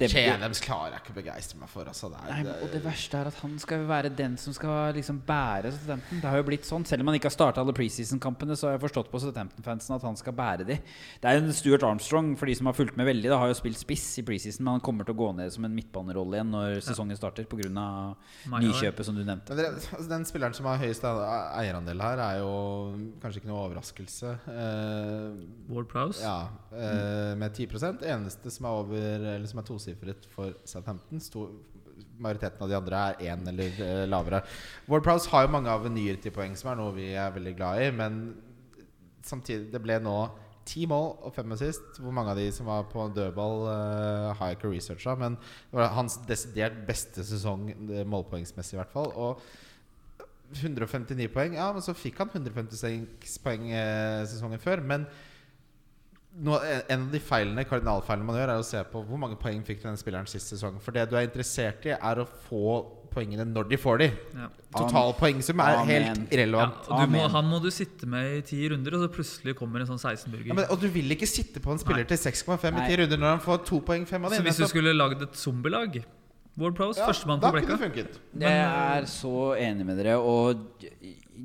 det. 0.00 0.08
det, 0.08 0.24
Chenems 0.26 0.62
klarer 0.64 0.96
jeg 0.96 1.04
ikke 1.04 1.14
å 1.14 1.18
begeistre 1.20 1.60
meg 1.60 1.70
for. 1.72 1.90
Altså. 1.90 2.10
Det 2.12 2.20
er, 2.20 2.42
Nei, 2.48 2.56
og 2.64 2.72
det 2.74 2.82
verste 2.84 3.20
er 3.20 3.30
at 3.30 3.40
han 3.44 3.56
skal 3.62 3.84
være 3.88 4.12
den 4.16 4.36
som 4.40 4.56
skal 4.56 4.94
liksom 4.96 5.20
bære 5.28 5.72
Southampton. 5.76 6.22
Det 6.22 6.32
har 6.32 6.40
jo 6.40 6.46
blitt 6.48 6.68
sånn. 6.68 6.86
Selv 6.88 7.04
om 7.04 7.12
han 7.12 7.18
ikke 7.20 7.30
har 7.30 7.36
starta 7.36 7.64
alle 7.64 7.74
preseason-kampene, 7.76 8.56
så 8.58 8.70
har 8.70 8.76
jeg 8.76 8.84
forstått 8.86 9.12
på 9.12 9.22
Southampton-fansen 9.22 9.96
at 9.96 10.06
han 10.08 10.18
skal 10.18 10.36
bære 10.36 10.66
de. 10.68 10.78
Det 11.20 11.30
er 11.30 11.38
jo 11.38 11.44
en 11.44 11.56
Stuart 11.56 11.86
Armstrong, 11.86 12.32
for 12.40 12.50
de 12.50 12.56
som 12.58 12.70
har 12.70 12.76
fulgt 12.78 12.98
med 13.00 13.08
veldig, 13.10 13.30
da, 13.30 13.40
har 13.42 13.52
jo 13.52 13.58
spilt 13.60 13.80
spiss 13.80 14.06
i 14.22 14.26
preseason, 14.26 14.64
men 14.66 14.78
han 14.78 14.84
kommer 14.84 15.08
til 15.08 15.16
å 15.16 15.20
gå 15.20 15.30
ned 15.38 15.52
som 15.54 15.66
en 15.68 15.76
midtbanerolle 15.76 16.40
igjen 16.40 16.54
når 16.54 16.80
sesongen 16.84 17.18
starter, 17.18 17.48
pga. 17.50 17.68
Nykjøpet 18.50 19.06
som 19.06 19.16
du 19.16 19.22
nevnte. 19.22 19.52
Men 19.52 19.60
dere, 19.60 19.76
altså 19.76 20.08
den 20.10 20.26
spilleren 20.28 20.56
som 20.56 20.68
har 20.70 20.80
høyest 20.80 21.04
eierandel 21.06 22.02
her, 22.02 22.22
er 22.24 22.40
jo 22.40 22.52
kanskje 23.22 23.42
ikke 23.42 23.50
noe 23.50 23.64
overraskelse. 23.66 24.34
Eh, 24.50 25.40
Ward 25.70 25.88
Prowse. 25.90 26.22
ja, 26.24 26.48
eh, 26.72 27.34
med 27.38 27.52
10% 27.56 28.02
Eneste 28.06 28.50
som 28.50 28.66
er 28.66 28.70
over 28.82 29.26
Eller 29.34 29.46
som 29.50 29.60
er 29.60 29.66
tosifret 29.90 30.26
for 30.34 30.54
Southampton. 30.64 31.20
Stor, 31.20 31.50
majoriteten 32.20 32.62
av 32.62 32.68
de 32.68 32.76
andre 32.76 33.00
er 33.10 33.32
én 33.32 33.48
eller 33.48 33.80
eh, 33.80 34.04
lavere. 34.08 34.42
Ward 34.88 35.04
Prowse 35.04 35.30
har 35.30 35.46
jo 35.46 35.54
mange 35.54 35.70
avenyer 35.72 36.20
til 36.20 36.34
poeng, 36.34 36.56
som 36.56 36.72
er 36.72 36.80
noe 36.80 36.94
vi 36.96 37.10
er 37.14 37.32
veldig 37.34 37.56
glad 37.56 37.82
i. 37.82 37.90
Men 37.96 38.20
samtidig, 39.26 39.70
det 39.72 39.82
ble 39.82 39.98
nå 40.02 40.16
ti 40.70 40.84
mål 40.86 41.08
og 41.26 41.34
fem 41.34 41.56
assist. 41.56 41.98
Hvor 41.98 42.14
mange 42.14 42.34
av 42.34 42.38
de 42.38 42.50
som 42.54 42.68
var 42.70 42.86
på 42.90 43.08
dødball, 43.14 43.64
uh, 43.66 44.30
har 44.38 44.52
jeg 44.52 44.60
ikke 44.60 44.74
researcha. 44.74 45.16
Men 45.18 45.38
det 45.40 45.80
var 45.80 45.96
hans 45.96 46.20
desidert 46.28 46.78
beste 46.86 47.24
sesong 47.26 47.70
eh, 47.72 48.06
målpoengsmessig, 48.06 48.76
i 48.76 48.82
hvert 48.82 48.94
fall. 48.94 49.10
Og 49.16 49.42
159 50.50 51.30
poeng. 51.30 51.54
Ja, 51.58 51.70
men 51.74 51.84
så 51.84 51.94
fikk 51.94 52.20
han 52.22 52.30
156 52.32 53.38
poeng 53.44 53.70
eh, 53.70 54.22
sesongen 54.30 54.62
før. 54.62 54.82
Men 54.82 55.06
nå, 56.38 56.54
en 56.88 57.02
av 57.06 57.10
de 57.12 57.18
feilene 57.20 57.64
kardinalfeilene 57.66 58.24
man 58.28 58.36
gjør, 58.38 58.52
er 58.54 58.62
å 58.62 58.66
se 58.66 58.80
på 58.92 59.02
hvor 59.08 59.18
mange 59.18 59.36
poeng 59.40 59.64
fikk 59.66 59.82
den 59.82 59.96
spilleren 60.00 60.28
sist 60.30 60.52
sesong. 60.54 60.78
For 60.80 60.94
det 60.94 61.08
du 61.10 61.16
er 61.18 61.26
interessert 61.26 61.84
i, 61.90 61.94
er 61.96 62.22
å 62.22 62.26
få 62.46 62.80
poengene 63.10 63.42
når 63.50 63.66
de 63.72 63.76
får 63.82 63.98
de. 63.98 64.06
Ja. 64.38 64.46
Total 64.70 65.10
poengsum 65.18 65.58
er 65.64 65.80
Amen. 65.80 65.88
helt 65.90 66.20
Ja, 66.20 66.26
irrelevant. 66.36 66.86
du 66.86 67.06
må, 67.10 67.24
han 67.34 67.48
må 67.50 67.58
du 67.60 67.66
sitte 67.74 68.06
med 68.06 68.36
i 68.36 68.40
ti 68.46 68.60
runder, 68.70 68.94
og 68.94 69.02
så 69.02 69.08
plutselig 69.16 69.56
kommer 69.58 69.82
en 69.82 69.88
sånn 69.90 69.98
16-burger. 69.98 70.54
Ja, 70.54 70.68
og 70.70 70.78
du 70.78 70.86
vil 70.94 71.10
ikke 71.16 71.26
sitte 71.26 71.58
på 71.64 71.72
en 71.74 71.82
spiller 71.82 72.04
Nei. 72.06 72.12
til 72.12 72.22
6,5 72.22 72.78
i 72.78 72.86
ti 72.86 73.00
runder 73.02 73.18
når 73.18 73.34
han 73.34 73.42
får 73.42 73.64
to 73.66 73.80
poeng 73.82 74.06
fem 74.06 74.24
av 74.24 74.30
så 74.36 74.42
hvis 74.46 74.62
du 74.62 74.68
skulle 74.70 74.94
lagd 74.94 75.26
et 75.26 75.34
zombielag 75.34 76.00
Ward 76.60 76.74
Prowse, 76.78 76.98
ja, 77.00 77.06
førstemann 77.10 77.40
da 77.42 77.50
på 77.50 77.58
kunne 77.58 77.66
det 77.66 77.78
blekka. 77.90 78.06
funket. 78.06 78.16
Jeg 78.38 78.62
er 78.62 79.04
så 79.10 79.34
enig 79.58 79.84
med 79.86 79.98
dere. 79.98 80.16
Og 80.18 80.86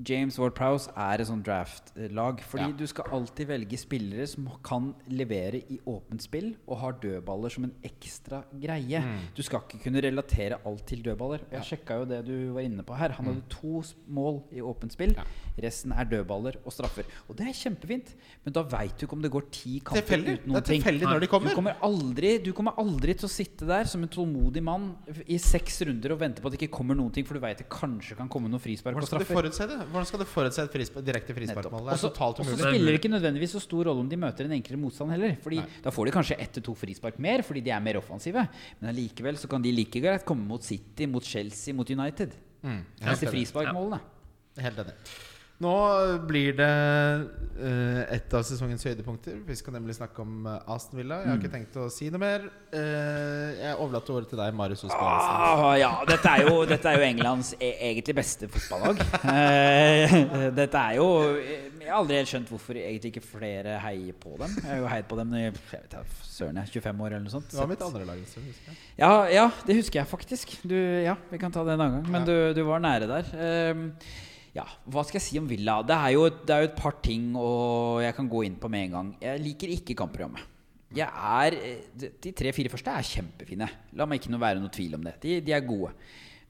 James 0.04 0.38
Ward 0.40 0.56
Prowse 0.58 0.90
er 0.98 1.22
et 1.22 1.28
sånt 1.28 1.46
draft-lag. 1.46 2.42
Fordi 2.42 2.64
Ja. 2.66 2.72
du 2.72 2.86
skal 2.88 3.06
alltid 3.12 3.48
velge 3.48 3.78
spillere 3.78 4.28
som 4.28 4.50
kan 4.64 4.94
levere 5.08 5.62
i 5.72 5.80
åpent 5.88 6.22
spill 6.22 6.56
og 6.68 6.78
har 6.80 6.92
dødballer 6.94 7.50
som 7.52 7.64
en 7.66 7.74
ekstra 7.84 8.44
greie. 8.60 9.02
Du 9.36 9.42
skal 9.44 9.60
ikke 9.62 9.84
kunne 9.84 10.02
relatere 10.02 10.58
alt 10.66 10.86
til 10.88 11.02
dødballer. 11.04 11.40
Jeg 11.52 11.62
sjekka 11.62 12.00
jo 12.00 12.06
det 12.06 12.26
du 12.26 12.54
var 12.54 12.62
inne 12.62 12.84
på 12.84 12.96
her. 12.98 13.10
Han 13.10 13.26
hadde 13.26 13.44
to 13.50 13.84
mål 14.10 14.44
i 14.52 14.60
åpent 14.62 14.92
spill. 14.92 15.14
Ja. 15.16 15.24
Resten 15.62 15.92
er 15.94 16.04
dødballer 16.04 16.56
og 16.66 16.72
straffer. 16.74 17.04
Og 17.30 17.36
det 17.38 17.48
er 17.48 17.54
kjempefint, 17.54 18.16
men 18.44 18.54
da 18.54 18.64
veit 18.64 18.98
du 19.00 19.06
ikke 19.06 19.14
om 19.14 19.22
det 19.22 19.32
går 19.32 19.44
ti 19.52 19.80
kamper 19.80 20.02
Tilfeldig. 20.02 20.34
uten 20.40 20.44
Det 20.44 20.48
noen 20.48 20.58
er 20.58 20.62
ting. 20.62 20.82
tilfeldig 20.82 21.02
når 21.08 21.20
de 21.20 21.26
Du 21.26 21.32
kommer. 21.32 21.54
kommer, 21.56 21.76
aldri, 21.82 22.38
du 22.44 22.52
kommer 22.54 22.72
aldri 22.78 23.14
til 23.16 23.28
å 23.28 23.32
sitte 23.32 23.66
der 23.66 23.84
som 23.86 24.02
en 24.04 24.10
tålmodig 24.10 24.62
mann 24.64 24.96
i 25.28 25.38
seks 25.38 25.82
runder 25.86 26.12
og 26.12 26.20
vente 26.20 26.42
på 26.42 26.48
at 26.48 26.52
det 26.58 26.62
ikke 26.70 26.72
kommer 26.78 26.96
noen 26.96 27.12
ting, 27.14 27.26
for 27.26 27.34
du 27.36 27.40
veit 27.40 27.58
det 27.58 27.70
kanskje 27.70 28.16
kan 28.18 28.28
komme 28.28 28.50
noen 28.50 28.60
frispark 28.60 28.96
og 28.96 29.04
straffer. 29.04 29.85
Hvordan 29.92 30.08
skal 30.10 30.22
du 30.22 30.26
forutse 30.30 30.64
et 30.66 30.74
frispark, 30.76 31.06
direkte 31.08 31.36
frisparkmål? 31.38 31.84
Det 31.86 31.94
er 31.94 31.96
Og 31.96 32.02
så 32.02 32.10
er 32.56 32.64
spiller 32.64 32.92
det 32.92 33.00
ikke 33.00 33.12
nødvendigvis 33.14 33.56
så 33.58 33.62
stor 33.64 33.90
rolle 33.90 34.06
om 34.06 34.10
de 34.10 34.20
møter 34.20 34.50
en 34.50 34.56
enklere 34.58 34.80
motstand 34.82 35.14
heller. 35.16 35.36
Fordi 35.44 35.62
Nei. 35.62 35.68
Da 35.86 35.94
får 35.96 36.10
de 36.10 36.16
kanskje 36.18 36.40
ett 36.40 36.56
til 36.58 36.66
to 36.70 36.76
frispark 36.80 37.20
mer, 37.22 37.44
fordi 37.46 37.64
de 37.66 37.76
er 37.76 37.84
mer 37.86 38.00
offensive. 38.02 38.48
Men 38.80 38.92
allikevel 38.94 39.38
så 39.42 39.52
kan 39.52 39.64
de 39.66 39.72
like 39.76 40.02
greit 40.04 40.26
komme 40.28 40.48
mot 40.50 40.64
City, 40.64 41.08
mot 41.12 41.24
Chelsea, 41.24 41.74
mot 41.74 41.90
United. 41.90 42.36
Mm, 42.66 42.82
Disse 43.04 43.32
frisparkmålene. 43.32 44.02
Helt 44.66 44.84
enig. 44.86 44.98
Nå 45.64 45.74
blir 46.28 46.52
det 46.58 46.68
uh, 47.56 48.02
et 48.12 48.34
av 48.36 48.44
sesongens 48.44 48.84
høydepunkter. 48.84 49.38
Vi 49.48 49.56
skal 49.56 49.78
nemlig 49.78 49.96
snakke 49.96 50.20
om 50.20 50.50
eh, 50.52 50.74
Aston 50.74 51.00
Villa. 51.00 51.22
Jeg 51.22 51.30
har 51.32 51.40
ikke 51.40 51.52
tenkt 51.54 51.78
å 51.80 51.86
si 51.94 52.10
noe 52.12 52.20
mer. 52.20 52.50
Uh, 52.74 53.54
jeg 53.56 53.78
overlater 53.78 54.18
ordet 54.18 54.30
til 54.34 54.42
deg, 54.42 54.58
Marius 54.60 54.84
Osbornsen. 54.84 55.38
Ah, 55.46 55.72
ja, 55.80 55.94
dette 56.10 56.34
er, 56.34 56.44
jo, 56.50 56.66
dette 56.68 56.92
er 56.92 57.00
jo 57.00 57.08
Englands 57.08 57.54
e 57.56 57.72
egentlig 57.88 58.18
beste 58.20 58.52
fotballag. 58.52 59.00
Uh, 59.24 60.52
dette 60.60 60.82
er 60.82 61.00
jo 61.00 61.08
Jeg 61.40 61.88
har 61.88 62.02
aldri 62.02 62.20
helt 62.20 62.34
skjønt 62.34 62.52
hvorfor 62.52 62.82
egentlig 62.82 63.14
ikke 63.14 63.24
flere 63.24 63.80
heier 63.86 64.20
på 64.20 64.36
dem. 64.42 64.60
Jeg 64.60 64.72
har 64.74 64.84
jo 64.84 64.92
heid 64.92 65.08
på 65.08 65.22
dem 65.22 65.34
i 65.40 65.48
søren, 65.56 66.60
jeg 66.60 66.68
er 66.68 66.76
25 66.76 67.08
år 67.08 67.14
eller 67.14 67.26
noe 67.30 67.38
sånt. 67.38 67.50
Det 67.54 67.62
var 67.62 67.72
mitt 67.72 67.88
andre 67.88 68.06
lag. 68.12 68.20
husker 68.28 68.44
jeg. 68.44 68.78
Ja, 69.00 69.14
ja, 69.32 69.50
det 69.64 69.80
husker 69.80 70.02
jeg 70.02 70.12
faktisk. 70.12 70.60
Du, 70.68 70.76
ja, 70.76 71.16
Vi 71.32 71.40
kan 71.40 71.56
ta 71.56 71.64
det 71.64 71.78
en 71.80 71.88
annen 71.88 72.02
gang. 72.02 72.12
Men 72.12 72.26
Ja. 72.26 72.52
du, 72.52 72.60
du 72.60 72.66
var 72.68 72.84
nære 72.84 73.08
der. 73.08 73.36
Ehm, 73.40 73.92
ja, 74.56 74.66
Hva 74.88 75.04
skal 75.04 75.20
jeg 75.20 75.26
si 75.26 75.40
om 75.42 75.48
Villa? 75.50 75.82
Det 75.84 75.96
er, 75.96 76.12
jo, 76.16 76.28
det 76.32 76.54
er 76.56 76.64
jo 76.64 76.70
et 76.72 76.78
par 76.80 77.00
ting 77.04 77.32
og 77.36 78.02
jeg 78.06 78.16
kan 78.18 78.30
gå 78.32 78.44
inn 78.48 78.60
på 78.62 78.70
med 78.72 78.88
en 78.88 78.94
gang. 78.96 79.10
Jeg 79.24 79.42
liker 79.44 79.74
ikke 79.76 79.98
kampprogrammet. 80.00 80.52
Jeg 80.96 81.10
er, 81.12 81.58
de 82.24 82.32
tre-fire 82.32 82.72
første 82.72 82.94
er 82.94 83.04
kjempefine. 83.10 83.68
La 84.00 84.08
meg 84.08 84.22
ikke 84.22 84.32
noe 84.32 84.44
være 84.46 84.62
noe 84.64 84.72
tvil 84.72 84.96
om 84.96 85.04
det. 85.04 85.18
De, 85.26 85.42
de 85.44 85.56
er 85.58 85.66
gode. 85.68 85.92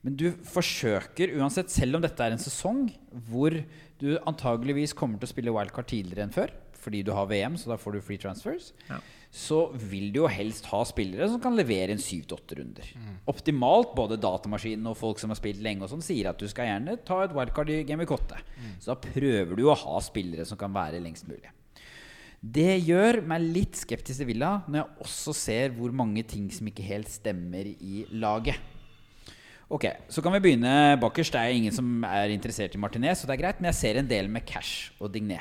Men 0.05 0.13
du 0.19 0.27
forsøker 0.45 1.33
uansett, 1.39 1.71
selv 1.73 1.97
om 1.97 2.03
dette 2.03 2.21
er 2.21 2.35
en 2.35 2.41
sesong 2.43 2.83
hvor 3.31 3.55
du 3.97 4.11
antageligvis 4.29 4.93
kommer 4.93 5.17
til 5.17 5.25
å 5.25 5.31
spille 5.31 5.53
wildcard 5.55 5.87
tidligere 5.89 6.27
enn 6.27 6.35
før, 6.35 6.53
fordi 6.77 7.01
du 7.07 7.09
har 7.17 7.25
VM, 7.31 7.55
så 7.57 7.71
da 7.71 7.79
får 7.81 7.97
du 7.97 8.03
free 8.05 8.21
transfers, 8.21 8.73
Ja. 8.91 8.99
Så 9.35 9.65
vil 9.75 10.13
du 10.15 10.21
jo 10.21 10.29
helst 10.31 10.69
ha 10.71 10.79
spillere 10.87 11.27
som 11.27 11.41
kan 11.43 11.57
levere 11.57 11.91
en 11.91 11.99
syv 11.99 12.23
til 12.29 12.37
åtte 12.37 12.55
runder. 12.55 12.87
Optimalt, 13.27 13.91
både 13.97 14.15
datamaskinen 14.23 14.87
og 14.87 14.95
folk 14.95 15.19
som 15.19 15.33
har 15.33 15.39
spilt 15.39 15.59
lenge, 15.65 15.83
og 15.83 15.91
sånn 15.91 16.05
sier 16.05 16.29
at 16.31 16.39
du 16.39 16.47
skal 16.47 16.69
gjerne 16.69 16.95
ta 17.03 17.17
et 17.25 17.35
wildcard 17.35 17.73
i 17.73 17.81
Game 17.83 18.05
of 18.07 18.13
8. 18.15 18.39
Så 18.79 18.93
da 18.93 18.95
prøver 19.03 19.59
du 19.59 19.65
å 19.67 19.75
ha 19.75 19.99
spillere 20.05 20.45
som 20.47 20.57
kan 20.61 20.71
være 20.75 21.03
lengst 21.03 21.27
mulig. 21.27 21.51
Det 22.45 22.77
gjør 22.85 23.23
meg 23.25 23.41
litt 23.41 23.75
skeptisk 23.79 24.21
til 24.21 24.27
Villa 24.29 24.59
når 24.69 24.79
jeg 24.83 25.05
også 25.07 25.33
ser 25.33 25.75
hvor 25.75 25.91
mange 25.91 26.23
ting 26.29 26.47
som 26.53 26.67
ikke 26.69 26.85
helt 26.85 27.09
stemmer 27.09 27.65
i 27.65 28.05
laget. 28.11 28.55
Ok, 29.67 29.87
Så 30.13 30.21
kan 30.21 30.31
vi 30.35 30.39
begynne 30.45 30.95
bakerst. 31.01 31.33
Det 31.33 31.41
er 31.41 31.55
ingen 31.57 31.73
som 31.73 32.03
er 32.05 32.29
interessert 32.29 32.75
i 32.75 32.77
Martinez, 32.77 33.17
så 33.17 33.27
det 33.27 33.33
er 33.33 33.41
greit, 33.41 33.59
men 33.59 33.71
jeg 33.73 33.79
ser 33.81 33.97
en 33.97 34.07
del 34.07 34.27
med 34.29 34.45
Cash 34.45 34.91
og 35.01 35.09
Digné. 35.11 35.39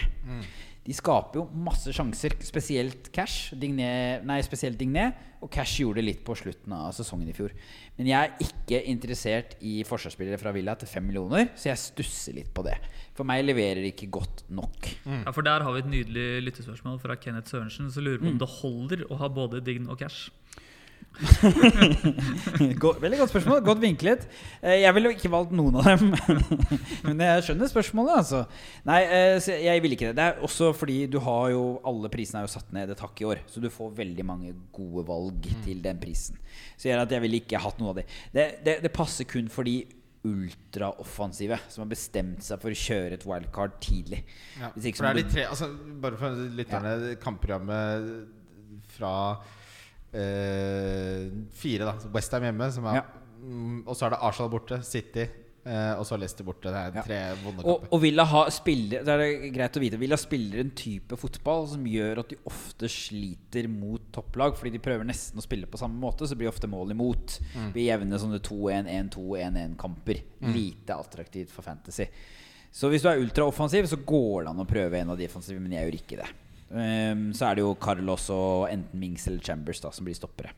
De 0.84 0.92
skaper 0.92 1.38
jo 1.40 1.46
masse 1.64 1.88
sjanser, 1.96 2.34
spesielt 2.44 3.06
Cash. 3.14 3.54
Digné, 3.56 4.20
nei, 4.22 4.40
spesielt 4.44 4.76
Digné. 4.76 5.06
Og 5.40 5.48
Cash 5.52 5.78
gjorde 5.80 5.96
det 6.00 6.04
litt 6.04 6.20
på 6.24 6.34
slutten 6.36 6.72
av 6.76 6.90
sesongen 6.96 7.28
i 7.28 7.32
fjor. 7.36 7.52
Men 7.98 8.06
jeg 8.10 8.16
er 8.30 8.44
ikke 8.44 8.80
interessert 8.92 9.56
i 9.64 9.78
forsvarsspillere 9.88 10.38
fra 10.40 10.52
Villa 10.56 10.74
til 10.80 10.88
fem 10.88 11.04
millioner, 11.08 11.50
så 11.56 11.70
jeg 11.70 11.80
stusser 11.80 12.36
litt 12.36 12.52
på 12.56 12.64
det. 12.64 12.76
For 13.16 13.24
meg 13.28 13.44
leverer 13.44 13.80
de 13.84 13.92
ikke 13.92 14.10
godt 14.12 14.44
nok. 14.52 14.90
Ja, 15.06 15.32
for 15.32 15.42
Der 15.44 15.64
har 15.64 15.72
vi 15.72 15.78
et 15.84 15.90
nydelig 15.92 16.26
lyttespørsmål 16.50 17.00
fra 17.00 17.16
Kenneth 17.16 17.48
Sørensen. 17.52 17.90
som 17.90 18.04
lurer 18.04 18.18
på 18.18 18.24
Mm. 18.24 18.32
om 18.32 18.38
det 18.38 18.48
holder 18.60 19.04
å 19.10 19.16
ha 19.18 19.28
både 19.28 19.64
Dign 19.64 19.88
og 19.88 19.98
Cash. 19.98 20.30
Godt- 22.82 23.00
Veldig 23.02 23.18
godt 23.20 23.30
spørsmål. 23.32 23.60
Godt 23.64 23.80
vinklet. 23.82 24.26
Eh, 24.62 24.80
Jeg 24.82 24.94
ville 24.96 25.12
ikke 25.14 25.30
valgt 25.32 25.52
noen 25.56 25.76
av 25.80 25.86
dem. 25.88 26.10
Men 27.06 27.22
jeg 27.22 27.44
skjønner 27.48 27.70
spørsmålet, 27.70 28.16
altså. 28.22 28.40
Nei, 28.88 29.00
eh, 29.06 29.48
jeg 29.64 29.82
vil 29.84 29.94
ikke 29.96 30.10
det. 30.10 30.16
Det 30.18 30.26
er 30.26 30.42
også 30.46 30.72
fordi 30.76 30.98
du 31.10 31.18
har 31.24 31.50
jo 31.54 31.64
Alle 31.86 32.10
prisene 32.12 32.42
er 32.42 32.48
jo 32.48 32.54
satt 32.56 32.72
ned 32.74 32.90
et 32.94 33.02
hakk 33.04 33.20
i 33.24 33.28
år. 33.30 33.42
Så 33.50 33.62
du 33.62 33.70
får 33.72 33.94
veldig 33.98 34.26
mange 34.26 34.54
gode 34.74 35.06
valg 35.08 35.50
til 35.64 35.82
den 35.84 36.00
prisen. 36.02 36.38
Så 36.76 36.90
at 36.94 37.10
jeg 37.12 37.22
ville 37.24 37.40
ikke 37.42 37.60
hatt 37.62 37.78
noe 37.82 37.94
av 37.94 38.00
det. 38.02 38.08
Det, 38.34 38.48
det, 38.66 38.78
det 38.84 38.92
passer 38.94 39.28
kun 39.28 39.48
for 39.52 39.66
de 39.68 39.80
ultraoffensive 40.24 41.58
som 41.68 41.82
har 41.84 41.90
bestemt 41.90 42.40
seg 42.46 42.60
for 42.62 42.72
å 42.72 42.78
kjøre 42.80 43.18
et 43.18 43.26
wildcard 43.28 43.74
tidlig. 43.84 44.22
Ja, 44.56 44.70
for 44.72 44.80
det 44.80 45.10
er 45.10 45.18
de 45.18 45.24
tre 45.34 45.44
altså, 45.50 45.68
Bare 46.00 46.16
for 46.16 46.38
lytterne, 46.56 46.94
kampprogrammet 47.20 48.06
fra 48.96 49.10
fire, 50.14 51.84
da. 51.88 51.94
Westham 52.14 52.42
hjemme, 52.48 52.68
som 52.72 52.84
er, 52.86 52.94
Ja. 53.00 53.04
mm, 53.42 53.82
og 53.86 53.94
så 53.96 54.06
er 54.06 54.10
det 54.14 54.22
Arsenal 54.22 54.50
borte, 54.50 54.82
City, 54.84 55.28
Uh, 55.66 55.96
og 55.98 56.04
så 56.04 56.18
Leicester 56.20 56.44
borte. 56.44 56.68
Det 56.68 56.74
er 56.76 56.92
Ja. 56.92 57.00
tre 57.00 57.36
vonde 57.42 57.64
Og, 57.64 57.80
kamper. 57.80 57.88
og 57.94 58.00
Villa 58.02 58.24
ha 58.26 58.50
spiller, 58.50 59.02
det 59.02 59.08
er 59.08 59.16
det 59.16 59.54
greit 59.54 59.72
å 59.72 59.80
vite 59.80 59.98
Villa 59.98 60.16
spiller 60.18 60.60
en 60.60 60.70
type 60.76 61.16
fotball 61.16 61.66
som 61.66 61.82
gjør 61.86 62.18
at 62.18 62.28
de 62.28 62.36
ofte 62.44 62.84
sliter 62.86 63.66
mot 63.66 63.98
topplag. 64.12 64.58
Fordi 64.58 64.72
de 64.72 64.78
prøver 64.78 65.06
nesten 65.06 65.38
å 65.38 65.42
spille 65.42 65.64
på 65.64 65.78
samme 65.78 65.98
måte, 65.98 66.28
så 66.28 66.36
blir 66.36 66.48
ofte 66.52 66.68
mål 66.68 66.90
imot. 66.92 67.40
Mm. 67.56 67.72
Blir 67.72 67.86
jevne 67.98 68.20
sånne 68.20 68.40
2-1, 68.42 68.86
1-2, 68.86 69.38
1-1-kamper. 69.40 70.20
Lite 70.42 70.88
attraktivt 71.00 71.48
for 71.48 71.62
Fantasy. 71.62 72.08
Så 72.70 72.90
hvis 72.90 73.00
du 73.00 73.08
er 73.08 73.16
ultraoffensiv, 73.24 73.86
så 73.88 73.96
går 74.04 74.42
det 74.44 74.50
an 74.50 74.66
å 74.66 74.68
prøve 74.68 75.00
en 75.00 75.08
av 75.08 75.16
de 75.16 75.24
offensive, 75.26 75.58
men 75.62 75.72
jeg 75.72 75.90
gjør 75.90 75.98
ikke 76.02 76.16
det. 76.18 76.28
Ehm, 76.74 77.28
så 77.36 77.48
er 77.48 77.56
det 77.56 77.64
jo 77.64 77.76
Carlos 77.80 78.28
og 78.34 78.68
enten 78.70 79.00
Mings 79.00 79.26
eller 79.30 79.42
Chambers 79.44 79.82
da 79.82 79.92
som 79.94 80.06
blir 80.06 80.16
stoppere. 80.18 80.52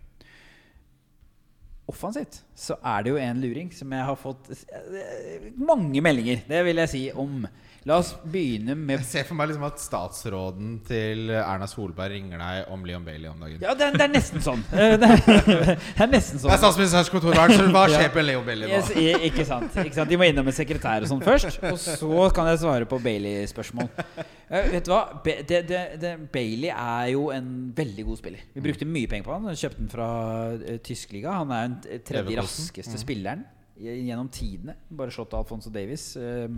Offensivt 1.87 2.41
så 2.59 2.79
er 2.83 3.05
det 3.05 3.13
jo 3.13 3.21
en 3.23 3.43
luring 3.43 3.69
som 3.75 3.93
jeg 3.95 4.07
har 4.09 4.19
fått 4.19 4.49
eh, 4.51 5.51
mange 5.55 6.03
meldinger, 6.03 6.43
det 6.49 6.65
vil 6.67 6.83
jeg 6.83 6.93
si, 6.93 7.03
om. 7.15 7.45
La 7.87 8.01
oss 8.03 8.09
begynne 8.27 8.75
med 8.75 8.97
Jeg 8.99 9.07
ser 9.07 9.27
for 9.29 9.39
meg 9.39 9.53
liksom 9.53 9.65
at 9.69 9.79
statsråden 9.79 10.73
til 10.89 11.31
Erna 11.31 11.69
Solberg 11.71 12.17
ringer 12.17 12.41
deg 12.43 12.73
om 12.75 12.83
Leon 12.89 13.05
Bailey 13.07 13.31
om 13.31 13.39
dagen. 13.45 13.61
Ja, 13.63 13.77
det 13.79 13.87
er, 13.87 13.95
det 13.95 14.05
er 14.09 14.13
nesten 14.13 14.43
sånn. 14.43 14.65
Eh, 14.75 14.97
Det 15.03 15.11
er, 15.13 15.23
det 15.23 16.03
er 16.03 16.11
nesten 16.11 16.41
Det 16.41 16.49
er 16.49 16.57
sånn. 16.57 16.63
statsministerens 16.65 17.13
kontorvern, 17.15 17.55
så 17.55 17.69
hva 17.71 17.85
skjer 17.93 18.11
på 18.15 18.25
Leon 18.27 18.47
Bailey 18.47 18.73
nå? 18.73 18.81
Yes, 18.81 18.91
ikke, 19.31 19.47
sant, 19.47 19.79
ikke 19.85 20.01
sant? 20.01 20.11
De 20.11 20.19
må 20.19 20.27
innom 20.27 20.51
en 20.51 20.57
sekretær 20.57 21.07
og 21.07 21.13
sånn 21.13 21.23
først, 21.25 21.63
og 21.71 21.79
så 21.83 22.27
kan 22.35 22.51
jeg 22.51 22.63
svare 22.65 22.91
på 22.91 22.99
Bailey-spørsmål. 23.07 23.91
Uh, 23.97 24.61
vet 24.73 24.87
du 24.87 24.93
hva? 24.93 25.03
Be 25.23 25.39
det, 25.47 25.63
det, 25.71 25.83
det, 26.03 26.13
Bailey 26.35 26.73
er 26.75 27.13
jo 27.15 27.29
en 27.35 27.51
veldig 27.77 28.07
god 28.11 28.23
spiller. 28.23 28.47
Vi 28.55 28.67
brukte 28.67 28.89
mye 28.89 29.11
penger 29.11 29.29
på 29.29 29.37
han. 29.37 29.51
Kjøpte 29.55 29.83
den 29.85 29.93
fra 29.95 30.11
uh, 30.59 30.77
tysk 30.87 31.15
liga. 31.15 31.39
Han 31.39 31.55
er 31.55 31.71
den 31.71 32.07
tredje 32.07 32.41
raskeste 32.41 32.67
raskeste 32.67 32.99
spilleren 33.01 33.45
gjennom 33.77 34.29
tidene. 34.33 34.77
Bare 34.89 35.13
slått 35.13 35.35
av 35.35 35.45
Alfonso 35.45 35.71
Davies 35.71 36.17
eh, 36.17 36.49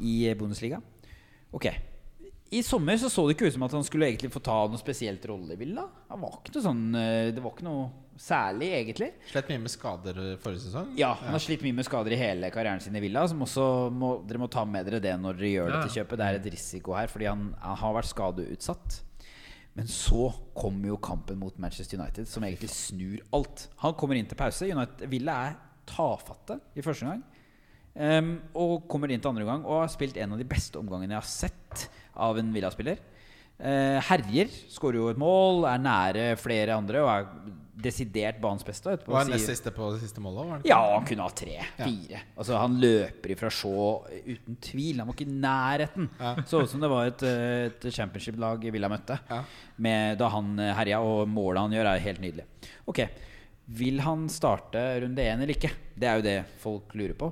i 0.00 0.34
Bundesliga. 0.38 0.80
Ok. 1.52 1.68
I 2.50 2.64
sommer 2.66 2.96
så 2.98 3.06
så 3.10 3.22
det 3.28 3.36
ikke 3.36 3.46
ut 3.46 3.54
som 3.54 3.62
at 3.62 3.74
han 3.76 3.84
skulle 3.86 4.08
egentlig 4.10 4.32
få 4.34 4.40
ta 4.42 4.56
noe 4.66 4.78
spesielt 4.80 5.22
rolle 5.30 5.54
i 5.54 5.58
Villa. 5.60 5.84
Han 6.10 6.22
var 6.24 6.40
ikke 6.40 6.56
noe 6.56 6.64
sånn 6.64 6.80
eh, 6.98 7.28
Det 7.36 7.42
var 7.44 7.52
ikke 7.54 7.66
noe 7.68 7.84
særlig, 8.20 8.72
egentlig. 8.74 9.06
Slett 9.30 9.48
mye 9.52 9.60
med 9.62 9.70
skader 9.72 10.18
eh, 10.18 10.32
forrige 10.42 10.64
sesong. 10.64 10.90
Ja, 10.98 11.12
han 11.20 11.30
har 11.36 11.40
slitt 11.44 11.62
mye 11.62 11.76
med 11.78 11.86
skader 11.86 12.12
i 12.12 12.18
hele 12.18 12.50
karrieren 12.50 12.82
sin 12.82 12.98
i 12.98 13.04
Villa. 13.04 13.22
Som 13.30 13.44
også 13.46 13.68
må, 13.94 14.10
dere 14.26 14.42
må 14.42 14.48
ta 14.50 14.64
med 14.66 14.90
dere 14.90 14.98
det 15.04 15.14
når 15.22 15.38
dere 15.38 15.52
gjør 15.52 15.70
Ja. 15.70 15.76
dette 15.78 15.94
kjøpet. 15.94 16.18
Det 16.18 16.26
er 16.26 16.40
et 16.40 16.50
risiko 16.56 16.96
her, 16.98 17.06
fordi 17.12 17.30
han, 17.30 17.46
han 17.62 17.78
har 17.84 17.94
vært 18.00 18.10
skadeutsatt. 18.10 18.98
Men 19.78 19.86
så 19.86 20.32
kommer 20.58 20.90
jo 20.90 20.96
kampen 20.98 21.38
mot 21.38 21.54
Manchester 21.62 22.00
United, 22.02 22.26
som 22.26 22.42
egentlig 22.42 22.72
snur 22.74 23.22
alt. 23.38 23.68
Han 23.84 23.94
kommer 23.94 24.18
inn 24.18 24.26
til 24.26 24.36
pause. 24.36 24.66
United, 24.66 25.06
Villa 25.08 25.36
er 25.46 25.54
tafatte 25.86 26.58
i 26.74 26.82
første 26.82 27.06
gang. 27.06 27.22
Ehm, 27.98 28.36
og 28.54 28.84
kommer 28.90 29.10
inn 29.10 29.20
til 29.22 29.32
andre 29.32 29.46
gang 29.48 29.64
og 29.66 29.80
har 29.82 29.90
spilt 29.92 30.16
en 30.20 30.36
av 30.36 30.38
de 30.38 30.46
beste 30.48 30.78
omgangene 30.78 31.16
jeg 31.16 31.22
har 31.22 31.30
sett 31.30 31.88
av 32.14 32.38
en 32.38 32.52
Villa-spiller. 32.54 33.00
Uh, 33.60 33.98
herjer, 34.08 34.48
skårer 34.72 34.96
jo 34.96 35.08
et 35.12 35.18
mål, 35.20 35.66
er 35.68 35.82
nære 35.84 36.22
flere 36.40 36.72
andre 36.80 37.02
og 37.04 37.10
er 37.12 37.26
desidert 37.80 38.38
banens 38.40 38.64
beste. 38.64 38.94
Etterpå 38.94 39.12
Var 39.12 39.26
han 39.26 39.32
nest 39.34 39.50
siste 39.50 39.72
på 39.76 39.90
det 39.92 39.98
siste 40.00 40.22
målet? 40.24 40.38
Var 40.48 40.54
det 40.54 40.64
ikke? 40.64 40.70
ja, 40.72 40.78
han 40.94 41.04
kunne 41.08 41.26
ha 41.26 41.34
tre. 41.36 41.58
Fire. 41.76 42.22
Altså, 42.40 42.56
han 42.56 42.78
løper 42.80 43.34
ifra 43.34 43.50
Shaw 43.52 44.06
uten 44.24 44.56
tvil. 44.64 45.02
Han 45.02 45.10
var 45.10 45.16
ikke 45.18 45.28
i 45.28 45.36
nærheten. 45.44 46.08
Så 46.48 46.62
ut 46.64 46.72
som 46.72 46.80
det 46.84 46.90
var 46.92 47.10
et, 47.10 47.24
eh, 47.28 47.66
et 47.68 47.86
championship-lag 47.92 48.64
Villa 48.72 48.88
møtte 48.92 49.18
Ja. 49.28 49.42
med, 49.76 50.16
da 50.20 50.28
han 50.32 50.54
eh, 50.58 50.72
herja, 50.80 51.00
og 51.04 51.28
målet 51.28 51.60
han 51.66 51.76
gjør, 51.76 51.90
er 51.92 52.04
helt 52.08 52.24
nydelig. 52.24 52.46
Ok, 52.88 53.04
Vil 53.70 54.00
han 54.02 54.24
starte 54.32 54.80
runde 55.04 55.20
én 55.22 55.36
eller 55.44 55.52
ikke? 55.54 55.70
Det 55.94 56.08
er 56.08 56.16
jo 56.16 56.24
det 56.26 56.38
folk 56.64 56.96
lurer 56.96 57.14
på. 57.14 57.28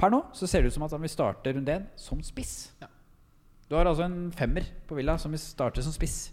Per 0.00 0.12
nå 0.12 0.22
så 0.36 0.48
ser 0.48 0.62
det 0.64 0.70
ut 0.72 0.76
som 0.78 0.86
at 0.86 0.94
han 0.96 1.02
vil 1.04 1.12
starte 1.12 1.52
runde 1.56 1.74
én 1.76 1.86
som 2.00 2.20
spiss. 2.24 2.70
Ja. 2.80 2.88
Du 3.68 3.76
har 3.76 3.86
altså 3.86 4.06
en 4.08 4.30
femmer 4.34 4.64
på 4.88 4.96
Villa 4.98 5.18
som 5.20 5.30
vil 5.34 5.42
starte 5.42 5.82
som 5.84 5.92
spiss. 5.94 6.30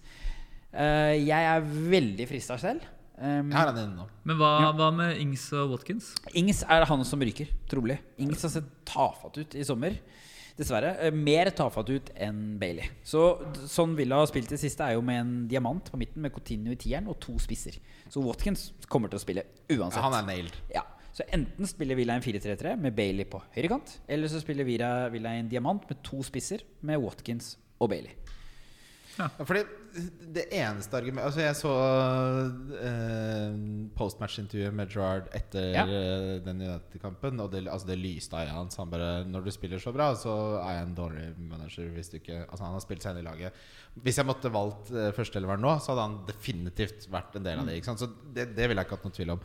Uh, 0.73 1.13
jeg 1.19 1.31
er 1.47 1.65
veldig 1.65 2.27
frista 2.29 2.57
selv. 2.61 2.85
Um, 3.17 3.49
Her 3.51 3.71
er 3.71 3.73
det 3.73 3.83
inne 3.87 3.97
nå. 3.97 4.05
Men 4.29 4.37
hva, 4.37 4.49
Ja. 4.61 4.71
hva 4.77 4.87
med 4.93 5.17
Ings 5.21 5.47
og 5.57 5.71
Watkins? 5.73 6.11
Ings 6.37 6.63
er 6.63 6.85
han 6.85 7.03
som 7.05 7.19
ryker, 7.25 7.47
trolig. 7.69 7.97
Ings 8.21 8.43
har 8.45 8.53
sett 8.53 8.67
tafatt 8.85 9.37
ut 9.41 9.55
i 9.57 9.63
sommer. 9.65 9.97
Dessverre. 10.57 10.95
Eh, 11.05 11.11
Mer 11.13 11.51
tafatt 11.53 11.89
ut 11.89 12.09
enn 12.15 12.57
Bailey. 12.57 12.87
Så 13.05 13.21
Sånn 13.69 13.95
Villa 13.97 14.17
har 14.17 14.29
spilt 14.29 14.49
det 14.49 14.57
siste, 14.61 14.81
er 14.85 14.95
jo 14.95 15.01
med 15.05 15.19
en 15.21 15.33
diamant 15.49 15.85
på 15.91 15.97
midten, 16.01 16.21
med 16.21 16.33
Coutinho 16.33 16.71
i 16.73 16.79
tieren 16.81 17.07
og 17.09 17.19
to 17.21 17.35
spisser. 17.37 17.77
Så 18.09 18.23
Watkins 18.25 18.71
kommer 18.89 19.09
til 19.09 19.19
å 19.19 19.21
spille 19.21 19.43
uansett. 19.69 20.01
Han 20.01 20.13
er 20.17 20.25
nailed. 20.25 20.57
Ja, 20.73 20.81
Så 21.17 21.25
enten 21.33 21.65
spiller 21.65 21.97
Villa 21.97 22.13
en 22.13 22.21
4-3-3 22.21 22.75
med 22.77 22.93
Bailey 22.97 23.25
på 23.25 23.39
høyrekant, 23.55 23.95
eller 24.07 24.29
så 24.29 24.37
spiller 24.43 24.67
Villa, 24.67 24.91
Villa 25.09 25.31
en 25.39 25.49
diamant 25.49 25.87
med 25.89 26.03
to 26.05 26.21
spisser 26.27 26.61
med 26.85 27.01
Watkins 27.01 27.55
og 27.81 27.89
Bailey. 27.89 28.13
Ja, 29.17 29.25
fordi 29.41 29.63
det 30.35 30.43
eneste 30.53 30.93
argumentet 30.99 31.25
Altså, 31.25 31.41
jeg 31.41 31.55
så 31.57 31.71
eh, 32.85 33.55
postmatch-intervjuet 33.97 34.75
med 34.77 34.91
Gerard 34.93 35.29
etter 35.33 35.71
Ja. 35.73 35.83
eh, 35.87 36.35
den 36.45 36.61
United-kampen, 36.61 37.39
og 37.41 37.51
det, 37.51 37.63
altså, 37.67 37.87
det 37.87 37.97
lyste 37.97 38.33
av 38.37 38.43
øynene 38.45 38.57
hans. 38.59 38.75
Han 38.77 38.91
bare 38.91 39.25
Når 39.25 39.43
du 39.45 39.51
spiller 39.51 39.79
så 39.81 39.91
bra, 39.95 40.11
så 40.15 40.61
er 40.61 40.71
jeg 40.77 40.83
en 40.87 40.95
dårlig 40.95 41.25
manager 41.39 41.89
hvis 41.95 42.09
du 42.09 42.17
ikke 42.19 42.45
Altså, 42.49 42.63
han 42.63 42.73
har 42.73 42.79
spilt 42.85 43.01
seg 43.01 43.15
inn 43.17 43.23
i 43.25 43.27
laget. 43.29 43.53
Hvis 44.03 44.17
jeg 44.17 44.25
måtte 44.29 44.51
valgt 44.53 44.91
eh, 44.93 45.11
førsteelveren 45.17 45.61
nå, 45.65 45.73
så 45.81 45.95
hadde 45.95 46.05
han 46.07 46.19
definitivt 46.27 47.09
vært 47.09 47.35
en 47.35 47.43
del 47.43 47.59
av 47.59 47.65
det. 47.65 47.77
Ikke 47.79 47.85
sant? 47.89 47.99
Så 48.05 48.11
det, 48.33 48.51
det 48.55 48.67
ville 48.69 48.77
jeg 48.81 48.85
ikke 48.85 48.97
hatt 48.99 49.07
noen 49.09 49.17
tvil 49.17 49.33
om. 49.33 49.41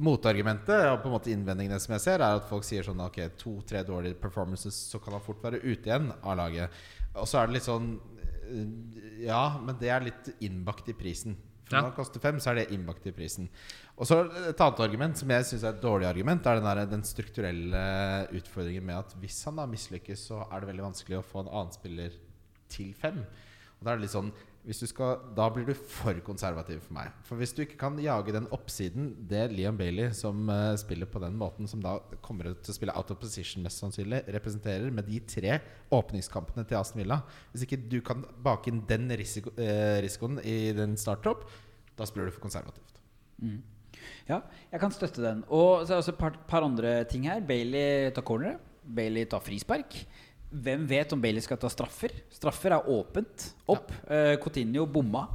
Motargumentet 0.00 0.86
og 0.90 1.02
på 1.02 1.10
en 1.10 1.14
måte 1.14 1.30
innvendingene 1.32 1.78
som 1.82 1.92
jeg 1.96 2.02
ser, 2.04 2.22
er 2.24 2.38
at 2.38 2.46
folk 2.48 2.64
sier 2.66 2.86
sånn 2.86 3.00
Ok, 3.04 3.18
to-tre 3.38 3.82
dårlige 3.86 4.18
performances, 4.20 4.76
så 4.90 4.98
kan 5.02 5.14
han 5.16 5.22
fort 5.24 5.42
være 5.44 5.60
ute 5.62 5.90
igjen 5.90 6.10
av 6.22 6.38
laget. 6.40 6.70
Og 7.14 7.28
så 7.28 7.40
er 7.40 7.46
det 7.50 7.58
litt 7.58 7.68
sånn 7.68 7.92
eh, 8.48 9.22
Ja, 9.26 9.44
men 9.62 9.78
det 9.80 9.90
er 9.92 10.06
litt 10.06 10.32
innbakt 10.40 10.88
i 10.90 10.96
prisen. 10.96 11.36
For 11.70 11.76
Ja. 11.76 11.82
når 11.84 11.90
han 11.92 11.98
koster 12.00 12.18
fem, 12.22 12.38
så 12.42 12.50
er 12.50 12.54
det 12.58 12.70
innbakt 12.74 13.04
i 13.06 13.12
prisen. 13.14 13.48
Og 13.96 14.06
så 14.08 14.24
Et 14.48 14.58
annet 14.60 14.80
argument 14.80 15.16
som 15.16 15.28
jeg 15.30 15.44
syns 15.44 15.62
er 15.62 15.74
et 15.76 15.82
dårlig 15.84 16.08
argument, 16.08 16.46
er 16.46 16.58
den, 16.58 16.64
der, 16.64 16.86
den 16.86 17.04
strukturelle 17.06 18.28
utfordringen 18.34 18.84
med 18.86 18.96
at 18.98 19.14
hvis 19.20 19.44
han 19.44 19.56
da 19.60 19.66
mislykkes, 19.70 20.26
så 20.32 20.40
er 20.50 20.60
det 20.60 20.70
veldig 20.72 20.88
vanskelig 20.88 21.18
å 21.20 21.22
få 21.26 21.44
en 21.44 21.52
annen 21.52 21.72
spiller 21.72 22.16
til 22.68 22.90
fem. 22.94 23.22
Og 23.78 23.84
da 23.86 23.92
er 23.92 23.96
det 24.00 24.02
litt 24.08 24.16
sånn 24.16 24.32
skal, 24.68 25.20
Da 25.36 25.48
blir 25.50 25.64
du 25.66 25.72
for 25.74 26.18
konservativ 26.24 26.82
for 26.84 26.94
meg. 26.98 27.14
For 27.24 27.40
hvis 27.40 27.54
du 27.56 27.62
ikke 27.64 27.78
kan 27.80 27.96
jage 27.98 28.34
den 28.36 28.48
oppsiden 28.52 29.14
det 29.30 29.46
Liam 29.54 29.78
Bailey, 29.78 30.12
som 30.12 30.48
uh, 30.48 30.76
spiller 30.76 31.06
på 31.06 31.22
den 31.22 31.36
måten, 31.40 31.68
som 31.70 31.80
da 31.80 31.96
kommer 32.20 32.52
til 32.52 32.72
å 32.72 32.76
spille 32.76 32.94
out 32.96 33.10
of 33.10 33.20
position 33.22 33.64
mest 33.64 33.80
sannsynlig, 33.80 34.22
representerer 34.28 34.92
med 34.92 35.08
de 35.08 35.20
tre 35.24 35.58
åpningskampene 35.90 36.66
til 36.68 36.78
Aston 36.78 37.00
Villa 37.02 37.22
Hvis 37.52 37.64
ikke 37.66 37.80
du 37.90 38.00
kan 38.04 38.24
bake 38.44 38.70
inn 38.70 38.84
den 38.88 39.08
risiko, 39.16 39.54
uh, 39.56 39.98
risikoen 40.04 40.40
i 40.44 40.72
den 40.76 40.96
starttropp, 41.00 41.48
da 41.96 42.08
spiller 42.08 42.28
du 42.28 42.36
for 42.36 42.44
konservativt. 42.44 43.00
Ja, 44.28 44.40
jeg 44.70 44.80
kan 44.80 44.92
støtte 44.94 45.22
den. 45.24 45.44
Og 45.48 45.86
så 45.86 45.94
er 45.94 45.98
det 45.98 46.02
også 46.04 46.14
et 46.14 46.20
par, 46.20 46.36
par 46.48 46.64
andre 46.64 47.00
ting 47.08 47.26
her. 47.28 47.40
Bailey 47.44 48.12
tar 48.14 48.24
cornere. 48.26 48.60
Bailey 48.84 49.26
tar 49.28 49.42
frispark. 49.44 49.96
Hvem 50.50 50.86
vet 50.90 51.12
om 51.14 51.20
Bailey 51.22 51.44
skal 51.44 51.60
ta 51.62 51.70
straffer? 51.70 52.14
Straffer 52.34 52.74
er 52.74 52.88
åpent 52.90 53.52
opp. 53.70 53.92
Ja. 54.08 54.34
Coutinho 54.42 54.86
bomma. 54.90 55.28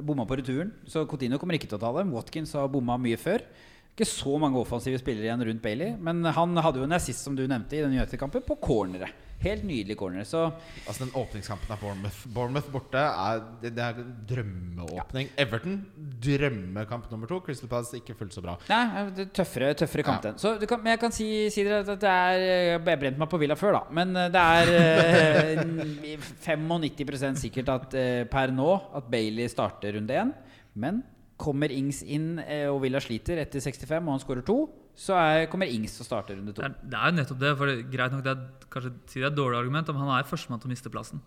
Bomma 0.00 0.22
på 0.24 0.36
returen, 0.38 0.70
så 0.86 1.02
Coutinho 1.10 1.38
kommer 1.42 1.58
ikke 1.58 1.66
til 1.68 1.76
å 1.80 1.82
ta 1.82 1.90
dem. 1.96 2.12
Watkins 2.14 2.54
har 2.54 2.70
bomma 2.70 2.94
mye 3.02 3.18
før. 3.18 3.42
Ikke 3.90 4.06
så 4.08 4.36
mange 4.40 4.56
offensive 4.60 4.96
spillere 5.00 5.26
igjen 5.28 5.42
rundt 5.44 5.60
Bailey, 5.64 5.96
men 6.00 6.22
han 6.24 6.56
hadde 6.62 6.78
jo 6.80 6.86
en 6.86 6.94
assist, 6.96 7.24
som 7.26 7.34
du 7.36 7.42
nevnte, 7.50 7.76
i 7.76 7.82
den 7.82 7.92
United-kampen, 7.98 8.44
på 8.46 8.56
cornere. 8.62 9.08
Helt 9.40 9.62
nydelig 9.64 9.94
corner. 9.96 10.24
Så 10.28 10.42
Altså 10.86 11.06
Den 11.06 11.14
åpningskampen 11.16 11.70
av 11.72 11.80
Bournemouth 11.80 12.26
Bournemouth 12.28 12.66
borte 12.72 13.00
er, 13.00 13.38
det, 13.62 13.70
det 13.76 13.84
er 13.86 14.00
en 14.02 14.10
drømmeåpning. 14.28 15.30
Everton 15.40 15.78
drømmekamp 16.20 17.06
nummer 17.10 17.30
to. 17.30 17.38
Crystal 17.46 17.70
Palace 17.72 17.96
ikke 17.96 18.16
fullt 18.18 18.36
så 18.36 18.42
bra. 18.44 18.58
Nei, 18.68 19.04
det 19.16 19.24
er 19.26 19.30
tøffere, 19.40 19.70
tøffere 19.80 20.04
kamp 20.04 20.20
Ja. 20.20 20.30
den. 20.30 20.38
Så 20.42 20.52
kan, 20.68 20.82
men 20.84 20.92
jeg 20.92 21.00
kan 21.00 21.14
si, 21.16 21.28
si 21.52 21.64
dere 21.64 21.80
at 21.88 22.04
det 22.04 22.10
er 22.12 22.44
Jeg 22.44 23.00
brente 23.00 23.18
meg 23.24 23.30
på 23.32 23.40
Villa 23.40 23.56
før, 23.56 23.78
da. 23.78 23.82
Men 23.96 24.12
eh, 24.16 24.28
det 24.28 24.44
er 24.60 24.74
eh, 24.76 26.18
95 26.44 27.40
sikkert 27.40 27.72
at 27.72 27.96
eh, 27.96 28.24
per 28.30 28.52
nå 28.52 28.68
at 29.00 29.08
Bailey 29.12 29.48
starter 29.48 29.96
runde 29.96 30.20
én. 30.20 30.34
Men 30.76 31.00
kommer 31.40 31.72
Ings 31.74 32.02
inn 32.04 32.34
eh, 32.44 32.66
og 32.70 32.82
Villa 32.84 33.00
sliter 33.02 33.40
etter 33.42 33.62
65, 33.64 33.98
og 34.04 34.14
han 34.14 34.22
skårer 34.22 34.46
to, 34.46 34.58
så 35.00 35.16
er, 35.16 35.46
kommer 35.52 35.70
Ings 35.70 35.96
og 35.98 36.06
starter 36.06 36.36
starte 36.36 36.38
runde 36.38 36.54
to. 36.56 36.62
Det 36.62 36.96
er, 36.96 36.98
er 37.00 37.12
jo 37.14 37.18
nettopp 37.20 37.40
det. 37.40 37.54
for 37.58 37.70
det, 37.70 37.78
Greit 37.92 38.14
nok, 38.14 38.24
det 38.26 38.34
er 38.36 38.68
kanskje 38.72 38.92
si 39.08 39.22
det 39.22 39.26
er 39.26 39.32
et 39.32 39.38
dårlig 39.38 39.60
argument, 39.62 39.94
men 39.94 40.04
han 40.04 40.12
er 40.18 40.28
førstemann 40.28 40.62
til 40.62 40.70
å 40.70 40.74
miste 40.74 40.92
plassen. 40.92 41.24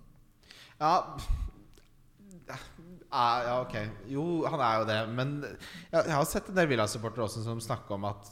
Ja 0.81 0.93
Ah, 3.13 3.43
ja, 3.45 3.57
ok. 3.61 3.73
Jo, 4.09 4.23
han 4.49 4.61
er 4.65 4.77
jo 4.79 4.85
det. 4.89 4.99
Men 5.13 5.33
jeg, 5.91 6.13
har 6.15 6.23
sett 6.25 6.47
en 6.49 6.55
del 6.57 6.65
Villa-supportere 6.71 7.27
også 7.27 7.43
som 7.45 7.59
snakker 7.61 7.99
om 7.99 8.07
at 8.09 8.31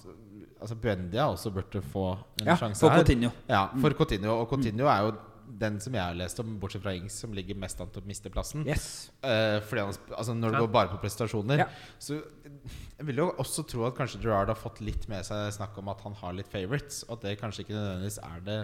Altså 0.61 0.75
Buendia 0.77 1.23
også 1.29 1.49
burde 1.53 1.79
få 1.81 2.03
en 2.41 2.49
Ja, 2.51 2.55
sjanse 2.57 2.81
for 2.81 2.93
her. 2.93 3.01
Coutinho. 3.01 3.29
Ja, 3.49 3.61
for 3.81 3.93
Coutinho. 3.97 4.39
Og 4.41 4.49
Coutinho 4.49 4.85
er 4.89 5.05
jo 5.05 5.13
den 5.59 5.79
som 5.83 5.95
jeg 5.95 6.01
har 6.01 6.15
lest 6.17 6.39
om, 6.41 6.53
bortsett 6.61 6.83
fra 6.83 6.93
Ings, 6.95 7.17
som 7.23 7.33
ligger 7.35 7.57
mest 7.59 7.79
an 7.83 7.89
til 7.91 8.03
å 8.03 8.07
miste 8.07 8.31
plassen. 8.33 8.63
Yes. 8.67 9.11
Uh, 9.23 9.59
fordi 9.67 9.83
han, 9.83 9.97
altså 10.17 10.35
Når 10.37 10.55
det 10.55 10.61
går 10.63 10.71
bare 10.73 10.91
på 10.93 10.99
prestasjoner. 11.03 11.63
Ja. 11.63 11.67
Så 12.01 12.19
jeg 12.21 13.07
vil 13.09 13.21
jo 13.23 13.27
også 13.41 13.65
tro 13.67 13.85
at 13.87 13.97
kanskje 13.97 14.21
Gerard 14.23 14.51
har 14.51 14.59
fått 14.59 14.81
litt 14.85 15.07
med 15.11 15.25
seg 15.27 15.51
snakk 15.57 15.77
om 15.81 15.91
at 15.93 16.01
han 16.05 16.15
har 16.21 16.35
litt 16.37 16.51
favorites, 16.51 17.03
og 17.07 17.17
at 17.17 17.27
det 17.27 17.35
kanskje 17.41 17.65
ikke 17.65 17.77
nødvendigvis 17.77 18.19
er 18.27 18.45
det 18.47 18.59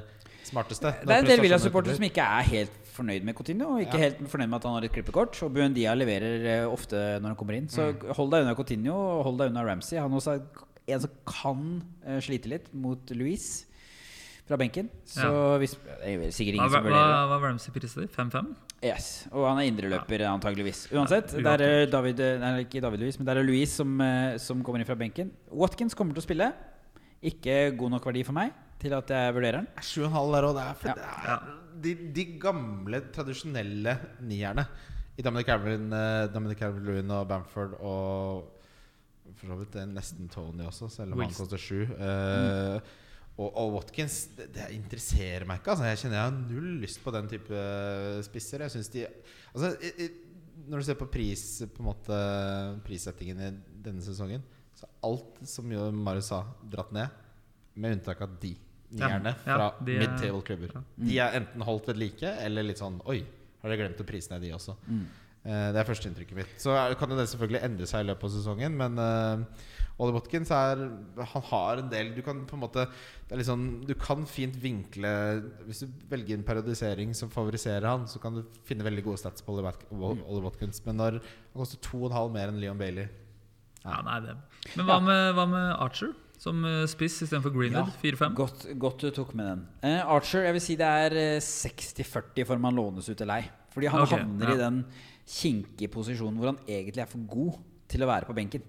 smarteste. 0.47 0.93
Det 1.03 1.11
er 1.13 1.23
en 1.25 1.29
del 1.31 1.43
Villa-supportere 1.43 1.97
som 1.97 2.07
ikke 2.07 2.27
er 2.39 2.47
helt 2.51 2.77
fornøyd 2.95 3.25
med 3.27 3.35
Coutinho. 3.38 3.73
Og 3.75 3.83
ikke 3.83 3.99
Ja. 3.99 4.05
helt 4.07 4.21
fornøyd 4.31 4.47
med 4.49 4.59
at 4.61 4.69
han 4.69 4.77
har 4.77 4.88
et 4.88 4.95
klippekort. 4.95 5.41
Og 5.43 5.53
Buendia 5.53 5.93
leverer 5.97 6.45
eh, 6.53 6.65
ofte 6.67 6.95
når 7.19 7.33
han 7.33 7.39
kommer 7.39 7.57
inn. 7.57 7.67
Så 7.69 7.91
hold 8.15 8.31
deg 8.31 8.45
unna 8.45 8.55
Coutinho, 8.55 8.95
og 8.95 9.23
hold 9.27 9.41
deg 9.41 9.51
unna 9.51 9.65
Ramsey. 9.67 9.99
Han 9.99 10.11
også 10.11 10.38
er 10.38 10.95
en 10.95 11.03
som 11.03 11.11
kan 11.27 11.63
eh, 12.05 12.21
slite 12.23 12.47
litt 12.51 12.71
mot 12.73 13.11
Louise 13.11 13.65
fra 14.48 14.58
benken. 14.58 14.89
Så 15.06 15.30
hvis 15.62 15.74
Det 15.76 16.08
er 16.08 16.32
sikkert 16.32 16.56
ingen 16.56 16.70
hva, 16.70 16.78
som 16.80 16.86
vurderer 16.86 17.12
det. 17.12 17.28
hva 17.30 17.39
var 17.41 17.52
deres 17.52 17.70
priser? 17.76 18.08
5-5? 18.16 18.56
Yes. 18.86 19.28
Og 19.34 19.48
han 19.50 19.58
er 19.60 19.68
indreløper 19.72 20.24
antageligvis. 20.30 20.86
Uansett, 20.93 21.34
Ja, 21.38 21.56
det 21.58 21.68
er 21.68 21.86
David 21.91 22.20
Nei, 22.39 22.52
ikke 22.66 22.82
David 22.82 23.00
Louis, 23.02 23.18
men 23.20 23.26
det 23.28 23.36
er 23.38 23.43
Louise 23.43 23.74
som, 23.76 24.00
eh, 24.02 24.38
som 24.38 24.62
kommer 24.64 24.80
inn 24.80 24.86
fra 24.89 24.95
benken. 24.95 25.32
Watkins 25.52 25.93
kommer 25.98 26.14
til 26.14 26.22
å 26.22 26.28
spille. 26.28 26.52
Ikke 27.24 27.76
god 27.78 27.91
nok 27.95 28.06
verdi 28.06 28.24
for 28.24 28.34
meg 28.38 28.54
til 28.80 28.93
at 28.93 29.08
jeg 29.10 29.34
vurderer 29.34 29.64
den. 29.64 29.68
7,5 29.82 30.32
der 30.36 30.43
òg. 30.45 30.60
Det 30.84 30.91
er, 30.93 31.02
Ja. 31.26 31.39
de, 31.82 31.95
de 32.14 32.26
gamle, 32.39 33.02
tradisjonelle 33.14 33.98
nierne 34.22 34.68
i 35.18 35.22
Dominic 35.26 35.48
Calvin, 35.48 35.91
eh, 35.91 36.28
Dominic 36.28 36.60
Calvin-Lewin 36.60 37.10
og 37.12 37.28
Bamford 37.28 37.74
og 37.82 38.54
for 39.36 39.48
så 39.52 39.58
vidt 39.60 39.72
det 39.74 39.88
nesten 39.89 40.30
Tony 40.30 40.64
også, 40.64 40.88
selv 40.89 41.14
om 41.14 41.20
Wilson. 41.20 41.34
han 41.34 41.50
koster 41.50 41.58
sju. 41.58 41.82
Eh, 42.00 42.80
og, 43.38 43.51
og 43.61 43.73
Watkins, 43.75 44.15
det, 44.38 44.47
det 44.55 44.67
interesserer 44.73 45.45
meg 45.45 45.59
ikke. 45.61 45.75
Altså, 45.75 45.85
jeg 45.91 45.99
kjenner 46.01 46.17
jeg 46.17 46.25
har 46.31 46.38
null 46.49 46.69
lyst 46.81 47.01
på 47.03 47.11
den 47.13 47.27
type 47.29 47.59
spisser. 48.25 48.63
Jeg 48.65 48.73
synes 48.73 48.89
de 48.95 49.03
altså, 49.53 49.69
i, 49.85 49.91
i, 50.05 50.07
Når 50.67 50.81
du 50.81 50.88
ser 50.88 50.97
på 50.99 51.05
pris 51.13 51.43
På 51.75 51.83
en 51.83 51.89
måte 51.91 52.17
prissettingen 52.88 53.43
i 53.45 53.51
denne 53.85 54.01
sesongen, 54.01 54.41
så 54.77 54.88
er 54.89 54.95
alt 55.11 55.38
som 55.49 55.69
jo 55.71 55.85
Marius 55.93 56.31
sa, 56.33 56.41
dratt 56.69 56.91
ned. 56.97 57.13
Med 57.77 57.99
unntak 57.99 58.21
av 58.25 58.33
de 58.41 58.55
nierne 58.97 59.35
Ja, 59.45 59.53
fra 59.53 59.69
de 59.85 59.95
er- 59.97 60.03
mid-table-klubber. 60.05 60.73
De 60.97 61.17
er 61.21 61.38
enten 61.41 61.61
holdt 61.67 61.88
ved 61.91 61.97
like, 62.01 62.33
eller 62.41 62.65
litt 62.65 62.81
sånn 62.81 62.97
Oi, 63.05 63.19
har 63.61 63.69
dere 63.69 63.83
glemt 63.85 64.01
å 64.01 64.05
prise 64.07 64.31
ned 64.33 64.45
de 64.47 64.53
også? 64.57 64.73
Eh, 65.47 65.67
det 65.75 65.79
er 65.81 65.88
førsteinntrykket 65.88 66.35
mitt. 66.41 66.53
Så 66.61 66.73
er- 66.73 66.95
kan 66.99 67.09
jo 67.13 67.17
det 67.19 67.27
selvfølgelig 67.29 67.61
endre 67.69 67.85
seg 67.89 68.01
i 68.03 68.07
løpet 68.09 68.23
av 68.29 68.33
sesongen, 68.33 68.73
men 68.79 68.97
uh, 68.97 69.67
Ollie 69.98 70.14
Watkins 70.14 70.52
er 70.54 70.82
Han 71.34 71.45
har 71.50 71.82
en 71.82 71.89
del 71.89 72.12
Du 72.16 72.22
kan 72.26 72.43
på 72.45 72.58
en 72.58 72.62
måte 72.62 72.86
det 72.88 73.34
er 73.34 73.41
litt 73.41 73.50
sånn, 73.50 73.66
Du 73.88 73.93
kan 74.00 74.28
fint 74.30 74.56
vinkle 74.62 75.10
Hvis 75.66 75.84
du 75.84 76.04
velger 76.12 76.38
en 76.38 76.45
periodisering 76.48 77.16
som 77.18 77.32
favoriserer 77.34 77.88
han, 77.89 78.06
så 78.10 78.22
kan 78.24 78.38
du 78.38 78.60
finne 78.68 78.86
veldig 78.88 79.04
gode 79.08 79.22
stats 79.22 79.43
på 79.43 79.56
Ollie 79.56 79.66
Wat- 79.66 79.88
Ollie 79.91 80.45
Watkins. 80.45 80.80
Men 80.86 81.02
når 81.02 81.20
han 81.20 81.58
koster 81.58 81.82
2,5 81.89 82.32
mer 82.36 82.54
enn 82.54 82.62
Leon 82.62 82.80
Bailey 82.80 83.10
Ja, 83.84 84.00
nei, 84.06 84.22
det. 84.24 84.38
Men 84.76 84.88
hva 84.88 84.98
med, 85.04 85.24
hva 85.36 85.45
med 85.50 85.68
Archer 85.76 86.14
som 86.38 86.62
eh, 86.68 86.86
spiss 86.89 87.18
istedenfor 87.26 87.54
Greenwood? 87.56 87.93
4-5? 88.04 88.34
Godt, 88.38 88.66
godt 88.78 89.06
du 89.06 89.10
tok 89.16 89.34
med 89.38 89.48
den. 89.50 89.62
Uh, 89.82 90.02
Archer, 90.18 90.45
jeg 90.45 90.58
vil 90.58 90.64
si 90.64 90.76
det 90.80 90.89
er 91.06 91.16
eh, 91.18 91.38
60-40 91.41 92.45
for 92.45 92.60
om 92.60 92.68
han 92.70 92.78
lånes 92.78 93.10
ut 93.10 93.24
eller 93.26 93.41
ei. 93.41 93.50
Fordi 93.74 93.89
han 93.93 94.04
okay, 94.04 94.22
havner 94.22 94.52
ja. 94.52 94.56
i 94.56 94.62
den 94.62 94.84
kinkige 95.28 95.91
posisjonen 95.93 96.38
hvor 96.39 96.54
han 96.54 96.62
egentlig 96.68 97.04
er 97.04 97.10
for 97.10 97.26
god 97.30 97.58
til 97.88 98.03
å 98.03 98.09
være 98.09 98.27
på 98.27 98.35
benken. 98.38 98.63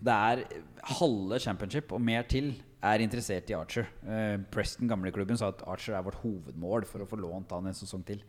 Det 0.00 0.14
er 0.14 0.44
eh, 0.44 0.64
halve 0.98 1.40
championship 1.42 1.92
og 1.96 2.02
mer 2.04 2.28
til 2.28 2.54
er 2.84 3.02
interessert 3.02 3.50
i 3.50 3.56
Archer. 3.58 3.88
Eh, 4.06 4.36
Preston, 4.52 4.88
gamleklubben, 4.90 5.38
sa 5.38 5.50
at 5.52 5.64
Archer 5.66 5.96
er 5.98 6.04
vårt 6.06 6.20
hovedmål 6.22 6.86
for 6.86 7.02
å 7.02 7.08
få 7.10 7.18
lånt 7.20 7.50
han 7.54 7.66
en 7.66 7.76
sesong 7.76 8.04
til. 8.06 8.22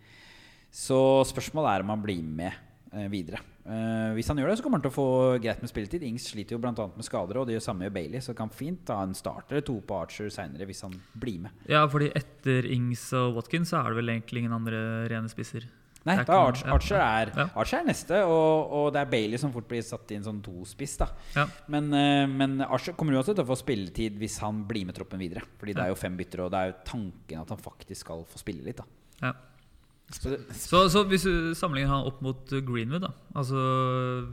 Så 0.73 0.97
spørsmålet 1.29 1.75
er 1.75 1.85
om 1.85 1.93
han 1.93 2.03
blir 2.03 2.23
med 2.25 2.51
eh, 2.93 3.07
videre. 3.11 3.41
Eh, 3.65 4.15
hvis 4.17 4.29
han 4.31 4.41
gjør 4.41 4.49
det, 4.51 4.57
så 4.59 4.65
kommer 4.65 4.79
han 4.79 4.85
til 4.87 4.93
å 4.93 4.97
få 4.97 5.09
greit 5.41 5.61
med 5.61 5.71
spilletid. 5.71 6.05
Ings 6.07 6.29
sliter 6.31 6.57
jo 6.57 6.61
bl.a. 6.63 6.73
med 6.73 7.05
skader, 7.05 7.41
og 7.41 7.49
det 7.49 7.57
gjør 7.57 7.67
samme 7.67 7.85
med 7.85 7.93
Bailey, 7.93 8.23
så 8.25 8.33
kan 8.37 8.49
fint 8.53 8.81
ta 8.89 9.01
en 9.05 9.13
start 9.17 9.51
eller 9.53 9.65
to 9.65 9.77
på 9.85 9.99
Archer 10.01 10.31
seinere 10.33 10.69
hvis 10.69 10.81
han 10.87 10.95
blir 11.13 11.43
med. 11.45 11.65
Ja, 11.69 11.83
fordi 11.89 12.09
etter 12.17 12.69
Ings 12.73 13.05
og 13.17 13.37
Watkins 13.37 13.73
så 13.73 13.83
er 13.83 13.91
det 13.91 14.01
vel 14.01 14.15
egentlig 14.15 14.45
ingen 14.45 14.57
andre 14.57 14.81
rene 15.11 15.29
spisser. 15.31 15.69
Nei, 16.07 16.15
er 16.21 16.23
da 16.25 16.37
Archer, 16.47 16.69
Archer, 16.71 16.95
er, 17.03 17.31
ja. 17.35 17.45
Archer 17.59 17.79
er 17.81 17.87
neste, 17.89 18.21
og, 18.23 18.71
og 18.71 18.85
det 18.95 19.01
er 19.01 19.09
Bailey 19.11 19.37
som 19.37 19.51
fort 19.51 19.67
blir 19.67 19.81
satt 19.83 20.09
inn 20.15 20.23
sånn 20.23 20.39
tospiss. 20.41 20.95
da 20.97 21.09
Ja. 21.35 21.45
Men, 21.67 21.91
eh, 21.93 22.25
men 22.25 22.61
Archer 22.61 22.93
kommer 22.93 23.13
uansett 23.19 23.35
til 23.35 23.43
å 23.43 23.49
få 23.51 23.57
spilletid 23.59 24.17
hvis 24.17 24.39
han 24.39 24.63
blir 24.69 24.85
med 24.87 24.95
troppen 24.95 25.19
videre. 25.19 25.43
Fordi 25.59 25.73
det 25.75 25.83
er 25.83 25.89
jo 25.91 25.95
fem 25.99 26.15
bytter, 26.17 26.45
og 26.45 26.51
det 26.51 26.57
er 26.63 26.71
jo 26.71 26.77
tanken 26.85 27.41
at 27.43 27.49
han 27.49 27.57
faktisk 27.61 28.05
skal 28.07 28.23
få 28.31 28.39
spille 28.41 28.63
litt. 28.63 28.77
da 28.77 28.85
Ja. 29.21 29.33
Så 30.09 30.37
Så, 30.55 30.89
så 30.89 31.03
hvis 31.05 31.23
du 31.27 31.53
sammenligner 31.53 31.89
han 31.91 32.07
opp 32.07 32.21
mot 32.25 32.47
Greenwood, 32.49 33.01
da 33.01 33.11
altså 33.35 33.59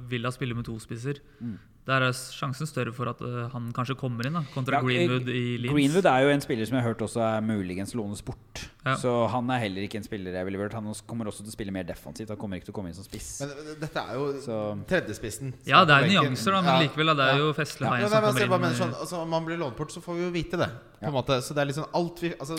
Villa 0.09 0.31
spiller 0.33 0.55
med 0.57 0.64
to 0.64 0.79
spisser, 0.81 1.19
Mm. 1.43 1.59
Der 1.87 2.03
er 2.03 2.12
sjansen 2.12 2.66
større 2.66 2.93
for 2.93 3.09
at 3.12 3.20
eh, 3.22 3.49
han 3.53 3.68
kanskje 3.72 3.95
kommer 3.97 4.26
inn, 4.26 4.34
da 4.34 4.43
kontra 4.55 4.80
Ja, 4.80 4.82
Greenwood 4.82 5.28
i 5.30 5.57
Leeds. 5.62 5.72
Greenwood 5.72 6.07
er 6.11 6.22
jo 6.26 6.32
en 6.34 6.41
spiller 6.43 6.66
som 6.66 6.74
jeg 6.78 6.82
har 6.82 6.91
hørt 6.95 7.05
også 7.07 7.20
er 7.22 7.41
muligens 7.47 7.95
lånes 7.95 8.24
bort. 8.26 8.64
Ja. 8.87 8.95
Så 8.97 9.12
han 9.30 9.49
er 9.51 9.59
heller 9.64 9.82
ikke 9.87 9.97
en 9.99 10.05
spiller 10.07 10.34
jeg 10.34 10.45
ville 10.47 10.59
vurdert. 10.59 10.74
Han 10.74 10.93
kommer 11.07 11.26
også 11.30 11.43
til 11.43 11.51
å 11.51 11.55
spille 11.55 11.72
mer 11.74 11.84
defensivt. 11.87 12.28
Han 12.30 12.37
kommer 12.39 12.59
ikke 12.59 12.66
til 12.70 12.74
å 12.74 12.76
komme 12.80 12.91
inn 12.91 12.95
som 12.99 13.07
spiss. 13.07 13.41
Men 13.43 13.78
dette 13.80 14.03
er 14.03 14.14
jo 14.14 14.26
Så- 14.43 14.78
tredjespissen. 14.87 15.55
Ja, 15.66 15.84
det 15.84 15.95
er 15.95 16.09
nyanser, 16.11 16.53
da, 16.55 16.61
men 16.62 16.70
Ja. 16.74 16.89
likevel. 16.89 17.07
Da, 17.07 17.14
det 17.14 17.24
er 17.26 17.39
Ja. 17.39 17.45
jo 17.47 17.53
festlig 17.55 17.87
Ja, 17.87 18.09
som 18.09 18.22
kommer 18.22 18.32
bare 18.32 18.45
inn. 18.45 18.61
mener 18.61 18.74
sånn, 18.74 18.95
altså, 18.95 19.22
Om 19.22 19.32
han 19.32 19.45
blir 19.47 19.59
lånt 19.59 19.76
bort, 19.76 19.91
så 19.91 20.03
får 20.03 20.14
vi 20.16 20.22
jo 20.22 20.30
vite 20.30 20.57
det. 20.59 20.70
På 21.03 21.07
en 21.09 21.12
måte 21.12 21.43
Så 21.43 21.55
det 21.55 21.59
er 21.62 21.66
liksom 21.72 21.87
alt 21.95 22.18
vi 22.20 22.30
altså, 22.41 22.57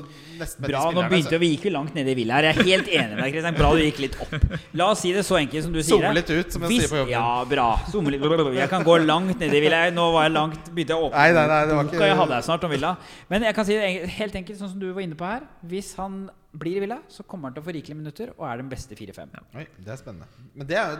Bra, 0.61 0.91
nå 0.93 1.09
begynte 1.09 1.39
vi 1.39 1.57
gikk 1.57 1.63
jo 1.65 1.71
langt 1.71 1.93
nede 1.95 2.11
i 2.11 2.13
villa 2.15 2.35
her. 2.35 2.53
Jeg 2.53 2.57
er 2.57 2.63
helt 2.63 2.87
enig 2.87 3.15
med 3.15 3.23
deg, 3.23 3.33
Kristian. 3.33 3.55
Bra 3.57 3.71
du 3.73 3.79
gikk 3.81 3.99
litt 3.99 4.17
opp. 4.21 4.59
La 4.73 4.91
oss 4.91 4.99
si 5.01 5.11
det 5.11 5.23
så 5.25 5.35
enkelt 5.39 5.63
som 5.63 5.73
du 5.73 5.79
sier 5.81 5.97
Zoome 5.97 6.13
litt 6.13 6.29
ut, 6.29 6.51
som 6.53 6.61
jeg 6.63 6.69
Hvis- 6.71 6.81
sier 6.87 6.91
på 6.93 6.99
jobben. 7.01 7.09
Ja, 7.09 7.45
bra. 7.45 7.77
Zoome 7.91 8.11
litt. 8.11 8.21
Jeg 8.55 8.69
kan 8.69 8.83
gå 8.83 8.97
langt 9.05 9.16
nedi 9.25 9.59
villa. 9.63 9.89
Nå 9.91 10.11
var 10.13 10.23
jeg 10.27 10.31
langt 10.33 10.69
Begynte 10.73 10.93
jeg 10.93 10.97
å 11.01 11.07
åpne 11.09 11.17
Nei, 11.17 11.31
nei, 11.33 11.47
nei, 11.47 11.65
det 11.65 11.75
var 11.75 11.83
boka 11.83 11.95
ikke- 11.97 12.07
jeg 12.07 12.17
hadde 12.17 12.33
her 12.33 12.41
snart 12.41 12.63
om 12.63 12.71
villa. 12.71 12.97
Men 13.29 13.41
jeg 13.43 13.55
kan 13.55 13.65
si 13.65 13.73
det 13.73 14.09
helt 14.09 14.33
enkelt, 14.35 14.57
sånn 14.59 14.69
som 14.69 14.79
du 14.79 14.93
var 14.93 15.01
inne 15.01 15.15
på 15.15 15.25
her. 15.25 15.41
Hvis 15.65 15.95
han 15.95 16.29
blir 16.57 16.77
i 16.77 16.79
villa, 16.85 16.99
så 17.09 17.23
kommer 17.25 17.43
han 17.49 17.53
til 17.53 17.63
å 17.63 17.65
få 17.65 17.73
rikelige 17.73 17.95
minutter 17.97 18.33
og 18.37 18.45
er 18.51 18.57
den 18.57 18.69
beste 18.69 18.95
4-5. 18.95 19.29
Oi, 19.55 19.65
det 19.83 19.87
er 19.87 19.97
spennende. 19.97 20.27
Men 20.55 20.67
det 20.67 20.77
er 20.77 20.97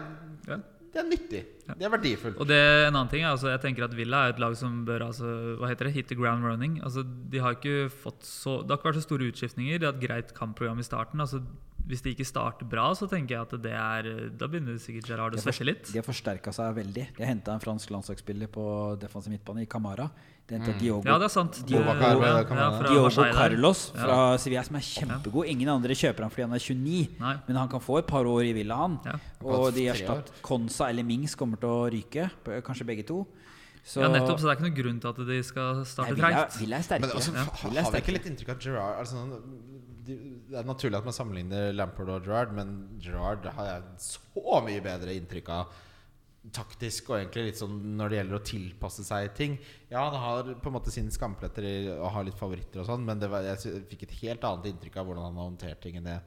Ja. 0.48 0.58
Det 0.94 1.04
er 1.04 1.10
nyttig. 1.10 1.46
Det 1.78 1.84
er 1.86 1.90
verdifullt. 1.92 2.40
Og 2.40 2.48
det, 2.48 2.58
en 2.88 2.96
annen 2.96 3.10
ting 3.10 3.22
er 3.22 3.28
altså, 3.36 3.52
jeg 3.52 3.62
tenker 3.62 3.84
at 3.84 3.94
Villa 3.94 4.26
er 4.26 4.30
et 4.34 4.40
lag 4.40 4.56
som 4.56 4.86
bør 4.86 5.02
altså, 5.06 5.58
hva 5.60 5.68
heter 5.68 5.86
det, 5.86 5.94
hit 5.94 6.08
the 6.08 6.16
ground 6.16 6.44
running. 6.44 6.80
Altså, 6.82 7.04
de 7.04 7.38
har 7.38 7.54
ikke 7.56 7.92
fått 7.92 8.24
så, 8.24 8.62
det 8.64 8.72
har 8.72 8.78
ikke 8.80 8.94
vært 8.94 9.02
så 9.04 9.06
store 9.06 9.28
utskiftninger. 9.32 9.78
De 9.80 9.86
har 9.86 9.94
et 9.94 10.00
greit 10.02 10.34
kampprogram 10.34 10.80
i 10.80 10.84
starten. 10.88 11.20
Altså, 11.20 11.44
hvis 11.88 12.02
de 12.04 12.12
ikke 12.14 12.26
starter 12.28 12.66
bra, 12.68 12.90
så 12.94 13.08
tenker 13.10 13.36
jeg 13.36 13.42
at 13.48 13.62
det 13.64 13.72
er 13.72 14.30
Da 14.38 14.48
begynner 14.48 14.76
sikkert 14.78 15.08
Gerrard 15.08 15.34
å 15.36 15.40
svette 15.42 15.64
litt. 15.66 15.86
De 15.92 15.98
har 16.02 16.04
forsterka 16.04 16.52
seg 16.52 16.76
veldig. 16.76 17.06
De 17.16 17.24
har 17.24 17.30
henta 17.34 17.54
en 17.56 17.60
fransk 17.64 17.90
landslagsspiller 17.96 18.48
på 18.52 18.66
defensiv 19.00 19.32
midtbane, 19.32 19.62
i 19.64 19.66
Camara. 19.66 20.10
De 20.48 20.56
henta 20.56 20.74
Diogo, 20.80 21.04
Ja, 21.08 21.18
det 21.18 21.26
er 21.26 21.34
sant. 21.34 21.52
Diogo- 21.68 21.96
Diogo, 22.00 22.24
ja, 22.24 22.44
fra 22.48 22.88
Diogo 22.88 23.10
Carlos 23.34 23.92
Ja. 23.96 24.02
fra 24.04 24.38
Sevilla, 24.38 24.64
som 24.64 24.76
er 24.78 24.80
kjempegod. 24.80 25.46
Ingen 25.48 25.68
andre 25.70 25.94
kjøper 25.94 26.22
han 26.24 26.30
fordi 26.30 26.42
han 26.44 26.54
er 26.54 26.60
29, 26.60 27.10
Nei. 27.20 27.36
men 27.48 27.56
han 27.58 27.68
kan 27.70 27.80
få 27.80 27.98
et 28.00 28.08
par 28.08 28.24
år 28.24 28.44
i 28.46 28.54
Villa, 28.54 28.76
han. 28.76 29.00
Ja. 29.06 29.16
Og 29.44 29.74
de 29.74 29.88
har 29.88 29.96
erstatt 29.96 30.32
Konsa 30.42 30.90
eller 30.90 31.04
Mings 31.04 31.36
kommer 31.36 31.58
til 31.60 31.68
å 31.70 31.90
ryke, 31.92 32.30
kanskje 32.64 32.86
begge 32.86 33.06
to. 33.06 33.26
Så, 33.86 34.02
ja, 34.02 34.08
nettopp. 34.10 34.40
Så 34.40 34.44
det 34.48 34.52
er 34.52 34.56
ikke 34.60 34.68
noen 34.70 34.76
grunn 34.84 35.00
til 35.00 35.10
at 35.10 35.16
de 35.28 35.44
skal 35.44 35.84
starte 35.86 36.16
Villa, 36.16 36.28
treigt. 36.48 36.60
Villa 36.60 36.76
er 36.78 36.82
sterkere. 36.84 37.08
Men 37.08 37.10
altså, 37.16 37.34
Ja. 37.34 37.44
ha- 37.44 37.70
Villa 37.70 37.82
har 37.84 37.92
vi 37.92 37.98
ikke 38.02 38.14
litt 38.14 38.26
inntrykk 38.28 38.50
av 38.50 38.60
Gerard 38.60 39.00
altså, 39.00 39.42
de- 40.08 40.20
Det 40.50 40.58
er 40.62 40.68
naturlig 40.68 40.98
at 41.00 41.08
man 41.08 41.16
sammenligner 41.16 41.74
Lampard 41.76 42.10
og 42.14 42.24
Gerard, 42.26 42.54
men 42.56 43.00
Gerard 43.04 43.46
har 43.58 43.66
jeg 43.66 43.84
så 44.00 44.62
mye 44.64 44.82
bedre 44.84 45.16
inntrykk 45.18 45.52
av 45.54 45.76
taktisk 46.56 47.10
og 47.12 47.18
egentlig 47.18 47.50
litt 47.50 47.60
sånn 47.60 47.76
når 48.00 48.10
det 48.10 48.18
gjelder 48.22 48.38
å 48.38 48.46
tilpasse 48.48 49.04
seg 49.04 49.34
ting. 49.36 49.58
Ja, 49.92 50.06
han 50.08 50.16
har 50.22 50.54
på 50.56 50.70
en 50.72 50.78
måte 50.78 50.94
sine 50.94 51.12
skampletter 51.12 51.68
og 51.98 52.12
har 52.16 52.24
litt 52.24 52.40
favoritter 52.40 52.82
og 52.82 52.88
sånn, 52.88 53.04
men 53.04 53.20
var, 53.20 53.44
jeg 53.44 53.84
fikk 53.90 54.08
et 54.08 54.16
helt 54.22 54.48
annet 54.48 54.70
inntrykk 54.72 55.02
av 55.02 55.10
hvordan 55.10 55.28
han 55.28 55.42
har 55.42 55.50
håndtert 55.50 55.82
ting 55.84 56.00
enn 56.00 56.08
det, 56.08 56.22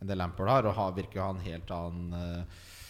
enn 0.00 0.10
det 0.10 0.16
Lampard 0.20 0.48
har, 0.52 0.68
og 0.70 0.78
har, 0.78 0.94
virker 0.94 1.20
å 1.20 1.26
ha 1.26 1.34
en 1.34 1.44
helt 1.48 1.74
annen 1.74 2.14
vi 2.14 2.83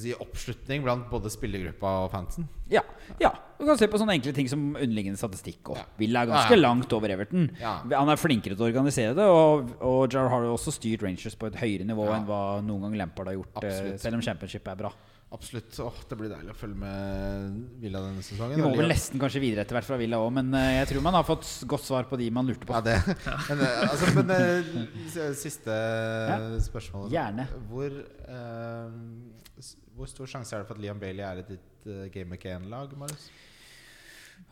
si, 0.00 0.12
oppslutning 0.20 0.82
blant 0.84 1.06
både 1.10 1.30
spillergruppa 1.32 1.92
og 2.04 2.10
fansen. 2.12 2.48
Ja, 2.72 2.82
ja. 3.20 3.30
Du 3.58 3.64
kan 3.68 3.78
se 3.78 3.86
på 3.88 3.98
sånne 4.00 4.16
enkle 4.18 4.32
ting 4.34 4.48
som 4.50 4.60
underliggende 4.74 5.20
statistikk. 5.20 5.70
Og 5.70 5.78
Ja. 5.78 5.84
Villa 6.00 6.24
er 6.24 6.32
ganske 6.32 6.56
ja. 6.56 6.60
langt 6.60 6.92
over 6.96 7.12
Everton. 7.14 7.48
Han 7.62 8.08
er 8.12 8.20
flinkere 8.20 8.56
til 8.58 8.66
å 8.66 8.70
organisere 8.72 9.14
det, 9.16 9.24
og, 9.30 9.74
og 9.80 10.04
Jar 10.12 10.28
har 10.32 10.44
jo 10.48 10.54
også 10.58 10.74
styrt 10.74 11.02
Rangers 11.06 11.36
på 11.38 11.46
et 11.52 11.58
høyere 11.62 11.86
nivå 11.88 12.08
enn 12.14 12.26
hva 12.28 12.42
noen 12.66 12.88
gang 12.88 12.96
Lampard 13.04 13.30
har 13.30 13.38
gjort, 13.38 13.58
eh, 13.62 13.68
Absolutt. 13.70 14.00
selv 14.02 14.18
om 14.18 14.24
Championship 14.26 14.68
er 14.68 14.80
bra. 14.84 14.92
absolutt. 15.34 15.74
Åh, 15.82 15.96
det 16.08 16.16
blir 16.18 16.30
deilig 16.30 16.52
å 16.52 16.54
følge 16.54 16.76
med 16.78 17.54
Villa 17.82 17.98
denne 18.04 18.22
sesongen. 18.22 18.54
Vi 18.54 18.62
må 18.62 18.70
vel 18.78 18.86
nesten 18.92 19.18
kanskje 19.18 19.40
videre 19.42 19.64
etter 19.64 19.74
hvert 19.74 19.88
fra 19.88 19.96
Villa 19.98 20.20
òg, 20.22 20.30
men 20.36 20.52
eh, 20.54 20.76
jeg 20.80 20.92
tror 20.92 21.02
man 21.02 21.16
har 21.18 21.24
fått 21.26 21.48
godt 21.66 21.82
svar 21.88 22.06
på 22.06 22.18
de 22.20 22.28
man 22.30 22.46
lurte 22.46 22.66
på. 22.68 22.74
Ja, 22.76 22.80
det. 22.86 23.00
Men, 23.50 23.64
eh, 23.66 23.80
altså, 23.88 24.12
men 24.14 25.34
siste 25.34 25.74
spørsmål. 26.68 27.08
Gjerne. 27.10 27.48
Hvor, 27.70 27.90
eh, 28.28 28.94
hvor 29.94 30.10
stor 30.10 30.30
sjanse 30.30 30.54
er 30.54 30.62
det 30.62 30.68
for 30.68 30.78
at 30.78 30.82
Liam 30.82 31.00
Bailey 31.00 31.24
er 31.24 31.42
i 31.42 31.48
ditt 31.48 31.88
uh, 31.88 32.06
Game 32.12 32.30
McCain-lag, 32.30 32.94
Marius? 32.98 33.28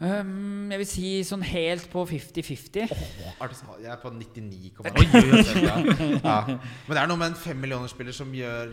Um, 0.02 0.70
jeg 0.70 0.80
vil 0.80 0.88
si 0.88 1.08
sånn 1.26 1.42
helt 1.46 1.88
på 1.92 2.02
50-50. 2.08 2.90
Oh, 2.94 3.52
Jeg 3.82 3.90
er 3.92 3.98
på 4.02 4.10
99,9 4.14 4.88
Oi, 4.88 5.04
oi, 5.18 5.42
oi. 5.42 5.62
ja. 5.62 5.76
ja. 6.30 6.38
Men 6.46 6.94
det 6.94 7.02
er 7.02 7.10
noe 7.10 7.20
med 7.20 7.32
en 7.32 7.38
fem 7.38 7.58
millioner-spiller 7.62 8.14
som 8.16 8.30
gjør 8.34 8.72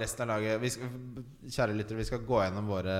resten 0.00 0.24
av 0.24 0.34
laget 0.34 0.60
vi 0.62 0.72
skal, 0.76 0.94
Kjære 1.48 1.76
lyttere, 1.76 2.00
vi 2.00 2.08
skal 2.08 2.24
gå 2.28 2.40
gjennom 2.44 2.70
våre 2.70 2.96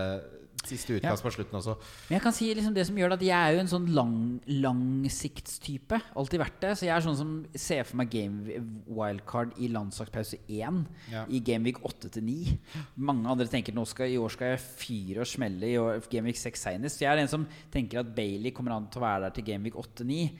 siste 0.68 0.96
utkast 0.98 1.24
på 1.24 1.30
slutten 1.34 1.56
også. 1.58 1.74
Men 2.08 2.16
jeg 2.18 2.22
kan 2.24 2.34
si 2.36 2.48
liksom 2.54 2.74
det 2.76 2.84
som 2.86 2.98
gjør 3.00 3.12
det 3.14 3.18
at 3.20 3.24
jeg 3.26 3.38
er 3.48 3.54
jo 3.56 3.60
en 3.62 3.70
sånn 3.72 3.86
lang, 3.96 4.14
langsiktstype. 4.46 5.98
Alltid 6.18 6.42
vært 6.42 6.58
det. 6.62 6.72
Så 6.78 6.86
jeg 6.86 6.94
er 6.94 7.04
sånn 7.04 7.18
som 7.18 7.32
ser 7.58 7.84
for 7.88 8.00
meg 8.00 8.10
game 8.12 8.60
wildcard 8.86 9.54
i 9.58 9.70
landslagspause 9.72 10.38
1 10.46 10.84
Ja. 11.10 11.24
i 11.28 11.40
Gameweek 11.40 11.80
8 11.84 12.10
til 12.16 12.24
9. 12.26 12.58
Mange 12.96 13.28
andre 13.32 13.46
tenker 13.50 13.74
nå 13.76 13.86
skal, 13.88 14.10
i 14.12 14.18
år 14.20 14.30
skal 14.34 14.52
jeg 14.54 14.60
fyre 14.60 15.20
og 15.24 15.30
smelle 15.30 15.66
i 15.72 15.76
år, 15.80 16.00
Gameweek 16.10 16.36
6 16.36 16.60
senest. 16.68 16.98
Så 16.98 17.06
jeg 17.06 17.12
er 17.14 17.22
en 17.24 17.28
som 17.32 17.46
tenker 17.72 18.00
at 18.00 18.14
Bailey 18.14 18.50
kommer 18.52 18.76
an 18.76 18.88
til 18.90 19.00
å 19.00 19.06
være 19.06 19.22
der 19.28 19.30
til 19.38 19.44
Gameweek 19.50 19.74
8-9. 19.74 20.30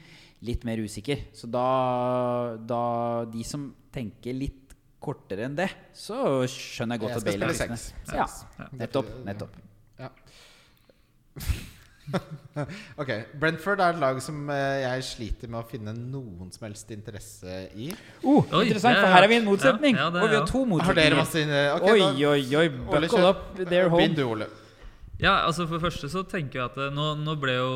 Litt 0.43 0.65
mer 0.65 0.81
usikker. 0.81 1.27
Så 1.37 1.51
da, 1.53 2.57
da 2.57 3.25
De 3.29 3.43
som 3.45 3.75
tenker 3.93 4.33
litt 4.37 4.57
kortere 5.01 5.47
enn 5.49 5.57
det, 5.57 5.71
så 5.97 6.45
skjønner 6.49 6.97
jeg 6.97 7.01
godt 7.01 7.11
Jeg 7.11 7.21
at 7.21 7.25
Bailey 7.25 7.49
er 7.49 7.57
seks. 7.57 7.85
Ja, 8.13 8.27
nettopp. 8.77 9.09
nettopp. 9.25 9.70
Ja. 10.01 10.11
ok. 13.01 13.11
Brentford 13.41 13.81
er 13.85 13.95
et 13.95 14.01
lag 14.03 14.19
som 14.25 14.49
eh, 14.51 14.81
jeg 14.83 15.05
sliter 15.07 15.51
med 15.53 15.61
å 15.61 15.67
finne 15.69 15.93
noen 15.95 16.49
som 16.55 16.67
helst 16.67 16.91
interesse 16.95 17.61
i. 17.79 17.91
Oh, 18.25 18.41
Oi, 18.43 18.65
interessant, 18.67 18.99
for 18.99 19.07
er- 19.07 19.15
her 19.15 19.27
er 19.27 19.31
vi 19.31 19.37
i 19.37 19.43
en 19.43 19.47
motsetning. 19.47 20.01
Ja, 20.01 20.09
ja, 20.09 20.15
det 20.17 20.25
og 20.25 20.33
vi 20.33 20.41
har 20.41 20.49
to 20.49 20.65
to 20.65 20.81
Har 20.89 20.99
dere 20.99 21.21
motsetninger. 21.21 21.21
masse 21.21 21.85
okay, 21.85 22.01
oi, 22.01 22.25
oi, 22.33 22.57
oi. 22.65 22.67
Buckle 22.91 23.29
up. 23.29 23.45
They're 23.61 23.89
Begynn 23.93 24.15
home. 24.15 24.19
du, 24.19 24.25
Ole. 24.27 24.51
Ja, 25.21 25.35
altså 25.45 25.67
For 25.69 25.77
det 25.77 25.85
første 25.85 26.09
så 26.09 26.23
tenker 26.25 26.61
jeg 26.61 26.65
at 26.71 26.77
eh, 26.81 26.91
Nå, 26.97 27.05
nå 27.21 27.35
ble 27.41 27.53
jo 27.59 27.71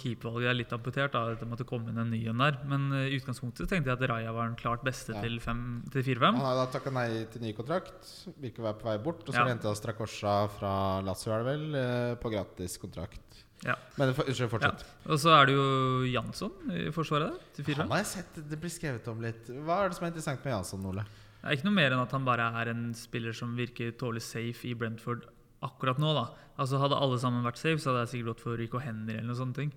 keepervalget 0.00 0.56
litt 0.58 0.72
amputert. 0.74 1.12
da, 1.14 1.34
Det 1.38 1.46
måtte 1.48 1.66
komme 1.68 1.92
inn 1.92 1.98
en 2.02 2.10
ny 2.10 2.20
en 2.32 2.38
der. 2.42 2.58
Men 2.66 2.88
eh, 2.92 3.08
i 3.12 3.18
utgangspunktet 3.20 3.68
tenkte 3.70 3.92
jeg 3.92 3.98
at 4.00 4.08
Raja 4.10 4.32
var 4.34 4.48
den 4.50 4.56
klart 4.58 4.82
beste 4.86 5.14
Ja. 5.14 5.22
til 5.22 5.38
fem- 5.40 5.84
til 5.92 6.02
Han 6.02 6.34
4-5. 6.34 6.40
har 6.42 6.54
da 6.58 6.66
takka 6.74 6.90
nei 6.92 7.24
til 7.30 7.40
ny 7.42 7.52
kontrakt. 7.54 8.02
Virker 8.42 8.64
å 8.64 8.66
være 8.72 8.78
på 8.82 8.88
vei 8.90 8.96
bort. 8.98 9.22
Og 9.28 9.34
så 9.34 9.38
Ja. 9.44 9.46
henta 9.46 9.74
Strakosja 9.78 10.48
fra 10.58 11.00
Lazio, 11.06 11.32
er 11.32 11.44
det 11.44 11.46
vel, 11.52 11.74
eh, 11.76 12.14
på 12.16 12.30
gratis 12.34 12.76
kontrakt. 12.78 13.20
Ja. 13.64 13.74
Men 13.96 14.12
unnskyld, 14.14 14.50
fortsett. 14.50 14.84
Og 15.06 15.18
så 15.18 15.30
er 15.34 15.46
det 15.46 15.54
jo 15.54 16.04
Jansson 16.06 16.52
i 16.70 16.90
forsvaret 16.94 17.30
der, 17.32 17.38
til 17.54 17.64
4-5. 17.64 17.78
Han 17.82 17.90
har 17.90 17.98
jeg 17.98 18.06
sett 18.06 18.34
det 18.50 18.60
blir 18.60 18.70
skrevet 18.70 19.08
om 19.08 19.20
litt. 19.20 19.46
Hva 19.48 19.84
er 19.84 19.88
det 19.88 19.96
som 19.98 20.04
er 20.06 20.10
interessant 20.12 20.44
med 20.44 20.52
Jansson, 20.52 20.84
Ole? 20.86 21.04
Det 21.42 21.46
er 21.46 21.56
ikke 21.56 21.64
noe 21.70 21.74
mer 21.74 21.90
enn 21.92 22.02
at 22.02 22.10
han 22.12 22.24
bare 22.24 22.46
er 22.62 22.68
en 22.70 22.92
spiller 22.94 23.32
som 23.32 23.56
virker 23.56 23.92
tålelig 23.98 24.22
safe 24.22 24.64
i 24.66 24.74
Brentford 24.74 25.24
akkurat 25.62 25.98
nå. 25.98 26.12
da. 26.14 26.26
Altså 26.58 26.78
Hadde 26.82 26.96
alle 26.98 27.18
sammen 27.22 27.44
vært 27.46 27.58
safe, 27.60 27.78
så 27.82 27.90
hadde 27.92 28.04
jeg 28.06 28.12
sikkert 28.16 28.32
gått 28.34 28.40
for 28.46 28.56
Rico 28.58 28.78
Henry 28.82 29.14
eller 29.18 29.28
noe 29.30 29.38
sånt. 29.38 29.54
ting. 29.56 29.72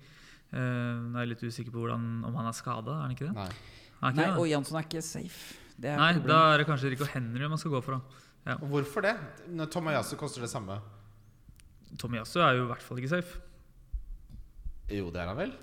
Eh, 0.51 0.59
nå 0.59 1.15
er 1.15 1.25
jeg 1.25 1.29
litt 1.35 1.43
usikker 1.47 1.71
på 1.71 1.83
hvordan, 1.85 2.23
om 2.27 2.35
han 2.35 2.49
er 2.49 2.57
skada, 2.57 2.97
er 2.97 3.01
han 3.05 3.11
ikke 3.15 3.27
det? 3.29 3.35
Nei. 3.37 3.49
Han 4.01 4.15
Nei, 4.17 4.25
ikke 4.31 4.39
og? 4.41 4.47
Jansson 4.49 4.77
er 4.79 4.87
ikke 4.87 5.01
safe. 5.05 5.57
Det 5.81 5.89
er 5.93 5.97
Nei, 5.97 6.13
problem. 6.13 6.27
da 6.33 6.39
er 6.53 6.57
det 6.61 6.67
kanskje 6.67 6.89
Rico 6.91 7.05
Henry 7.05 7.47
man 7.47 7.57
skal 7.61 7.71
gå 7.71 7.81
for. 7.85 7.99
da. 8.45 8.55
Og 8.61 8.67
Hvorfor 8.73 9.01
det? 9.05 9.15
Når 9.49 9.69
Tomayasu 9.71 10.15
koster 10.17 10.41
det 10.41 10.49
samme. 10.49 10.79
Tomiyasu 12.01 12.39
er 12.41 12.55
jo 12.57 12.63
i 12.65 12.67
hvert 12.71 12.81
fall 12.85 12.97
ikke 13.01 13.09
safe. 13.13 13.39
Jo, 14.91 15.09
det 15.13 15.21
er 15.21 15.27
han 15.31 15.37
vel? 15.37 15.53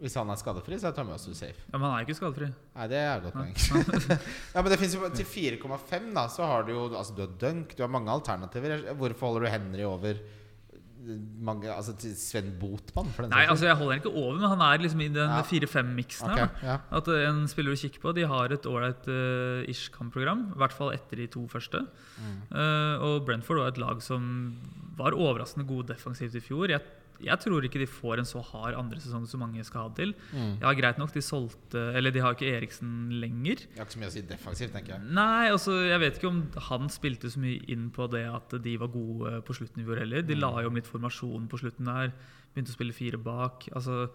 Hvis 0.00 0.16
han 0.16 0.32
er 0.32 0.38
skadefri, 0.40 0.78
så 0.80 0.88
er 0.88 0.96
du 0.96 1.34
safe. 1.36 1.60
Ja, 1.68 1.76
Men 1.76 1.90
han 1.90 1.98
er 1.98 2.06
ikke 2.06 2.16
skadefri. 2.16 2.48
Nei, 2.48 2.88
det 2.88 3.00
er 3.04 3.24
godt 3.26 3.36
poeng. 3.36 3.54
ja, 4.54 4.62
men 4.62 4.72
det 4.72 4.78
finnes 4.80 4.96
jo 4.96 5.08
til 5.12 5.28
4,5, 5.28 6.10
da, 6.16 6.26
så 6.32 6.48
har 6.48 6.64
du 6.64 6.72
jo 6.72 6.84
Altså, 6.88 7.16
du 7.16 7.24
har 7.26 7.32
Dunk, 7.40 7.74
du 7.76 7.82
har 7.84 7.90
mange 7.92 8.12
alternativer. 8.12 8.94
Hvorfor 8.96 9.28
holder 9.28 9.44
du 9.44 9.50
Henry 9.52 9.84
over 9.84 10.16
eh, 10.16 11.18
mange, 11.44 11.68
altså 11.68 11.92
til 12.00 12.14
Sven 12.16 12.48
Botmann? 12.60 13.12
Nei, 13.28 13.42
altså 13.44 13.68
jeg 13.68 13.76
holder 13.76 14.00
ikke 14.00 14.14
over, 14.14 14.38
men 14.38 14.48
han 14.54 14.64
er 14.64 14.86
liksom 14.86 15.04
i 15.04 15.10
den 15.12 15.34
Ja. 15.36 15.42
4-5-miksen 15.50 16.32
okay, 16.32 16.48
her. 16.48 16.64
Ja. 16.64 16.78
At 16.96 17.10
eh, 17.12 17.26
en 17.28 17.44
spiller 17.52 17.76
du 17.76 17.82
kikker 17.82 18.06
på. 18.06 18.16
De 18.16 18.24
har 18.32 18.56
et 18.56 18.70
ålreit 18.70 19.10
uh, 19.12 19.68
ish 19.68 19.92
kampprogram. 19.92 20.46
I 20.54 20.62
hvert 20.64 20.76
fall 20.78 20.94
etter 20.96 21.20
de 21.20 21.28
to 21.28 21.44
første. 21.52 21.84
Mm. 22.16 22.40
Uh, 22.56 22.96
og 23.04 23.28
Brentford 23.28 23.60
var 23.60 23.74
et 23.74 23.84
lag 23.84 24.00
som 24.00 24.56
var 24.96 25.12
overraskende 25.12 25.68
gode 25.68 25.92
defensivt 25.92 26.40
i 26.40 26.44
fjor. 26.44 26.72
Jeg, 26.72 26.80
jeg 27.24 27.42
tror 27.42 27.64
ikke 27.66 27.80
de 27.82 27.88
får 27.90 28.22
en 28.22 28.28
så 28.28 28.40
hard 28.44 28.76
andre 28.78 29.00
sesong 29.02 29.26
som 29.28 29.42
mange 29.44 29.62
skal 29.66 29.86
ha 29.86 29.92
til. 29.96 30.14
Mm. 30.32 30.54
Ja, 30.62 30.72
greit 30.78 31.00
nok, 31.00 31.12
de 31.14 31.22
solgte 31.24 31.82
Eller 31.96 32.14
de 32.14 32.22
har 32.24 32.36
ikke 32.36 32.48
Eriksen 32.56 33.12
lenger. 33.22 33.66
Det 33.66 33.80
har 33.80 33.88
ikke 33.88 33.96
så 33.96 34.02
mye 34.02 34.10
å 34.10 34.14
si 34.14 34.24
defensivt, 34.30 34.72
tenker 34.76 34.96
jeg. 34.96 35.12
Nei, 35.20 35.50
altså 35.50 35.76
jeg 35.84 36.00
vet 36.02 36.18
ikke 36.18 36.32
om 36.32 36.42
han 36.70 36.90
spilte 36.92 37.30
så 37.32 37.42
mye 37.42 37.60
inn 37.72 37.88
på 37.94 38.08
det 38.12 38.24
at 38.30 38.56
de 38.64 38.74
var 38.80 38.92
gode 38.94 39.40
på 39.46 39.56
slutten 39.60 39.82
i 39.82 39.86
fjor 39.86 40.02
heller. 40.02 40.26
De 40.26 40.38
la 40.38 40.52
jo 40.64 40.72
om 40.72 40.80
litt 40.80 40.90
formasjon 40.90 41.48
på 41.50 41.62
slutten 41.62 41.90
der. 41.90 42.12
Begynte 42.54 42.74
å 42.74 42.78
spille 42.78 42.96
fire 42.96 43.20
bak. 43.20 43.68
Altså 43.74 44.08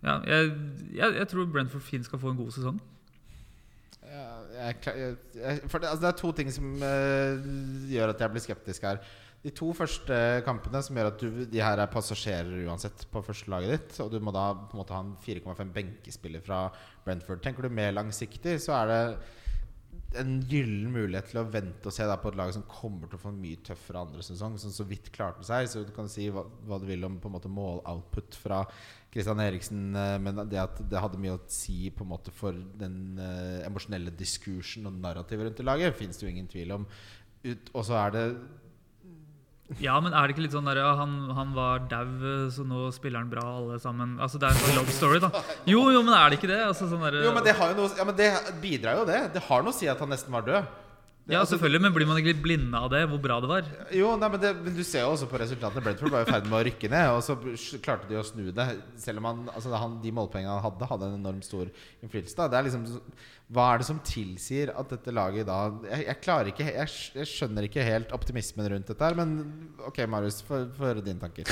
Ja, 0.00 0.20
jeg, 0.24 0.54
jeg, 0.96 1.16
jeg 1.18 1.28
tror 1.28 1.50
Brentford 1.52 1.84
Finn 1.84 2.06
skal 2.06 2.20
få 2.22 2.32
en 2.32 2.40
god 2.40 2.54
sesong. 2.56 2.80
Ja, 4.10 4.28
jeg, 4.56 4.76
jeg, 4.86 5.16
jeg, 5.38 5.58
for 5.70 5.78
det, 5.78 5.90
altså 5.90 6.02
det 6.02 6.08
er 6.08 6.16
to 6.18 6.30
ting 6.34 6.48
som 6.50 6.70
uh, 6.82 7.50
gjør 7.90 8.10
at 8.14 8.22
jeg 8.24 8.32
blir 8.32 8.42
skeptisk 8.42 8.86
her. 8.88 9.02
De 9.40 9.50
to 9.56 9.70
første 9.72 10.16
kampene 10.44 10.82
som 10.84 10.98
gjør 10.98 11.10
at 11.14 11.22
du, 11.22 11.42
de 11.48 11.60
her 11.64 11.80
er 11.80 11.88
passasjerer 11.88 12.66
uansett 12.68 13.06
på 13.08 13.22
første 13.24 13.48
laget 13.48 13.72
ditt, 13.72 14.00
og 14.04 14.10
du 14.12 14.18
må 14.20 14.34
da 14.36 14.50
på 14.52 14.76
en 14.76 14.82
måte 14.82 14.92
ha 14.92 15.00
en 15.00 15.14
4,5 15.22 15.70
benkespiller 15.72 16.44
fra 16.44 16.66
Brentford. 17.06 17.40
Tenker 17.44 17.64
du 17.64 17.72
mer 17.72 17.94
langsiktig, 17.96 18.58
så 18.60 18.76
er 18.82 18.90
det 18.90 19.00
en 20.20 20.40
gyllen 20.50 20.90
mulighet 20.90 21.28
til 21.30 21.40
å 21.40 21.46
vente 21.48 21.86
og 21.86 21.94
se 21.94 22.04
på 22.04 22.30
et 22.32 22.38
lag 22.38 22.52
som 22.52 22.66
kommer 22.68 23.08
til 23.08 23.16
å 23.16 23.22
få 23.22 23.30
en 23.30 23.40
mye 23.40 23.60
tøffere 23.64 24.02
andre 24.02 24.24
sesong, 24.26 24.56
som 24.58 24.72
så 24.74 24.86
vidt 24.88 25.10
klarte 25.14 25.46
seg. 25.46 25.68
Så 25.70 25.84
du 25.86 25.92
kan 25.94 26.10
si 26.10 26.26
hva, 26.34 26.42
hva 26.66 26.80
du 26.82 26.86
vil 26.88 27.06
om 27.06 27.16
på 27.22 27.30
en 27.30 27.36
måte 27.36 27.52
måloutput 27.52 28.38
fra 28.42 28.64
Christian 29.12 29.42
Eriksen, 29.42 29.84
eh, 29.96 30.16
men 30.22 30.42
det 30.50 30.60
at 30.62 30.82
det 30.90 31.00
hadde 31.00 31.20
mye 31.22 31.36
å 31.38 31.44
si 31.50 31.92
på 31.94 32.04
en 32.04 32.12
måte 32.12 32.34
for 32.34 32.58
den 32.80 33.20
eh, 33.22 33.60
emosjonelle 33.68 34.12
diskursen 34.18 34.90
og 34.90 34.98
narrativet 34.98 35.48
rundt 35.48 35.62
det 35.62 35.68
laget, 35.68 35.96
fins 35.98 36.18
det 36.18 36.26
jo 36.26 36.34
ingen 36.34 36.50
tvil 36.50 36.80
om. 36.80 36.90
Og 37.46 37.86
så 37.86 37.96
er 38.02 38.18
det 38.18 38.24
Ja, 39.78 39.94
men 40.02 40.10
er 40.10 40.26
det 40.26 40.34
ikke 40.34 40.42
litt 40.42 40.54
sånn 40.56 40.66
der 40.66 40.80
ja, 40.82 40.88
han, 40.98 41.12
han 41.36 41.52
var 41.54 41.84
dau, 41.90 42.08
så 42.50 42.64
nå 42.66 42.88
spiller 42.94 43.22
han 43.22 43.30
bra, 43.30 43.44
alle 43.60 43.78
sammen? 43.78 44.16
Altså 44.18 44.40
Det 44.42 44.48
er 44.48 44.56
en 44.56 44.64
sånn 44.64 44.78
love 44.80 44.94
story, 44.96 45.20
da. 45.22 45.30
Jo, 45.70 45.84
jo, 45.94 46.02
men 46.02 46.16
er 46.16 46.32
det 46.32 46.40
ikke 46.40 46.50
det? 46.50 46.58
Altså, 46.66 46.88
sånn 46.90 47.04
der, 47.06 47.20
Jo, 47.22 47.30
men 47.36 47.46
det 47.46 47.54
har 47.60 47.70
jo 47.70 47.78
noe 47.84 47.94
Ja, 48.00 48.06
men 48.08 48.18
det 48.18 48.30
bidrar 48.64 48.98
jo, 48.98 49.06
det. 49.06 49.20
Det 49.36 49.44
har 49.46 49.62
noe 49.62 49.70
å 49.70 49.78
si 49.78 49.86
at 49.92 50.02
han 50.02 50.10
nesten 50.10 50.34
var 50.34 50.48
død. 50.48 50.72
Ja, 51.30 51.40
altså, 51.40 51.54
selvfølgelig, 51.54 51.80
men 51.84 51.94
blir 51.94 52.08
man 52.10 52.18
ikke 52.20 52.32
litt 52.32 52.42
blinde 52.42 52.80
av 52.80 52.88
det? 52.92 53.02
Hvor 53.10 53.20
bra 53.22 53.38
det 53.42 53.50
var? 53.50 53.68
Jo, 53.94 54.12
nei, 54.18 54.30
men, 54.32 54.42
det, 54.42 54.50
men 54.64 54.76
du 54.76 54.82
ser 54.86 55.04
jo 55.04 55.12
også 55.14 55.28
på 55.30 55.40
resultatene. 55.40 55.82
Brentford 55.84 56.14
var 56.14 56.26
i 56.26 56.30
ferd 56.30 56.48
med 56.50 56.58
å 56.58 56.62
rykke 56.66 56.90
ned, 56.90 57.10
og 57.14 57.22
så 57.24 57.36
klarte 57.82 58.10
de 58.10 58.18
å 58.18 58.24
snu 58.26 58.48
det. 58.56 58.66
Selv 59.00 59.22
om 59.22 59.28
han, 59.30 59.44
altså 59.54 59.74
han, 59.78 59.98
de 60.02 60.14
målpoengene 60.16 60.56
han 60.56 60.64
hadde, 60.64 60.88
hadde 60.90 61.10
en 61.10 61.20
enormt 61.20 61.46
stor 61.46 61.70
innflytelse. 62.02 62.36
Da. 62.40 62.48
Det 62.50 62.58
er 62.58 62.68
liksom, 62.68 62.86
hva 63.50 63.66
er 63.72 63.82
det 63.82 63.88
som 63.88 64.02
tilsier 64.06 64.70
at 64.78 64.92
dette 64.92 65.10
laget 65.10 65.48
da 65.48 65.56
Jeg, 65.88 66.04
jeg 66.06 66.18
klarer 66.22 66.50
ikke 66.52 66.66
jeg, 66.68 66.92
jeg 67.18 67.26
skjønner 67.26 67.66
ikke 67.66 67.82
helt 67.82 68.12
optimismen 68.14 68.68
rundt 68.74 68.92
dette 68.92 69.08
her, 69.08 69.16
men 69.18 69.32
ok, 69.88 70.04
Marius, 70.10 70.42
få 70.46 70.64
høre 70.78 71.02
dine 71.02 71.18
tanker. 71.22 71.50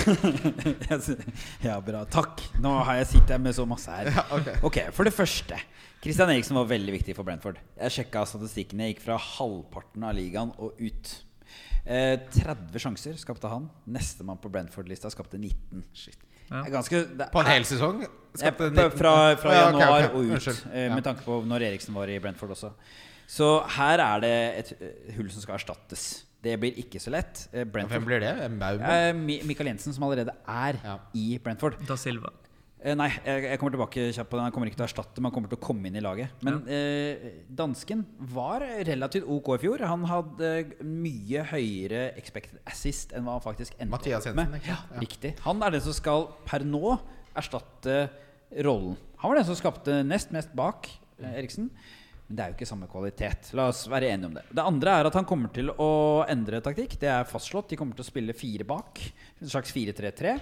ja, 1.69 1.79
bra. 1.83 2.05
Takk. 2.11 2.45
Nå 2.63 2.77
har 2.87 3.01
jeg 3.01 3.13
sittet 3.17 3.43
med 3.43 3.57
så 3.57 3.67
masse 3.69 3.95
her. 3.95 4.13
Ja, 4.15 4.27
okay. 4.35 4.59
Ok, 4.67 4.83
For 4.95 5.07
det 5.07 5.15
første. 5.17 5.59
Christian 6.03 6.31
Eriksen 6.31 6.55
var 6.59 6.69
veldig 6.71 6.93
viktig 6.95 7.15
for 7.19 7.27
Brentford. 7.27 7.59
Jeg 7.81 7.91
sjekka 7.97 8.23
statistikkene. 8.31 8.87
Jeg 8.87 8.97
gikk 8.97 9.05
fra 9.09 9.17
halvparten 9.19 10.05
av 10.07 10.15
ligaen 10.15 10.53
og 10.63 10.79
ut. 10.79 11.11
Eh, 11.89 12.17
30 12.31 12.79
sjanser 12.85 13.19
skapte 13.19 13.51
han. 13.51 13.67
Nestemann 13.91 14.39
på 14.43 14.51
Brentford-lista 14.53 15.11
skapte 15.11 15.41
19. 15.41 15.83
Shit. 15.97 16.19
Ja. 16.49 16.63
Er 16.65 16.71
ganske, 16.73 17.03
det 17.19 17.27
På 17.33 17.41
en 17.43 17.47
er- 17.47 17.57
hel 17.59 17.67
sesong? 17.69 18.03
Ja, 18.03 18.09
Skapte 18.39 18.71
19 18.71 18.91
fra, 18.97 19.13
fra 19.37 19.53
Ja, 19.53 19.65
januar 19.73 20.05
ok. 20.07 20.15
og 20.15 20.23
ut, 20.25 20.31
Unnskyld. 20.39 20.73
eh, 20.73 20.87
Ja. 20.87 20.95
med 20.95 21.05
tanke 21.05 21.23
på 21.25 21.43
når 21.45 21.61
Eriksen 21.73 21.95
var 21.95 22.07
i 22.09 22.19
Brentford 22.19 22.51
også. 22.51 22.73
Så 23.27 23.67
her 23.69 23.99
er 23.99 24.21
det 24.21 24.59
et 24.59 24.73
eh, 24.81 25.15
hull 25.17 25.29
som 25.31 25.43
skal 25.43 25.57
erstattes. 25.59 26.25
Det 26.41 26.59
blir 26.61 26.73
ikke 26.79 27.01
så 27.03 27.11
lett. 27.11 27.49
Brentford. 27.53 27.91
Hvem 27.91 28.05
blir 28.07 28.21
det? 28.21 28.51
Mauma? 28.53 28.85
eh, 28.87 29.13
Michael 29.13 29.67
Jensen, 29.75 29.93
som 29.93 30.05
allerede 30.05 30.31
er 30.47 30.79
Ja. 30.85 30.99
i 31.13 31.39
Brentford. 31.43 31.85
Da 31.87 31.97
Silva. 31.97 32.31
Eh, 32.79 32.95
nei, 32.95 33.09
jeg, 33.27 33.59
kommer 33.59 33.75
tilbake 33.75 34.05
kjapt 34.15 34.31
på 34.31 34.39
den. 34.39 34.47
Han 34.47 34.55
kommer 34.55 34.71
ikke 34.71 34.79
til 34.79 34.85
å 34.85 34.89
erstatte, 34.89 35.19
men 35.19 35.29
han 35.29 35.35
kommer 35.35 35.51
til 35.51 35.59
å 35.59 35.65
komme 35.65 35.91
inn 35.91 35.99
i 35.99 36.03
laget. 36.05 36.45
Men 36.47 36.61
eh, 36.71 37.43
dansken 37.59 38.05
var 38.35 38.63
relativt 38.87 39.27
ok 39.27 39.51
i 39.57 39.61
fjor. 39.65 39.83
Han 39.91 40.07
hadde 40.11 40.53
mye 40.87 41.43
høyere 41.51 42.05
expected 42.21 42.63
assist 42.71 43.15
enn 43.17 43.27
hva 43.27 43.39
han 43.39 43.45
faktisk 43.45 43.75
endte 43.81 43.91
Mathias 43.97 44.29
Jensen, 44.31 44.55
med. 44.55 44.63
Ja? 44.69 44.79
Ja. 44.93 45.03
Riktig. 45.03 45.35
Han 45.47 45.63
er 45.67 45.75
den 45.75 45.85
som 45.89 45.97
skal 45.97 46.29
per 46.47 46.67
nå 46.67 46.95
erstatte 47.39 48.01
rollen. 48.65 48.95
Han 49.19 49.33
var 49.33 49.41
den 49.41 49.49
som 49.51 49.59
skapte 49.59 50.01
nest 50.07 50.31
mest 50.35 50.55
bak 50.57 50.87
eh, 51.19 51.35
Eriksen. 51.35 51.73
Men 52.29 52.37
det 52.37 52.45
er 52.45 52.51
jo 52.51 52.57
ikke 52.59 52.69
samme 52.69 52.87
kvalitet. 52.93 53.51
La 53.57 53.71
oss 53.73 53.87
være 53.89 54.11
enige 54.13 54.29
om 54.29 54.35
det. 54.37 54.45
Det 54.53 54.65
andre 54.71 54.97
er 55.01 55.09
at 55.09 55.17
han 55.17 55.27
kommer 55.29 55.53
til 55.55 55.71
å 55.73 55.91
endre 56.29 56.61
taktikk. 56.65 56.99
Det 57.01 57.09
er 57.09 57.29
fastslått. 57.29 57.71
De 57.73 57.79
kommer 57.81 57.97
til 57.97 58.05
å 58.05 58.09
spille 58.11 58.37
fire 58.37 58.67
bak. 58.69 59.01
En 59.41 59.49
slags 59.49 59.73
4-3-3. 59.73 60.35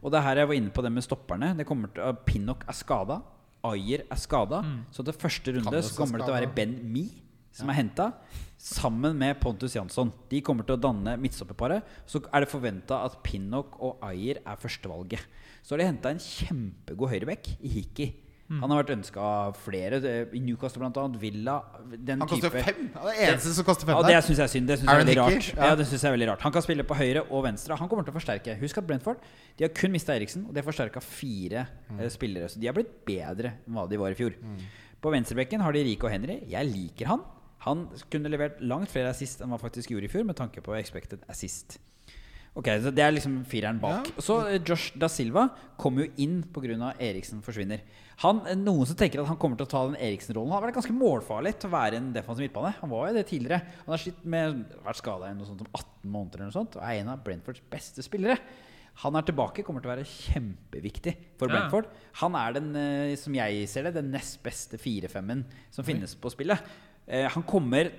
Og 0.00 0.08
det 0.12 0.20
er 0.20 0.26
her 0.30 0.40
jeg 0.42 0.50
var 0.52 0.60
inne 0.62 0.72
på 0.72 0.84
det 0.86 0.94
med 0.96 1.04
stopperne. 1.04 1.52
Det 1.58 1.68
kommer 1.68 1.92
til, 1.92 2.08
uh, 2.08 2.16
Pinnock 2.24 2.64
er 2.64 2.78
skada. 2.78 3.20
Ayer 3.68 4.06
er 4.08 4.20
skada. 4.22 4.62
Så 4.94 5.04
til 5.04 5.20
første 5.26 5.58
runde 5.58 5.84
så 5.84 5.96
kommer 5.98 6.22
er 6.22 6.24
det 6.24 6.30
til 6.30 6.36
å 6.36 6.38
være. 6.40 6.52
Ben 6.56 6.76
Mi 6.88 7.06
som 7.56 7.70
er 7.72 7.78
henta, 7.78 8.10
sammen 8.60 9.16
med 9.16 9.38
Pontus 9.40 9.76
Jansson. 9.76 10.10
De 10.28 10.42
kommer 10.44 10.66
til 10.66 10.76
å 10.76 10.80
danne 10.80 11.16
midtstopperparet. 11.20 11.84
Så 12.08 12.20
er 12.28 12.44
det 12.44 12.52
forventa 12.52 13.00
at 13.06 13.20
Pinnock 13.24 13.78
og 13.80 14.02
Ayer 14.04 14.42
er 14.42 14.60
førstevalget. 14.60 15.24
Så 15.64 15.74
har 15.74 15.80
de 15.80 15.88
henta 15.88 16.12
en 16.12 16.20
kjempegod 16.22 17.12
høyrebekk 17.14 17.54
i 17.56 17.72
Hiki. 17.78 18.08
Mm. 18.48 18.60
Han 18.62 18.70
har 18.70 18.82
vært 18.84 18.90
ønska 18.94 19.18
av 19.18 19.56
flere. 19.58 19.98
det- 20.00 20.34
I 20.34 20.38
Newcastle 20.40 20.78
bl.a. 20.78 21.08
Villa. 21.18 21.62
Den 21.98 22.20
Han 22.20 22.28
koster 22.28 22.48
type 22.50 22.62
fem! 22.62 22.90
Han 22.94 23.08
er 23.08 23.32
eneste 23.32 23.54
som 23.54 23.64
koster 23.64 23.86
fem 23.86 23.96
ja, 23.96 24.02
der. 24.02 24.08
det 24.14 24.24
syns 24.24 24.38
jeg 24.38 24.44
er 24.44 24.52
synd. 24.52 24.66
Det 24.68 24.78
synes 24.78 24.86
jeg 24.86 25.16
ja. 25.16 25.64
Ja. 25.66 25.74
det 25.74 25.86
jeg 25.90 26.04
er 26.04 26.14
veldig 26.16 26.28
rart 26.30 26.40
Han 26.42 26.52
kan 26.52 26.62
spille 26.62 26.84
på 26.84 26.94
høyre 26.94 27.24
og 27.30 27.42
venstre. 27.44 27.76
Han 27.76 27.88
kommer 27.88 28.04
til 28.06 28.14
å 28.14 28.18
forsterke. 28.20 28.54
Husk 28.60 28.78
at 28.78 28.86
Brentford 28.86 29.18
De 29.58 29.64
har 29.64 29.68
kun 29.74 29.90
mista 29.90 30.14
Eriksen, 30.14 30.46
og 30.46 30.54
de 30.54 30.60
har 30.62 30.66
forsterka 30.72 31.02
fire 31.02 31.66
Mm. 31.90 32.00
eh, 32.00 32.08
spillere. 32.08 32.48
Så 32.48 32.60
de 32.60 32.66
har 32.66 32.74
blitt 32.74 33.04
bedre 33.04 33.54
enn 33.66 33.74
hva 33.74 33.88
de 33.88 33.96
var 33.96 34.10
i 34.10 34.14
fjor. 34.14 34.34
På 35.02 35.10
venstrebekken 35.10 35.60
har 35.60 35.72
de 35.72 35.82
Rico 35.84 36.06
Henry. 36.08 36.40
Jeg 36.48 36.66
liker 36.70 37.06
han. 37.06 37.20
Han 37.66 37.88
kunne 38.10 38.28
levert 38.30 38.60
langt 38.60 38.88
flere 38.90 39.08
assist 39.10 39.40
enn 39.40 39.48
hva 39.50 39.58
han 39.58 39.70
faktisk 39.70 39.90
gjorde 39.90 40.04
i 40.04 40.08
fjor, 40.08 40.24
med 40.24 40.36
tanke 40.36 40.62
på 40.62 40.76
expected 40.78 41.18
assist. 41.28 41.78
Ok, 42.56 42.70
så 42.80 42.90
Det 42.94 43.02
er 43.04 43.12
liksom 43.12 43.44
fireren 43.44 43.78
bak. 43.82 44.06
Ja. 44.08 44.22
Så 44.24 44.38
eh, 44.48 44.60
Josh 44.64 44.94
da 44.96 45.10
Silva 45.12 45.46
kommer 45.76 46.06
jo 46.06 46.12
inn 46.24 46.38
pga. 46.42 46.94
Eriksen 47.04 47.42
forsvinner. 47.44 47.82
Han, 48.24 48.40
eh, 48.48 48.56
noen 48.56 48.88
som 48.88 48.96
tenker 48.96 49.20
at 49.20 49.28
han 49.28 49.36
kommer 49.36 49.58
til 49.60 49.66
å 49.66 49.72
ta 49.74 49.82
den 49.90 49.98
Eriksen-rollen. 50.00 50.48
Han 50.54 50.62
har 50.62 50.64
vært 50.70 50.78
ganske 50.78 50.96
målfarlig 50.96 51.52
til 51.60 51.68
å 51.68 51.74
være 51.74 52.00
en 52.00 52.12
defensiv 52.14 52.46
midtbane. 52.46 52.72
Han 52.80 52.92
var 52.94 53.10
jo 53.10 53.18
det 53.18 53.26
tidligere. 53.28 53.60
Han 53.84 53.92
har 53.92 54.00
slitt 54.00 54.24
med 54.24 54.62
vært 54.86 55.02
skada 55.02 55.28
i 55.28 55.36
noe 55.36 55.44
sånt 55.50 55.60
som 55.60 55.68
18 55.68 56.08
måneder 56.16 56.40
eller 56.40 56.48
noe 56.48 56.56
sånt, 56.56 56.78
og 56.80 56.86
er 56.88 57.02
en 57.02 57.12
av 57.12 57.20
Brentfords 57.26 57.60
beste 57.76 58.06
spillere. 58.06 58.38
Han 59.04 59.20
er 59.20 59.26
tilbake, 59.28 59.60
kommer 59.60 59.84
til 59.84 59.90
å 59.90 59.94
være 59.98 60.08
kjempeviktig 60.08 61.12
for 61.36 61.50
Ja. 61.52 61.58
Brentford. 61.58 61.92
Han 62.22 62.34
er 62.40 62.52
den, 62.56 62.70
eh, 62.74 63.16
som 63.20 63.34
jeg 63.36 63.68
ser 63.68 63.82
det, 63.84 63.94
den 64.00 64.10
nest 64.10 64.40
beste 64.42 64.80
4-5-en 64.80 65.44
som 65.70 65.84
finnes 65.84 66.14
på 66.16 66.32
spillet. 66.32 66.58
Han 67.06 67.44
kommer 67.46 67.92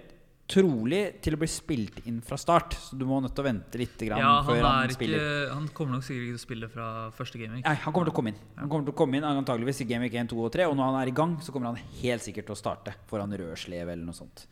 trolig 0.47 1.01
til 1.23 1.35
å 1.35 1.39
bli 1.41 1.47
spilt 1.51 1.97
inn 2.07 2.21
fra 2.23 2.37
start, 2.39 2.77
så 2.79 2.95
du 2.95 3.03
må 3.07 3.19
nødt 3.23 3.33
til 3.35 3.43
å 3.43 3.47
vente 3.49 3.79
litt 3.81 3.99
grann 3.99 4.21
Ja, 4.21 4.29
han, 4.39 4.47
før 4.47 4.63
han, 4.63 4.85
er 4.87 4.93
spiller. 4.95 5.19
ikke, 5.19 5.49
han 5.51 5.65
kommer 5.75 5.97
nok 5.97 6.05
sikkert 6.07 6.23
ikke 6.23 6.35
til 6.37 6.39
å 6.39 6.43
spille 6.43 6.69
fra 6.71 6.87
første 7.17 7.41
gaming. 7.41 7.63
Nei, 7.65 7.73
han 7.83 7.95
kommer 7.95 8.07
til 8.07 8.15
å 8.15 8.17
komme 8.17 8.31
inn. 8.31 8.39
Han 8.55 8.71
kommer 8.71 8.87
til 8.87 8.95
å 8.95 8.97
komme 9.01 9.19
inn 9.19 9.27
antageligvis 9.27 9.83
i 9.83 9.89
Game 9.89 10.07
1, 10.07 10.31
2 10.31 10.39
og 10.47 10.53
3. 10.55 10.69
Og 10.71 10.77
når 10.79 10.89
han 10.89 10.99
er 11.01 11.11
i 11.11 11.15
gang, 11.19 11.35
så 11.43 11.55
kommer 11.55 11.73
han 11.73 11.91
helt 11.99 12.23
sikkert 12.23 12.47
til 12.47 12.55
å 12.55 12.59
starte 12.59 12.95
foran 13.11 13.35
Rørslev 13.41 13.91
eller 13.91 14.05
noe 14.07 14.15
sånt. 14.15 14.45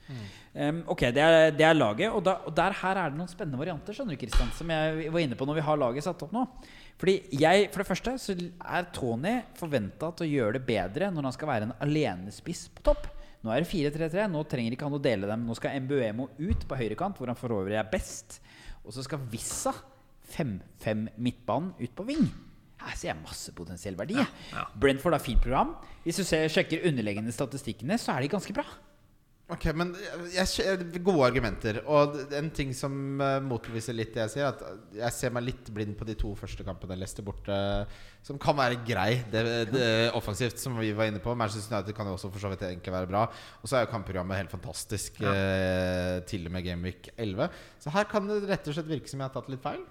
Um, 0.51 0.83
ok, 0.91 1.07
det 1.15 1.23
er, 1.23 1.51
det 1.55 1.69
er 1.69 1.79
laget. 1.79 2.11
Og, 2.11 2.23
da, 2.27 2.41
og 2.43 2.55
der 2.59 2.75
her 2.83 3.01
er 3.05 3.15
det 3.15 3.21
noen 3.21 3.31
spennende 3.31 3.61
varianter, 3.63 3.95
skjønner 3.95 4.19
du, 4.19 4.23
Kristian, 4.25 4.51
som 4.57 4.75
jeg 4.75 5.11
var 5.15 5.23
inne 5.23 5.39
på 5.39 5.47
når 5.47 5.61
vi 5.61 5.67
har 5.69 5.79
laget 5.79 6.07
satt 6.07 6.27
opp 6.27 6.35
nå. 6.35 6.43
Fordi 6.99 7.17
jeg, 7.35 7.69
For 7.71 7.83
det 7.83 7.89
første 7.89 8.17
så 8.23 8.35
er 8.35 8.91
Tony 8.95 9.37
forventa 9.59 10.11
til 10.15 10.27
å 10.27 10.31
gjøre 10.31 10.59
det 10.59 10.67
bedre 10.67 11.11
når 11.11 11.29
han 11.29 11.35
skal 11.35 11.51
være 11.51 11.69
en 11.69 11.77
alenespiss 11.83 12.67
på 12.75 12.85
topp. 12.91 13.09
Nå 13.45 13.53
er 13.53 13.61
det 13.61 13.69
4-3-3. 13.69 14.25
Nå 14.33 14.41
trenger 14.49 14.73
ikke 14.73 14.87
han 14.87 14.97
å 14.97 15.01
dele 15.01 15.29
dem. 15.29 15.43
Nå 15.45 15.55
skal 15.57 15.77
Mbuemo 15.85 16.31
ut 16.39 16.65
på 16.65 16.79
høyrekant, 16.79 17.19
hvor 17.19 17.29
han 17.29 17.37
for 17.37 17.53
øvrig 17.53 17.77
er 17.77 17.91
best. 17.91 18.39
Og 18.81 18.95
så 18.95 19.05
skal 19.05 19.21
Vissa 19.29 19.75
5-5 20.33 21.05
midtbanen 21.21 21.75
ut 21.77 21.93
på 21.93 22.07
ving. 22.07 22.25
Her 22.81 22.97
ser 22.97 23.11
jeg 23.11 23.21
masse 23.21 23.53
potensiell 23.55 23.95
verdi. 23.97 24.17
Ja, 24.17 24.25
ja. 24.51 24.65
Brentford 24.81 25.15
har 25.15 25.23
fint 25.23 25.41
program. 25.43 25.75
Hvis 26.03 26.19
du 26.21 26.25
ser, 26.25 26.49
sjekker 26.51 26.87
underliggende 26.89 27.33
statistikkene, 27.33 27.97
så 28.01 28.15
er 28.15 28.25
de 28.25 28.33
ganske 28.33 28.53
bra. 28.57 28.65
Ok, 29.45 29.67
men 29.77 29.91
jeg, 30.33 30.47
jeg, 30.57 31.01
Gode 31.05 31.27
argumenter. 31.27 31.77
Og 31.85 32.15
en 32.33 32.47
ting 32.55 32.71
som 32.73 32.95
uh, 33.21 33.37
motbeviser 33.45 33.93
litt 33.93 34.15
det 34.15 34.23
jeg 34.23 34.33
sier, 34.33 34.49
at 34.49 34.95
jeg 34.97 35.13
ser 35.13 35.35
meg 35.35 35.45
litt 35.45 35.69
blind 35.73 35.93
på 35.99 36.07
de 36.07 36.15
to 36.17 36.31
første 36.39 36.65
kampene 36.65 36.97
Leicester 36.97 37.25
borte, 37.25 37.57
som 38.25 38.39
kan 38.41 38.57
være 38.57 38.79
grei 38.87 39.19
det, 39.29 39.43
det, 39.69 39.85
offensivt, 40.17 40.57
som 40.57 40.79
vi 40.81 40.89
var 40.97 41.11
inne 41.11 41.21
på. 41.21 41.35
Manchester 41.37 41.75
United 41.75 41.93
kan 41.93 42.09
jo 42.09 42.15
også 42.17 42.31
for 42.33 42.41
så 42.41 42.49
vidt 42.55 42.65
egentlig 42.65 42.95
være 42.95 43.11
bra. 43.11 43.27
Og 43.61 43.69
så 43.69 43.77
er 43.77 43.85
jo 43.85 43.91
kampprogrammet 43.93 44.41
helt 44.41 44.55
fantastisk 44.55 45.21
eh, 45.21 46.23
til 46.25 46.49
og 46.49 46.55
med 46.55 46.65
Gameweek 46.65 47.11
11. 47.13 47.61
Så 47.85 47.93
her 47.93 48.09
kan 48.09 48.25
det 48.31 48.41
rett 48.49 48.71
og 48.71 48.79
slett 48.79 48.89
virke 48.89 49.13
som 49.13 49.21
jeg 49.21 49.29
har 49.29 49.35
tatt 49.37 49.53
litt 49.53 49.61
feil. 49.61 49.85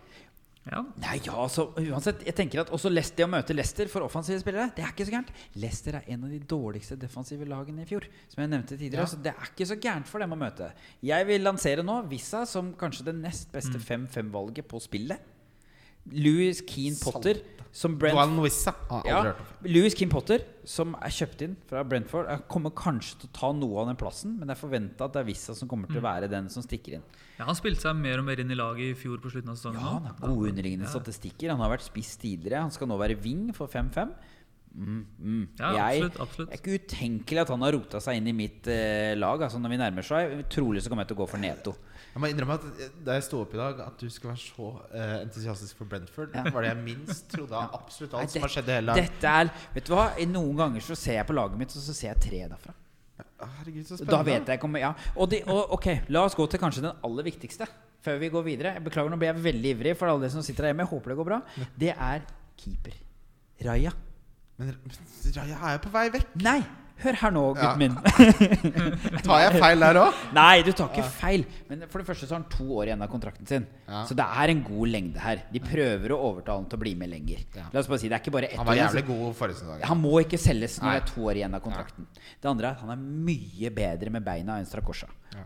Ja. 0.64 0.80
Nei, 1.02 1.18
ja, 1.26 1.34
altså 1.36 1.66
uansett 1.76 2.22
Jeg 2.24 2.32
tenker 2.38 2.62
at 2.62 2.70
også 2.72 2.88
Leicester, 2.88 3.26
å 3.26 3.32
møte 3.34 3.52
Leicester 3.52 3.90
for 3.92 4.06
offensive 4.06 4.40
spillere, 4.40 4.70
det 4.72 4.84
er 4.86 4.94
ikke 4.94 5.04
så 5.04 5.12
gærent. 5.12 5.32
Leicester 5.60 5.98
er 5.98 6.08
en 6.14 6.24
av 6.24 6.32
de 6.32 6.40
dårligste 6.54 6.96
defensive 7.00 7.48
lagene 7.48 7.84
i 7.84 7.88
fjor, 7.88 8.06
som 8.32 8.40
jeg 8.40 8.52
nevnte 8.54 8.78
tidligere. 8.78 9.04
Ja. 9.04 9.10
Så 9.12 9.20
det 9.20 9.34
er 9.34 9.50
ikke 9.52 9.68
så 9.68 9.76
gærent 9.76 10.08
for 10.08 10.24
dem 10.24 10.32
å 10.32 10.40
møte. 10.40 10.70
Jeg 11.04 11.28
vil 11.28 11.44
lansere 11.44 11.84
nå 11.84 11.98
Vissa 12.08 12.46
som 12.48 12.72
kanskje 12.80 13.10
det 13.10 13.16
nest 13.20 13.52
beste 13.52 13.80
5-5-valget 13.82 14.68
på 14.70 14.80
spillet. 14.80 15.33
Louis 16.12 16.60
Keane 16.66 16.96
Potter 17.00 17.40
som 17.74 17.96
Brent. 17.98 18.14
Ah, 18.14 19.02
Ja. 19.04 19.32
Louis 19.64 19.94
Keane 19.94 20.10
Potter, 20.12 20.44
som 20.64 20.94
er 21.02 21.10
kjøpt 21.10 21.42
inn 21.42 21.56
fra 21.66 21.82
Brentford, 21.82 22.28
er- 22.30 22.42
kommer 22.48 22.70
kanskje 22.70 23.18
til 23.20 23.28
å 23.28 23.32
ta 23.32 23.52
noe 23.52 23.80
av 23.80 23.86
den 23.88 23.96
plassen, 23.96 24.38
men 24.38 24.46
det 24.46 24.56
er 24.56 24.60
forventa 24.68 25.04
at 25.08 25.12
det 25.12 25.20
er 25.20 25.24
Vissa 25.24 25.54
som 25.54 25.66
kommer 25.68 25.88
til 25.88 25.96
å 26.00 26.02
være 26.04 26.28
den 26.30 26.48
som 26.48 26.62
stikker 26.62 26.94
inn. 26.94 27.02
ja, 27.38 27.44
Han 27.46 27.54
spilte 27.56 27.80
seg 27.80 27.96
mer 27.96 28.18
og 28.20 28.24
mer 28.26 28.36
inn 28.38 28.50
i 28.50 28.54
laget 28.54 28.92
i 28.92 28.94
fjor 28.94 29.18
på 29.18 29.30
slutten 29.32 29.48
av 29.50 29.56
sesongen. 29.56 29.80
Ja, 29.80 29.98
han 29.98 30.04
har 30.04 30.14
gode 30.20 30.52
underliggende 30.52 30.86
statistikker. 30.86 31.50
Han 31.50 31.58
har 31.58 31.76
vært 31.76 31.82
spiss 31.90 32.16
tidligere. 32.16 32.60
Han 32.60 32.70
skal 32.70 32.86
nå 32.86 32.96
være 32.98 33.20
wing 33.20 33.52
for 33.52 33.66
5-5. 33.66 34.14
Mm, 34.76 35.04
mm. 35.22 35.48
Ja, 35.60 35.72
jeg, 35.90 36.02
absolutt, 36.02 36.20
absolutt. 36.20 36.50
Det 36.50 36.54
er 36.54 36.62
ikke 36.62 36.78
utenkelig 36.82 37.40
at 37.40 37.48
han 37.48 37.60
har 37.62 37.72
rota 37.72 38.00
seg 38.00 38.16
inn 38.16 38.26
i 38.28 38.32
mitt 38.32 38.66
eh, 38.66 39.14
lag. 39.14 39.40
Altså 39.40 39.60
Når 39.60 39.70
vi 39.70 39.76
nærmer 39.78 40.02
seg 40.02 40.48
Trolig 40.50 40.82
så 40.82 40.88
kommer 40.90 41.02
jeg 41.06 41.08
til 41.12 41.16
å 41.16 41.22
gå 41.24 41.28
for 41.30 41.38
Neto. 41.38 41.74
Jeg 42.14 42.22
må 42.22 42.28
innrømme 42.30 42.54
at 42.60 42.64
eh, 42.78 42.92
Da 43.06 43.16
jeg 43.16 43.24
sto 43.26 43.40
opp 43.42 43.54
i 43.56 43.58
dag, 43.58 43.80
at 43.88 43.98
du 43.98 44.06
skulle 44.12 44.34
være 44.36 44.42
så 44.44 44.68
uh, 44.94 45.16
entusiastisk 45.24 45.80
for 45.80 45.90
Brentford, 45.90 46.34
Ja. 46.36 46.44
var 46.54 46.62
det 46.62 46.70
jeg 46.70 46.82
minst 46.84 47.26
trodde 47.32 47.58
av 47.58 47.74
absolutt 47.80 48.14
Nei, 48.14 48.22
alt 48.22 48.34
som 48.36 48.46
har 48.46 48.52
skjedd 48.54 48.70
i 48.70 48.76
hele 48.76 48.94
dag. 48.94 49.02
Dette 49.02 49.32
er 49.40 49.50
Vet 49.74 49.88
du 49.88 49.94
hva? 49.96 50.06
Noen 50.30 50.60
ganger 50.62 50.86
så 50.86 50.96
ser 50.98 51.18
jeg 51.18 51.26
på 51.26 51.34
laget 51.36 51.58
mitt, 51.58 51.74
og 51.74 51.82
så 51.82 51.96
ser 51.96 52.12
jeg 52.12 52.22
tre 52.22 52.42
derfra. 52.52 52.76
Herregud, 53.44 53.82
så 53.84 53.98
spennende. 53.98 54.12
Da 54.14 54.22
vet 54.28 54.52
jeg 54.52 54.60
ikke 54.60 54.70
om 54.70 54.78
Ja. 54.78 54.92
Og, 55.16 55.26
de, 55.32 55.42
og 55.50 55.74
ok, 55.78 55.88
la 56.14 56.22
oss 56.28 56.38
gå 56.38 56.46
til 56.50 56.62
kanskje 56.62 56.86
den 56.86 57.02
aller 57.10 57.26
viktigste 57.26 57.66
før 58.04 58.18
vi 58.20 58.30
går 58.32 58.46
videre. 58.46 58.76
Jeg 58.76 58.84
Beklager, 58.84 59.10
nå 59.10 59.18
blir 59.20 59.32
jeg 59.32 59.42
veldig 59.42 59.74
ivrig 59.74 59.96
for 59.98 60.12
alle 60.12 60.26
dere 60.26 60.34
som 60.36 60.44
sitter 60.44 60.66
der 60.68 60.74
hjemme. 60.74 60.84
Jeg 60.86 60.92
håper 60.92 61.12
det 61.12 61.18
går 61.18 61.28
bra. 61.32 61.40
Det 61.80 61.92
er 61.96 62.24
keeper. 62.60 62.96
Raja. 63.64 63.92
Men 64.60 64.74
men 64.84 64.98
Raja 65.34 65.58
er 65.58 65.78
jo 65.78 65.84
på 65.88 65.92
vei 65.94 66.08
vekk. 66.14 66.34
Nei! 66.44 66.58
Hør 67.02 67.16
her 67.18 67.32
nå, 67.34 67.40
gutten 67.58 67.80
min. 67.80 67.94
Tar 69.26 69.40
jeg 69.42 69.60
feil 69.60 69.82
der 69.82 69.98
òg? 69.98 70.20
Nei, 70.36 70.62
du 70.64 70.70
tar 70.72 70.92
ikke 70.92 71.04
feil. 71.18 71.42
Men 71.68 71.82
for 71.90 72.00
det 72.00 72.06
første 72.06 72.28
så 72.28 72.36
har 72.36 72.42
han 72.44 72.46
to 72.52 72.66
år 72.78 72.90
igjen 72.90 73.02
av 73.04 73.10
kontrakten 73.12 73.48
sin. 73.50 73.66
Ja. 73.88 74.04
Så 74.08 74.16
det 74.16 74.24
er 74.24 74.52
en 74.52 74.62
god 74.64 74.92
lengde 74.92 75.20
her. 75.20 75.42
De 75.52 75.62
prøver 75.64 76.14
å 76.14 76.20
overtale 76.30 76.62
han 76.62 76.68
til 76.70 76.78
å 76.78 76.84
bli 76.84 76.94
med 77.00 77.10
lenger. 77.12 77.42
La 77.74 77.82
oss 77.82 77.90
bare 77.90 78.00
si 78.00 78.08
Det 78.12 78.16
er 78.18 78.22
ikke 78.22 78.36
bare 78.36 78.50
ett 78.52 78.60
Han 78.60 78.68
var 78.70 78.78
år 78.78 78.82
jævlig 78.84 79.04
god 79.10 79.26
forrige 79.40 79.60
sesong. 79.60 79.82
Han 79.90 80.00
må 80.04 80.14
ikke 80.22 80.40
selges 80.40 80.78
når 80.80 80.90
det 80.94 81.02
er 81.02 81.08
to 81.10 81.26
år 81.28 81.42
igjen 81.42 81.58
av 81.58 81.64
kontrakten. 81.66 82.08
Det 82.14 82.52
andre 82.52 82.70
er 82.70 82.78
at 82.78 82.86
han 82.86 82.94
er 82.94 83.04
mye 83.30 83.74
bedre 83.74 84.14
med 84.14 84.24
beina 84.30 84.60
enn 84.62 84.70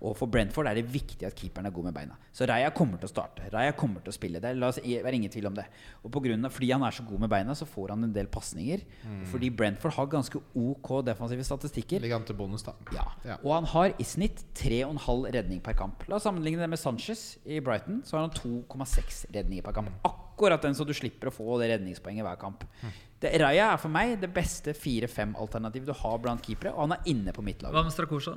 Og 0.00 0.16
for 0.18 0.30
Brentford 0.30 0.68
er 0.70 0.78
det 0.78 0.86
viktig 0.92 1.26
at 1.26 1.36
keeperen 1.38 1.66
er 1.68 1.74
god 1.74 1.88
med 1.88 1.96
beina. 1.96 2.16
Så 2.34 2.46
Raja 2.48 2.70
kommer 2.76 3.00
til 3.00 3.08
å 3.08 3.12
starte. 3.12 3.48
Raja 3.52 3.72
kommer 3.78 4.04
til 4.04 4.12
å 4.12 4.16
spille. 4.16 4.40
Det 4.42 4.52
la 4.56 4.70
oss 4.72 4.80
være 4.84 5.14
ingen 5.18 5.32
tvil 5.32 5.48
om 5.50 5.56
det. 5.56 5.64
Og 6.04 6.12
på 6.14 6.22
grunn 6.24 6.44
av, 6.44 6.54
fordi 6.54 6.70
han 6.72 6.84
er 6.86 6.94
så 6.94 7.06
god 7.08 7.24
med 7.24 7.32
beina, 7.32 7.56
så 7.58 7.66
får 7.68 7.94
han 7.94 8.04
en 8.08 8.14
del 8.14 8.30
pasninger. 8.32 8.84
Fordi 9.32 9.50
Brentford 9.50 9.96
har 9.98 10.10
ganske 10.12 10.42
ok 10.54 10.92
defensive 11.08 11.46
statistikker. 11.48 12.02
Ligger 12.04 12.20
an 12.20 12.28
til 12.28 12.38
bonus, 12.38 12.66
da. 12.66 12.76
Ja. 12.94 13.06
Ja. 13.26 13.40
Og 13.42 13.54
han 13.56 13.68
har 13.74 13.96
i 13.98 14.06
snitt 14.06 14.44
3,5 14.60 15.28
redning 15.34 15.60
per 15.64 15.76
kamp. 15.78 16.06
La 16.08 16.18
oss 16.20 16.26
sammenligne 16.28 16.62
det 16.62 16.70
med 16.70 16.80
Sanchez 16.80 17.38
i 17.46 17.60
Brighton. 17.64 18.02
Så 18.04 18.18
har 18.18 18.26
han 18.28 18.36
2,6 18.36 19.26
redninger 19.34 19.64
per 19.66 19.76
kamp. 19.80 19.90
Akkurat 20.06 20.62
den 20.62 20.76
så 20.78 20.86
du 20.86 20.94
slipper 20.94 21.32
å 21.32 21.34
få 21.34 21.58
det 21.58 21.72
redningspoenget 21.72 22.26
hver 22.26 22.38
kamp. 22.38 22.64
Det, 23.18 23.32
Raja 23.42 23.72
er 23.72 23.80
for 23.82 23.90
meg 23.90 24.20
det 24.22 24.30
beste 24.30 24.70
4-5-alternativet 24.78 25.88
du 25.90 25.96
har 26.04 26.18
blant 26.22 26.44
keepere, 26.46 26.70
og 26.76 26.86
han 26.86 26.94
er 26.98 27.08
inne 27.10 27.34
på 27.34 27.42
mitt 27.42 27.64
lag. 27.64 27.74
Hva 27.74 27.82
med 27.86 27.94
Strakosha? 27.94 28.36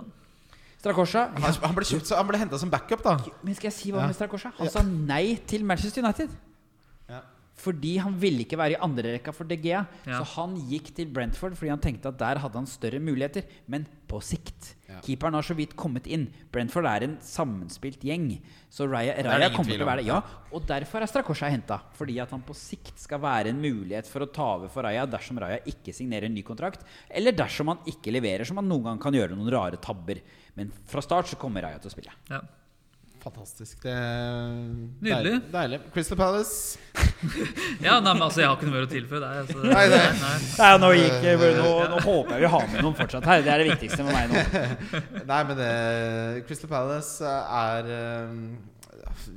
Da? 0.81 0.89
Strakosha 0.89 1.27
Han, 1.37 1.53
han 1.61 1.75
ble, 1.77 1.85
kjøpt, 1.85 2.09
han 2.17 2.27
ble 2.27 2.37
henta 2.41 2.57
som 2.59 2.69
backup, 2.73 3.03
da. 3.05 3.17
Men 3.45 3.53
skal 3.55 3.69
jeg 3.69 3.73
si 3.77 3.91
hva 3.91 4.01
Ja. 4.01 4.07
med 4.07 4.15
Strakosha? 4.17 4.51
Han 4.57 4.69
sa 4.69 4.81
nei 4.81 5.35
til 5.47 5.63
Manchester 5.63 6.01
United. 6.03 6.29
Fordi 7.61 7.95
han 8.01 8.15
ville 8.21 8.45
ikke 8.45 8.57
være 8.59 8.75
i 8.75 8.81
andrerekka 8.81 9.33
for 9.35 9.49
De 9.49 9.57
Gea. 9.61 9.83
Ja. 10.07 10.19
Så 10.19 10.25
han 10.35 10.55
gikk 10.69 10.91
til 10.97 11.11
Brentford 11.13 11.57
fordi 11.59 11.73
han 11.73 11.81
tenkte 11.83 12.09
at 12.09 12.19
der 12.21 12.41
hadde 12.41 12.57
han 12.57 12.69
større 12.69 13.01
muligheter. 13.03 13.45
Men 13.71 13.85
på 14.09 14.19
sikt. 14.25 14.73
Ja. 14.89 14.97
Keeperen 15.05 15.37
har 15.37 15.45
så 15.45 15.55
vidt 15.55 15.75
kommet 15.79 16.07
inn. 16.11 16.25
Brentford 16.51 16.87
er 16.89 17.05
en 17.05 17.17
sammenspilt 17.23 18.03
gjeng. 18.07 18.27
Så 18.71 18.87
Raya, 18.89 19.13
Raya 19.23 19.51
kommer 19.53 19.71
til 19.75 19.83
å 19.85 19.87
være 19.87 20.03
det. 20.03 20.09
Ja, 20.09 20.19
og 20.51 20.65
derfor 20.67 21.03
er 21.03 21.11
Strakosha 21.11 21.51
henta. 21.51 21.79
Fordi 21.97 22.17
at 22.23 22.33
han 22.35 22.43
på 22.47 22.55
sikt 22.57 22.99
skal 22.99 23.21
være 23.23 23.53
en 23.53 23.61
mulighet 23.61 24.09
for 24.11 24.25
å 24.25 24.31
ta 24.31 24.47
over 24.57 24.71
for 24.73 24.87
Raya 24.87 25.05
dersom 25.09 25.39
Raya 25.41 25.61
ikke 25.69 25.95
signerer 25.95 26.27
en 26.27 26.35
ny 26.35 26.43
kontrakt. 26.47 26.83
Eller 27.09 27.35
dersom 27.35 27.71
han 27.71 27.85
ikke 27.89 28.13
leverer, 28.15 28.47
som 28.47 28.59
han 28.59 28.67
noen 28.71 28.89
gang 28.89 29.03
kan 29.03 29.15
gjøre 29.15 29.37
noen 29.37 29.53
rare 29.53 29.79
tabber. 29.81 30.23
Men 30.57 30.73
fra 30.89 31.03
start 31.05 31.31
så 31.31 31.39
kommer 31.39 31.63
Raya 31.67 31.79
til 31.79 31.91
å 31.91 31.95
spille. 31.95 32.17
Ja. 32.31 32.41
Fantastisk. 33.21 33.83
Det 33.83 33.93
Nydelig. 33.93 35.11
Deilig. 35.11 35.41
deilig. 35.53 35.79
Crystal 35.93 36.17
Palace. 36.17 36.79
Ja, 37.85 37.99
nei, 38.01 38.13
men 38.15 38.23
altså, 38.25 38.41
Jeg 38.41 38.49
har 38.49 38.55
ikke 38.57 38.65
noe 38.65 38.73
mer 38.73 38.85
å 38.87 38.89
tilføye 38.89 39.19
der. 39.21 39.35
Altså, 39.43 39.59
Nei, 39.61 39.83
nei. 39.91 39.99
nei. 40.17 40.31
Nei, 40.57 40.69
nå, 40.81 40.89
gikk, 40.97 41.27
nå, 41.61 41.69
nå 41.91 41.99
håper 42.01 42.33
jeg 42.33 42.41
vi 42.41 42.49
har 42.55 42.65
med 42.71 42.81
noen 42.87 42.97
fortsatt 42.97 43.27
her. 43.29 43.43
Det 43.45 43.53
er 43.53 43.61
det 43.61 43.67
viktigste 43.75 44.05
med 44.07 44.17
meg 44.17 44.33
nå. 44.33 44.63
Nei, 45.31 45.41
men 45.51 45.59
det, 45.61 45.71
Crystal 46.49 46.71
Palace 46.71 47.33
er 47.61 47.91
eh, 47.93 48.33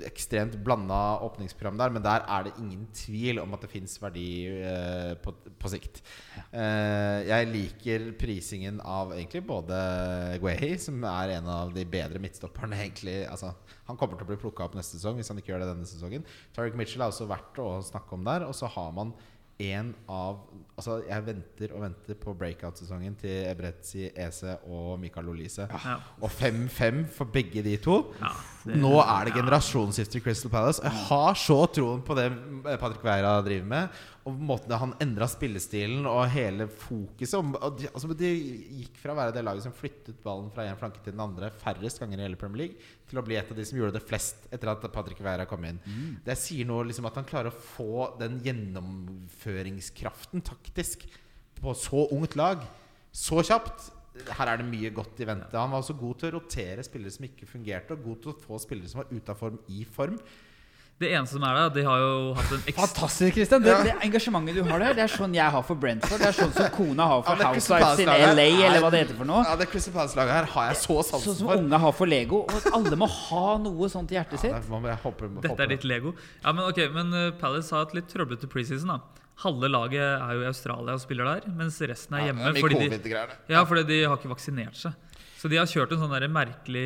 ekstremt 0.06 0.56
blanda 0.64 1.18
åpningsprogram 1.26 1.78
der, 1.78 1.92
men 1.94 2.04
der 2.04 2.24
er 2.26 2.46
det 2.46 2.54
ingen 2.60 2.86
tvil 2.96 3.40
om 3.42 3.54
at 3.54 3.64
det 3.64 3.70
fins 3.72 3.96
verdi 4.02 4.28
eh, 4.50 5.12
på, 5.22 5.34
på 5.60 5.72
sikt. 5.72 6.00
Eh, 6.50 7.24
jeg 7.28 7.50
liker 7.50 8.08
prisingen 8.20 8.80
av 8.80 9.14
egentlig 9.14 9.44
både 9.46 9.78
Guehi, 10.42 10.74
som 10.82 10.98
er 11.10 11.36
en 11.38 11.50
av 11.50 11.74
de 11.74 11.86
bedre 11.88 12.22
midtstopperne, 12.22 12.80
egentlig. 12.82 13.20
Altså, 13.30 13.52
han 13.88 14.00
kommer 14.00 14.18
til 14.18 14.26
å 14.26 14.32
bli 14.32 14.40
plukka 14.40 14.66
opp 14.66 14.78
neste 14.78 14.98
sesong 14.98 15.20
hvis 15.20 15.30
han 15.32 15.40
ikke 15.40 15.54
gjør 15.54 15.64
det 15.64 15.70
denne 15.74 15.88
sesongen. 15.88 16.26
Tariq 16.56 16.76
Mitchell 16.78 17.04
er 17.04 17.14
også 17.14 17.30
verdt 17.30 17.62
å 17.62 17.70
snakke 17.84 18.18
om 18.18 18.26
der. 18.26 18.48
Og 18.48 18.56
så 18.58 18.70
har 18.74 18.90
man 18.96 19.14
en 19.62 19.94
av 20.10 20.40
Altså, 20.74 21.04
jeg 21.06 21.22
venter 21.22 21.70
og 21.76 21.84
venter 21.84 22.16
på 22.18 22.32
breakout-sesongen 22.34 23.14
til 23.20 23.44
Ebretzi, 23.46 24.08
Ese 24.10 24.56
og 24.66 24.96
Mikael 24.98 25.28
Olise. 25.30 25.68
Ja. 25.70 26.00
Og 26.18 26.32
5-5 26.34 27.04
for 27.14 27.30
begge 27.30 27.62
de 27.62 27.76
to. 27.78 28.00
Ja, 28.18 28.32
det- 28.64 28.76
Nå 28.80 28.94
er 29.02 29.24
det 29.28 29.34
generasjonsskifte 29.34 30.16
i 30.16 30.20
Crystal 30.24 30.50
Palace. 30.50 30.80
Jeg 30.82 30.92
har 31.08 31.34
så 31.34 31.66
troen 31.72 32.00
på 32.02 32.14
det 32.16 32.30
Patrick 32.80 33.02
Veira 33.04 33.42
driver 33.44 33.66
med. 33.66 33.88
Og 34.24 34.32
måten 34.40 34.72
han 34.80 34.94
endra 35.04 35.26
spillestilen 35.28 36.06
og 36.08 36.24
hele 36.32 36.64
fokuset. 36.66 37.34
Og- 37.60 37.76
de, 37.78 37.88
altså 37.92 38.08
de 38.16 38.30
gikk 38.80 38.96
fra 39.02 39.12
å 39.12 39.16
være 39.18 39.34
det 39.34 39.44
laget 39.44 39.62
som 39.66 39.72
flyttet 39.76 40.16
ballen 40.24 40.48
fra 40.50 40.62
en 40.64 40.76
flanke 40.80 41.02
til 41.04 41.12
den 41.12 41.20
andre 41.20 41.50
færrest 41.50 42.00
ganger 42.00 42.18
i 42.18 42.22
hele 42.24 42.36
Premier 42.40 42.56
League, 42.64 42.76
til 43.06 43.18
å 43.20 43.24
bli 43.26 43.36
et 43.36 43.50
av 43.50 43.56
de 43.56 43.64
som 43.68 43.78
gjorde 43.78 43.92
det 43.98 44.08
flest 44.08 44.36
etter 44.50 44.68
at 44.72 44.80
Patrick 44.92 45.20
Veira 45.20 45.44
kom 45.46 45.64
inn. 45.64 45.78
Det 46.24 46.36
sier 46.38 46.64
noe 46.64 46.84
liksom 46.88 47.04
at 47.06 47.14
han 47.20 47.24
klarer 47.28 47.52
å 47.52 47.60
få 47.76 48.16
den 48.18 48.40
gjennomføringskraften 48.40 50.40
taktisk 50.44 51.04
på 51.60 51.74
så 51.76 52.08
ungt 52.12 52.34
lag 52.36 52.64
så 53.14 53.38
kjapt. 53.46 53.92
Her 54.14 54.52
er 54.52 54.60
det 54.62 54.66
mye 54.70 54.90
godt 54.94 55.20
i 55.20 55.26
vente. 55.26 55.58
Han 55.58 55.72
var 55.74 55.82
også 55.82 55.96
god 55.98 56.18
til 56.20 56.30
å 56.30 56.38
rotere 56.38 56.84
spillere 56.86 57.10
som 57.10 57.26
ikke 57.26 57.48
fungerte, 57.50 57.96
og 57.96 58.04
god 58.06 58.20
til 58.22 58.34
å 58.34 58.40
få 58.46 58.58
spillere 58.62 58.90
som 58.90 59.02
var 59.02 59.10
ute 59.10 59.34
av 59.34 59.40
form, 59.40 59.58
i 59.74 59.82
form. 59.84 60.18
Det 60.94 61.08
eneste 61.10 61.34
som 61.34 61.42
er 61.42 61.56
der, 61.58 61.70
de 61.74 61.82
har 61.88 61.98
jo 61.98 62.18
hatt 62.38 62.52
en 62.54 62.60
ekstra 62.70 62.84
Fantastisk, 62.86 63.34
Christian. 63.34 63.64
Det, 63.64 63.72
det 63.82 63.94
engasjementet 64.06 64.54
du 64.54 64.62
har 64.68 64.78
der, 64.78 64.94
det 64.94 65.02
er 65.02 65.10
sånn 65.10 65.32
jeg 65.34 65.50
har 65.56 65.64
for 65.66 65.80
Brentford. 65.82 66.20
Det 66.22 66.28
er 66.28 66.36
sånn 66.36 66.52
som 66.54 66.68
kona 66.76 67.08
har 67.10 67.24
for 67.26 67.42
ja, 67.42 67.48
Housewives 67.50 68.02
in 68.04 68.12
LA, 68.38 68.44
eller 68.68 68.84
hva 68.84 68.92
det 68.94 69.00
heter 69.02 69.18
for 69.18 69.26
noe. 69.26 69.40
Ja, 69.42 69.56
det 69.58 69.66
Crystal 69.72 69.96
Palace-laget 69.96 70.36
her 70.38 70.46
har 70.52 70.68
jeg 70.70 70.78
så 70.84 71.00
Sånn 71.08 71.26
som 71.40 71.50
unge 71.56 71.82
har 71.82 71.96
for 71.98 72.06
Lego. 72.14 72.44
Og 72.46 72.70
alle 72.78 73.00
må 73.02 73.10
ha 73.10 73.42
noe 73.64 73.90
sånt 73.90 74.14
i 74.14 74.20
hjertet 74.20 74.38
Ja, 74.38 74.44
sitt. 74.44 74.54
det 74.54 74.70
må 74.70 74.86
jeg 74.86 75.02
håpe, 75.02 75.32
Dette 75.42 75.66
er 75.66 75.74
ditt 75.74 75.88
Lego. 75.90 76.14
Ja, 76.44 76.54
Men 76.54 76.70
ok, 76.70 76.80
men 76.94 77.10
uh, 77.10 77.26
Palace 77.42 77.74
har 77.74 77.88
et 77.90 77.98
litt 77.98 78.08
trøblete 78.14 78.46
preseason. 78.54 78.94
da 78.94 79.23
Halve 79.42 79.70
laget 79.70 80.04
er 80.04 80.36
jo 80.36 80.44
i 80.44 80.46
Australia 80.46 80.94
og 80.94 81.02
spiller 81.02 81.26
der, 81.26 81.48
mens 81.58 81.80
resten 81.82 82.14
er 82.14 82.22
Ja, 82.22 82.30
hjemme. 82.30 82.52
er 82.52 82.60
fordi 82.60 82.86
de, 82.86 83.26
ja, 83.50 83.64
fordi 83.66 83.82
de 83.88 84.04
har 84.04 84.16
ikke 84.20 84.30
vaksinert 84.30 84.78
seg. 84.78 84.94
Så 85.44 85.50
de 85.52 85.58
har 85.60 85.68
kjørt 85.68 85.90
en 85.92 86.00
sånn 86.00 86.32
merkelig 86.32 86.84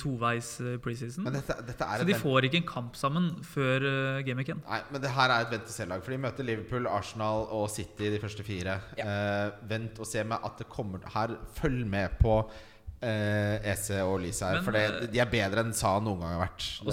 toveis 0.00 0.54
uh, 0.64 0.78
preseason. 0.80 1.26
Men 1.26 1.34
dette, 1.36 1.58
dette 1.66 1.84
er 1.84 2.00
Så 2.00 2.06
de 2.08 2.16
får 2.16 2.46
ikke 2.48 2.62
en 2.62 2.68
kamp 2.70 2.96
sammen 2.96 3.26
før 3.44 3.84
uh, 3.84 4.22
Game 4.24 4.40
weekend 4.40 4.64
Nei, 4.64 4.78
men 4.88 5.02
det 5.04 5.10
her 5.12 5.34
er 5.34 5.44
et 5.44 5.52
vent-og-se-lag. 5.52 6.00
For 6.06 6.14
de 6.14 6.22
møter 6.22 6.48
Liverpool, 6.48 6.88
Arsenal 6.88 7.44
og 7.52 7.66
City 7.68 8.08
de 8.14 8.22
første 8.22 8.46
fire. 8.46 8.78
Eh, 8.96 9.52
vent 9.68 10.00
og 10.00 10.08
se 10.08 10.24
med 10.24 10.40
at 10.40 10.56
det 10.62 10.70
kommer 10.72 11.04
Her, 11.12 11.36
følg 11.60 11.84
med 11.90 12.20
på 12.22 12.40
Uh, 13.00 13.56
EC 13.64 13.94
og 14.04 14.18
Lise 14.20 14.44
her. 14.44 14.58
Men, 14.58 14.64
for 14.66 14.76
det, 14.76 14.80
eh, 14.84 15.06
de 15.08 15.20
er 15.22 15.28
bedre 15.32 15.62
enn 15.64 15.70
Sa 15.72 15.94
noen 16.04 16.20
gang 16.20 16.34
har 16.34 16.42
vært. 16.42 16.66
Er 16.82 16.90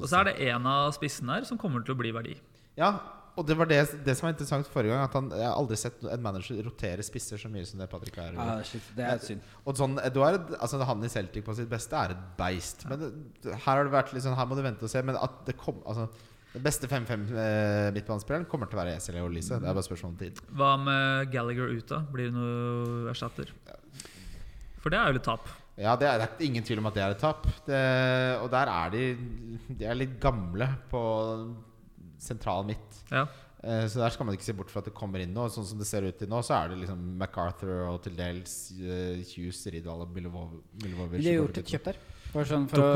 Og 0.00 0.06
så 0.08 0.20
er 0.22 0.30
det 0.30 0.36
en 0.48 0.68
av 0.70 0.94
spissene 0.96 1.34
her 1.36 1.44
som 1.44 1.58
kommer 1.60 1.84
til 1.84 1.92
å 1.92 1.98
bli 1.98 2.08
verdi. 2.16 2.38
Ja, 2.80 2.94
og 3.36 3.46
det 3.48 3.56
var 3.58 3.68
det, 3.68 3.78
det 4.06 4.14
som 4.16 4.26
var 4.26 4.32
interessant 4.34 4.68
forrige 4.72 4.94
gang. 4.94 5.02
At 5.04 5.16
han, 5.18 5.26
Jeg 5.36 5.44
har 5.44 5.56
aldri 5.60 5.76
sett 5.80 6.04
en 6.08 6.22
manager 6.24 6.62
rotere 6.64 7.04
spisser 7.04 7.40
så 7.40 7.50
mye 7.52 7.66
som 7.68 7.82
det 7.82 7.88
Patrick 7.92 8.16
er. 8.22 8.38
Ja, 8.38 8.54
shit, 8.64 8.86
det 8.96 9.04
er 9.04 9.20
synd. 9.22 9.44
Og 9.64 9.76
sånn, 9.76 9.98
Eduard, 10.06 10.54
altså 10.56 10.80
han 10.88 11.04
i 11.04 11.10
Celtic 11.12 11.44
på 11.44 11.56
sitt 11.58 11.68
beste 11.70 11.98
er 12.00 12.14
et 12.16 12.22
beist. 12.38 12.86
Men 12.88 13.04
her 13.44 13.60
har 13.66 13.84
det 13.84 13.92
vært 13.92 14.14
litt 14.16 14.24
sånn 14.24 14.38
Her 14.38 14.48
må 14.48 14.56
du 14.58 14.64
vente 14.64 14.88
og 14.88 14.92
se. 14.92 15.04
Men 15.04 15.20
at 15.20 15.44
det 15.48 15.58
kom 15.60 15.82
Altså 15.84 16.08
den 16.56 16.64
beste 16.64 16.88
5-5-midtbanespilleren 16.88 18.46
kommer 18.48 18.70
til 18.70 18.78
å 18.78 18.80
være 18.80 18.96
Esel 18.96 19.18
og 19.20 19.28
Lise. 19.34 19.58
Det 19.60 19.68
er 19.68 19.76
bare 19.76 19.84
spørsmål 19.84 20.14
om 20.14 20.18
tid. 20.22 20.40
Hva 20.56 20.70
med 20.80 21.28
Gallagher 21.34 21.74
ut, 21.74 21.84
da? 21.90 21.98
Blir 22.08 22.30
det 22.30 22.36
noe 22.38 23.10
erstatter? 23.12 23.52
For 24.80 24.94
det 24.94 24.96
er 24.96 25.10
jo 25.10 25.18
litt 25.18 25.26
tap. 25.26 25.50
Ja, 25.76 25.92
det 26.00 26.08
er, 26.08 26.22
det 26.22 26.28
er 26.30 26.46
ingen 26.46 26.64
tvil 26.64 26.80
om 26.80 26.88
at 26.88 26.96
det 26.96 27.02
er 27.04 27.12
et 27.12 27.20
tap. 27.20 27.44
Det, 27.66 27.80
og 28.40 28.48
der 28.54 28.70
er 28.72 28.94
de 28.94 29.02
De 29.68 29.84
er 29.84 29.98
litt 29.98 30.16
gamle 30.22 30.70
på 30.88 31.02
sentral 32.26 32.66
midt. 32.68 33.02
Ja. 33.10 33.26
Eh, 33.62 33.86
Så 33.88 33.98
der 34.02 34.10
skal 34.14 34.26
man 34.28 34.34
ikke 34.36 34.44
se 34.46 34.52
bort 34.54 34.70
fra 34.70 34.82
at 34.82 34.90
det 34.90 34.94
kommer 34.94 35.22
inn 35.22 35.32
noe. 35.34 35.48
Sånn 35.50 35.64
som 35.66 35.78
det 35.80 35.86
ser 35.88 36.04
ut 36.06 36.18
til 36.18 36.28
nå, 36.28 36.42
så 36.44 36.54
er 36.64 36.68
det 36.74 36.82
liksom 36.84 37.00
MacArthur 37.18 37.88
og 37.94 38.02
til 38.04 38.14
dels 38.18 38.72
uh, 38.78 39.16
Hughes, 39.32 39.62
Ridal 39.72 40.04
og 40.04 40.12
Milovovic. 40.14 41.22
De 41.22 41.30
har 41.32 41.40
gjort 41.40 41.58
et 41.62 41.72
kjøp 41.74 41.88
der. 41.90 41.96
Sånn 42.36 42.66
for 42.68 42.82
å 42.82 42.88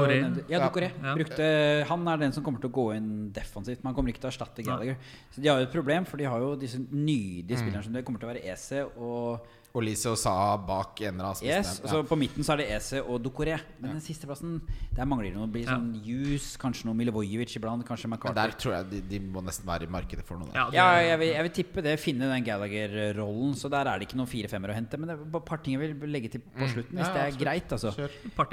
Ja, 0.50 0.58
Ja. 0.60 0.66
Ja. 1.00 1.14
Brukte, 1.16 1.46
han 1.88 2.08
er 2.12 2.16
den 2.20 2.32
som 2.36 2.44
kommer 2.44 2.60
til 2.60 2.68
å 2.68 2.74
gå 2.76 2.84
inn 2.96 3.30
defensivt. 3.32 3.82
Man 3.82 3.94
kommer 3.94 4.12
ikke 4.12 4.20
til 4.20 4.28
å 4.28 4.32
erstatte 4.34 4.62
Gallagher. 4.66 4.98
Så 5.32 5.40
de 5.40 5.48
har 5.48 5.58
jo 5.62 5.64
et 5.64 5.72
problem, 5.72 6.04
for 6.04 6.18
de 6.20 6.24
har 6.28 6.38
jo 6.44 6.56
disse 6.60 6.76
nydelige 6.76 7.56
Mm. 7.80 7.82
som 7.84 7.92
det 7.94 8.04
kommer 8.04 8.20
til 8.20 8.28
å 8.28 8.32
være 8.34 8.44
EC 8.44 8.84
og 8.98 9.40
Og 9.72 9.84
Lise 9.86 10.10
og 10.10 10.16
Saha 10.18 10.56
bak 10.66 10.98
en 11.06 11.20
av 11.22 11.36
spissene. 11.38 11.60
Yes, 11.62 11.76
ja. 11.84 11.90
så 11.92 12.00
På 12.08 12.16
midten 12.18 12.42
så 12.42 12.56
er 12.56 12.62
det 12.64 12.64
Ese 12.74 12.98
og 13.04 13.20
Dokoré. 13.22 13.54
Men 13.78 13.92
den 13.92 14.00
siste 14.02 14.26
plassen 14.26 14.56
Der 14.96 15.06
mangler 15.06 15.28
det 15.30 15.36
noe. 15.38 15.46
Blir 15.46 15.62
Ja. 15.68 15.76
sånn 15.76 15.92
Hughes, 16.02 16.56
kanskje 16.58 16.86
noe 16.88 16.94
Milivojevic 16.98 17.54
iblant, 17.54 17.84
kanskje 17.86 18.08
McCarthy. 18.10 18.34
der 18.34 18.50
tror 18.58 18.72
jeg 18.74 18.90
de, 18.90 19.00
de 19.12 19.20
må 19.30 19.44
nesten 19.46 19.64
være 19.70 19.86
i 19.86 19.92
markedet 19.94 20.24
for 20.26 20.38
noe. 20.38 20.48
der. 20.50 20.58
Ja, 20.58 20.70
Ja, 20.74 21.00
jeg 21.12 21.18
vil, 21.20 21.28
jeg 21.36 21.42
vil 21.46 21.54
tippe 21.60 21.82
det. 21.86 22.00
Finne 22.00 22.26
den 22.32 22.44
Gallagher-rollen. 22.44 23.54
Så 23.54 23.70
der 23.70 23.86
er 23.86 23.98
det 24.00 24.08
ikke 24.08 24.18
noen 24.18 24.26
fire-femmer 24.30 24.70
å 24.70 24.74
hente. 24.74 24.98
Men 24.98 25.08
det 25.12 25.18
er 25.20 25.24
bare 25.38 25.60
et 25.60 25.66
jeg 25.70 25.78
vil 25.78 26.10
legge 26.10 26.30
til 26.34 26.40
på 26.40 26.66
slutten, 26.66 26.96
hvis 26.98 27.06
Ja, 27.06 27.14
det 27.14 27.34
er 27.34 27.38
greit. 27.38 27.70
altså 27.70 27.94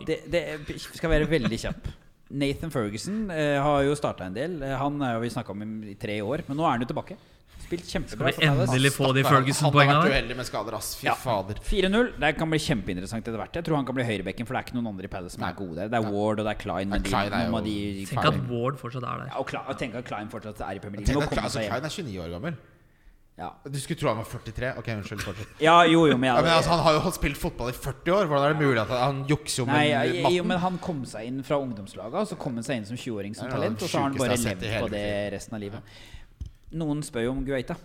det, 0.06 0.19
det 0.30 0.80
skal 0.81 1.10
være 1.10 1.26
veldig 1.27 1.57
kjapp. 1.65 1.88
Nathan 2.30 2.69
Ferguson 2.69 3.31
eh, 3.31 3.56
har 3.64 3.84
jo 3.88 3.95
starta 3.95 4.26
en 4.27 4.34
del. 4.35 4.61
Eh, 4.61 4.76
Han 4.77 4.99
har 5.02 5.19
vi 5.23 5.30
snakka 5.30 5.49
om 5.56 5.61
i, 5.64 5.91
i 5.91 5.95
tre 5.95 6.19
år, 6.22 6.44
men 6.48 6.57
nå 6.57 6.65
er 6.68 6.72
han 6.77 6.81
jo 6.81 6.89
tilbake. 6.94 7.18
Spilt 7.68 7.84
Skal 7.85 8.02
kjempebra. 8.02 8.31
vi 8.38 8.45
endelig 8.48 8.91
få 8.95 9.10
de 9.14 9.23
Han 9.23 9.27
har 9.27 9.41
Ferguson-poengene 9.41 9.98
vært 9.99 10.14
uheldig 10.15 10.35
med 10.39 10.45
skader, 10.48 10.73
ass. 10.77 10.95
Fy 10.95 11.06
Ja. 11.10 11.15
fader. 11.15 11.56
4-0. 11.61 12.14
Det 12.19 12.38
kan 12.38 12.49
bli 12.49 12.60
kjempeinteressant 12.64 13.27
etter 13.27 13.35
hvert. 13.38 13.53
Jeg 13.60 13.64
tror 13.68 13.76
han 13.76 13.85
kan 13.85 13.95
bli 13.95 14.06
høyrebekken, 14.07 14.48
for 14.48 14.53
det 14.56 14.61
er 14.61 14.72
ikke 14.72 14.77
noen 14.80 14.88
andre 14.94 15.03
i 15.03 15.11
Palace 15.11 15.35
som 15.35 15.41
Nei. 15.44 15.49
er 15.52 15.56
gode 15.60 15.76
der. 15.76 15.89
Det 15.91 15.99
er 15.99 16.07
Ward 16.11 16.39
og 16.39 16.45
det 16.48 16.53
er 16.56 16.61
Klein. 16.64 16.88
Men 16.89 17.03
Ja, 17.03 17.10
Klein 17.10 17.30
de, 17.30 17.35
er 17.35 17.44
noen 17.44 17.52
jo 17.52 17.57
av 17.57 17.64
de 17.65 18.06
Tenk 18.07 18.26
at 18.26 18.39
Ward 18.49 18.80
fortsatt 18.80 19.03
er 19.03 19.18
der. 19.19 19.27
ja, 19.27 19.38
og 19.38 19.48
Klein, 19.48 19.64
og 19.68 19.77
tenk 19.77 19.95
at 19.95 20.06
Klein 20.06 20.30
fortsatt 20.31 20.61
er 20.64 20.76
i 20.76 20.80
Premier 20.80 20.99
League. 21.03 21.06
Tenk 21.11 21.18
Nå 21.19 21.23
at 21.23 21.30
kommer 21.30 21.44
altså, 21.44 21.60
Klein 21.68 21.84
er 21.84 21.89
29 21.89 22.19
år 22.23 22.31
gammel. 22.39 22.56
Ja. 23.38 23.52
Du 23.69 23.77
skulle 23.80 23.99
tro 23.99 24.07
han 24.10 24.18
var 24.18 24.26
43. 24.26 24.77
Ok, 24.80 24.88
unnskyld. 24.98 25.22
fortsett 25.22 25.48
ja, 25.61 25.84
jo, 25.85 26.07
jo, 26.07 26.18
men, 26.18 26.34
Ja, 26.34 26.41
men 26.41 26.49
altså, 26.57 26.69
Han 26.73 26.80
har 26.80 26.94
jo 26.98 27.11
spilt 27.11 27.38
fotball 27.38 27.69
i 27.69 27.73
40 27.73 28.10
år. 28.10 28.26
Hvordan 28.26 28.45
er 28.49 28.53
det 28.56 28.61
mulig 28.65 28.80
at 28.81 28.88
han, 28.89 29.26
jukser 29.27 29.61
om 29.61 29.68
Nei, 29.68 29.91
jo, 29.91 30.23
matten? 30.23 30.48
men 30.48 30.57
han 30.57 30.77
kom 30.80 31.03
seg 31.06 31.27
inn 31.27 31.44
fra 31.44 31.60
ungdomslaget, 31.61 32.15
og 32.15 32.27
så 32.27 32.35
kom 32.35 32.56
han 32.56 32.64
seg 32.64 32.77
inn 32.77 32.85
som 32.85 32.98
20-åring 32.98 33.35
som 33.35 33.48
talent, 33.48 33.77
og 33.84 33.88
så 33.89 33.99
har 33.99 34.10
han 34.10 34.18
bare 34.18 34.38
levd 34.41 34.81
på 34.81 34.89
det 34.89 35.34
resten 35.34 35.53
av 35.53 35.61
livet. 35.61 35.81
Noen 36.76 37.03
spør 37.06 37.23
jo 37.30 37.31
om 37.31 37.44
Guaita, 37.48 37.77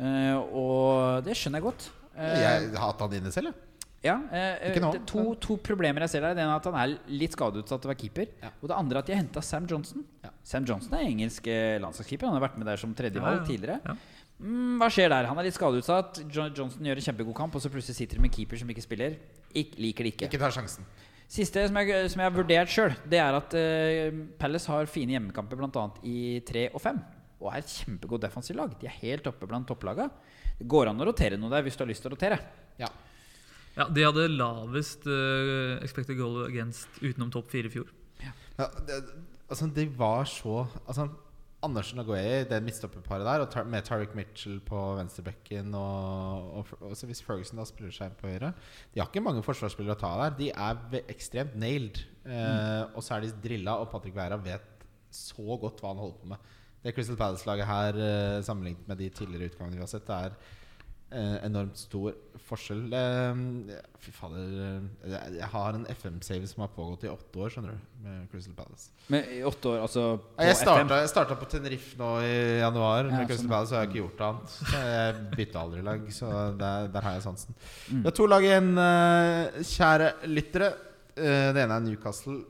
eh, 0.00 0.36
og 0.36 1.24
det 1.26 1.34
skjønner 1.36 1.60
jeg 1.60 1.66
godt. 1.66 1.90
Eh, 2.16 2.38
Jeg 2.40 2.70
har 2.72 2.86
hatt 2.92 3.00
han 3.04 3.12
inne 3.18 3.32
selv, 3.34 3.50
jeg. 3.52 3.66
Ja, 4.02 4.14
eh, 4.32 4.70
Ikke 4.70 4.80
nå. 4.80 4.92
det 4.94 5.02
to, 5.06 5.34
to 5.36 5.58
problemer 5.60 6.00
jeg 6.06 6.08
ser 6.14 6.22
der. 6.24 6.32
Det 6.34 6.40
ene 6.40 6.54
er 6.54 6.60
at 6.62 6.64
han 6.70 6.78
er 6.80 6.94
litt 7.12 7.34
skadeutsatt 7.36 7.82
til 7.82 7.90
å 7.90 7.92
være 7.92 8.00
keeper. 8.00 8.30
Ja. 8.40 8.48
Og 8.62 8.70
det 8.70 8.76
andre 8.78 8.96
er 8.96 9.02
at 9.02 9.06
de 9.10 9.12
har 9.12 9.20
henta 9.20 9.42
Sam 9.44 9.66
Johnson. 9.68 10.06
Ja. 10.24 10.30
Sam 10.42 10.64
Johnson 10.64 10.94
er 10.96 11.04
engelsk 11.04 11.46
eh, 11.52 11.76
landslagskeeper. 11.84 12.30
Han 12.30 12.38
har 12.38 12.46
vært 12.48 12.56
med 12.56 12.66
der 12.70 12.80
som 12.80 12.94
tredjevalg 12.96 13.42
Ja, 13.42 13.42
ja. 13.42 13.46
tidligere. 13.50 13.80
Ja. 13.84 13.96
Mm, 14.40 14.78
hva 14.80 14.88
skjer 14.88 15.12
der? 15.12 15.28
Han 15.28 15.36
er 15.36 15.44
litt 15.50 15.58
skadeutsatt. 15.58 16.22
Jo 16.32 16.46
Johnson 16.48 16.80
gjør 16.88 16.96
en 16.96 17.06
kjempegod 17.10 17.36
kamp, 17.36 17.54
og 17.54 17.60
så 17.60 17.68
plutselig 17.68 17.98
sitter 18.00 18.16
de 18.16 18.24
med 18.24 18.32
keeper 18.32 18.56
som 18.56 18.72
ikke 18.72 18.86
spiller. 18.86 19.18
Ik 19.52 19.76
liker 19.76 20.08
det 20.08 20.14
ikke. 20.14 20.30
Ikke 20.32 20.40
tar 20.40 20.56
sjansen. 20.56 20.88
Siste 21.28 21.66
som 21.68 21.76
jeg, 21.76 22.08
som 22.10 22.24
jeg 22.24 22.30
har 22.32 22.34
vurdert 22.40 22.72
sjøl, 22.72 22.96
det 23.06 23.20
er 23.20 23.36
at 23.36 23.52
uh, 23.54 24.16
Palace 24.40 24.66
har 24.72 24.88
fine 24.90 25.12
hjemmekamper 25.12 25.60
bl.a. 25.60 25.84
i 26.08 26.40
3 26.48 26.70
og 26.72 26.80
5. 26.82 26.96
Og 27.40 27.48
er 27.52 27.62
et 27.62 27.72
kjempegod 27.72 28.22
defensivt 28.22 28.58
lag. 28.58 28.74
De 28.80 28.88
er 28.88 28.98
helt 29.00 29.28
oppe 29.30 29.48
blant 29.48 29.68
topplaga. 29.68 30.10
Det 30.58 30.68
går 30.68 30.90
an 30.90 31.00
å 31.00 31.08
rotere 31.08 31.38
noe 31.40 31.52
der 31.52 31.64
hvis 31.64 31.78
du 31.78 31.84
har 31.84 31.90
lyst 31.90 32.04
til 32.04 32.12
å 32.12 32.16
rotere. 32.16 32.40
Ja. 32.80 32.90
Ja, 33.78 33.86
De 33.86 34.04
hadde 34.04 34.26
lavest 34.34 35.06
uh, 35.08 35.78
expected 35.84 36.18
goal 36.18 36.44
against 36.48 37.00
utenom 37.00 37.30
topp 37.32 37.50
fire 37.52 37.70
i 37.70 37.72
fjor. 37.72 37.90
Ja, 38.20 38.34
det, 38.86 39.00
altså, 39.48 39.70
de 39.72 39.86
var 39.96 40.26
så 40.28 40.64
altså, 40.84 41.06
Andersen 41.64 42.00
og 42.00 42.08
Gueye, 42.08 42.44
det 42.48 42.58
midtstopperparet 42.64 43.26
der, 43.26 43.42
og 43.44 43.50
tar, 43.52 43.66
med 43.68 43.84
Tariq 43.84 44.14
Mitchell 44.16 44.60
på 44.64 44.80
venstrebekken 44.96 45.74
og, 45.76 46.46
og, 46.60 46.70
og 46.88 46.94
så 46.96 47.08
hvis 47.08 47.20
Ferguson 47.24 47.60
da 47.60 47.66
spiller 47.68 47.92
seg 47.92 48.08
inn 48.08 48.16
på 48.20 48.30
høyre 48.32 48.52
De 48.94 49.02
har 49.02 49.10
ikke 49.10 49.22
mange 49.24 49.44
forsvarsspillere 49.44 49.98
å 49.98 50.00
ta 50.00 50.12
der. 50.22 50.38
De 50.38 50.48
er 50.50 51.10
ekstremt 51.12 51.58
nailed. 51.60 52.00
Eh, 52.24 52.84
og 52.94 53.04
så 53.04 53.16
er 53.16 53.26
de 53.26 53.34
drilla, 53.44 53.76
og 53.76 53.90
Patrick 53.92 54.16
Vera 54.16 54.40
vet 54.40 54.86
så 55.12 55.58
godt 55.60 55.82
hva 55.82 55.92
han 55.92 56.00
holder 56.00 56.22
på 56.22 56.32
med. 56.32 56.48
Det 56.80 56.94
Crystal 56.96 57.18
Palace-laget 57.18 57.68
her, 57.68 57.98
eh, 58.00 58.42
sammenlignet 58.42 58.88
med 58.88 58.96
de 58.96 59.10
tidligere 59.12 59.50
utgangene 59.50 59.76
vi 59.76 59.84
har 59.84 59.90
sett, 59.90 60.06
det 60.08 60.16
er 60.16 60.36
eh, 61.12 61.34
enormt 61.44 61.76
stor 61.76 62.14
forskjell. 62.46 62.86
Eh, 62.96 63.42
fy 64.00 64.14
fader 64.16 64.54
jeg, 65.04 65.48
har 65.52 65.76
en 65.76 65.84
FM-save 65.92 66.48
som 66.48 66.64
har 66.64 66.70
pågått 66.72 67.04
i 67.04 67.10
åtte 67.12 67.42
år, 67.42 67.52
skjønner 67.52 67.76
du, 67.76 67.90
med 68.06 68.24
Crystal 68.32 68.56
Palace. 68.56 68.88
Men 69.12 69.28
i 69.28 69.42
åtte 69.44 69.74
år, 69.74 69.82
altså 69.84 70.06
på 70.22 70.48
Jeg 70.48 70.56
starta, 70.62 71.02
jeg 71.02 71.12
starta 71.12 71.36
på 71.42 71.50
Tenerife 71.52 72.00
nå 72.00 72.10
i 72.24 72.32
januar 72.62 73.10
med 73.10 73.18
Ja, 73.18 73.28
Crystal 73.28 73.44
sånn. 73.44 73.52
Palace, 73.52 73.74
og 73.74 73.76
jeg 73.76 73.84
har 73.84 73.92
ikke 73.92 74.00
gjort 74.00 74.26
annet. 74.30 74.58
Jeg 74.72 75.22
bytta 75.36 75.66
aldri 75.66 75.86
lag, 75.92 76.10
så 76.16 76.34
der, 76.64 76.90
der 76.96 77.08
har 77.10 77.18
jeg 77.18 77.28
sansen. 77.28 77.60
Mm. 77.90 78.00
Vi 78.00 78.04
har 78.08 78.18
to 78.22 78.32
lag 78.32 78.48
igjen, 78.48 78.72
kjære 79.76 80.12
lyttere. 80.32 80.74
Det 81.20 81.60
ene 81.60 81.76
er 81.76 81.88
Newcastle. 81.90 82.40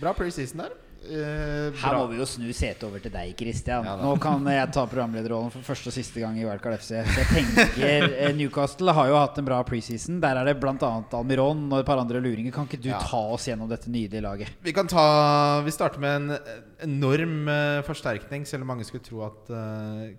Bra 0.00 0.16
preseason 0.16 0.64
der. 0.64 0.84
Eh, 1.08 1.72
Her 1.80 1.94
må 1.96 2.06
vi 2.10 2.18
jo 2.20 2.26
snu 2.28 2.46
setet 2.52 2.82
over 2.84 3.00
til 3.00 3.12
deg, 3.14 3.32
Christian. 3.38 3.86
Ja. 3.88 3.94
Nå 3.96 4.14
kan 4.20 4.44
jeg 4.52 4.70
ta 4.76 4.84
programlederrollen 4.90 5.50
for 5.54 5.64
første 5.64 5.88
og 5.88 5.94
siste 5.96 6.20
gang 6.20 6.36
i 6.36 6.44
Wildcard 6.44 6.76
FC. 6.78 6.90
Så 7.08 7.22
jeg 7.22 7.28
tenker 7.32 7.88
eh, 7.88 8.32
Newcastle 8.36 8.92
har 8.96 9.08
jo 9.08 9.16
hatt 9.16 9.40
en 9.40 9.48
bra 9.48 9.62
preseason. 9.66 10.20
Der 10.20 10.36
er 10.42 10.50
det 10.50 10.56
bl.a. 10.60 10.74
Almiron 11.16 11.64
og 11.72 11.78
et 11.80 11.88
par 11.88 12.02
andre 12.02 12.20
luringer. 12.20 12.52
Kan 12.52 12.68
ikke 12.68 12.82
du 12.84 12.90
Ja. 12.92 13.00
ta 13.00 13.22
oss 13.34 13.48
gjennom 13.48 13.70
dette 13.72 13.88
nydelige 13.90 14.22
laget? 14.24 14.52
Vi 14.62 14.72
kan 14.76 14.86
ta 14.90 15.06
Vi 15.64 15.72
starter 15.74 15.98
med 16.04 16.16
en 16.20 16.38
enorm 16.88 17.48
eh, 17.48 17.80
forsterkning, 17.88 18.44
selv 18.46 18.62
om 18.66 18.74
mange 18.74 18.84
skulle 18.86 19.04
tro 19.06 19.24
at 19.26 19.48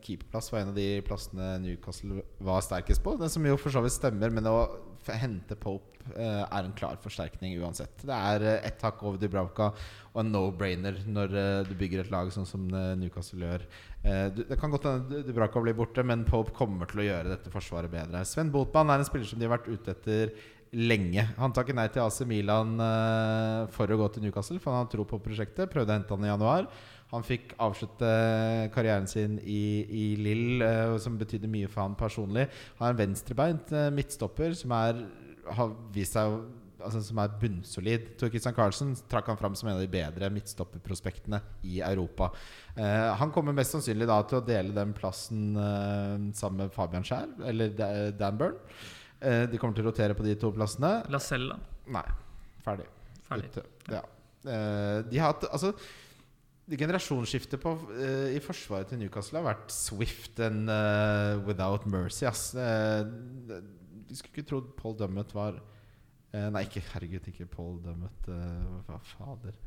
keeperplass 0.04 0.52
var 0.52 0.64
en 0.66 0.74
av 0.74 0.76
de 0.78 0.90
plassene 1.06 1.54
Newcastle 1.64 2.24
var 2.44 2.62
sterkest 2.66 3.04
på. 3.06 3.14
Det 3.20 3.30
som 3.32 3.46
jo 3.46 3.58
for 3.60 3.70
så 3.74 3.82
vidt 3.86 3.96
stemmer, 3.96 4.32
men 4.34 4.44
det 4.44 4.52
f- 4.52 4.86
hente 5.08 5.56
Pope 5.60 6.00
uh, 6.16 6.44
er 6.44 6.66
en 6.66 6.76
klar 6.78 7.00
forsterkning 7.04 7.56
uansett. 7.62 8.04
Det 8.04 8.16
er 8.16 8.46
uh, 8.46 8.68
ett 8.68 8.84
hakk 8.86 9.02
over 9.06 9.20
Dubravka 9.22 9.72
og 10.10 10.22
en 10.24 10.32
no-brainer 10.34 10.98
når 11.06 11.36
eh, 11.38 11.68
du 11.68 11.76
bygger 11.78 12.02
et 12.02 12.10
lag 12.12 12.32
sånn 12.34 12.48
som 12.50 12.64
Newcastle 12.98 13.46
gjør. 13.46 13.66
Du, 14.34 14.40
det 14.50 14.58
kan 14.58 14.72
godt 14.74 14.88
hende 14.90 15.22
Dubravka 15.28 15.62
blir 15.62 15.78
borte, 15.78 16.02
men 16.04 16.26
Pope 16.28 16.52
kommer 16.58 16.90
til 16.90 17.04
å 17.04 17.06
gjøre 17.06 17.36
dette 17.36 17.52
forsvaret 17.54 17.94
bedre. 17.94 18.24
Sven 18.26 18.50
Botman 18.52 18.90
er 18.90 19.04
en 19.04 19.08
spiller 19.08 19.30
som 19.30 19.40
de 19.40 19.46
har 19.46 19.54
vært 19.54 19.70
ute 19.70 19.94
etter 19.94 20.34
lenge. 20.74 21.28
Han 21.38 21.54
takket 21.54 21.78
nei 21.78 21.86
til 21.94 22.02
AC 22.02 22.24
Milan 22.28 22.74
for 23.76 23.94
å 23.94 24.00
gå 24.02 24.10
til 24.16 24.26
Newcastle, 24.26 24.58
for 24.58 24.74
han 24.74 24.88
har 24.88 24.92
tro 24.92 25.06
på 25.08 25.22
prosjektet. 25.24 25.70
Prøvde 25.70 25.94
å 25.94 26.00
hente 26.00 26.18
han 26.18 26.26
i 26.26 26.34
januar. 26.34 26.68
Han 27.10 27.26
fikk 27.26 27.56
avslutte 27.62 28.10
karrieren 28.76 29.08
sin 29.10 29.40
i, 29.42 29.64
i 29.90 30.06
Lill, 30.20 30.62
eh, 30.62 30.96
som 31.02 31.18
betydde 31.18 31.50
mye 31.50 31.70
for 31.72 31.84
han 31.84 31.98
personlig. 31.98 32.46
Han 32.78 32.88
er 32.90 32.96
en 32.96 33.02
venstrebeint 33.02 33.74
eh, 33.74 33.90
midtstopper 33.96 34.54
som 34.58 34.76
er, 34.78 35.04
har 35.58 35.76
vist 35.96 36.18
seg 36.18 36.42
Altså, 36.80 37.02
som 37.04 37.18
er 37.20 37.34
bunnsolid. 37.42 38.06
Tor 38.16 38.30
Christian 38.32 38.54
Carlsen 38.56 38.94
trakk 39.12 39.28
han 39.28 39.36
fram 39.36 39.52
som 39.60 39.68
en 39.68 39.74
av 39.76 39.82
de 39.84 39.90
bedre 39.92 40.30
midtstopperprospektene 40.32 41.42
i 41.68 41.82
Europa. 41.84 42.30
Eh, 42.72 43.10
han 43.20 43.34
kommer 43.36 43.52
mest 43.58 43.76
sannsynlig 43.76 44.08
da 44.08 44.22
til 44.24 44.40
å 44.40 44.46
dele 44.48 44.72
den 44.72 44.94
plassen 44.96 45.60
eh, 45.60 46.14
sammen 46.40 46.62
med 46.62 46.72
Fabian 46.72 47.04
Skjær, 47.04 47.34
eller 47.52 47.76
Dan 48.16 48.40
Burn. 48.40 48.56
Eh, 49.20 49.44
de 49.52 49.60
kommer 49.60 49.76
til 49.76 49.84
å 49.84 49.90
rotere 49.92 50.16
på 50.16 50.24
de 50.24 50.38
to 50.40 50.54
plassene. 50.56 50.94
Lacella? 51.12 51.60
Nei. 51.92 52.06
Ferdig. 52.64 52.88
ferdig. 53.28 53.52
Ute. 53.52 53.66
Ja. 53.92 54.06
Eh, 54.48 55.00
de 55.10 55.20
har 55.20 55.34
hatt 55.34 55.50
Altså 55.52 55.74
Generasjonsskiftet 56.78 57.62
på, 57.64 57.74
uh, 57.90 58.30
i 58.36 58.40
forsvaret 58.44 58.92
til 58.92 59.00
Newcastle 59.02 59.42
har 59.42 59.48
vært 59.50 59.74
swift 59.74 60.40
and 60.46 60.70
uh, 60.70 61.40
without 61.48 61.88
mercy. 61.90 62.26
Ass. 62.30 62.52
Uh, 62.54 63.06
du 64.10 64.16
skulle 64.18 64.34
ikke 64.34 64.50
trodd 64.50 64.70
Paul 64.78 64.96
Dummett 64.98 65.34
var 65.38 65.60
eh, 66.34 66.48
Nei, 66.50 66.64
ikke 66.66 66.82
herregud, 66.94 67.28
ikke 67.30 67.46
Paul 67.46 67.76
Dummett. 67.86 68.30
eh, 68.34 68.80
hva 68.88 68.98
fader? 69.06 69.58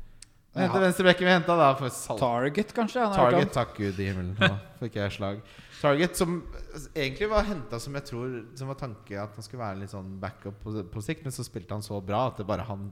Hente 0.53 0.79
venstrebekken 0.83 1.25
vi 1.25 1.33
henta, 1.33 1.55
da. 1.57 1.71
For 1.79 1.89
salt. 1.89 2.21
Target, 2.21 2.73
kanskje? 2.77 3.05
Target, 3.15 3.51
takk 3.55 3.71
Gud 3.79 3.97
i 3.97 4.09
himmelen. 4.11 4.35
Nå 4.37 4.49
fikk 4.83 4.99
jeg 4.99 5.13
slag. 5.15 5.39
Target 5.79 6.19
som 6.19 6.35
egentlig 6.93 7.27
var 7.31 7.43
henta 7.43 7.75
som 7.81 7.95
jeg 7.97 8.05
tror 8.07 8.35
Som 8.55 8.69
var 8.71 8.77
tanke 8.79 9.17
at 9.19 9.33
han 9.35 9.43
skulle 9.43 9.65
være 9.65 9.81
litt 9.81 9.91
sånn 9.91 10.13
backup 10.21 10.61
på, 10.63 10.75
på 10.93 11.03
sikt, 11.03 11.25
men 11.25 11.33
så 11.35 11.43
spilte 11.43 11.75
han 11.75 11.83
så 11.83 11.97
bra 12.05 12.27
at 12.29 12.39
det 12.39 12.45
bare 12.47 12.63
han 12.69 12.85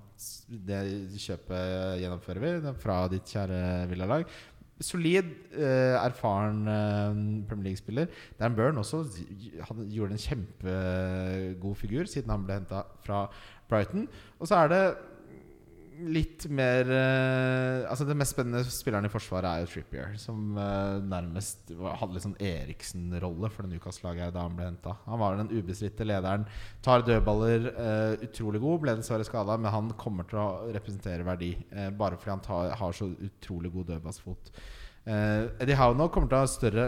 Det 0.49 0.81
kjøpet 1.21 2.01
gjennomfører 2.01 2.43
vi 2.43 2.73
fra 2.81 2.97
ditt 3.13 3.29
kjære 3.31 3.61
villalag. 3.93 4.25
Solid, 4.81 5.29
eh, 5.53 5.95
erfaren 6.01 6.65
eh, 6.65 7.21
Premier 7.47 7.69
League-spiller. 7.69 8.09
Dan 8.39 8.57
Burn 8.57 8.81
også 8.81 9.03
han 9.67 9.85
gjorde 9.93 10.17
en 10.17 10.23
kjempegod 10.25 11.77
figur 11.77 12.09
siden 12.09 12.33
han 12.33 12.47
ble 12.47 12.57
henta 12.57 12.81
fra 13.05 13.27
Brighton. 13.69 14.07
Og 14.41 14.49
så 14.49 14.63
er 14.63 14.73
det 14.73 14.83
litt 15.99 16.45
mer 16.53 16.87
eh, 16.89 17.89
Altså 17.89 18.05
Den 18.07 18.19
mest 18.19 18.35
spennende 18.35 18.63
spilleren 18.73 19.07
i 19.07 19.11
forsvaret 19.11 19.49
er 19.49 19.63
jo 19.63 19.69
Trippier, 19.71 20.15
som 20.21 20.57
eh, 20.57 20.97
nærmest 21.05 21.71
hadde 21.71 22.15
litt 22.15 22.25
sånn 22.25 22.37
Eriksen-rolle 22.41 23.51
for 23.51 23.65
det 23.65 23.75
Newcastle-laget 23.75 24.33
da 24.35 24.45
han 24.47 24.57
ble 24.57 24.69
henta. 24.69 24.95
Han 25.05 25.21
var 25.21 25.39
den 25.39 25.51
ubestridte 25.53 26.07
lederen. 26.07 26.45
Tar 26.85 27.05
dødballer, 27.07 27.71
eh, 27.71 28.27
utrolig 28.27 28.61
god. 28.63 28.83
Ble 28.85 28.97
dessverre 28.99 29.27
skada, 29.27 29.57
men 29.61 29.73
han 29.73 29.91
kommer 30.01 30.27
til 30.29 30.41
å 30.41 30.49
representere 30.71 31.27
verdi. 31.27 31.53
bare 31.97 32.17
fordi 32.17 32.31
han 32.31 32.45
tar, 32.45 32.75
har 32.77 32.95
så 32.95 33.09
utrolig 33.27 33.71
god 33.73 33.91
dødballsfot. 33.93 34.53
Uh, 35.01 35.49
Eddie 35.57 35.73
Howe 35.79 35.95
nå 35.97 36.05
kommer 36.13 36.29
til 36.29 36.37
å 36.37 36.43
ha 36.43 36.49
større 36.49 36.83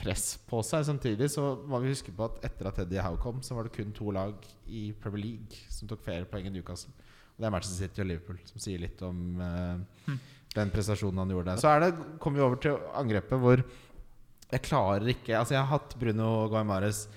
press 0.00 0.38
på 0.48 0.62
seg. 0.64 0.86
Samtidig 0.88 1.28
så 1.32 1.50
må 1.68 1.80
vi 1.82 1.92
huske 1.92 2.12
på 2.14 2.24
at 2.24 2.38
etter 2.48 2.70
at 2.70 2.80
Eddie 2.86 3.04
Howe 3.04 3.20
kom, 3.20 3.42
så 3.44 3.56
var 3.56 3.68
det 3.68 3.74
kun 3.76 3.92
to 3.96 4.14
lag 4.16 4.38
i 4.64 4.86
Premier 5.00 5.24
League 5.26 5.66
som 5.72 5.90
tok 5.90 6.04
flere 6.06 6.28
poeng 6.30 6.48
enn 6.48 6.56
Newcastle. 6.56 6.94
Det 7.34 7.48
er 7.48 7.50
Manchester 7.54 7.86
City 7.88 8.02
og 8.04 8.08
Liverpool, 8.12 8.38
som 8.46 8.62
sier 8.62 8.78
litt 8.84 9.00
om 9.02 9.40
eh, 9.42 10.14
den 10.54 10.70
prestasjonen 10.70 11.24
han 11.24 11.34
gjorde. 11.34 11.56
Så 11.58 11.72
det, 11.82 11.92
kommer 12.22 12.38
vi 12.40 12.46
over 12.46 12.60
til 12.62 12.76
angrepet 12.94 13.40
hvor 13.42 13.64
jeg 14.54 14.62
klarer 14.62 15.08
ikke 15.10 15.34
Altså, 15.40 15.56
jeg 15.56 15.64
har 15.64 15.72
hatt 15.72 15.96
Bruno 15.98 16.44
Guaymares 16.52 17.08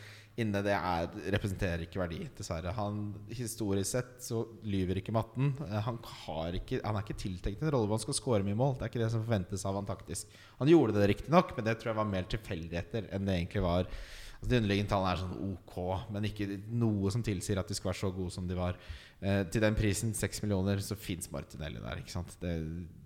inne. 0.41 0.63
Det 0.65 0.73
er, 0.73 1.07
representerer 1.35 1.83
ikke 1.85 2.01
verdi, 2.01 2.23
dessverre. 2.37 2.73
Han, 2.77 3.11
historisk 3.29 3.91
sett 3.91 4.15
så 4.25 4.41
lyver 4.65 5.03
ikke 5.03 5.13
matten. 5.13 5.51
Eh, 5.67 5.77
Han, 5.85 5.99
har 6.25 6.57
ikke, 6.57 6.81
han 6.81 6.97
er 6.97 7.05
ikke 7.05 7.19
tiltenkt 7.21 7.61
en 7.61 7.73
rolle 7.73 7.89
hvor 7.89 7.99
han 7.99 8.05
skal 8.07 8.17
score 8.17 8.45
mye 8.47 8.57
mål. 8.57 8.77
Det 8.79 8.87
er 8.87 8.93
ikke 8.93 9.03
det 9.03 9.11
som 9.13 9.25
forventes 9.25 9.65
av 9.69 9.77
han 9.77 9.89
taktisk. 9.89 10.33
Han 10.61 10.71
gjorde 10.73 10.97
det 10.97 11.11
riktignok, 11.13 11.53
men 11.57 11.69
det 11.69 11.77
tror 11.77 11.93
jeg 11.93 12.01
var 12.01 12.09
mer 12.15 12.29
tilfeldigheter 12.33 13.11
enn 13.13 13.29
det 13.29 13.37
egentlig 13.37 13.65
var. 13.65 13.91
Altså, 14.37 14.49
de 14.51 14.57
underliggende 14.61 14.89
tallene 14.91 15.11
er 15.15 15.21
sånn 15.23 15.37
ok, 15.53 15.77
men 16.13 16.27
ikke 16.29 16.47
noe 16.77 17.09
som 17.11 17.23
tilsier 17.25 17.57
at 17.59 17.67
de 17.67 17.73
skal 17.77 17.89
være 17.91 17.99
så 18.03 18.11
gode 18.13 18.31
som 18.35 18.47
de 18.47 18.55
var. 18.57 18.75
Eh, 19.21 19.43
til 19.49 19.63
den 19.63 19.73
prisen, 19.75 20.11
6 20.13 20.43
millioner, 20.43 20.77
så 20.85 20.93
fins 20.95 21.31
Martinelli 21.33 21.81
der. 21.81 21.97
Ikke 22.03 22.13
sant? 22.13 22.35
Det, 22.39 22.51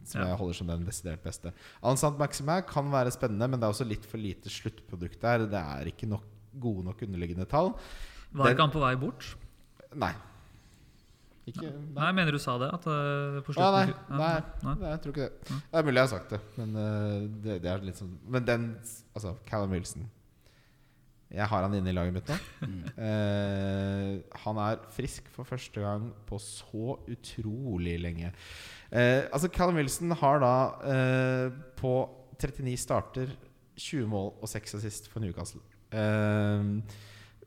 som 0.04 0.22
Ja. 0.22 0.28
jeg 0.34 0.38
holder 0.42 0.54
som 0.58 0.68
den 0.68 0.84
desidert 0.86 1.24
beste. 1.24 1.54
Ansant 1.84 2.18
Maximæ 2.20 2.62
kan 2.68 2.92
være 2.92 3.12
spennende, 3.16 3.48
men 3.48 3.60
det 3.60 3.64
er 3.68 3.72
også 3.72 3.88
litt 3.88 4.04
for 4.06 4.18
lite 4.20 4.50
sluttprodukt 4.52 5.22
der. 5.22 5.46
Det 5.48 5.54
er 5.62 5.86
ikke 5.94 6.10
nok, 6.10 6.24
gode 6.60 6.84
nok 6.84 7.02
underliggende 7.08 7.48
tall. 7.48 7.72
Var 8.34 8.52
ikke 8.52 8.62
han 8.68 8.72
på 8.76 8.84
vei 8.84 8.96
bort? 9.00 9.36
Nei. 9.96 10.12
Ikke, 11.48 11.62
Nei, 11.72 11.94
nei. 11.96 12.12
mener 12.14 12.32
du 12.36 12.38
sa 12.40 12.58
det. 12.62 12.68
At, 12.74 12.86
uh, 12.86 13.40
på 13.42 13.56
Ah, 13.58 13.72
nei, 13.80 13.88
Ja, 13.88 14.18
nei, 14.18 14.44
nei. 14.64 14.76
nei, 14.84 14.90
jeg 14.92 15.02
tror 15.02 15.12
ikke 15.16 15.26
det. 15.26 15.48
Det 15.48 15.80
er 15.80 15.84
mulig 15.88 15.96
jeg 15.98 16.08
har 16.08 16.12
sagt 16.20 16.30
det, 16.30 16.40
men 16.58 16.76
uh, 16.76 17.28
det, 17.44 17.56
det 17.64 17.72
er 17.72 17.94
sånn 17.98 18.12
Men 18.30 18.46
den 18.46 18.68
Altså, 19.16 19.34
Callum 19.48 19.72
Wilson 19.72 20.06
Jeg 21.32 21.48
har 21.48 21.64
han 21.64 21.76
inne 21.78 21.92
i 21.92 21.96
laget 21.96 22.16
mitt 22.16 22.30
nå. 22.32 22.38
Eh, 23.02 24.18
han 24.44 24.58
er 24.62 24.82
frisk 24.94 25.30
for 25.34 25.48
første 25.48 25.82
gang 25.82 26.10
på 26.28 26.38
så 26.44 26.98
utrolig 27.10 27.96
lenge. 28.02 28.34
Uh, 28.92 29.24
altså, 29.32 29.48
Callum 29.48 29.80
Wilson 29.80 30.12
har 30.20 30.42
da 30.44 30.56
uh, 30.84 31.62
på 31.80 31.94
39 32.36 32.76
starter 32.82 33.32
20 33.80 34.10
mål 34.12 34.34
og 34.34 34.52
6 34.52 34.76
assist 34.82 35.08
for 35.10 35.24
Newcastle. 35.24 35.64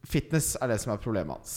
Fitness 0.04 0.54
er 0.60 0.72
det 0.72 0.80
som 0.82 0.92
er 0.92 1.00
problemet 1.04 1.36
hans. 1.36 1.54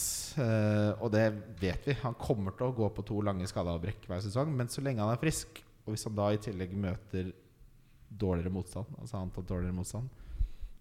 Og 1.00 1.10
det 1.12 1.24
vet 1.60 1.88
vi. 1.88 1.96
Han 2.04 2.16
kommer 2.20 2.54
til 2.56 2.68
å 2.68 2.76
gå 2.76 2.88
på 2.94 3.04
to 3.08 3.18
lange 3.24 3.48
skadeavbrekk 3.48 4.06
hver 4.08 4.22
sesong. 4.24 4.52
Men 4.56 4.70
så 4.72 4.84
lenge 4.84 5.04
han 5.04 5.12
er 5.12 5.20
frisk, 5.20 5.60
og 5.84 5.92
hvis 5.94 6.06
han 6.08 6.16
da 6.16 6.30
i 6.32 6.40
tillegg 6.44 6.76
møter 6.78 7.32
dårligere 8.08 8.52
motstand, 8.52 8.92
altså 9.00 9.20
antatt 9.20 9.48
dårligere 9.48 9.76
motstand, 9.76 10.08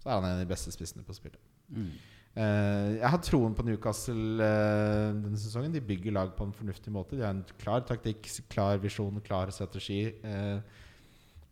så 0.08 0.14
er 0.14 0.22
han 0.22 0.30
en 0.30 0.38
av 0.38 0.40
de 0.46 0.48
beste 0.48 0.72
spissene 0.72 1.04
på 1.04 1.16
spillet. 1.18 1.42
Mm. 1.68 1.92
Uh, 2.38 2.96
jeg 3.02 3.10
har 3.12 3.22
troen 3.26 3.56
på 3.58 3.66
Newcastle 3.66 4.40
uh, 4.40 5.12
denne 5.20 5.40
sesongen. 5.42 5.74
De 5.74 5.84
bygger 5.84 6.14
lag 6.16 6.32
på 6.38 6.46
en 6.48 6.54
fornuftig 6.56 6.94
måte. 6.94 7.18
De 7.18 7.26
har 7.26 7.34
en 7.36 7.44
klar 7.60 7.84
taktikk, 7.84 8.30
klar 8.48 8.80
visjon, 8.80 9.20
klar 9.26 9.52
strategi. 9.52 10.06
Uh, 10.24 10.62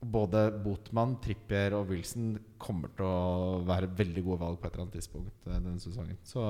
både 0.06 0.45
Botman, 0.61 1.18
Trippier 1.23 1.73
og 1.76 1.90
Wilson 1.90 2.36
kommer 2.61 2.94
til 2.95 3.10
å 3.10 3.60
være 3.65 3.90
veldig 3.98 4.23
gode 4.27 4.40
valg 4.45 4.61
på 4.61 4.69
et 4.69 4.76
eller 4.77 4.86
annet 4.86 4.98
tidspunkt 5.02 5.49
denne 5.49 5.76
sesongen. 5.82 6.19
Så 6.23 6.45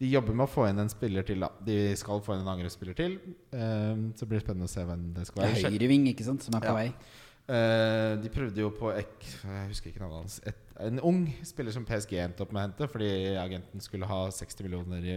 de 0.00 0.10
jobber 0.10 0.34
med 0.34 0.48
å 0.48 0.50
få 0.50 0.66
inn 0.70 0.80
en 0.82 0.90
spiller 0.90 1.26
til. 1.28 1.44
Da. 1.44 1.52
De 1.68 1.78
skal 2.00 2.24
få 2.24 2.34
inn 2.34 2.46
en 2.46 2.52
angrepsspiller 2.54 2.96
til. 2.96 3.18
Så 3.52 4.24
blir 4.24 4.38
det 4.38 4.46
spennende 4.46 4.70
å 4.70 4.72
se 4.72 4.86
hvem 4.88 5.04
det 5.18 5.26
skal 5.28 5.42
Det 5.42 5.50
være. 5.50 5.60
er 5.60 5.74
høyreving, 5.76 6.08
ikke 6.14 6.28
sant, 6.30 6.46
som 6.46 6.56
er 6.56 6.64
på 6.64 6.72
Ja. 6.72 6.78
vei. 6.78 6.88
Eh, 7.48 8.14
de 8.20 8.28
prøvde 8.28 8.60
jo 8.60 8.68
på 8.76 8.90
ek, 8.92 9.22
Jeg 9.40 9.68
husker 9.70 9.88
ikke 9.88 10.02
navnet 10.02 10.18
hans. 10.26 10.34
Et, 10.44 10.58
en 10.84 11.00
ung 11.08 11.22
spiller 11.48 11.72
som 11.72 11.86
PSG 11.88 12.18
endte 12.20 12.44
opp 12.44 12.52
med 12.52 12.60
å 12.60 12.64
hente 12.66 12.88
fordi 12.92 13.08
agenten 13.40 13.80
skulle 13.80 14.06
ha 14.10 14.18
60 14.36 14.66
millioner 14.66 15.06
i, 15.08 15.14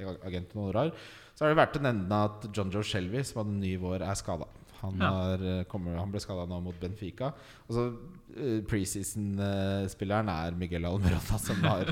i 0.00 0.06
agenten 0.24 0.70
rar 0.72 0.88
Så 1.36 1.44
har 1.44 1.52
det 1.52 1.58
vært 1.60 1.76
å 1.76 1.82
nevne 1.84 2.22
at 2.30 2.48
John 2.56 2.72
Joe 2.72 2.82
Shelby, 2.86 3.20
som 3.28 3.42
hadde 3.42 3.58
ny 3.60 3.74
vår, 3.82 4.00
er 4.08 4.16
skada. 4.16 4.48
Han, 4.80 4.96
Ja. 4.96 5.10
eh, 5.36 5.64
kommer, 5.68 5.98
han 6.00 6.08
ble 6.10 6.22
skada 6.24 6.46
nå 6.48 6.62
mot 6.64 6.80
Benfica. 6.80 7.34
Og 7.68 7.76
så 7.76 7.84
uh, 7.92 8.60
Preseason-spilleren 8.64 10.30
er 10.32 10.56
Miguel 10.56 10.88
Almeroda, 10.88 11.36
som 11.44 11.60
har 11.68 11.84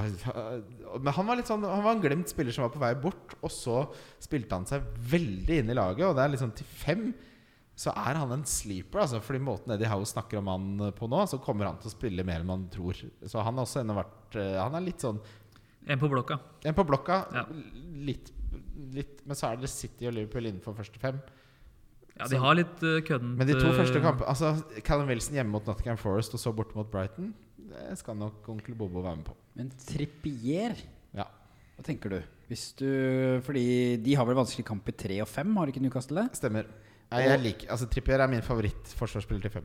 Men 1.00 1.12
han 1.14 1.28
var 1.30 1.38
litt 1.38 1.46
sånn 1.50 1.62
Han 1.62 1.84
var 1.86 1.94
en 1.94 2.02
glemt 2.02 2.30
spiller 2.32 2.54
som 2.54 2.66
var 2.66 2.74
på 2.74 2.82
vei 2.82 2.92
bort, 2.98 3.36
og 3.38 3.52
så 3.54 3.84
spilte 4.22 4.58
han 4.58 4.66
seg 4.68 4.82
veldig 5.14 5.60
inn 5.62 5.70
i 5.70 5.78
laget. 5.78 6.08
Og 6.10 6.16
det 6.18 6.24
er 6.26 6.34
liksom 6.34 6.50
til 6.58 6.66
fem 6.82 7.10
så 7.80 7.92
er 7.96 8.18
han 8.20 8.32
en 8.34 8.42
sleeper. 8.44 9.00
Altså, 9.06 9.22
fordi 9.24 9.40
måten 9.40 9.72
Eddie 9.72 9.88
Howe 9.88 10.04
snakker 10.08 10.40
om 10.42 10.50
han 10.52 10.92
på 10.98 11.08
nå, 11.08 11.22
så 11.30 11.38
kommer 11.40 11.70
han 11.70 11.78
til 11.80 11.88
å 11.88 11.94
spille 11.94 12.24
mer 12.28 12.42
enn 12.42 12.50
man 12.50 12.66
tror. 12.72 12.98
Så 13.24 13.40
han 13.40 13.56
har 13.56 13.64
også 13.64 13.80
ennå 13.80 13.96
vært 13.96 14.36
eh, 14.36 14.56
Han 14.60 14.76
er 14.76 14.84
litt 14.84 15.00
sånn 15.00 15.20
En 15.88 16.00
på 16.02 16.10
blokka. 16.12 16.36
en 16.68 16.76
på 16.76 16.84
blokka. 16.84 17.22
Ja. 17.32 17.46
Litt, 18.10 18.28
litt 18.92 19.22
Men 19.24 19.38
så 19.38 19.48
er 19.48 19.62
det 19.62 19.70
City 19.72 20.10
og 20.10 20.12
Liverpool 20.18 20.50
innenfor 20.50 20.76
første 20.76 21.00
fem. 21.00 21.22
Ja, 22.20 22.26
de 22.28 22.40
har 22.42 22.58
litt 22.58 22.82
uh, 22.84 22.98
køddent 23.06 23.38
Men 23.40 23.48
de 23.48 23.54
to 23.56 23.70
eh, 23.70 23.78
første 23.78 24.00
kampene 24.04 24.28
Altså 24.28 24.82
Callum 24.84 25.08
Wilson 25.08 25.38
hjemme 25.38 25.54
mot 25.54 25.64
Nottingham 25.64 25.96
Forest 26.02 26.36
og 26.36 26.42
så 26.42 26.52
borte 26.52 26.76
mot 26.76 26.90
Brighton, 26.92 27.30
det 27.70 27.96
skal 27.96 28.18
nok 28.20 28.44
onkel 28.50 28.76
Bobo 28.76 29.00
være 29.00 29.22
med 29.22 29.28
på. 29.30 29.36
Men 29.56 29.72
Trippier, 29.86 30.76
Ja. 31.16 31.24
hva 31.78 31.86
tenker 31.86 32.12
du? 32.12 32.20
Hvis 32.50 32.74
du 32.76 33.40
Fordi 33.46 33.96
de 34.04 34.18
har 34.18 34.28
vel 34.28 34.36
vanskelig 34.36 34.66
kamp 34.68 34.92
i 34.92 34.96
tre 35.06 35.20
og 35.24 35.30
fem, 35.32 35.56
har 35.56 35.72
ikke 35.72 35.80
Newcastle 35.80 36.26
det? 36.26 36.36
Stemmer. 36.42 36.68
Jeg 37.10 37.40
liker 37.42 37.70
Altså 37.74 37.86
Trippier 37.90 38.20
er 38.22 38.28
min 38.30 38.42
favoritt-forsvarsspiller 38.46 39.42
til 39.42 39.50
fem. 39.50 39.64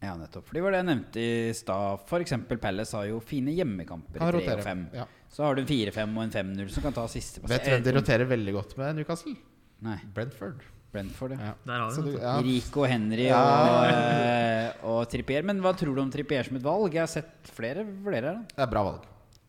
Ja, 0.00 0.12
nettopp. 0.16 0.46
For 0.46 0.54
det 0.54 0.62
var 0.62 0.70
det 0.72 0.78
jeg 0.78 0.86
nevnte 0.88 1.18
i 1.20 1.52
stad. 1.58 2.04
F.eks. 2.06 2.32
Palace 2.62 2.94
har 2.96 3.08
jo 3.10 3.18
fine 3.20 3.50
hjemmekamper 3.56 4.16
i 4.22 4.30
tre 4.46 4.54
og 4.54 4.62
fem. 4.62 4.84
Ja. 4.94 5.04
Så 5.28 5.42
har 5.44 5.54
du 5.58 5.62
en 5.64 5.66
4-5 5.68 6.14
og 6.16 6.22
en 6.22 6.30
5-0 6.30 6.68
som 6.70 6.82
kan 6.86 6.94
ta 6.96 7.06
siste 7.10 7.42
Vet 7.42 7.64
du 7.66 7.70
hvem 7.74 7.82
de 7.84 7.92
roterer 7.98 8.28
veldig 8.30 8.54
godt 8.54 8.76
med 8.78 8.94
Newcastle? 9.00 9.34
Nei, 9.82 9.96
Brentford. 10.14 10.62
Brentford, 10.94 11.34
ja. 11.36 11.50
Ja. 11.50 11.54
Der 11.66 11.82
har 11.82 11.98
du, 12.06 12.12
ja. 12.16 12.36
Rico, 12.46 12.86
Henry 12.88 13.26
Ja. 13.26 13.42
og, 13.42 13.90
eh, 13.90 14.86
og 14.88 15.02
Trippier. 15.10 15.42
Men 15.44 15.60
hva 15.60 15.74
tror 15.76 15.94
du 15.94 16.00
om 16.00 16.10
Trippier 16.10 16.46
som 16.46 16.56
et 16.56 16.62
valg? 16.64 16.94
Jeg 16.94 17.02
har 17.04 17.10
sett 17.12 17.50
flere 17.52 17.84
vurdere 17.84 18.32
det. 18.38 18.54
Det 18.54 18.64
er 18.64 18.70
bra 18.72 18.84
valg. 18.86 19.04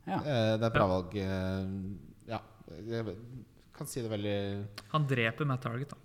Ja. 0.09 0.17
Eh, 0.19 0.57
Det 0.57 0.65
er 0.67 0.75
bra 0.75 0.87
valg. 0.87 1.15
eh, 1.15 1.65
Ja. 2.27 2.39
Jeg 2.89 3.15
kan 3.77 3.87
si 3.87 4.01
det 4.01 4.09
veldig 4.11 4.65
Han 4.91 5.07
dreper 5.07 5.45
Matt 5.45 5.61
Target, 5.61 5.89
da. 5.89 5.95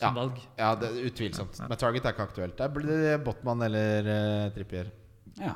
Ja. 0.00 0.10
Valg. 0.12 0.40
Ja, 0.58 0.74
det 0.76 0.90
er 0.90 1.06
utvilsomt. 1.08 1.56
Ja. 1.58 1.68
Men 1.70 1.80
Target 1.80 2.04
er 2.04 2.12
ikke 2.12 2.26
aktuelt. 2.28 2.58
Der 2.58 2.68
blir 2.72 2.90
det 2.90 3.14
Botman 3.24 3.64
eller 3.64 4.10
uh, 4.10 4.52
Trippier. 4.54 4.92
ja. 5.40 5.54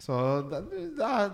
Så 0.00 0.16
det, 0.48 0.62
det 0.96 1.04
er 1.04 1.26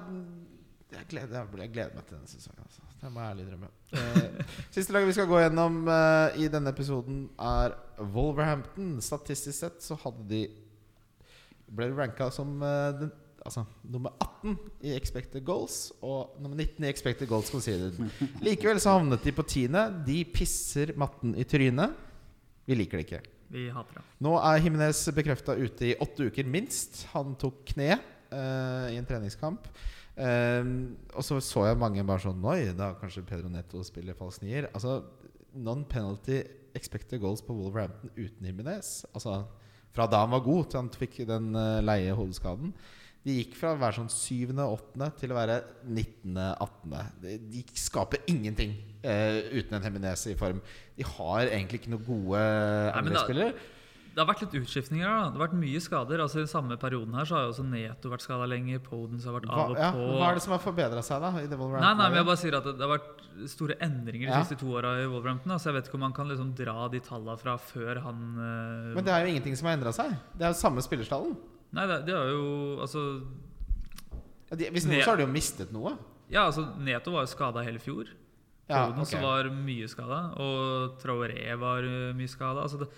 jeg 0.96 1.06
gleder, 1.10 1.38
jeg, 1.38 1.60
jeg 1.60 1.72
gleder 1.74 1.94
meg 1.96 2.06
til 2.06 2.16
denne 2.16 2.30
sesongen. 2.30 2.62
Altså. 2.62 2.86
Det 3.00 3.10
må 3.12 3.22
jeg 3.22 3.34
ærlig 3.34 3.46
drømme. 3.50 3.68
Eh, 3.92 4.46
siste 4.74 4.94
laget 4.94 5.10
vi 5.10 5.16
skal 5.18 5.28
gå 5.30 5.40
gjennom 5.42 5.76
eh, 5.92 6.38
i 6.44 6.48
denne 6.52 6.72
episoden, 6.72 7.20
er 7.42 7.74
Wolverhampton. 8.14 8.96
Statistisk 9.04 9.58
sett 9.58 9.84
så 9.84 9.98
hadde 10.00 10.26
de 10.30 10.42
ble 11.76 11.90
ranka 11.92 12.30
som 12.34 12.54
eh, 12.62 12.88
den, 13.00 13.12
altså, 13.44 13.66
nummer 13.82 14.14
18 14.22 14.56
i 14.86 14.94
expected 14.96 15.44
goals 15.46 15.90
og 16.00 16.38
nummer 16.40 16.56
19 16.56 16.86
i 16.86 16.90
expected 16.90 17.28
goals 17.30 17.50
Conceded. 17.52 17.98
Likevel 18.46 18.80
så 18.82 18.96
havnet 18.96 19.26
de 19.26 19.34
på 19.34 19.44
tiende. 19.46 19.88
De 20.06 20.22
pisser 20.32 20.94
matten 20.98 21.34
i 21.36 21.46
trynet. 21.48 22.05
Vi 22.66 22.78
liker 22.78 23.00
det 23.00 23.06
ikke. 23.06 23.22
Vi 23.52 23.68
hater 23.70 24.00
det. 24.00 24.04
Nå 24.26 24.32
er 24.40 24.62
Jimenez 24.64 25.04
bekrefta 25.14 25.54
ute 25.54 25.92
i 25.92 25.96
åtte 26.02 26.26
uker 26.26 26.48
minst. 26.50 27.04
Han 27.12 27.36
tok 27.38 27.62
kne 27.70 27.94
uh, 27.96 28.88
i 28.90 28.98
en 28.98 29.06
treningskamp. 29.06 29.68
Um, 30.16 30.96
og 31.12 31.22
så 31.26 31.38
så 31.44 31.66
jeg 31.68 31.76
mange 31.76 32.00
bare 32.08 32.22
sånn 32.24 32.40
Oi, 32.48 32.70
da 32.72 32.94
kanskje 32.96 33.24
Pedro 33.28 33.50
Netto 33.52 33.82
spiller 33.86 34.16
falsk 34.18 34.42
nier. 34.46 34.70
Altså, 34.72 35.02
non-penalty 35.56 36.42
expected 36.76 37.20
goals 37.22 37.44
på 37.44 37.54
Wolverhampton 37.56 38.12
uten 38.16 38.48
Jimenez. 38.48 39.04
Altså, 39.12 39.44
fra 39.96 40.08
da 40.10 40.24
han 40.24 40.34
var 40.34 40.44
god 40.44 40.70
til 40.70 40.82
han 40.82 40.92
fikk 40.92 41.20
den 41.28 41.52
uh, 41.56 41.82
leie 41.84 42.16
hodeskaden. 42.16 42.74
De 43.26 43.34
gikk 43.40 43.56
fra 43.58 43.72
å 43.74 43.78
være 43.80 43.98
sånn 43.98 44.10
syvende, 44.12 44.64
åttende 44.70 45.08
til 45.18 45.32
å 45.34 45.38
være 45.38 45.56
nittende, 45.90 46.50
attende. 46.62 47.00
De, 47.24 47.38
de 47.50 47.62
skaper 47.74 48.22
ingenting 48.30 48.76
eh, 49.02 49.40
uten 49.50 49.74
en 49.80 49.86
Heminese 49.88 50.30
i 50.30 50.36
form. 50.38 50.60
De 50.94 51.06
har 51.16 51.48
egentlig 51.48 51.82
ikke 51.82 51.96
noen 51.96 52.06
gode 52.06 52.44
angrepsspillere. 52.94 53.72
Det 54.16 54.22
har 54.22 54.28
vært 54.30 54.46
litt 54.46 54.54
utskiftninger 54.62 55.04
da 55.04 55.16
Det 55.26 55.36
har 55.36 55.42
vært 55.42 55.56
mye 55.60 55.80
skader. 55.84 56.20
Altså 56.24 56.40
I 56.40 56.46
samme 56.48 56.78
perioden 56.80 57.18
her 57.18 57.26
så 57.28 57.36
har 57.36 57.42
jo 57.44 57.50
også 57.50 57.64
Neto 57.68 58.12
vært 58.14 58.24
skada 58.24 58.46
lenger. 58.48 58.78
Podens 58.86 59.26
har 59.28 59.34
vært 59.36 59.50
av 59.50 59.74
og 59.74 59.82
ja, 59.82 59.90
på. 59.92 60.06
hva 60.16 60.30
er 60.30 60.38
det 60.38 60.44
som 60.46 60.54
har 60.54 60.62
forbedra 60.62 61.02
seg, 61.04 61.26
da? 61.26 61.32
I 61.42 61.50
Nei, 61.50 61.82
nei, 61.82 62.06
men 62.06 62.16
jeg 62.16 62.28
bare 62.30 62.40
sier 62.40 62.56
at 62.56 62.64
det, 62.64 62.72
det 62.78 62.86
har 62.86 62.94
vært 62.94 63.26
store 63.52 63.76
endringer 63.84 64.30
de 64.30 64.32
Ja. 64.32 64.40
siste 64.46 64.56
to 64.62 64.70
åra 64.72 64.94
i 65.02 65.04
Wolverhampton. 65.10 65.52
Altså 65.52 65.68
jeg 65.68 65.80
vet 65.80 65.90
ikke 65.90 65.98
om 65.98 66.06
man 66.06 66.16
kan 66.16 66.30
liksom 66.32 66.54
dra 66.56 66.86
de 66.94 67.02
tallene 67.04 67.36
fra 67.42 67.58
før 67.60 68.00
han 68.06 68.24
uh... 68.38 68.94
Men 68.96 69.04
det 69.04 69.12
er 69.12 69.26
jo 69.26 69.34
ingenting 69.34 69.58
som 69.60 69.68
har 69.68 69.76
endra 69.76 69.92
seg. 69.92 70.16
Det 70.32 70.46
er 70.46 70.54
jo 70.54 70.60
samme 70.62 70.86
spillerstallen. 70.86 71.36
Nei, 71.76 71.86
det, 71.90 71.98
det 72.08 72.14
er 72.16 72.30
jo 72.32 72.44
Altså 72.80 73.02
Ja, 74.50 74.56
de, 74.58 74.70
hvis 74.74 74.86
noe, 74.88 75.02
så 75.02 75.12
har 75.12 75.20
de 75.20 75.26
jo 75.26 75.32
mistet 75.32 75.74
noe. 75.74 75.96
Ja, 76.30 76.46
altså 76.46 76.64
Neto 76.82 77.14
var 77.14 77.26
jo 77.26 77.30
skada 77.30 77.62
hele 77.66 77.82
fjor. 77.82 78.08
Ja, 78.66 78.86
Foden 78.88 79.04
okay. 79.04 79.22
var 79.22 79.50
mye 79.50 79.88
skada. 79.90 80.20
Og 80.42 80.96
Traoré 81.02 81.52
var 81.58 81.86
eh, 81.86 82.14
mye 82.18 82.30
skada. 82.30 82.64
Altså 82.66 82.80
det, 82.82 82.88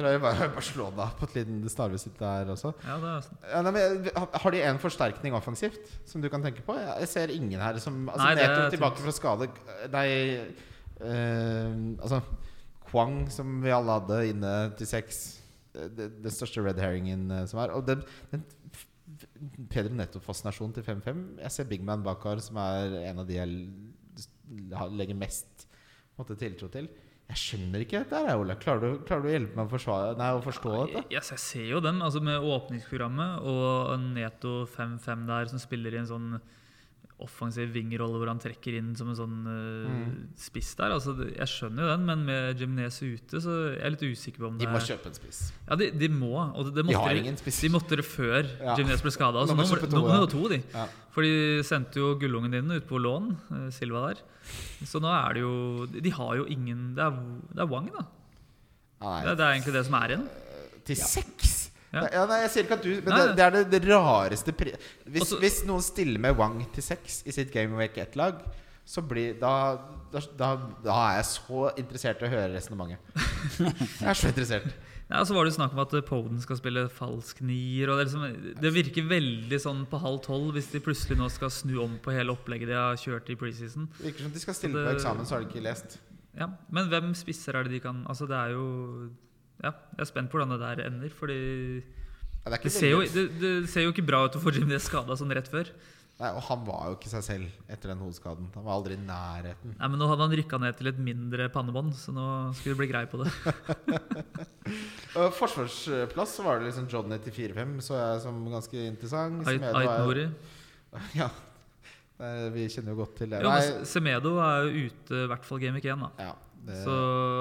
jeg 0.00 0.20
bare 0.22 0.48
Barcelona 0.54 1.08
på 1.18 1.26
et 1.28 1.40
liten 1.40 1.60
snarvisitt 1.68 2.16
der 2.20 2.48
også. 2.54 2.72
ja, 2.86 2.96
det 3.02 3.10
er, 3.10 3.24
sånn. 3.26 3.40
Ja, 3.50 3.62
nei, 3.66 3.72
men, 3.76 4.06
har 4.16 4.54
de 4.54 4.62
en 4.68 4.80
forsterkning 4.80 5.36
offensivt 5.36 5.90
som 6.08 6.22
du 6.24 6.28
kan 6.32 6.44
tenke 6.44 6.64
på? 6.64 6.76
Jeg 6.78 7.10
ser 7.10 7.32
ingen 7.34 7.60
her 7.60 7.80
som 7.82 8.06
altså, 8.08 8.28
Nei, 8.28 8.34
Neto 8.38 8.70
tilbake 8.72 9.04
fra 9.04 9.14
skade 9.16 9.50
Nei, 9.92 10.06
øh, 11.00 11.74
altså 12.00 12.22
Kwang, 12.90 13.26
som 13.30 13.60
vi 13.62 13.74
alle 13.74 13.98
hadde 14.00 14.22
inne 14.32 14.54
til 14.78 14.88
seks. 14.88 15.39
Det, 15.74 16.08
den 16.18 16.34
største 16.34 16.64
red 16.64 16.80
herringen 16.82 17.28
eh, 17.30 17.44
som 17.50 17.60
er. 17.62 17.74
Og 17.76 17.84
den, 17.86 18.02
den 18.32 18.46
Pedro 19.70 19.94
Netto-fascinasjonen 19.98 20.74
til 20.76 20.86
5-5 20.86 21.22
Jeg 21.42 21.54
ser 21.54 21.68
Big 21.70 21.84
Man 21.86 22.04
Bakar, 22.06 22.40
som 22.42 22.58
er 22.62 22.96
en 23.10 23.22
av 23.22 23.28
de 23.28 23.38
jeg 23.38 24.90
legger 24.94 25.18
mest 25.18 25.66
måte, 26.18 26.36
tiltro 26.38 26.68
til. 26.72 26.88
Jeg 27.30 27.38
skjønner 27.38 27.84
ikke 27.84 28.00
dette, 28.02 28.20
her, 28.26 28.40
Ole. 28.42 28.56
Klarer 28.58 28.82
du, 28.82 29.02
klarer 29.06 29.22
du 29.22 29.28
å 29.28 29.34
hjelpe 29.34 29.58
meg 29.58 29.68
å, 29.68 29.70
forsvare, 29.70 30.14
nei, 30.18 30.30
å 30.34 30.40
forstå 30.42 30.72
dette? 30.80 31.02
Yes, 31.14 31.30
jeg 31.30 31.42
ser 31.44 31.68
jo 31.76 31.82
dem. 31.84 32.00
Altså 32.02 32.22
med 32.26 32.42
åpningsprogrammet 32.42 33.44
og 33.46 33.92
Neto 34.16 34.54
5-5 34.72 35.28
der, 35.28 35.52
som 35.52 35.62
spiller 35.62 35.94
i 35.94 36.00
en 36.02 36.10
sånn 36.10 36.32
offensiv 37.22 37.70
vingrolle 37.74 38.16
hvor 38.20 38.28
han 38.30 38.38
trekker 38.40 38.76
inn 38.78 38.94
som 38.96 39.10
en 39.12 39.18
sånn 39.18 39.36
uh, 39.46 39.90
Mm. 39.90 40.14
spiss 40.36 40.74
der. 40.78 40.94
Altså, 40.96 41.14
jeg 41.28 41.48
skjønner 41.50 41.84
jo 41.84 41.88
den, 41.92 42.04
men 42.08 42.24
med 42.24 42.58
Jimenez 42.60 43.00
ute, 43.02 43.40
så 43.44 43.54
er 43.74 43.78
jeg 43.82 43.92
litt 43.96 44.04
usikker 44.16 44.38
på 44.44 44.48
om 44.50 44.58
De 44.58 44.64
det 44.66 44.72
må 44.72 44.80
er 44.80 44.86
kjøpe 44.88 45.06
en 45.10 45.16
spiss. 45.18 45.40
Ja, 45.68 45.76
de, 45.76 45.90
de 45.90 46.08
må. 46.08 46.32
Og 46.56 46.66
det, 46.70 46.74
det 46.80 46.86
De 46.88 46.94
har 46.98 47.12
de- 47.14 47.20
ingen 47.24 47.36
spiss. 47.40 47.60
De 47.60 47.68
måtte 47.74 47.96
det 48.00 48.06
før 48.08 48.42
Ja. 48.60 48.76
Jimenez 48.76 49.02
ble 49.04 49.10
skada. 49.14 49.44
Nå 49.46 49.54
må 49.56 49.66
de 49.68 50.16
ha 50.16 50.26
to, 50.26 50.42
de 50.48 50.56
de. 50.58 50.62
Ja. 50.74 50.86
For 51.10 51.22
de 51.26 51.62
sendte 51.66 51.98
jo 52.00 52.14
gullungen 52.20 52.50
din 52.54 52.70
ut 52.70 52.86
på 52.86 52.98
lån, 53.02 53.30
eh, 53.50 53.70
Silva 53.74 54.08
der. 54.08 54.22
Så 54.86 55.00
nå 55.02 55.10
er 55.10 55.34
det 55.34 55.42
jo 55.42 55.86
De 55.86 56.10
har 56.10 56.36
jo 56.40 56.44
ingen 56.48 56.94
Det 56.96 57.02
er, 57.04 57.10
det 57.54 57.60
er 57.60 57.66
Wang, 57.70 57.90
da. 57.92 58.06
Nei. 59.00 59.24
Det, 59.24 59.36
det 59.38 59.44
er 59.46 59.52
egentlig 59.56 59.74
det 59.76 59.84
som 59.86 59.94
er 60.00 60.08
igjen. 60.14 60.26
Til 60.88 60.96
seks? 60.96 61.49
Ja. 61.92 62.04
Ja. 62.12 62.24
nei, 62.30 62.36
jeg 62.44 62.50
sier 62.54 62.66
ikke 62.68 62.76
at 62.78 62.84
du 62.86 62.90
Men 63.02 63.10
Nei, 63.10 63.20
det, 63.26 63.36
det 63.36 63.44
er 63.44 63.64
det, 63.72 63.80
rareste 63.90 64.52
pri 64.54 64.72
hvis, 65.10 65.22
Også- 65.24 65.40
hvis 65.42 65.56
noen 65.66 65.82
stiller 65.82 66.20
med 66.22 66.36
Wang 66.38 66.60
til 66.72 66.82
sex 66.86 67.22
i 67.26 67.32
sitt 67.34 67.50
Game 67.50 67.74
Wake 67.74 67.98
1-lag, 68.04 68.44
så 68.86 69.02
blir 69.06 69.34
da, 69.40 69.78
da, 70.12 70.20
da, 70.38 70.50
da 70.84 70.94
er 71.08 71.16
jeg 71.20 71.26
så 71.32 71.64
interessert 71.78 72.22
i 72.22 72.26
å 72.26 72.30
høre 72.30 72.52
resonnementet. 72.54 72.98
Jeg 74.00 74.08
er 74.10 74.18
så 74.18 74.30
interessert. 74.30 74.70
Ja, 75.10 75.24
så 75.26 75.34
var 75.34 75.44
det 75.46 75.52
snakk 75.56 75.72
om 75.74 75.80
at 75.82 75.92
eh, 75.98 76.02
Poden 76.06 76.38
skal 76.42 76.58
spille 76.60 76.84
falsk 76.94 77.40
nier. 77.42 77.90
Og 77.90 77.98
det, 77.98 78.06
liksom, 78.08 78.54
det 78.62 78.70
virker 78.74 79.06
veldig 79.10 79.58
sånn 79.62 79.80
på 79.90 79.98
halv 80.02 80.20
tolv 80.26 80.54
hvis 80.54 80.70
de 80.70 80.78
plutselig 80.82 81.18
nå 81.18 81.26
skal 81.34 81.50
snu 81.54 81.74
om 81.82 81.96
på 82.02 82.14
hele 82.14 82.30
opplegget 82.34 82.70
de 82.70 82.76
har 82.78 82.98
kjørt 82.98 83.30
i 83.34 83.38
preseason. 83.38 83.88
Det 83.98 84.06
virker 84.12 84.26
som 84.28 84.34
de 84.36 84.42
skal 84.44 84.54
stille 84.58 84.78
Det- 84.78 84.86
på 84.86 84.94
eksamen, 85.00 85.26
så 85.26 85.34
har 85.36 85.42
de 85.42 85.50
ikke 85.50 85.64
lest. 85.66 85.98
Ja, 86.38 86.46
Men 86.70 86.86
hvem 86.90 87.10
spisser 87.18 87.58
er 87.58 87.66
det 87.66 87.72
de 87.74 87.80
kan 87.82 88.04
Altså, 88.06 88.26
det 88.30 88.36
er 88.38 88.52
jo 88.54 89.10
Ja, 89.62 89.72
jeg 89.96 90.04
er 90.06 90.08
spent 90.08 90.30
på 90.32 90.38
hvordan 90.38 90.54
det 90.56 90.60
der 90.64 90.84
ender. 90.88 91.12
Fordi 91.14 91.38
Ja, 92.40 92.50
det, 92.54 92.62
det 92.64 92.72
ser 92.72 92.90
jo, 92.94 93.00
det, 93.04 93.24
det 93.40 93.54
ser 93.68 93.84
jo 93.84 93.92
ikke 93.92 94.06
bra 94.08 94.24
ut 94.26 94.36
å 94.38 94.40
få 94.42 94.52
Jimmy 94.56 94.78
skada 94.80 95.16
sånn 95.18 95.32
rett 95.36 95.48
før. 95.52 95.68
Nei, 96.20 96.28
og 96.36 96.42
han 96.50 96.64
var 96.66 96.88
jo 96.90 96.96
ikke 96.98 97.08
seg 97.08 97.22
selv 97.24 97.68
etter 97.72 97.94
den 97.94 98.00
hodeskaden. 98.04 98.50
Han 98.52 98.64
var 98.66 98.74
aldri 98.76 98.92
i 98.92 99.00
nærheten. 99.00 99.72
Nei, 99.78 99.88
men 99.88 99.96
Nå 100.02 100.08
hadde 100.10 100.26
han 100.26 100.34
rykka 100.36 100.58
ned 100.60 100.76
til 100.76 100.90
et 100.90 100.98
mindre 101.00 101.46
pannebånd, 101.52 101.94
så 101.96 102.12
nå 102.12 102.24
skulle 102.58 102.74
det 102.74 102.80
bli 102.82 102.88
grei 102.90 103.06
på 103.08 103.22
det. 103.22 103.30
Forsvarsplass 105.38 106.34
så 106.36 106.44
var 106.44 106.60
det 106.60 106.68
liksom 106.68 106.88
John 106.92 107.14
til 107.24 107.32
4-5, 107.38 107.72
så 107.88 107.96
jeg 107.96 108.20
som 108.26 108.42
ganske 108.52 108.84
interessant. 108.84 109.40
Ait 109.48 109.56
Semedo 109.62 109.80
Ait 109.80 109.88
er 109.88 109.96
jo- 109.96 110.04
Nori. 110.10 110.26
Ja, 111.20 111.30
vi 112.52 112.66
kjenner 112.68 112.92
jo 112.92 112.98
godt 113.00 113.14
til 113.16 113.30
det. 113.32 113.40
Jo, 113.40 113.50
men 113.56 113.86
Semedo 113.88 114.34
er 114.44 114.66
jo 114.68 114.88
ute, 114.90 115.22
i 115.24 115.28
hvert 115.32 115.46
fall 115.48 115.62
Game 115.62 115.78
Week 115.80 115.86
1. 115.88 116.04
Da. 116.04 116.10
ja, 116.28 116.34
det 116.68 116.82
Så 116.84 116.96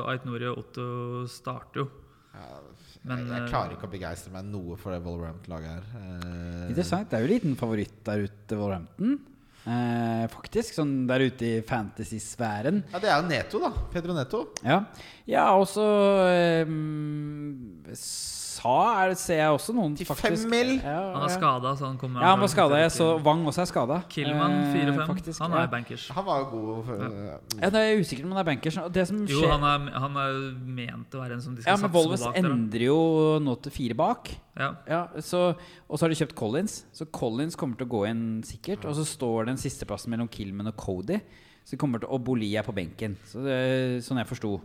Ait 0.08 0.24
Nori 0.30 0.48
og 0.48 0.62
Otto 0.64 0.86
starter 1.28 1.84
jo. 1.84 1.90
Ja, 2.34 2.60
Men, 3.04 3.24
jeg, 3.24 3.28
jeg 3.32 3.42
eh, 3.44 3.50
klarer 3.50 3.74
ikke 3.76 3.88
å 3.90 3.92
begeistre 3.94 4.32
meg 4.36 4.46
noe 4.52 4.78
for 4.80 4.94
det 4.94 5.02
Wolverhampton-laget 5.06 5.70
her. 5.72 5.90
Eh, 6.04 6.70
Interessant. 6.70 7.10
Det 7.10 7.18
er 7.18 7.24
jo 7.26 7.30
en 7.30 7.34
liten 7.36 7.56
favoritt 7.60 7.98
der 8.06 8.26
ute, 8.28 8.58
Wolverhampton. 8.60 9.16
eh, 9.66 10.26
faktisk. 10.34 10.76
Sånn 10.78 10.94
der 11.10 11.26
ute 11.30 11.48
i 11.48 11.62
fantasy-sfæren. 11.66 12.84
Ja, 12.94 13.00
Det 13.02 13.10
er 13.10 13.18
jo 13.22 13.28
Neto, 13.32 13.60
da. 13.66 13.72
Pedro 13.94 14.14
Neto. 14.18 14.44
Ja, 14.64 14.82
ja 15.30 15.48
også 15.58 15.86
eh, 16.30 16.66
Sa 18.60 18.76
er 19.06 19.14
ser 19.16 19.38
jeg 19.40 19.54
også 19.56 19.74
noen 19.76 19.94
Til 19.96 20.06
faktisk 20.10 20.44
fem 20.44 20.52
mil? 20.52 20.72
Ja, 20.84 20.96
Han 21.14 21.24
er 21.24 21.30
ja. 21.30 21.36
skada, 21.38 21.72
så 21.80 21.86
han 21.88 21.98
kommer 22.02 22.20
Ja, 22.22 22.32
han 22.34 22.42
var 22.44 22.50
skada. 22.52 22.76
Jeg 22.82 22.92
så 22.92 23.08
Wang 23.24 23.46
også 23.48 23.62
er 23.64 23.70
skada. 23.70 24.00
Killman 24.12 24.56
4-5. 24.74 25.06
faktisk, 25.08 25.40
Han 25.46 25.54
er 25.54 25.68
bankers. 25.72 26.08
Han 26.18 26.26
var 26.28 26.40
jo 26.40 26.46
god. 26.52 26.86
For, 26.86 27.06
Ja, 27.62 27.70
det 27.70 27.84
er 27.86 28.00
usikker 28.04 28.26
om 28.26 28.32
han 28.36 28.42
er 28.44 28.50
bankers. 28.50 28.74
Som 29.08 29.22
Jo, 29.30 29.46
han 29.48 29.64
er, 29.64 29.90
han 30.00 30.18
er 30.26 30.40
ment 30.66 31.16
å 31.16 31.22
være 31.24 31.38
en 31.38 31.42
som 31.42 31.56
de 31.56 31.62
skal 31.64 31.72
Ja, 31.72 31.78
men 31.78 31.88
satse 31.88 31.94
på 31.94 32.04
Volves 32.04 32.26
bak 32.28 32.36
men 32.36 32.44
da. 32.50 32.56
endrer 32.58 32.86
jo 32.90 33.00
nå 33.48 33.56
til 33.64 33.72
fire 33.72 33.96
bak. 33.96 34.34
Ja. 34.60 34.72
Ja, 34.88 35.02
så, 35.24 35.56
Og 35.88 35.96
så 35.98 36.06
har 36.06 36.10
de 36.12 36.20
kjøpt 36.20 36.36
Collins. 36.36 36.82
Så 36.92 37.06
Collins 37.12 37.56
kommer 37.56 37.78
til 37.80 37.88
å 37.88 37.94
gå 37.96 38.04
inn 38.10 38.26
sikkert. 38.44 38.84
Og 38.86 38.96
så 39.00 39.06
står 39.08 39.46
den 39.54 39.58
sisteplassen 39.62 40.12
mellom 40.12 40.28
Killman 40.28 40.68
og 40.68 40.76
Cody. 40.76 41.22
Så 41.64 41.78
kommer 41.78 42.00
til, 42.02 42.10
Og 42.12 42.24
Boli 42.26 42.56
er 42.58 42.64
på 42.66 42.74
benken. 42.76 43.16
Så 43.30 43.40
det, 43.46 44.04
sånn 44.04 44.18
jeg 44.20 44.28
forsto. 44.28 44.60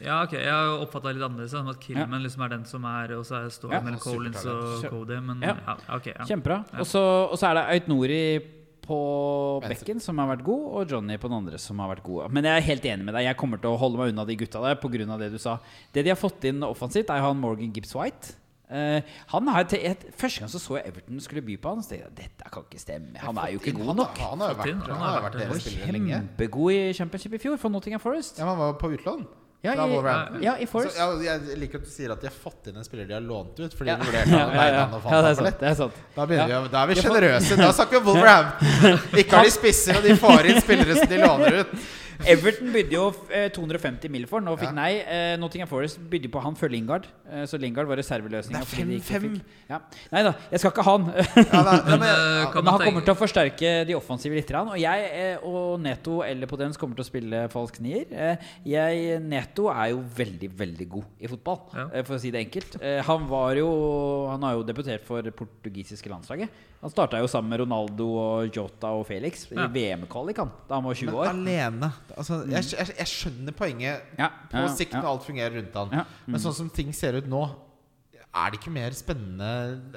Ja, 0.00 0.22
ok, 0.24 0.32
jeg 0.32 0.50
har 0.50 0.78
oppfatta 0.84 1.12
litt 1.12 1.22
annerledes. 1.22 1.50
Som 1.50 1.68
at 1.68 1.80
Killman 1.80 2.22
liksom 2.22 2.44
er 2.44 2.48
den 2.48 2.64
som 2.64 2.84
er 2.84 3.12
Og 3.18 3.24
så 3.24 3.44
er- 3.44 3.50
står 3.50 3.70
det 3.70 3.76
Ja. 3.76 3.80
mellom 3.80 4.00
Collins 4.00 4.44
og 4.46 4.90
Cody. 4.90 5.20
Men 5.20 5.40
Ja. 5.42 5.56
ja, 5.66 5.76
ok. 5.96 6.06
Ja. 6.06 6.24
Kjempebra. 6.24 6.64
Ja. 6.72 6.78
Og 6.80 6.86
så 7.38 7.46
er 7.50 7.54
det 7.54 7.82
Aut 7.82 7.88
Nori 7.88 8.40
på 8.82 9.60
Venstre. 9.62 9.84
bekken 9.86 10.00
som 10.00 10.18
har 10.18 10.36
vært 10.36 10.42
god, 10.44 10.64
og 10.74 10.88
Johnny 10.90 11.16
på 11.16 11.28
den 11.28 11.36
andre 11.38 11.58
som 11.58 11.78
har 11.78 11.94
vært 11.94 12.02
god. 12.02 12.30
Men 12.32 12.44
jeg 12.44 12.56
er 12.56 12.66
helt 12.66 12.82
enig 12.84 13.04
med 13.04 13.14
deg. 13.14 13.24
Jeg 13.24 13.36
kommer 13.36 13.60
til 13.60 13.70
å 13.70 13.78
holde 13.78 13.96
meg 13.98 14.08
unna 14.12 14.24
de 14.26 14.36
gutta 14.36 14.60
der 14.60 14.74
pga. 14.74 15.18
det 15.18 15.30
du 15.32 15.38
sa. 15.38 15.58
Det 15.92 16.02
de 16.04 16.10
har 16.10 16.16
fått 16.16 16.42
inn 16.44 16.60
offensivt, 16.62 17.08
er 17.10 17.20
han 17.20 17.36
Morgan 17.38 17.72
Gibbs 17.72 17.94
White. 17.94 18.34
Uh, 18.72 19.00
han 19.26 19.46
har 19.48 19.64
til 19.64 19.80
et, 19.82 20.14
Første 20.16 20.38
gang 20.40 20.48
så 20.48 20.60
så 20.60 20.76
jeg 20.78 20.86
Everton 20.86 21.18
skulle 21.20 21.42
by 21.42 21.56
på 21.56 21.68
han. 21.74 21.82
Så 21.82 21.90
tenkte 21.90 22.06
jeg 22.06 22.14
dette 22.14 22.50
kan 22.52 22.62
ikke 22.62 22.78
stemme. 22.78 23.16
Han 23.18 23.36
er 23.38 23.50
jo 23.52 23.58
ikke 23.58 23.74
god 23.84 23.96
nok. 23.96 24.16
Han 24.18 24.38
har 24.38 24.48
jo 24.54 24.54
vært, 24.54 24.70
han 24.70 24.80
han 24.80 24.96
har 24.96 25.10
har 25.10 25.22
vært 25.22 25.32
vært 25.34 25.38
det. 25.40 25.48
deres 25.50 25.66
Og 25.66 26.46
kjempegod 26.46 26.72
i 26.72 26.92
championship 26.92 27.34
i 27.34 27.38
fjor 27.38 27.58
for 27.58 27.68
Nottingham 27.68 27.98
Forest. 28.00 28.38
Ja, 28.38 28.44
men 28.46 28.56
Han 28.56 28.58
var 28.58 28.72
på 28.78 28.96
utlån. 28.96 29.26
Ja, 29.62 29.74
i, 29.74 30.42
ja, 30.42 30.54
i 30.56 30.64
Så, 30.66 30.86
ja, 30.96 31.06
jeg 31.20 31.58
liker 31.60 31.82
at 31.82 31.84
du 31.84 31.90
sier 31.92 32.12
at 32.14 32.22
de 32.22 32.30
har 32.30 32.32
fått 32.32 32.70
inn 32.70 32.78
en 32.80 32.84
spiller 32.86 33.04
de 33.04 33.12
har 33.12 33.20
lånt 33.20 33.58
ut. 33.60 33.74
Fordi 33.76 33.90
Ja. 33.90 33.96
de 34.00 34.06
vurderte 34.08 34.30
Ja, 34.32 34.46
ja, 34.56 34.66
ja. 34.72 34.84
og 34.96 35.04
Ja, 35.12 35.20
det 35.20 35.30
er 35.30 35.34
sant. 35.34 35.58
Det 35.60 35.68
er 35.68 35.74
sant. 35.74 35.92
Da, 36.16 36.22
Ja. 36.22 36.46
vi, 36.62 36.68
da 36.72 36.82
er 36.82 36.86
vi 36.86 36.94
sjenerøse. 36.94 37.56
Da 37.60 37.72
snakker 37.76 37.90
vi 37.90 37.96
om 37.98 38.06
Wolverhampton. 38.06 39.00
Ikke 39.20 39.36
har 39.36 39.44
de 39.44 39.50
spisser, 39.50 39.96
og 40.00 40.02
de 40.08 40.16
får 40.16 40.48
inn 40.48 40.60
spillere 40.64 40.96
som 40.96 41.08
de 41.12 41.18
låner 41.20 41.58
ut. 41.60 41.74
Everton 42.26 42.72
bydde 42.74 42.92
jo 42.94 43.06
eh, 43.32 43.48
250 43.54 44.08
mill. 44.10 44.26
for, 44.26 44.40
nå 44.40 44.56
fikk 44.58 44.70
Ja. 44.70 44.76
nei. 44.76 44.90
Eh, 45.00 45.36
Nottingham 45.40 45.68
Forest 45.68 45.98
bydde 46.10 46.30
på 46.30 46.40
han 46.42 46.54
før 46.54 46.70
Lingard, 46.70 47.06
eh, 47.30 47.44
så 47.46 47.58
Lingard 47.60 47.86
var 47.88 47.96
reserveløsninga. 47.96 48.60
Det 48.60 48.66
er 48.66 48.70
fordi 48.70 48.84
de 48.84 48.98
ikke 49.00 49.20
5-5. 49.20 49.40
Ja. 49.70 49.78
Nei 50.12 50.22
da, 50.26 50.34
jeg 50.50 50.60
skal 50.60 50.70
ikke 50.74 50.84
ha 50.84 50.96
han. 50.96 51.04
Men, 51.10 52.02
eh, 52.10 52.52
han 52.52 52.84
kommer 52.84 53.04
til 53.04 53.14
å 53.14 53.18
forsterke 53.18 53.72
de 53.86 53.94
offensive 53.96 54.34
litt. 54.34 54.50
Og 54.50 54.76
jeg 54.80 55.10
eh, 55.14 55.44
og 55.46 55.80
Neto 55.80 56.20
eller 56.26 56.46
Potens 56.50 56.76
kommer 56.80 56.96
til 56.98 57.04
å 57.04 57.10
spille 57.10 57.44
falsk 57.52 57.80
nier. 57.80 58.06
Eh, 58.10 58.36
Jeg, 58.66 59.20
Neto 59.22 59.68
er 59.72 59.92
jo 59.94 60.00
veldig, 60.16 60.50
veldig 60.58 60.88
god 60.90 61.04
i 61.20 61.28
fotball, 61.30 61.60
eh, 61.92 62.02
for 62.02 62.16
å 62.16 62.20
si 62.20 62.30
det 62.30 62.44
enkelt. 62.46 62.76
Eh, 62.82 63.00
Han 63.06 63.28
var 63.30 63.54
jo 63.56 63.68
Han 64.30 64.42
har 64.42 64.54
jo 64.58 64.62
debutert 64.66 65.04
for 65.06 65.22
det 65.22 65.32
portugisiske 65.36 66.08
landslaget. 66.10 66.48
Han 66.80 66.88
starta 66.90 67.18
jo 67.20 67.26
sammen 67.28 67.50
med 67.52 67.60
Ronaldo 67.60 68.06
og 68.16 68.54
Jota 68.56 68.88
og 68.96 69.02
Felix 69.06 69.42
i. 69.52 69.54
VM-kvalik 69.54 70.38
da 70.40 70.78
han 70.78 70.84
var 70.86 70.94
20 70.96 71.12
år. 71.12 71.26
men 71.34 71.42
alene 71.46 71.90
altså, 72.16 72.42
jeg, 72.50 72.64
jeg, 72.74 72.94
jeg 72.98 73.06
skjønner 73.10 73.52
poenget 73.56 74.14
Ja, 74.18 74.28
på 74.50 74.62
ja, 74.64 74.70
sikt 74.76 74.94
ja. 74.96 75.00
når 75.02 75.10
alt 75.14 75.26
fungerer 75.26 75.56
rundt 75.60 75.74
han. 75.80 75.98
Ja, 76.00 76.04
Men 76.26 76.40
sånn 76.42 76.56
som 76.56 76.70
ting 76.74 76.92
ser 76.96 77.18
ut 77.20 77.28
nå, 77.30 77.42
er 78.30 78.52
det 78.52 78.60
ikke 78.60 78.70
mer 78.70 78.94
spennende 78.94 79.46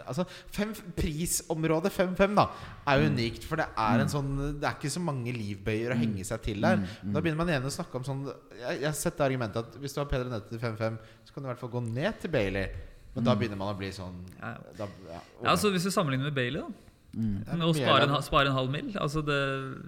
Altså, 0.10 0.24
fem, 0.50 0.72
Prisområdet 0.98 1.92
5-5 1.94 2.32
da 2.40 2.48
er 2.90 3.04
jo 3.04 3.10
unikt, 3.12 3.44
for 3.46 3.62
det 3.62 3.68
er 3.78 4.02
en 4.02 4.10
sånn 4.10 4.32
Det 4.58 4.66
er 4.66 4.74
ikke 4.80 4.90
så 4.96 5.04
mange 5.06 5.34
livbøyer 5.36 5.94
å 5.94 5.98
henge 6.00 6.26
seg 6.26 6.42
til 6.42 6.64
der. 6.66 6.82
Da 7.04 7.22
begynner 7.22 7.38
man 7.44 7.52
igjen 7.54 7.68
å 7.70 7.74
snakke 7.76 8.00
om 8.02 8.08
sånn 8.08 8.24
Jeg, 8.58 8.80
jeg 8.82 8.88
har 8.90 8.98
sett 8.98 9.20
det 9.20 9.28
argumentet 9.28 9.62
at 9.62 9.78
hvis 9.84 9.94
du 9.94 10.02
har 10.02 10.10
Peder 10.10 10.32
Nette 10.34 10.50
til 10.50 10.62
5-5, 10.64 10.98
så 11.28 11.36
kan 11.36 11.44
du 11.44 11.48
i 11.48 11.52
hvert 11.52 11.62
fall 11.62 11.74
gå 11.76 11.84
ned 11.92 12.18
til 12.24 12.34
Bailey. 12.34 12.74
Men 13.14 13.28
da 13.30 13.36
begynner 13.38 13.60
man 13.62 13.76
å 13.76 13.78
bli 13.78 13.92
sånn 13.94 14.18
Ja. 14.40 14.56
da, 14.82 14.90
ja, 15.12 15.22
Ja, 15.44 15.52
altså 15.54 15.70
Hvis 15.76 15.86
du 15.86 15.92
sammenligner 15.94 16.32
med 16.32 16.38
Bailey, 16.40 16.64
da. 16.66 16.90
Mm. 17.14 17.36
Med 17.46 17.68
å 17.70 17.74
spare 17.78 18.08
en, 18.10 18.16
spare 18.26 18.50
en 18.50 18.58
halv 18.58 18.72
mil. 18.74 18.88
Altså 18.98 19.22
det, 19.22 19.38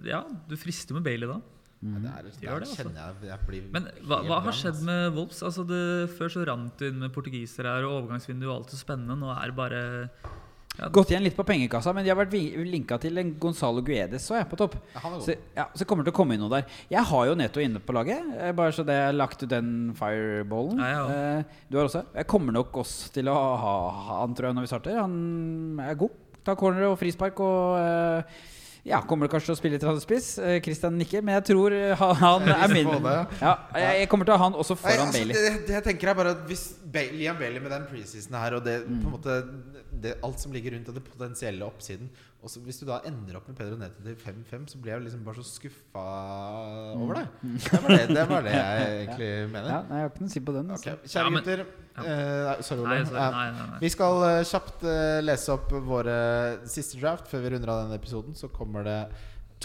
ja, 0.05 0.21
du 0.45 0.53
frister 0.61 0.93
med 0.93 1.01
Bailey 1.07 1.25
da. 1.33 1.39
Ja, 1.85 1.99
det 2.01 2.11
er, 2.11 2.23
det 2.29 2.45
Gjør 2.47 2.63
det, 2.63 2.67
altså. 2.69 2.77
kjenner 2.81 3.01
jeg, 3.03 3.29
jeg 3.29 3.47
blir 3.49 3.67
Men 3.75 3.89
hva, 4.07 4.21
hva 4.25 4.39
har 4.47 4.55
skjedd 4.57 4.73
altså. 4.73 4.87
med 4.89 5.19
Wolfs? 5.19 5.43
Altså 5.45 5.65
det, 5.69 5.83
før 6.17 6.33
så 6.33 6.45
rant 6.49 6.79
det 6.81 6.89
inn 6.93 7.03
med 7.03 7.13
portugisere 7.13 7.75
her, 7.77 7.85
og 7.85 7.99
overgangsvinduet 8.01 8.49
var 8.49 8.57
alltid 8.61 8.77
så 8.79 8.81
spennende. 8.87 9.19
Nå 9.21 9.29
er 9.35 9.51
det 9.53 9.57
bare 9.59 9.83
ja, 10.75 10.89
Gått 10.91 11.13
igjen 11.13 11.23
litt 11.23 11.37
på 11.37 11.45
pengekassa, 11.47 11.93
men 11.95 12.03
de 12.03 12.11
har 12.11 12.17
vært 12.19 12.33
linka 12.67 12.97
til 12.99 13.15
en 13.21 13.29
Gonzalo 13.39 13.79
Guedes 13.85 14.25
så 14.27 14.35
jeg, 14.41 14.47
på 14.51 14.57
topp. 14.59 14.73
Så, 15.23 15.37
ja, 15.55 15.69
så 15.71 15.85
kommer 15.87 16.03
det 16.03 16.09
til 16.11 16.15
å 16.15 16.17
komme 16.17 16.35
inn 16.35 16.41
noe 16.43 16.51
der. 16.51 16.65
Jeg 16.91 17.05
har 17.11 17.29
jo 17.29 17.37
Neto 17.39 17.63
inne 17.63 17.79
på 17.79 17.95
laget, 17.95 18.25
eh, 18.35 18.51
bare 18.57 18.73
så 18.75 18.83
det 18.83 18.97
er 19.05 19.15
lagt 19.15 19.39
ut 19.45 19.47
den 19.53 19.93
fireballen. 19.95 20.81
Ja, 20.83 20.89
ja. 20.97 21.05
Eh, 21.39 21.61
Du 21.71 21.77
har 21.79 21.87
også? 21.87 22.01
Jeg 22.17 22.27
kommer 22.27 22.51
nok 22.57 22.75
også 22.83 23.13
til 23.15 23.31
å 23.31 23.37
ha, 23.37 23.75
ha 24.09 24.19
han 24.25 24.35
tror 24.35 24.49
jeg 24.49 24.57
når 24.59 24.67
vi 24.67 24.73
starter. 24.73 24.99
Han 24.99 25.79
er 25.85 25.95
god. 26.03 26.19
Ta 26.45 26.57
corner 26.59 26.89
og 26.91 26.99
frispark 26.99 27.39
og 27.41 27.79
eh, 27.79 28.43
ja, 28.85 28.99
kommer 29.09 29.29
kanskje 29.31 29.49
til 29.49 29.55
å 29.55 29.57
spille 29.57 29.79
tredjespiss. 29.81 30.27
spiss 30.37 30.63
Christian 30.65 30.97
nikker, 30.99 31.23
men 31.25 31.39
jeg 31.39 31.45
tror 31.51 31.73
eh, 31.73 32.03
han, 32.21 32.49
er 32.53 32.73
min. 32.73 32.91
Ja, 33.41 33.55
jeg, 33.81 34.09
kommer 34.11 34.27
til 34.29 34.35
å 34.35 34.37
ha 34.37 34.45
han 34.49 34.57
også 34.61 34.77
Nei, 34.77 34.81
foran 34.83 35.07
altså, 35.07 35.17
Bailey. 35.23 35.33
det, 35.41 35.53
det 35.67 35.77
jeg 35.79 35.85
tenker 35.89 36.11
er 36.11 36.19
bare 36.19 36.35
at 36.35 36.43
Hvis 36.49 36.65
Bailey, 36.85 37.23
Liam 37.23 37.39
Bailey 37.41 37.63
med 37.63 37.73
den 37.73 37.87
preseason 37.89 38.37
her 38.37 38.59
og 38.59 38.63
det, 38.67 38.77
Mm. 38.85 39.01
på 39.01 39.09
en 39.09 39.15
måte, 39.17 39.35
det, 40.05 40.13
alt 40.23 40.39
som 40.39 40.53
ligger 40.53 40.75
rundt 40.75 40.89
og 40.91 40.95
det 40.99 41.03
potensielle 41.07 41.65
oppsiden 41.65 42.09
og 42.45 42.51
så 42.53 42.59
Hvis 42.61 42.77
du 42.77 42.83
da 42.85 42.99
ender 43.09 43.39
opp 43.39 43.47
med 43.49 43.55
Pedro 43.57 43.73
Nete 43.79 44.03
til 44.05 44.15
5-5, 44.21 44.65
så 44.69 44.77
blir 44.77 44.91
jeg 44.93 45.01
liksom 45.07 45.21
bare 45.25 45.41
så 45.41 45.45
skuffa 45.49 46.01
over 46.93 47.17
det. 47.17 47.23
Det 47.41 47.79
var 47.81 47.89
det, 47.89 48.03
det, 48.11 48.25
var 48.29 48.43
det 48.45 48.51
jeg 48.59 48.91
egentlig 48.99 49.29
mener. 49.49 49.65
Mm. 49.65 49.71
Ja, 49.71 49.79
nei, 49.89 49.97
jeg 49.97 50.05
har 50.05 50.11
ikke 50.11 50.21
noe 50.21 50.29
å 50.29 50.33
si 50.35 50.41
på 50.45 50.53
den. 50.53 50.69
Altså. 50.75 50.93
Okay. 50.93 51.09
Kjære 51.09 51.23
Ja, 51.23 51.31
men- 51.33 51.41
gutter. 51.47 51.63
eh, 52.03 52.61
sorry, 52.67 52.83
Ole. 52.83 52.91
Nei, 52.91 53.07
så, 53.09 53.15
Ja. 53.17 53.29
nei, 53.33 53.47
nei, 53.55 53.65
nei. 53.71 53.79
Vi 53.81 53.89
skal 53.95 54.17
uh, 54.21 54.43
kjapt 54.51 54.85
uh, 54.85 55.21
lese 55.25 55.55
opp 55.55 55.73
våre 55.89 56.19
siste 56.75 56.99
draft 57.01 57.31
før 57.33 57.41
vi 57.47 57.53
runder 57.55 57.73
av 57.73 57.81
denne 57.87 57.97
episoden. 57.97 58.37
Så 58.37 58.51
kommer 58.53 58.85
det 58.85 58.99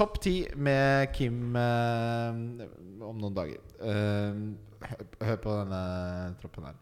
topp 0.00 0.16
ti 0.24 0.34
med 0.56 1.12
Kim 1.12 1.52
om 1.52 3.20
noen 3.20 3.36
dager. 3.36 3.60
Hør, 3.84 4.40
hør 5.28 5.40
på 5.44 5.58
denne 5.60 5.84
troppen 6.40 6.70
her. 6.70 6.80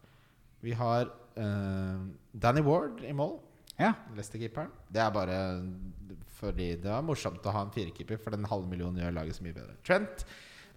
Vi 0.63 0.71
har 0.79 1.11
Danny 1.35 2.63
Ward 2.63 3.03
i 3.03 3.11
mål. 3.15 3.35
Ja. 3.79 3.93
Leicester-keeperen. 4.15 4.71
Det 4.91 5.01
er 5.01 5.11
bare 5.15 5.39
fordi 6.39 6.69
det 6.79 6.91
var 6.91 7.01
morsomt 7.03 7.45
å 7.47 7.55
ha 7.55 7.61
en 7.65 7.73
firekeeper, 7.75 8.17
for 8.21 8.29
den 8.35 8.47
halve 8.47 8.67
millionen 8.71 8.99
gjør 9.01 9.17
laget 9.17 9.35
så 9.35 9.43
mye 9.43 9.57
bedre. 9.57 9.73
Trent. 9.87 10.17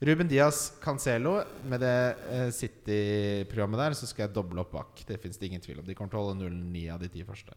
Ruben 0.03 0.27
Diaz 0.27 0.74
Cancelo. 0.83 1.37
Med 1.70 1.79
det 1.85 2.16
eh, 2.35 2.49
City-programmet 2.51 3.79
der 3.79 3.95
så 3.95 4.03
skal 4.11 4.24
jeg 4.24 4.35
doble 4.35 4.59
opp 4.65 4.73
bak. 4.74 4.91
Det 5.07 5.15
fins 5.23 5.39
det 5.39 5.47
ingen 5.47 5.62
tvil 5.62 5.79
om. 5.79 5.87
De 5.87 5.95
kommer 5.95 6.11
til 6.11 6.19
å 6.19 6.27
holde 6.27 6.43
0-9 6.49 6.91
av 6.91 6.99
de 7.05 7.09
ti 7.12 7.23
første. 7.27 7.53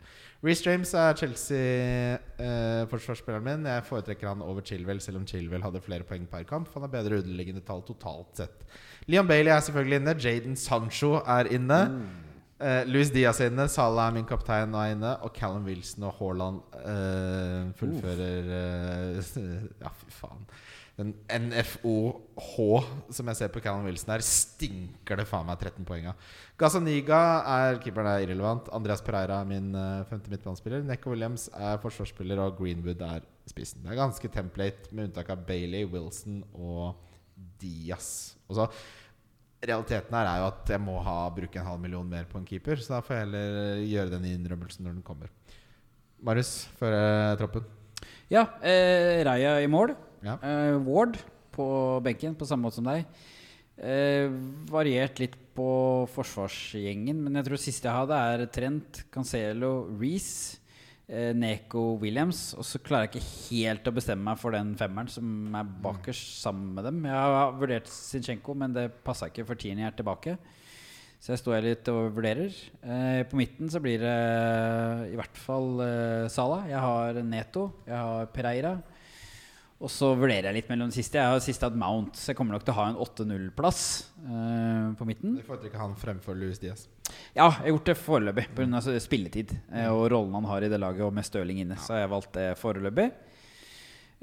Reece 0.46 0.64
James 0.68 0.92
er 1.02 1.18
Chelsea-forsvarsspilleren 1.24 3.48
min. 3.48 3.66
Jeg 3.72 3.88
foretrekker 3.90 4.28
han 4.30 4.46
over 4.46 4.62
Chilwell, 4.66 5.02
selv 5.02 5.18
om 5.24 5.28
Chilwell 5.30 5.66
hadde 5.66 5.86
flere 5.86 6.06
poeng 6.06 6.26
per 6.30 6.44
kamp. 6.46 6.68
Han 6.76 6.86
har 6.86 6.94
bedre 6.94 7.22
underliggende 7.24 7.66
tall 7.66 7.82
totalt 7.88 8.32
sett. 8.44 8.58
Leon 9.10 9.30
Bailey 9.30 9.52
er 9.56 9.62
selvfølgelig 9.66 10.00
inne. 10.04 10.20
Jaden 10.28 10.56
Sancho 10.60 11.12
er 11.26 11.46
inne. 11.58 11.80
Uh, 12.56 12.86
Louis 12.88 13.10
Diaz 13.12 13.42
er 13.44 13.50
inne, 13.52 13.66
Salah 13.68 14.08
er 14.08 14.16
min 14.16 14.28
kaptein 14.28 14.72
og 14.72 14.80
er 14.80 14.94
inne. 14.96 15.12
Og 15.28 15.34
Callum 15.36 15.66
Wilson 15.68 16.08
og 16.08 16.16
Haaland 16.22 16.62
uh, 16.80 17.74
fullfører 17.80 18.48
uh, 18.48 19.44
Ja, 19.84 19.92
fy 19.92 20.14
faen. 20.22 20.48
Den 20.96 21.12
NFO-H 21.28 22.54
som 23.12 23.28
jeg 23.28 23.36
ser 23.36 23.50
på 23.52 23.60
Callum 23.60 23.84
Wilson 23.90 24.14
her, 24.14 24.24
stinker 24.24 25.20
det 25.20 25.26
faen 25.28 25.48
meg 25.50 25.60
13 25.60 25.84
poeng 25.88 26.08
av. 26.08 26.30
Gazaniga 26.56 27.20
er 27.52 27.82
keeperen 27.84 28.08
er 28.08 28.24
irrelevant. 28.24 28.70
Andreas 28.76 29.04
Pereira 29.04 29.42
er 29.44 29.50
min 29.50 29.74
eh, 29.76 30.06
femte 30.08 30.32
midtbanespiller. 30.32 30.86
Neko 30.88 31.12
Williams 31.12 31.50
er 31.52 31.82
forsvarsspiller, 31.84 32.40
og 32.40 32.56
Greenwood 32.62 33.04
er 33.04 33.28
spissen. 33.52 33.84
Det 33.84 33.92
er 33.92 34.00
ganske 34.00 34.32
template, 34.32 34.88
med 34.96 35.10
unntak 35.10 35.34
av 35.36 35.44
Bailey, 35.50 35.84
Wilson 35.92 36.46
og 36.54 36.96
Diaz. 37.60 38.38
Og 38.48 38.62
så 38.62 38.70
Realiteten 39.66 40.16
her 40.18 40.30
er 40.30 40.42
jo 40.42 40.50
at 40.52 40.74
jeg 40.76 40.82
må 40.84 40.98
ha, 41.04 41.18
bruke 41.34 41.60
en 41.62 41.68
halv 41.68 41.82
million 41.82 42.08
mer 42.10 42.28
på 42.30 42.40
en 42.40 42.48
keeper. 42.48 42.82
Så 42.82 42.96
da 42.96 43.04
får 43.06 43.18
jeg 43.18 43.26
heller 43.26 43.86
gjøre 43.86 44.14
den 44.16 44.28
innrømmelsen 44.34 44.86
når 44.86 44.98
den 44.98 45.06
kommer. 45.06 45.32
Marius, 46.26 46.54
føre 46.80 47.36
troppen. 47.40 47.66
Ja, 48.32 48.48
eh, 48.66 49.22
Raja 49.26 49.60
i 49.62 49.70
mål. 49.70 49.94
Ja. 50.26 50.40
Eh, 50.42 50.76
Ward 50.86 51.20
på 51.56 51.66
benken, 52.04 52.36
på 52.36 52.48
samme 52.50 52.68
måte 52.68 52.80
som 52.80 52.88
deg. 52.88 53.06
Eh, 53.76 54.32
variert 54.72 55.20
litt 55.20 55.36
på 55.56 55.70
forsvarsgjengen, 56.12 57.18
men 57.26 57.40
jeg 57.40 57.48
tror 57.48 57.62
siste 57.62 57.88
jeg 57.88 57.96
hadde, 57.96 58.20
er 58.32 58.46
Trent, 58.52 59.04
Cancelo, 59.12 59.88
Reece, 60.00 60.58
eh, 60.58 60.65
Neko 61.08 62.00
Williams. 62.02 62.54
Og 62.58 62.66
så 62.66 62.82
klarer 62.82 63.08
jeg 63.08 63.20
ikke 63.20 63.34
helt 63.54 63.90
å 63.90 63.94
bestemme 63.94 64.26
meg 64.32 64.42
for 64.42 64.56
den 64.56 64.74
femmeren 64.80 65.12
som 65.12 65.56
er 65.58 65.74
bakerst 65.84 66.40
sammen 66.42 66.74
med 66.78 66.88
dem. 66.88 67.04
Jeg 67.06 67.34
har 67.36 67.58
vurdert 67.60 67.92
Zinchenko, 67.92 68.56
men 68.58 68.74
det 68.74 68.90
passa 69.06 69.30
ikke 69.30 69.46
for 69.46 69.60
tieren 69.60 69.84
jeg 69.84 69.92
er 69.92 70.00
tilbake. 70.00 70.38
Så 71.22 71.34
jeg 71.34 71.42
står 71.42 71.64
litt 71.66 71.88
og 71.90 72.12
vurderer. 72.14 72.54
Eh, 72.86 73.22
på 73.26 73.38
midten 73.40 73.70
så 73.72 73.80
blir 73.82 74.02
det 74.02 74.18
i 75.10 75.16
hvert 75.18 75.40
fall 75.42 75.80
eh, 75.82 76.28
Sala. 76.30 76.60
Jeg 76.70 76.82
har 76.84 77.22
Neto. 77.26 77.70
Jeg 77.88 77.98
har 77.98 78.30
Pereira. 78.34 78.76
Og 79.84 79.92
så 79.92 80.14
vurderer 80.16 80.48
jeg 80.48 80.56
litt 80.62 80.70
mellom 80.72 80.88
de 80.88 80.96
siste. 80.96 81.20
Jeg 81.20 81.34
har 81.34 81.42
siste 81.44 81.68
hatt 81.68 81.76
Mount, 81.76 82.16
så 82.16 82.32
jeg 82.32 82.38
kommer 82.40 82.56
nok 82.56 82.64
til 82.64 82.72
å 82.72 82.78
ha 82.78 82.86
en 82.94 83.00
8-0-plass 83.04 83.82
eh, 84.24 84.86
på 84.96 85.08
midten. 85.10 85.34
Du 85.36 85.44
foretrekker 85.44 85.82
han 85.82 85.98
fremfor 86.00 86.38
Louis 86.40 86.62
Diaz. 86.62 86.86
Ja, 87.36 87.50
jeg 87.50 87.58
har 87.58 87.72
gjort 87.74 87.92
det 87.92 87.98
foreløpig 88.00 88.46
pga. 88.56 88.80
spilletid 89.04 89.52
eh, 89.76 89.90
og 89.92 90.08
rollen 90.14 90.38
han 90.40 90.48
har 90.48 90.64
i 90.64 90.72
det 90.72 90.80
laget, 90.80 91.04
og 91.04 91.12
med 91.18 91.28
Stirling 91.28 91.60
inne. 91.66 91.76
Så 91.84 91.92
har 91.92 92.06
jeg 92.06 92.14
valgt 92.16 92.32
det 92.40 92.48
foreløpig. 92.62 93.10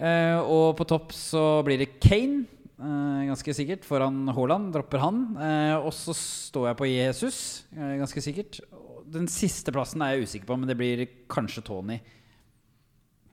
Eh, 0.01 0.41
og 0.41 0.73
på 0.81 0.89
topp 0.89 1.13
så 1.13 1.45
blir 1.69 1.85
det 1.85 1.93
Kane, 2.01 2.47
eh, 2.81 3.23
ganske 3.29 3.59
sikkert, 3.61 3.85
foran 3.85 4.25
Haaland. 4.33 4.73
Dropper 4.73 5.05
han. 5.05 5.23
Eh, 5.37 5.77
og 5.77 5.93
så 5.93 6.17
står 6.17 6.71
jeg 6.71 6.81
på 6.81 6.93
Jesus, 6.95 7.39
eh, 7.77 7.99
ganske 8.01 8.25
sikkert. 8.25 8.63
Den 9.05 9.29
siste 9.29 9.69
plassen 9.69 10.01
er 10.01 10.17
jeg 10.17 10.25
usikker 10.25 10.49
på, 10.49 10.57
men 10.57 10.73
det 10.73 10.81
blir 10.81 11.05
kanskje 11.29 11.69
Tony. 11.69 12.01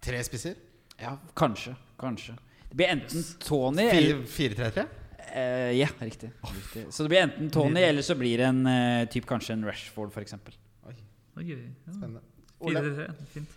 Tre 0.04 0.20
spisser? 0.28 0.66
Ja, 1.02 1.18
kanskje. 1.36 1.76
Kanskje. 2.00 2.36
Det 2.70 2.76
blir 2.78 2.88
enten 2.94 3.24
Tony 3.40 3.84
eller 3.90 4.24
4-3-3? 4.26 4.86
eh, 5.34 5.72
Ja, 5.80 5.88
riktig. 6.00 6.32
riktig. 6.44 6.86
Så 6.94 7.04
det 7.04 7.10
blir 7.10 7.22
enten 7.24 7.50
Tony, 7.52 7.82
eller 7.82 8.02
så 8.02 8.16
blir 8.16 8.38
det 8.38 8.46
en 8.50 8.66
eh, 8.68 9.06
typ 9.10 9.26
kanskje 9.26 9.54
en 9.54 9.66
Rashford, 9.66 10.12
f.eks. 10.14 10.34
Gøy. 11.40 11.56
Ja. 11.88 11.94
spennende. 11.94 12.20
Ole? 12.60 12.82
4-3-3, 12.84 13.26
fint. 13.34 13.50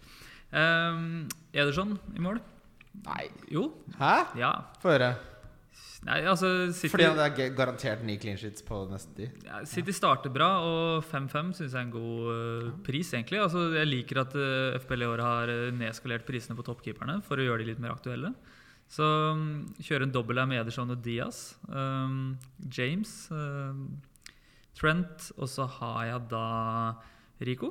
Um, 0.52 1.28
Ederson 1.52 1.96
i 2.16 2.20
mål? 2.22 2.38
Nei. 3.06 3.24
Jo, 3.50 3.72
Hæ? 3.98 4.12
ja. 4.38 4.50
Få 4.82 4.92
høre. 4.94 5.14
Nei, 6.02 6.18
altså 6.26 6.48
City, 6.74 6.90
Fordi 6.90 7.06
det 7.14 7.26
er 7.26 7.52
garantert 7.54 8.00
ni 8.02 8.16
clean 8.18 8.38
sheets 8.38 8.64
på 8.66 8.80
neste 8.90 9.12
tid. 9.14 9.44
ja, 9.46 9.60
City 9.70 9.94
starter 9.94 10.32
bra, 10.34 10.48
og 10.66 11.04
5-5 11.06 11.52
syns 11.60 11.76
jeg 11.76 11.78
er 11.78 11.84
en 11.84 11.92
god 11.94 12.24
uh, 12.26 12.70
pris, 12.82 13.12
egentlig. 13.14 13.38
Altså, 13.38 13.68
jeg 13.76 13.86
liker 13.86 14.24
at 14.24 14.34
uh, 14.34 14.80
FPL 14.82 15.04
i 15.04 15.10
år 15.12 15.22
har 15.22 15.52
eh, 15.52 15.68
nedskalert 15.76 16.26
prisene 16.26 16.58
på 16.58 16.64
toppkeeperne 16.66 17.20
for 17.22 17.38
å 17.38 17.46
gjøre 17.46 17.62
de 17.62 17.70
litt 17.70 17.82
mer 17.82 17.94
aktuelle. 17.94 18.32
Så 18.90 19.06
um, 19.06 19.44
kjøre 19.78 20.08
en 20.08 20.14
dobbel 20.14 20.42
her 20.42 20.48
med 20.50 20.64
Ederson 20.64 20.90
og 20.90 20.98
Diaz. 21.04 21.54
Um, 21.70 22.34
James, 22.66 23.14
um, 23.30 23.86
Trent, 24.74 25.30
og 25.38 25.46
så 25.48 25.68
har 25.78 26.02
jeg 26.08 26.26
da 26.34 26.48
Rico. 27.46 27.70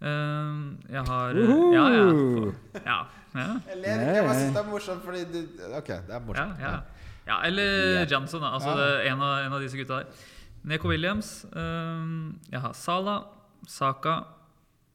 Um, 0.00 0.78
jeg 0.86 1.02
har 1.02 1.34
uh 1.34 1.50
-huh. 1.50 1.74
Ja, 1.74 1.88
ja. 1.98 2.06
For, 2.06 2.54
ja, 2.86 3.00
ja. 3.34 3.50
Jeg 3.68 3.76
ler 3.76 4.00
ikke, 4.00 4.14
jeg 4.14 4.24
bare 4.24 4.38
synes 4.38 4.56
det 4.56 4.64
er 4.64 4.70
morsomt 4.70 5.04
fordi 5.04 5.24
du 5.24 5.38
Ok, 5.76 5.88
det 5.88 6.08
er 6.08 6.12
Ja, 6.14 6.18
morsomt. 6.18 6.60
ja. 6.60 6.70
ja 6.70 6.78
eller 7.46 8.00
Ja. 8.00 8.06
Johnson, 8.10 8.40
da. 8.42 8.46
Altså 8.56 8.70
Ja. 8.70 8.76
det 8.76 9.06
en, 9.12 9.20
av, 9.22 9.38
en 9.46 9.52
av 9.52 9.60
disse 9.60 9.76
gutta 9.78 9.96
der. 10.02 10.06
Neko 10.64 10.88
Williams. 10.88 11.46
Um, 11.52 12.40
jeg 12.52 12.60
har 12.60 12.72
Sala, 12.74 13.22
Saka, 13.66 14.20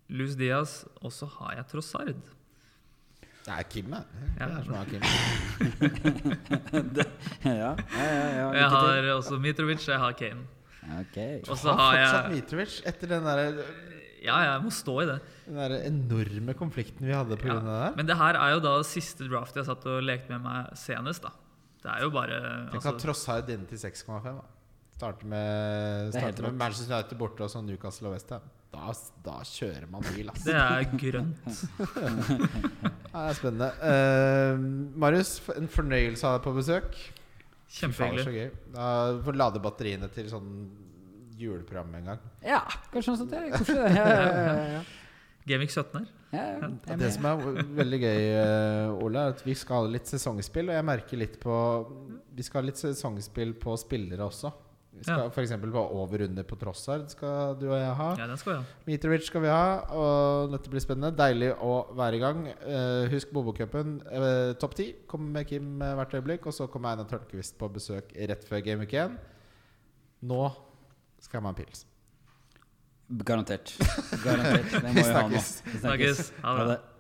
Luz 0.10 0.36
Diaz, 0.36 0.86
og 1.02 1.12
så 1.12 1.26
har 1.40 1.54
jeg 1.56 1.66
Trossard. 1.72 2.16
Det 3.46 3.54
er 3.54 3.64
Kim, 3.70 3.92
da. 3.94 3.98
Ja. 4.40 4.46
Det 4.46 4.58
er 4.58 4.64
som 4.66 4.74
er 4.74 4.86
Kim. 4.90 5.02
ja, 7.46 7.46
ja, 7.46 7.76
ja, 7.94 8.06
ja, 8.38 8.46
Jeg 8.58 8.70
har 8.74 9.10
også 9.16 9.38
Mitrovic, 9.42 9.86
jeg 9.88 10.00
har 10.02 10.12
Kane. 10.18 10.42
Ok. 11.00 11.18
Og 11.50 11.58
så 11.58 11.70
har 11.74 11.98
fortsatt 11.98 12.32
Mitrovic 12.34 12.74
etter 12.86 13.08
den 13.16 13.24
der, 13.26 13.40
Ja, 14.26 14.40
jeg 14.42 14.62
må 14.66 14.70
stå 14.74 14.96
i 15.04 15.06
det. 15.06 15.20
den 15.46 15.56
der 15.60 15.70
enorme 15.86 16.54
konflikten 16.58 17.06
vi 17.06 17.14
hadde 17.14 17.38
pga. 17.38 17.48
Ja. 17.48 17.54
av 17.58 17.62
det 17.66 17.72
der. 17.84 17.92
Men 18.00 18.06
det 18.10 18.18
her 18.18 18.34
er 18.42 18.50
jo 18.56 18.60
da 18.66 18.72
siste 18.84 19.28
draft 19.30 19.56
jeg 19.56 19.66
satt 19.68 19.86
og 19.86 20.02
lekte 20.04 20.30
med 20.34 20.42
meg 20.42 20.66
senest, 20.78 21.22
da. 21.22 21.30
Det 21.86 21.94
er 21.94 22.02
jo 22.02 22.12
bare 22.14 22.38
Tenk 22.72 22.80
altså, 22.80 22.94
at 22.96 23.02
Trossard 23.04 23.50
inne 23.54 23.70
til 23.70 23.78
6,5. 23.78 24.26
da. 24.26 24.36
Starter 24.96 25.28
med, 25.28 26.14
starte 26.16 26.46
med. 26.46 26.56
Manchester 26.56 26.96
United 26.96 27.20
borte 27.20 27.44
og 27.46 27.52
så 27.52 27.62
Newcastle 27.62 28.10
og 28.10 28.16
Westham. 28.16 28.46
Da, 28.74 28.94
da 29.24 29.36
kjører 29.48 29.86
man 29.92 30.04
bil, 30.08 30.32
ass. 30.32 30.46
Det 30.48 30.56
er 30.56 30.88
grønt. 31.00 31.46
Det 33.16 33.22
er 33.22 33.36
spennende. 33.38 33.70
Uh, 33.80 34.64
Marius, 35.00 35.38
en 35.56 35.70
fornøyelse 35.72 36.26
å 36.26 36.34
ha 36.34 36.40
deg 36.40 36.44
på 36.44 36.52
besøk. 36.58 36.98
Kjempehyggelig. 37.76 38.50
Du 38.74 39.22
får 39.28 39.38
lade 39.40 39.62
batteriene 39.64 40.10
til 40.12 40.28
sånn 40.32 40.50
juleprogram 41.40 41.96
en 42.00 42.12
gang. 42.12 42.28
Ja, 42.44 42.62
kanskje 42.92 43.14
noe 43.14 43.22
sånt. 43.22 43.36
Ja. 43.36 43.48
Kanskje, 43.56 43.78
det. 43.80 43.96
Ja, 43.96 44.06
ja, 44.12 44.28
ja, 44.36 44.68
ja. 44.78 44.84
Gamevik 45.46 45.72
17 45.72 46.00
her. 46.00 46.12
Ja, 46.34 46.44
ja, 46.58 46.70
er 46.90 46.98
Det 47.00 47.12
som 47.14 47.26
er 47.30 47.64
veldig 47.78 48.00
gøy, 48.02 48.22
eh, 48.34 49.04
Ole, 49.06 49.22
er 49.22 49.36
at 49.36 49.44
vi 49.46 49.54
skal 49.56 49.84
ha 49.86 49.92
litt 49.94 50.10
sesongspill. 50.10 50.72
Og 50.72 50.76
jeg 50.76 50.86
merker 50.86 51.22
litt 51.22 51.40
på 51.40 51.56
Vi 52.36 52.44
skal 52.44 52.62
ha 52.64 52.66
litt 52.72 52.82
sesongspill 52.82 53.54
på 53.62 53.78
spillere 53.80 54.26
også. 54.26 54.52
Vi 54.96 55.04
skal 55.04 55.20
Ja. 55.20 55.30
eksempel 55.30 55.72
på 55.72 55.82
over-under 55.92 56.44
på 56.44 56.58
Trossard 56.58 57.10
skal 57.10 57.56
du 57.60 57.68
og 57.70 57.78
jeg 57.78 57.96
ha. 57.96 58.16
Ja, 58.16 58.28
den 58.28 58.38
skal 58.38 58.54
vi 58.54 58.58
ha. 58.60 58.66
Mitrovic 58.88 59.26
skal 59.26 59.42
vi 59.42 59.48
ha, 59.48 59.80
og 59.92 60.52
dette 60.52 60.70
blir 60.70 60.80
spennende. 60.80 61.16
Deilig 61.16 61.54
å 61.60 61.94
være 61.94 62.16
i 62.16 62.20
gang. 62.20 62.48
Eh, 62.48 63.08
husk 63.12 63.32
Bobo-cupen. 63.32 64.02
Uh, 64.08 64.54
Topp 64.54 64.76
ti 64.76 64.94
kommer 65.08 65.30
med 65.32 65.48
Kim 65.48 65.82
eh, 65.82 65.96
hvert 65.96 66.12
øyeblikk. 66.16 66.48
Og 66.48 66.54
så 66.54 66.70
kommer 66.72 66.90
Einar 66.94 67.06
Tørnquist 67.06 67.58
på 67.58 67.72
besøk 67.72 68.16
rett 68.16 68.46
før 68.48 68.64
Game 68.64 68.80
Week 68.80 68.94
1. 68.94 69.18
Nå 70.24 70.52
skal 71.20 71.40
jeg 71.40 71.44
ha 71.44 71.52
meg 71.52 71.60
en 71.60 71.66
pils. 71.66 71.86
Garantert. 73.10 73.74
Garantert. 74.24 74.72
Det 74.72 74.84
må 74.84 74.94
Vi 74.94 75.04
ha 75.14 75.28
nå. 75.30 75.42
Vi 75.66 75.80
Snakkes. 75.80 76.32
Ha 76.42 76.56
Ha 76.58 76.64
det. 76.64 76.68
det. 76.74 76.95